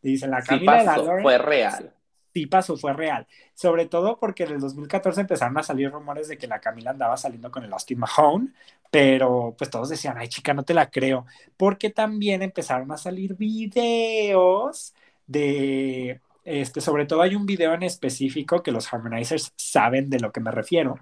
Dice 0.00 0.26
la 0.26 0.42
Camila 0.42 0.82
la 0.82 1.20
fue 1.22 1.38
real 1.38 1.92
sí 2.36 2.44
pasó, 2.44 2.76
fue 2.76 2.92
real. 2.92 3.26
Sobre 3.54 3.86
todo 3.86 4.18
porque 4.18 4.44
en 4.44 4.52
el 4.52 4.60
2014 4.60 5.22
empezaron 5.22 5.56
a 5.56 5.62
salir 5.62 5.90
rumores 5.90 6.28
de 6.28 6.36
que 6.36 6.46
la 6.46 6.60
Camila 6.60 6.90
andaba 6.90 7.16
saliendo 7.16 7.50
con 7.50 7.64
el 7.64 7.72
Austin 7.72 7.98
Mahone, 7.98 8.48
pero 8.90 9.54
pues 9.58 9.70
todos 9.70 9.88
decían, 9.88 10.16
ay 10.18 10.28
chica, 10.28 10.54
no 10.54 10.64
te 10.64 10.74
la 10.74 10.90
creo, 10.90 11.26
porque 11.56 11.90
también 11.90 12.42
empezaron 12.42 12.90
a 12.92 12.96
salir 12.98 13.36
videos 13.36 14.94
de, 15.26 16.20
este, 16.44 16.80
sobre 16.80 17.06
todo 17.06 17.22
hay 17.22 17.34
un 17.34 17.46
video 17.46 17.74
en 17.74 17.82
específico 17.82 18.62
que 18.62 18.72
los 18.72 18.92
harmonizers 18.92 19.52
saben 19.56 20.10
de 20.10 20.20
lo 20.20 20.32
que 20.32 20.40
me 20.40 20.50
refiero, 20.52 20.98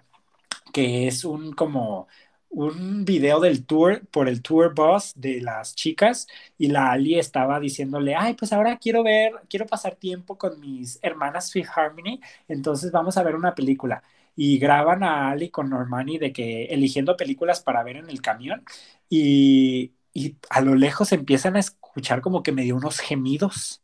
que 0.72 1.06
es 1.08 1.24
un 1.24 1.52
como 1.52 2.08
un 2.50 3.04
video 3.04 3.40
del 3.40 3.66
tour 3.66 4.06
por 4.08 4.28
el 4.28 4.40
tour 4.42 4.74
bus 4.74 5.12
de 5.16 5.40
las 5.40 5.74
chicas 5.74 6.26
y 6.56 6.68
la 6.68 6.92
Ali 6.92 7.18
estaba 7.18 7.58
diciéndole, 7.60 8.14
ay, 8.14 8.34
pues 8.34 8.52
ahora 8.52 8.78
quiero 8.78 9.02
ver, 9.02 9.32
quiero 9.48 9.66
pasar 9.66 9.96
tiempo 9.96 10.38
con 10.38 10.60
mis 10.60 10.98
hermanas 11.02 11.50
Fifth 11.52 11.70
Harmony, 11.76 12.20
entonces 12.48 12.92
vamos 12.92 13.16
a 13.16 13.22
ver 13.24 13.34
una 13.36 13.54
película. 13.54 14.02
Y 14.36 14.58
graban 14.58 15.02
a 15.02 15.30
Ali 15.30 15.50
con 15.50 15.70
Normani 15.70 16.18
de 16.18 16.32
que 16.32 16.64
eligiendo 16.66 17.16
películas 17.16 17.60
para 17.60 17.82
ver 17.84 17.96
en 17.96 18.10
el 18.10 18.20
camión 18.20 18.64
y, 19.08 19.92
y 20.12 20.36
a 20.50 20.60
lo 20.60 20.74
lejos 20.74 21.12
empiezan 21.12 21.56
a 21.56 21.60
escuchar 21.60 22.20
como 22.20 22.42
que 22.42 22.52
me 22.52 22.62
dio 22.62 22.76
unos 22.76 23.00
gemidos. 23.00 23.82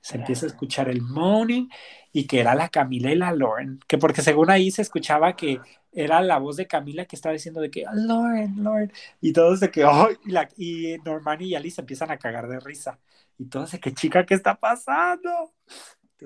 Se 0.00 0.16
empieza 0.16 0.46
a 0.46 0.48
escuchar 0.48 0.88
el 0.88 1.00
moaning 1.00 1.70
y 2.12 2.26
que 2.26 2.40
era 2.40 2.54
la 2.56 2.68
Camila 2.68 3.12
y 3.12 3.14
la 3.16 3.32
Lauren, 3.32 3.78
que 3.86 3.98
porque 3.98 4.20
según 4.20 4.50
ahí 4.50 4.70
se 4.72 4.82
escuchaba 4.82 5.36
que 5.36 5.60
era 5.92 6.20
la 6.20 6.38
voz 6.38 6.56
de 6.56 6.66
Camila 6.66 7.04
que 7.04 7.16
estaba 7.16 7.32
diciendo 7.32 7.60
de 7.60 7.70
que, 7.70 7.86
oh, 7.86 7.94
Lauren, 7.94 8.62
Lauren, 8.62 8.92
y 9.20 9.32
todos 9.32 9.60
de 9.60 9.70
que, 9.70 9.84
oh, 9.84 10.08
y, 10.24 10.30
la, 10.30 10.48
y 10.56 10.96
Norman 11.04 11.40
y 11.42 11.54
Alice 11.54 11.80
empiezan 11.80 12.10
a 12.10 12.18
cagar 12.18 12.48
de 12.48 12.58
risa, 12.60 12.98
y 13.38 13.46
todos 13.46 13.72
de 13.72 13.80
que, 13.80 13.94
chica, 13.94 14.26
¿qué 14.26 14.34
está 14.34 14.56
pasando? 14.56 15.52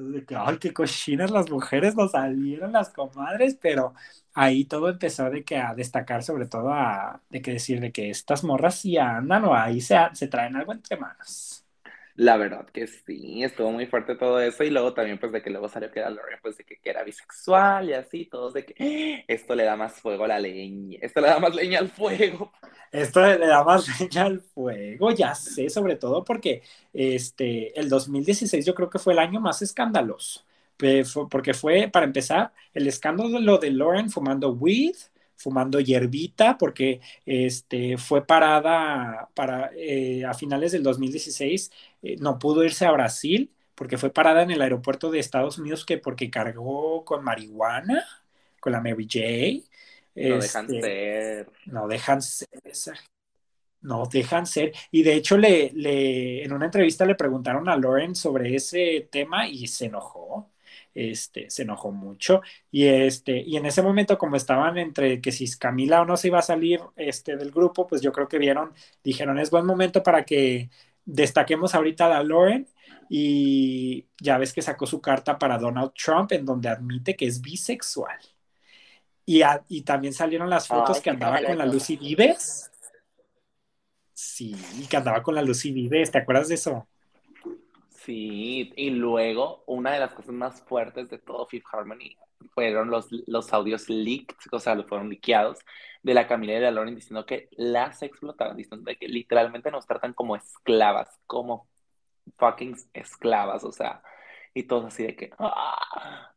De 0.02 0.24
que, 0.24 0.36
ay, 0.36 0.58
las 1.30 1.50
mujeres 1.50 1.94
nos 1.96 2.12
salieron 2.12 2.72
las 2.72 2.90
comadres, 2.90 3.56
pero 3.60 3.94
ahí 4.34 4.64
todo 4.64 4.88
empezó 4.90 5.30
de 5.30 5.44
que 5.44 5.56
a 5.58 5.74
destacar 5.74 6.22
sobre 6.22 6.46
todo 6.46 6.70
a, 6.72 7.22
de 7.30 7.42
que 7.42 7.52
decir 7.52 7.80
de 7.80 7.92
que 7.92 8.10
estas 8.10 8.44
morras 8.44 8.80
sí 8.80 8.98
andan 8.98 9.44
o 9.44 9.54
ahí 9.54 9.80
se, 9.80 9.96
se 10.14 10.28
traen 10.28 10.56
algo 10.56 10.72
entre 10.72 10.96
manos. 10.96 11.55
La 12.16 12.38
verdad 12.38 12.64
que 12.70 12.86
sí, 12.86 13.42
estuvo 13.44 13.70
muy 13.70 13.84
fuerte 13.84 14.14
todo 14.14 14.40
eso 14.40 14.64
y 14.64 14.70
luego 14.70 14.94
también 14.94 15.18
pues 15.18 15.32
de 15.32 15.42
que 15.42 15.50
luego 15.50 15.68
salió 15.68 15.90
que 15.90 16.00
era 16.00 16.08
Lorena 16.08 16.38
pues 16.40 16.56
de 16.56 16.64
que, 16.64 16.78
era 16.82 17.04
bisexual 17.04 17.90
y 17.90 17.92
así, 17.92 18.24
todos 18.24 18.54
de 18.54 18.64
que 18.64 18.74
¡Ah! 19.20 19.24
esto 19.28 19.54
le 19.54 19.64
da 19.64 19.76
más 19.76 20.00
fuego 20.00 20.24
a 20.24 20.28
la 20.28 20.40
leña, 20.40 20.98
esto 21.02 21.20
le 21.20 21.28
da 21.28 21.38
más 21.38 21.54
leña 21.54 21.78
al 21.78 21.90
fuego. 21.90 22.52
Esto 22.90 23.20
le 23.20 23.46
da 23.46 23.62
más 23.64 23.86
leña 24.00 24.24
al 24.24 24.40
fuego, 24.40 25.10
ya 25.10 25.34
sé, 25.34 25.68
sobre 25.68 25.96
todo 25.96 26.24
porque 26.24 26.62
este, 26.94 27.78
el 27.78 27.90
2016 27.90 28.64
yo 28.64 28.74
creo 28.74 28.88
que 28.88 28.98
fue 28.98 29.12
el 29.12 29.18
año 29.18 29.38
más 29.38 29.60
escandaloso, 29.60 30.42
porque 31.30 31.52
fue, 31.52 31.88
para 31.92 32.06
empezar, 32.06 32.52
el 32.72 32.86
escándalo 32.86 33.58
de 33.58 33.70
Lauren 33.70 34.10
fumando 34.10 34.52
weed, 34.52 34.96
fumando 35.36 35.80
hierbita 35.80 36.58
porque 36.58 37.00
este, 37.24 37.98
fue 37.98 38.26
parada 38.26 39.28
para, 39.34 39.70
eh, 39.76 40.24
a 40.24 40.34
finales 40.34 40.72
del 40.72 40.82
2016, 40.82 41.70
eh, 42.02 42.16
no 42.18 42.38
pudo 42.38 42.64
irse 42.64 42.86
a 42.86 42.92
Brasil 42.92 43.52
porque 43.74 43.98
fue 43.98 44.10
parada 44.10 44.42
en 44.42 44.50
el 44.50 44.62
aeropuerto 44.62 45.10
de 45.10 45.18
Estados 45.20 45.58
Unidos 45.58 45.84
que 45.84 45.98
porque 45.98 46.30
cargó 46.30 47.04
con 47.04 47.22
marihuana, 47.22 48.04
con 48.60 48.72
la 48.72 48.80
Mary 48.80 49.06
J. 49.10 49.68
No 50.16 50.38
dejan 50.38 50.64
este, 50.66 50.80
ser. 50.80 51.52
No 51.66 51.88
dejan 51.88 52.22
ser. 52.22 52.48
No 53.82 54.06
dejan 54.10 54.46
ser. 54.46 54.72
Y 54.90 55.02
de 55.02 55.14
hecho, 55.14 55.36
le, 55.36 55.70
le, 55.74 56.42
en 56.42 56.52
una 56.52 56.64
entrevista 56.64 57.04
le 57.04 57.14
preguntaron 57.14 57.68
a 57.68 57.76
Lauren 57.76 58.14
sobre 58.14 58.54
ese 58.56 59.08
tema 59.12 59.46
y 59.48 59.66
se 59.68 59.86
enojó 59.86 60.50
este, 60.96 61.50
se 61.50 61.62
enojó 61.62 61.92
mucho. 61.92 62.40
Y, 62.70 62.86
este, 62.86 63.38
y 63.38 63.56
en 63.56 63.66
ese 63.66 63.82
momento, 63.82 64.16
como 64.18 64.36
estaban 64.36 64.78
entre 64.78 65.20
que 65.20 65.30
si 65.30 65.46
Camila 65.58 66.00
o 66.00 66.04
no 66.06 66.16
se 66.16 66.28
iba 66.28 66.38
a 66.38 66.42
salir 66.42 66.80
este, 66.96 67.36
del 67.36 67.50
grupo, 67.52 67.86
pues 67.86 68.00
yo 68.02 68.10
creo 68.12 68.26
que 68.28 68.38
vieron, 68.38 68.72
dijeron, 69.04 69.38
es 69.38 69.50
buen 69.50 69.66
momento 69.66 70.02
para 70.02 70.24
que 70.24 70.70
destaquemos 71.04 71.74
ahorita 71.74 72.06
a 72.06 72.08
la 72.08 72.22
Lauren. 72.24 72.66
Y 73.08 74.06
ya 74.20 74.36
ves 74.38 74.52
que 74.52 74.62
sacó 74.62 74.86
su 74.86 75.00
carta 75.00 75.38
para 75.38 75.58
Donald 75.58 75.92
Trump 75.92 76.32
en 76.32 76.44
donde 76.44 76.68
admite 76.68 77.14
que 77.14 77.26
es 77.26 77.40
bisexual. 77.40 78.18
Y, 79.24 79.42
a- 79.42 79.62
y 79.68 79.82
también 79.82 80.12
salieron 80.12 80.48
las 80.50 80.66
fotos 80.66 80.96
Ay, 80.96 81.02
que 81.02 81.10
andaba 81.10 81.42
con 81.42 81.58
la. 81.58 81.66
Lucy 81.66 81.96
Vives. 81.96 82.70
Sí, 84.12 84.56
que 84.88 84.96
andaba 84.96 85.22
con 85.22 85.34
la 85.34 85.42
Lucy 85.42 85.72
Vives, 85.72 86.10
¿te 86.10 86.18
acuerdas 86.18 86.48
de 86.48 86.54
eso? 86.54 86.88
Sí, 88.06 88.72
y 88.76 88.90
luego 88.90 89.64
una 89.66 89.92
de 89.92 89.98
las 90.00 90.14
cosas 90.14 90.32
más 90.32 90.62
fuertes 90.62 91.10
de 91.10 91.18
todo 91.18 91.46
Fifth 91.46 91.66
Harmony 91.72 92.16
fueron 92.54 92.88
los, 92.90 93.08
los 93.26 93.52
audios 93.52 93.88
leaked, 93.88 94.36
o 94.52 94.60
sea, 94.60 94.80
fueron 94.84 95.08
liqueados 95.10 95.58
de 96.04 96.14
la 96.14 96.28
Camila 96.28 96.52
y 96.52 96.56
de 96.56 96.62
la 96.62 96.70
Lauren 96.70 96.94
diciendo 96.94 97.26
que 97.26 97.48
las 97.56 98.02
explotaron, 98.02 98.56
diciendo 98.56 98.90
que 98.98 99.08
literalmente 99.08 99.72
nos 99.72 99.86
tratan 99.88 100.12
como 100.14 100.36
esclavas, 100.36 101.18
como 101.26 101.68
fucking 102.38 102.76
esclavas, 102.94 103.64
o 103.64 103.72
sea, 103.72 104.02
y 104.54 104.64
todos 104.64 104.86
así 104.86 105.02
de 105.04 105.16
que, 105.16 105.32
¡ah! 105.38 106.32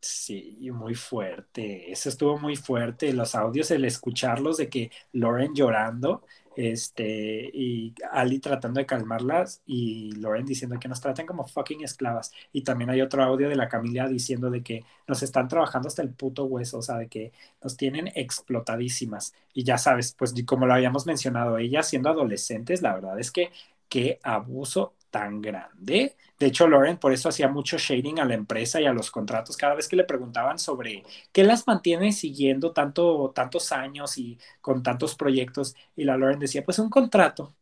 Sí, 0.00 0.68
muy 0.72 0.94
fuerte. 0.96 1.92
Eso 1.92 2.08
estuvo 2.08 2.36
muy 2.38 2.56
fuerte. 2.56 3.12
Los 3.12 3.34
audios, 3.36 3.70
el 3.70 3.84
escucharlos 3.84 4.56
de 4.56 4.68
que 4.68 4.90
Lauren 5.12 5.54
llorando, 5.54 6.24
este, 6.56 7.50
y 7.52 7.94
Ali 8.10 8.38
tratando 8.38 8.80
de 8.80 8.86
calmarlas 8.86 9.62
y 9.66 10.12
Lauren 10.16 10.46
diciendo 10.46 10.78
que 10.78 10.88
nos 10.88 11.00
tratan 11.00 11.26
como 11.26 11.46
fucking 11.46 11.82
esclavas. 11.84 12.32
Y 12.52 12.62
también 12.62 12.90
hay 12.90 13.00
otro 13.00 13.22
audio 13.22 13.48
de 13.48 13.56
la 13.56 13.68
Camila 13.68 14.08
diciendo 14.08 14.50
de 14.50 14.62
que 14.62 14.84
nos 15.08 15.22
están 15.22 15.48
trabajando 15.48 15.88
hasta 15.88 16.02
el 16.02 16.10
puto 16.10 16.44
hueso, 16.44 16.78
o 16.78 16.82
sea, 16.82 16.98
de 16.98 17.08
que 17.08 17.32
nos 17.62 17.76
tienen 17.76 18.08
explotadísimas. 18.14 19.34
Y 19.54 19.64
ya 19.64 19.78
sabes, 19.78 20.14
pues 20.18 20.34
como 20.46 20.66
lo 20.66 20.74
habíamos 20.74 21.06
mencionado, 21.06 21.58
ellas 21.58 21.88
siendo 21.88 22.10
adolescentes, 22.10 22.82
la 22.82 22.94
verdad 22.94 23.18
es 23.18 23.30
que 23.30 23.50
qué 23.88 24.18
abuso 24.22 24.94
tan 25.12 25.40
grande. 25.42 26.16
De 26.38 26.46
hecho, 26.46 26.66
Lauren 26.66 26.96
por 26.96 27.12
eso 27.12 27.28
hacía 27.28 27.46
mucho 27.46 27.76
shading 27.78 28.18
a 28.18 28.24
la 28.24 28.34
empresa 28.34 28.80
y 28.80 28.86
a 28.86 28.92
los 28.92 29.10
contratos. 29.12 29.56
Cada 29.56 29.74
vez 29.74 29.86
que 29.86 29.94
le 29.94 30.04
preguntaban 30.04 30.58
sobre 30.58 31.04
qué 31.30 31.44
las 31.44 31.66
mantiene 31.68 32.10
siguiendo 32.12 32.72
tanto, 32.72 33.30
tantos 33.32 33.70
años 33.70 34.16
y 34.18 34.38
con 34.60 34.82
tantos 34.82 35.14
proyectos, 35.14 35.76
y 35.94 36.04
la 36.04 36.16
Lauren 36.16 36.40
decía, 36.40 36.64
pues 36.64 36.78
un 36.80 36.88
contrato. 36.90 37.54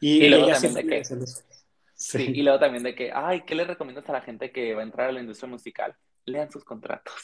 Y, 0.00 0.24
Y 0.24 0.28
luego 0.28 0.44
ella 0.44 0.54
también 0.60 0.74
de 0.74 0.86
que- 0.86 1.04
Sí. 1.94 2.32
y 2.34 2.42
luego 2.42 2.58
también 2.58 2.82
de 2.82 2.94
que, 2.94 3.10
ay, 3.14 3.42
¿qué 3.42 3.54
le 3.54 3.64
recomiendas 3.64 4.08
a 4.08 4.12
la 4.12 4.20
gente 4.20 4.50
que 4.52 4.74
va 4.74 4.80
a 4.82 4.84
entrar 4.84 5.08
a 5.08 5.12
la 5.12 5.20
industria 5.20 5.48
musical? 5.48 5.96
Lean 6.26 6.50
sus 6.50 6.64
contratos. 6.64 7.14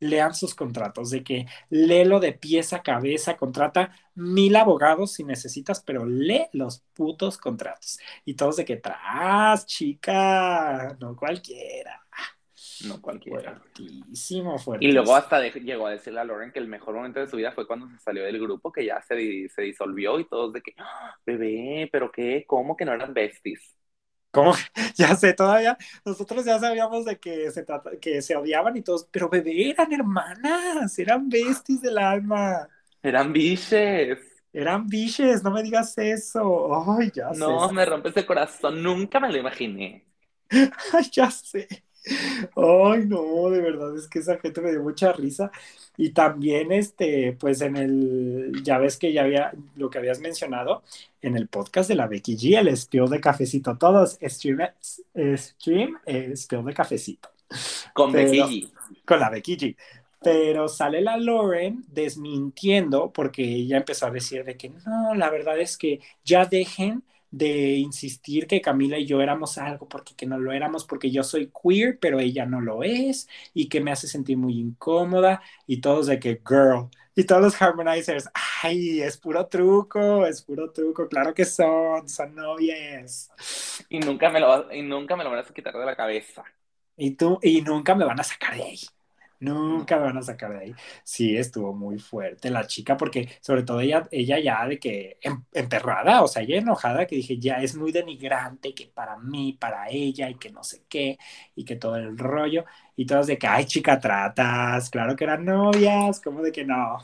Lean 0.00 0.34
sus 0.34 0.54
contratos, 0.54 1.10
de 1.10 1.24
que 1.24 1.46
léelo 1.70 2.20
de 2.20 2.32
pies 2.32 2.72
a 2.72 2.82
cabeza, 2.82 3.36
contrata 3.36 3.92
mil 4.14 4.54
abogados 4.56 5.12
si 5.14 5.24
necesitas, 5.24 5.82
pero 5.82 6.04
lee 6.06 6.46
los 6.52 6.80
putos 6.94 7.38
contratos. 7.38 7.98
Y 8.24 8.34
todos 8.34 8.56
de 8.56 8.64
que 8.64 8.76
tras, 8.76 9.66
chica, 9.66 10.96
no 11.00 11.16
cualquiera. 11.16 12.02
No 12.86 13.00
cualquiera. 13.00 13.54
Fuertísimo, 13.58 14.56
Y 14.56 14.58
fuertísimo. 14.58 14.94
luego 15.02 15.16
hasta 15.16 15.40
de- 15.40 15.50
llegó 15.50 15.86
a 15.86 15.92
decirle 15.92 16.20
a 16.20 16.24
Lauren 16.24 16.52
que 16.52 16.58
el 16.58 16.68
mejor 16.68 16.94
momento 16.94 17.20
de 17.20 17.28
su 17.28 17.36
vida 17.36 17.52
fue 17.52 17.66
cuando 17.66 17.88
se 17.88 17.98
salió 17.98 18.22
del 18.24 18.38
grupo, 18.40 18.70
que 18.72 18.84
ya 18.84 19.00
se, 19.02 19.48
se 19.48 19.62
disolvió 19.62 20.18
y 20.20 20.28
todos 20.28 20.52
de 20.52 20.60
que, 20.62 20.74
"Ah, 20.78 21.14
bebé, 21.24 21.88
¿pero 21.90 22.10
qué? 22.12 22.44
¿Cómo 22.46 22.76
que 22.76 22.84
no 22.84 22.92
eran 22.92 23.14
besties? 23.14 23.75
¿Cómo? 24.36 24.52
Ya 24.96 25.14
sé, 25.16 25.32
todavía 25.34 25.76
nosotros 26.04 26.44
ya 26.44 26.58
sabíamos 26.58 27.04
de 27.04 27.18
que 27.18 27.50
se, 27.50 27.62
trata, 27.64 27.90
que 28.00 28.22
se 28.22 28.36
odiaban 28.36 28.76
y 28.76 28.82
todos, 28.82 29.06
pero 29.10 29.28
bebé, 29.28 29.70
eran 29.70 29.92
hermanas, 29.92 30.98
eran 30.98 31.28
besties 31.28 31.80
del 31.82 31.98
alma, 31.98 32.68
Eran 33.02 33.32
biches. 33.32 34.20
eran 34.52 34.88
biches, 34.88 35.42
no 35.44 35.50
me 35.52 35.62
digas 35.62 35.96
eso. 35.98 36.68
Ay, 36.98 37.10
ya 37.14 37.32
No, 37.42 37.50
sé. 37.62 37.70
me 37.70 37.84
rompes 37.84 38.16
el 38.16 38.26
corazón, 38.26 38.82
nunca 38.82 39.20
me 39.20 39.30
lo 39.30 39.38
imaginé. 39.38 40.08
Ay, 40.92 41.04
ya 41.12 41.30
sé. 41.30 41.68
Ay, 42.54 43.04
no, 43.06 43.50
de 43.50 43.60
verdad 43.60 43.96
es 43.96 44.06
que 44.08 44.20
esa 44.20 44.38
gente 44.38 44.60
me 44.60 44.70
dio 44.70 44.82
mucha 44.82 45.12
risa. 45.12 45.50
Y 45.96 46.10
también, 46.10 46.72
este, 46.72 47.32
pues 47.38 47.60
en 47.62 47.76
el, 47.76 48.52
ya 48.62 48.78
ves 48.78 48.96
que 48.98 49.12
ya 49.12 49.22
había 49.22 49.52
lo 49.76 49.88
que 49.90 49.98
habías 49.98 50.20
mencionado 50.20 50.82
en 51.22 51.36
el 51.36 51.48
podcast 51.48 51.88
de 51.88 51.94
la 51.96 52.06
Becky 52.06 52.36
G, 52.36 52.58
el 52.58 52.68
spill 52.76 53.06
de 53.06 53.20
cafecito. 53.20 53.76
Todos, 53.76 54.18
stream, 54.22 54.60
stream, 55.36 55.96
eh, 56.06 56.32
spill 56.36 56.64
de 56.64 56.74
cafecito. 56.74 57.28
Con 57.94 58.12
Pero- 58.12 58.30
Becky 58.30 58.62
G. 58.64 58.70
con 59.04 59.20
la 59.20 59.30
Becky 59.30 59.56
G. 59.56 59.76
Pero 60.22 60.66
sale 60.68 61.00
la 61.02 61.16
Lauren 61.16 61.84
desmintiendo 61.88 63.12
porque 63.12 63.42
ella 63.44 63.76
empezó 63.76 64.06
a 64.06 64.10
decir 64.10 64.44
de 64.44 64.56
que 64.56 64.70
no, 64.70 65.14
la 65.14 65.30
verdad 65.30 65.58
es 65.60 65.76
que 65.76 66.00
ya 66.24 66.44
dejen 66.46 67.04
de 67.30 67.76
insistir 67.76 68.46
que 68.46 68.60
Camila 68.60 68.98
y 68.98 69.06
yo 69.06 69.20
éramos 69.20 69.58
algo 69.58 69.88
porque 69.88 70.14
que 70.14 70.26
no 70.26 70.38
lo 70.38 70.52
éramos 70.52 70.84
porque 70.84 71.10
yo 71.10 71.22
soy 71.24 71.50
queer 71.62 71.98
pero 72.00 72.20
ella 72.20 72.46
no 72.46 72.60
lo 72.60 72.82
es 72.82 73.28
y 73.54 73.68
que 73.68 73.80
me 73.80 73.92
hace 73.92 74.08
sentir 74.08 74.36
muy 74.38 74.58
incómoda 74.58 75.42
y 75.66 75.80
todos 75.80 76.06
de 76.06 76.18
que 76.20 76.40
girl 76.48 76.88
y 77.14 77.24
todos 77.24 77.42
los 77.42 77.62
harmonizers 77.62 78.28
ay 78.62 79.00
es 79.02 79.16
puro 79.18 79.46
truco 79.46 80.26
es 80.26 80.42
puro 80.42 80.70
truco 80.72 81.08
claro 81.08 81.34
que 81.34 81.44
son 81.44 82.08
son 82.08 82.34
novias 82.34 83.30
Y 83.88 83.98
nunca 84.00 84.30
me 84.30 84.40
lo, 84.40 84.72
y 84.72 84.82
nunca 84.82 85.16
me 85.16 85.24
lo 85.24 85.30
vas 85.30 85.50
a 85.50 85.54
quitar 85.54 85.74
de 85.76 85.84
la 85.86 85.96
cabeza. 85.96 86.44
Y 86.98 87.12
tú, 87.16 87.38
y 87.42 87.62
nunca 87.62 87.94
me 87.94 88.04
van 88.04 88.20
a 88.20 88.24
sacar 88.24 88.54
de 88.54 88.62
ahí. 88.64 88.78
Nunca 89.40 89.96
me 89.98 90.04
van 90.04 90.16
a 90.18 90.22
sacar 90.22 90.52
de 90.52 90.58
ahí. 90.58 90.76
Sí, 91.04 91.36
estuvo 91.36 91.74
muy 91.74 91.98
fuerte 91.98 92.50
la 92.50 92.66
chica, 92.66 92.96
porque 92.96 93.28
sobre 93.40 93.62
todo 93.64 93.80
ella, 93.80 94.08
ella 94.10 94.38
ya 94.38 94.66
de 94.66 94.78
que 94.78 95.18
em- 95.20 95.44
emperrada, 95.52 96.22
o 96.22 96.28
sea, 96.28 96.42
ella 96.42 96.56
enojada, 96.58 97.06
que 97.06 97.16
dije, 97.16 97.38
ya 97.38 97.56
es 97.62 97.74
muy 97.76 97.92
denigrante, 97.92 98.74
que 98.74 98.86
para 98.86 99.16
mí, 99.18 99.52
para 99.52 99.88
ella, 99.90 100.30
y 100.30 100.36
que 100.38 100.50
no 100.50 100.64
sé 100.64 100.84
qué, 100.88 101.18
y 101.54 101.64
que 101.64 101.76
todo 101.76 101.96
el 101.96 102.16
rollo, 102.18 102.64
y 102.96 103.04
todos 103.06 103.26
de 103.26 103.38
que, 103.38 103.46
ay, 103.46 103.66
chica, 103.66 103.98
tratas, 104.00 104.88
claro 104.90 105.14
que 105.16 105.24
eran 105.24 105.44
novias, 105.44 106.20
como 106.20 106.40
de 106.42 106.52
que 106.52 106.64
no, 106.64 106.98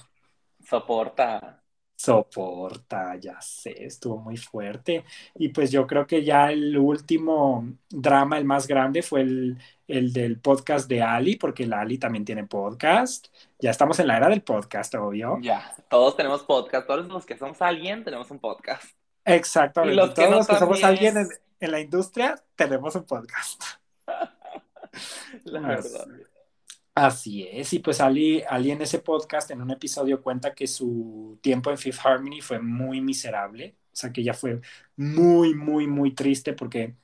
Soporta. 0.68 1.61
Soporta, 2.02 3.14
ya 3.16 3.40
sé, 3.40 3.84
estuvo 3.84 4.16
muy 4.18 4.36
fuerte. 4.36 5.04
Y 5.36 5.50
pues 5.50 5.70
yo 5.70 5.86
creo 5.86 6.06
que 6.06 6.24
ya 6.24 6.50
el 6.50 6.76
último 6.76 7.64
drama, 7.88 8.38
el 8.38 8.44
más 8.44 8.66
grande, 8.66 9.02
fue 9.02 9.20
el, 9.20 9.58
el 9.86 10.12
del 10.12 10.40
podcast 10.40 10.88
de 10.88 11.00
Ali, 11.02 11.36
porque 11.36 11.66
la 11.66 11.80
Ali 11.80 11.98
también 11.98 12.24
tiene 12.24 12.44
podcast. 12.44 13.28
Ya 13.60 13.70
estamos 13.70 14.00
en 14.00 14.08
la 14.08 14.16
era 14.16 14.28
del 14.28 14.42
podcast, 14.42 14.92
obvio. 14.96 15.38
Ya, 15.42 15.74
todos 15.88 16.16
tenemos 16.16 16.42
podcast, 16.42 16.86
todos 16.88 17.06
los 17.06 17.24
que 17.24 17.38
somos 17.38 17.62
alguien 17.62 18.02
tenemos 18.02 18.30
un 18.32 18.40
podcast. 18.40 18.84
Exactamente. 19.24 19.94
Y 19.94 19.96
los 19.96 20.08
que 20.10 20.14
Todos 20.22 20.30
no 20.30 20.36
los 20.38 20.46
que 20.48 20.56
somos 20.56 20.82
alguien 20.82 21.16
en, 21.18 21.28
en 21.60 21.70
la 21.70 21.78
industria 21.80 22.34
tenemos 22.56 22.96
un 22.96 23.04
podcast. 23.04 23.62
La 25.44 25.60
Así- 25.74 25.88
verdad. 25.92 26.06
Así 26.94 27.48
es, 27.50 27.72
y 27.72 27.78
pues 27.78 28.02
Ali, 28.02 28.42
Ali 28.46 28.70
en 28.70 28.82
ese 28.82 28.98
podcast, 28.98 29.50
en 29.50 29.62
un 29.62 29.70
episodio, 29.70 30.20
cuenta 30.22 30.54
que 30.54 30.66
su 30.66 31.38
tiempo 31.40 31.70
en 31.70 31.78
Fifth 31.78 32.00
Harmony 32.04 32.42
fue 32.42 32.60
muy 32.60 33.00
miserable, 33.00 33.76
o 33.92 33.96
sea 33.96 34.12
que 34.12 34.20
ella 34.20 34.34
fue 34.34 34.60
muy, 34.96 35.54
muy, 35.54 35.86
muy 35.86 36.14
triste 36.14 36.52
porque, 36.52 36.94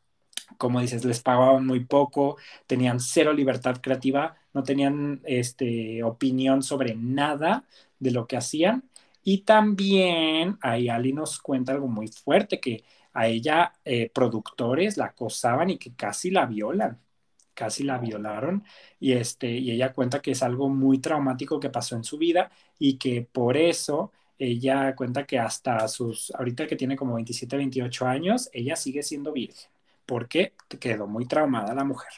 como 0.59 0.81
dices, 0.81 1.05
les 1.07 1.21
pagaban 1.23 1.67
muy 1.67 1.85
poco, 1.87 2.37
tenían 2.67 3.01
cero 3.01 3.33
libertad 3.33 3.81
creativa, 3.83 4.37
no 4.55 4.63
tenían 4.65 5.23
este, 5.25 6.03
opinión 6.05 6.63
sobre 6.63 6.95
nada 6.95 7.65
de 7.99 8.11
lo 8.13 8.27
que 8.27 8.37
hacían, 8.37 8.85
y 9.25 9.41
también 9.43 10.59
ahí 10.63 10.89
Ali 10.91 11.13
nos 11.15 11.39
cuenta 11.41 11.73
algo 11.73 11.89
muy 11.89 12.09
fuerte, 12.09 12.61
que 12.61 12.85
a 13.15 13.29
ella 13.29 13.75
eh, 13.85 14.11
productores 14.15 14.97
la 14.99 15.07
acosaban 15.07 15.71
y 15.71 15.79
que 15.79 15.95
casi 15.95 16.31
la 16.31 16.47
violan 16.47 17.01
casi 17.59 17.83
la 17.83 17.99
violaron 17.99 18.63
y 19.01 19.13
este 19.15 19.49
y 19.51 19.73
ella 19.73 19.93
cuenta 19.93 20.21
que 20.23 20.31
es 20.31 20.43
algo 20.45 20.69
muy 20.69 20.99
traumático 21.01 21.59
que 21.59 21.71
pasó 21.71 21.97
en 21.97 22.05
su 22.05 22.17
vida 22.17 22.51
y 22.79 22.99
que 22.99 23.27
por 23.31 23.57
eso 23.57 24.13
ella 24.39 24.95
cuenta 24.95 25.27
que 25.27 25.41
hasta 25.41 25.89
sus 25.89 26.31
ahorita 26.37 26.69
que 26.69 26.77
tiene 26.77 26.95
como 26.97 27.15
27, 27.15 27.57
28 27.57 28.07
años, 28.07 28.49
ella 28.53 28.77
sigue 28.77 29.03
siendo 29.03 29.33
virgen 29.33 29.71
porque 30.07 30.55
quedó 30.81 31.09
muy 31.09 31.27
traumada 31.27 31.75
la 31.75 31.85
mujer. 31.85 32.13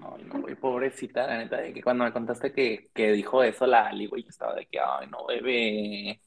Ay, 0.00 0.24
no, 0.24 0.44
pobrecita, 0.60 1.26
la 1.26 1.38
neta, 1.38 1.56
de 1.56 1.72
que 1.72 1.82
cuando 1.82 2.04
me 2.04 2.12
contaste 2.12 2.52
que, 2.52 2.90
que 2.94 3.10
dijo 3.12 3.42
eso 3.42 3.66
la 3.66 3.88
Ali, 3.88 4.06
güey, 4.06 4.24
estaba 4.28 4.54
de 4.54 4.66
que, 4.66 4.78
ay, 4.78 5.08
no, 5.08 5.26
bebé. 5.26 6.20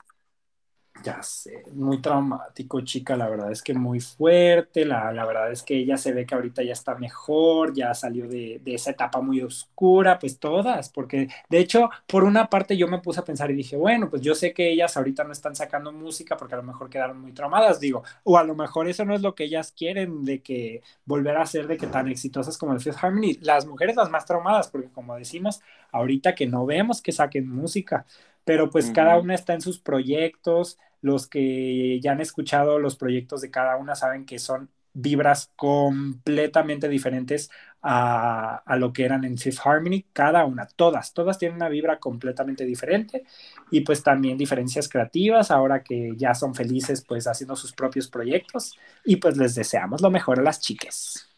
Ya 1.03 1.23
sé, 1.23 1.63
muy 1.73 1.99
traumático, 1.99 2.81
chica, 2.81 3.15
la 3.17 3.27
verdad 3.27 3.51
es 3.51 3.63
que 3.63 3.73
muy 3.73 3.99
fuerte, 4.01 4.85
la, 4.85 5.11
la 5.13 5.25
verdad 5.25 5.51
es 5.51 5.63
que 5.63 5.75
ella 5.77 5.97
se 5.97 6.11
ve 6.13 6.27
que 6.27 6.35
ahorita 6.35 6.61
ya 6.63 6.73
está 6.73 6.93
mejor, 6.95 7.73
ya 7.73 7.93
salió 7.95 8.27
de, 8.27 8.59
de 8.63 8.75
esa 8.75 8.91
etapa 8.91 9.19
muy 9.21 9.41
oscura, 9.41 10.19
pues 10.19 10.37
todas, 10.37 10.89
porque 10.89 11.27
de 11.49 11.59
hecho, 11.59 11.89
por 12.07 12.23
una 12.23 12.49
parte 12.49 12.77
yo 12.77 12.87
me 12.87 12.99
puse 12.99 13.19
a 13.21 13.23
pensar 13.23 13.49
y 13.49 13.55
dije, 13.55 13.77
bueno, 13.77 14.09
pues 14.11 14.21
yo 14.21 14.35
sé 14.35 14.53
que 14.53 14.69
ellas 14.71 14.95
ahorita 14.95 15.23
no 15.23 15.31
están 15.31 15.55
sacando 15.55 15.91
música 15.91 16.37
porque 16.37 16.53
a 16.53 16.57
lo 16.57 16.63
mejor 16.63 16.89
quedaron 16.89 17.19
muy 17.19 17.31
traumadas, 17.31 17.79
digo, 17.79 18.03
o 18.23 18.37
a 18.37 18.43
lo 18.43 18.53
mejor 18.53 18.87
eso 18.87 19.03
no 19.05 19.15
es 19.15 19.21
lo 19.21 19.33
que 19.33 19.45
ellas 19.45 19.71
quieren, 19.75 20.23
de 20.23 20.43
que 20.43 20.83
volver 21.05 21.37
a 21.37 21.45
ser 21.47 21.67
de 21.67 21.77
que 21.77 21.87
tan 21.87 22.09
exitosas 22.09 22.57
como 22.59 22.73
el 22.73 22.79
Fifth 22.81 23.03
Harmony, 23.03 23.39
las 23.41 23.65
mujeres 23.65 23.95
las 23.95 24.09
más 24.11 24.25
traumadas, 24.25 24.67
porque 24.69 24.89
como 24.91 25.15
decimos, 25.15 25.61
ahorita 25.91 26.35
que 26.35 26.47
no 26.47 26.65
vemos 26.65 27.01
que 27.01 27.11
saquen 27.11 27.47
música, 27.47 28.05
pero 28.43 28.69
pues 28.69 28.91
cada 28.91 29.17
una 29.19 29.35
está 29.35 29.53
en 29.53 29.61
sus 29.61 29.79
proyectos, 29.79 30.77
los 31.01 31.27
que 31.27 31.99
ya 32.01 32.11
han 32.11 32.21
escuchado 32.21 32.79
los 32.79 32.95
proyectos 32.95 33.41
de 33.41 33.51
cada 33.51 33.77
una 33.77 33.95
saben 33.95 34.25
que 34.25 34.39
son 34.39 34.69
vibras 34.93 35.51
completamente 35.55 36.89
diferentes 36.89 37.49
a, 37.81 38.57
a, 38.57 38.75
lo 38.75 38.91
que 38.93 39.05
eran 39.05 39.23
en 39.23 39.37
Fifth 39.37 39.65
Harmony, 39.65 40.05
cada 40.13 40.45
una, 40.45 40.67
todas, 40.67 41.13
todas 41.13 41.37
tienen 41.37 41.55
una 41.55 41.69
vibra 41.69 41.97
completamente 41.99 42.65
diferente 42.65 43.23
y 43.71 43.81
pues 43.81 44.03
también 44.03 44.37
diferencias 44.37 44.89
creativas 44.89 45.49
ahora 45.49 45.81
que 45.81 46.13
ya 46.17 46.35
son 46.35 46.53
felices 46.53 47.03
pues 47.07 47.25
haciendo 47.27 47.55
sus 47.55 47.73
propios 47.73 48.09
proyectos 48.09 48.77
y 49.05 49.15
pues 49.15 49.37
les 49.37 49.55
deseamos 49.55 50.01
lo 50.01 50.11
mejor 50.11 50.39
a 50.39 50.43
las 50.43 50.59
chicas. 50.59 51.30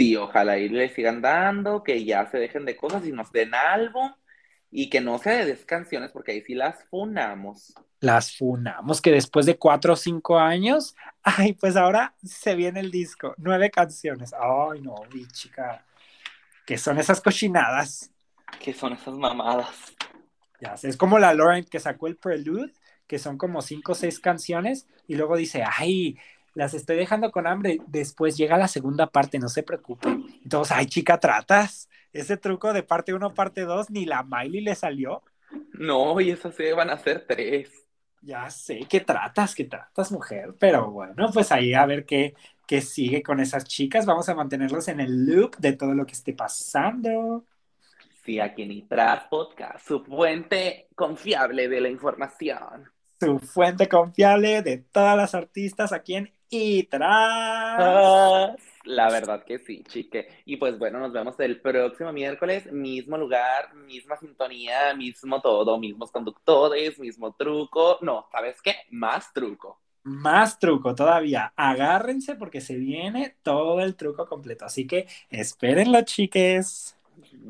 Sí, 0.00 0.16
ojalá 0.16 0.56
y 0.56 0.70
les 0.70 0.94
sigan 0.94 1.20
dando, 1.20 1.84
que 1.84 2.06
ya 2.06 2.24
se 2.30 2.38
dejen 2.38 2.64
de 2.64 2.74
cosas 2.74 3.04
y 3.04 3.12
nos 3.12 3.30
den 3.32 3.54
álbum 3.54 4.10
y 4.70 4.88
que 4.88 5.02
no 5.02 5.18
se 5.18 5.44
des 5.44 5.66
canciones 5.66 6.10
porque 6.10 6.32
ahí 6.32 6.40
sí 6.40 6.54
las 6.54 6.84
funamos. 6.84 7.74
Las 8.00 8.34
funamos, 8.34 9.02
que 9.02 9.10
después 9.10 9.44
de 9.44 9.58
cuatro 9.58 9.92
o 9.92 9.96
cinco 9.96 10.38
años, 10.38 10.96
ay, 11.22 11.52
pues 11.52 11.76
ahora 11.76 12.14
se 12.24 12.54
viene 12.54 12.80
el 12.80 12.90
disco, 12.90 13.34
nueve 13.36 13.70
canciones. 13.70 14.32
Ay, 14.32 14.80
no, 14.80 14.94
mi 15.12 15.26
chica, 15.26 15.84
¿qué 16.64 16.78
son 16.78 16.98
esas 16.98 17.20
cochinadas? 17.20 18.10
¿Qué 18.58 18.72
son 18.72 18.94
esas 18.94 19.18
mamadas? 19.18 19.94
Ya 20.62 20.78
sé, 20.78 20.88
es 20.88 20.96
como 20.96 21.18
la 21.18 21.34
Lauren 21.34 21.66
que 21.66 21.78
sacó 21.78 22.06
el 22.06 22.16
Prelude, 22.16 22.72
que 23.06 23.18
son 23.18 23.36
como 23.36 23.60
cinco 23.60 23.92
o 23.92 23.94
seis 23.94 24.18
canciones, 24.18 24.86
y 25.06 25.16
luego 25.16 25.36
dice, 25.36 25.62
ay, 25.62 26.16
las 26.54 26.74
estoy 26.74 26.96
dejando 26.96 27.30
con 27.30 27.46
hambre. 27.46 27.78
Después 27.86 28.36
llega 28.36 28.58
la 28.58 28.68
segunda 28.68 29.06
parte, 29.06 29.38
no 29.38 29.48
se 29.48 29.62
preocupe. 29.62 30.08
Entonces, 30.42 30.76
ay, 30.76 30.86
chica, 30.86 31.18
tratas. 31.18 31.88
Ese 32.12 32.36
truco 32.36 32.72
de 32.72 32.82
parte 32.82 33.14
uno, 33.14 33.34
parte 33.34 33.62
dos, 33.62 33.90
ni 33.90 34.04
la 34.04 34.22
Miley 34.22 34.60
le 34.62 34.74
salió. 34.74 35.22
No, 35.72 36.20
y 36.20 36.30
esas 36.30 36.54
se 36.54 36.72
van 36.72 36.90
a 36.90 36.98
ser 36.98 37.24
tres. 37.26 37.70
Ya 38.22 38.50
sé 38.50 38.80
que 38.88 39.00
tratas, 39.00 39.54
que 39.54 39.64
tratas, 39.64 40.12
mujer. 40.12 40.54
Pero 40.58 40.90
bueno, 40.90 41.30
pues 41.32 41.52
ahí 41.52 41.72
a 41.72 41.86
ver 41.86 42.04
qué, 42.04 42.34
qué 42.66 42.80
sigue 42.80 43.22
con 43.22 43.40
esas 43.40 43.64
chicas. 43.64 44.04
Vamos 44.04 44.28
a 44.28 44.34
mantenerlos 44.34 44.88
en 44.88 45.00
el 45.00 45.26
loop 45.26 45.56
de 45.56 45.72
todo 45.72 45.94
lo 45.94 46.04
que 46.04 46.12
esté 46.12 46.34
pasando. 46.34 47.44
Sí, 48.24 48.38
aquí 48.38 48.62
en 48.62 48.72
Itras 48.72 49.24
Podcast, 49.30 49.86
su 49.86 50.04
fuente 50.04 50.88
confiable 50.94 51.68
de 51.68 51.80
la 51.80 51.88
información. 51.88 52.90
Su 53.18 53.38
fuente 53.38 53.88
confiable 53.88 54.62
de 54.62 54.78
todas 54.78 55.16
las 55.16 55.34
artistas 55.34 55.92
aquí 55.92 56.16
en 56.16 56.30
Itras. 56.50 57.06
Ah, 57.76 58.54
la 58.84 59.10
verdad 59.10 59.44
que 59.44 59.58
sí, 59.58 59.84
chique. 59.84 60.28
Y 60.44 60.56
pues 60.56 60.78
bueno, 60.78 60.98
nos 61.00 61.12
vemos 61.12 61.38
el 61.40 61.60
próximo 61.60 62.12
miércoles, 62.12 62.70
mismo 62.72 63.16
lugar, 63.18 63.74
misma 63.74 64.16
sintonía, 64.16 64.94
mismo 64.94 65.40
todo, 65.40 65.78
mismos 65.78 66.10
conductores, 66.10 66.98
mismo 66.98 67.34
truco. 67.34 67.98
No, 68.02 68.26
¿sabes 68.30 68.60
qué? 68.62 68.74
Más 68.90 69.32
truco. 69.32 69.80
Más 70.02 70.58
truco 70.58 70.94
todavía. 70.94 71.52
Agárrense 71.56 72.34
porque 72.34 72.60
se 72.60 72.76
viene 72.76 73.36
todo 73.42 73.80
el 73.80 73.96
truco 73.96 74.26
completo. 74.26 74.64
Así 74.64 74.86
que 74.86 75.06
espérenlo, 75.30 76.02
chiques. 76.02 76.96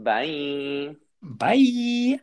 Bye. 0.04 0.96
Bye. 1.22 2.20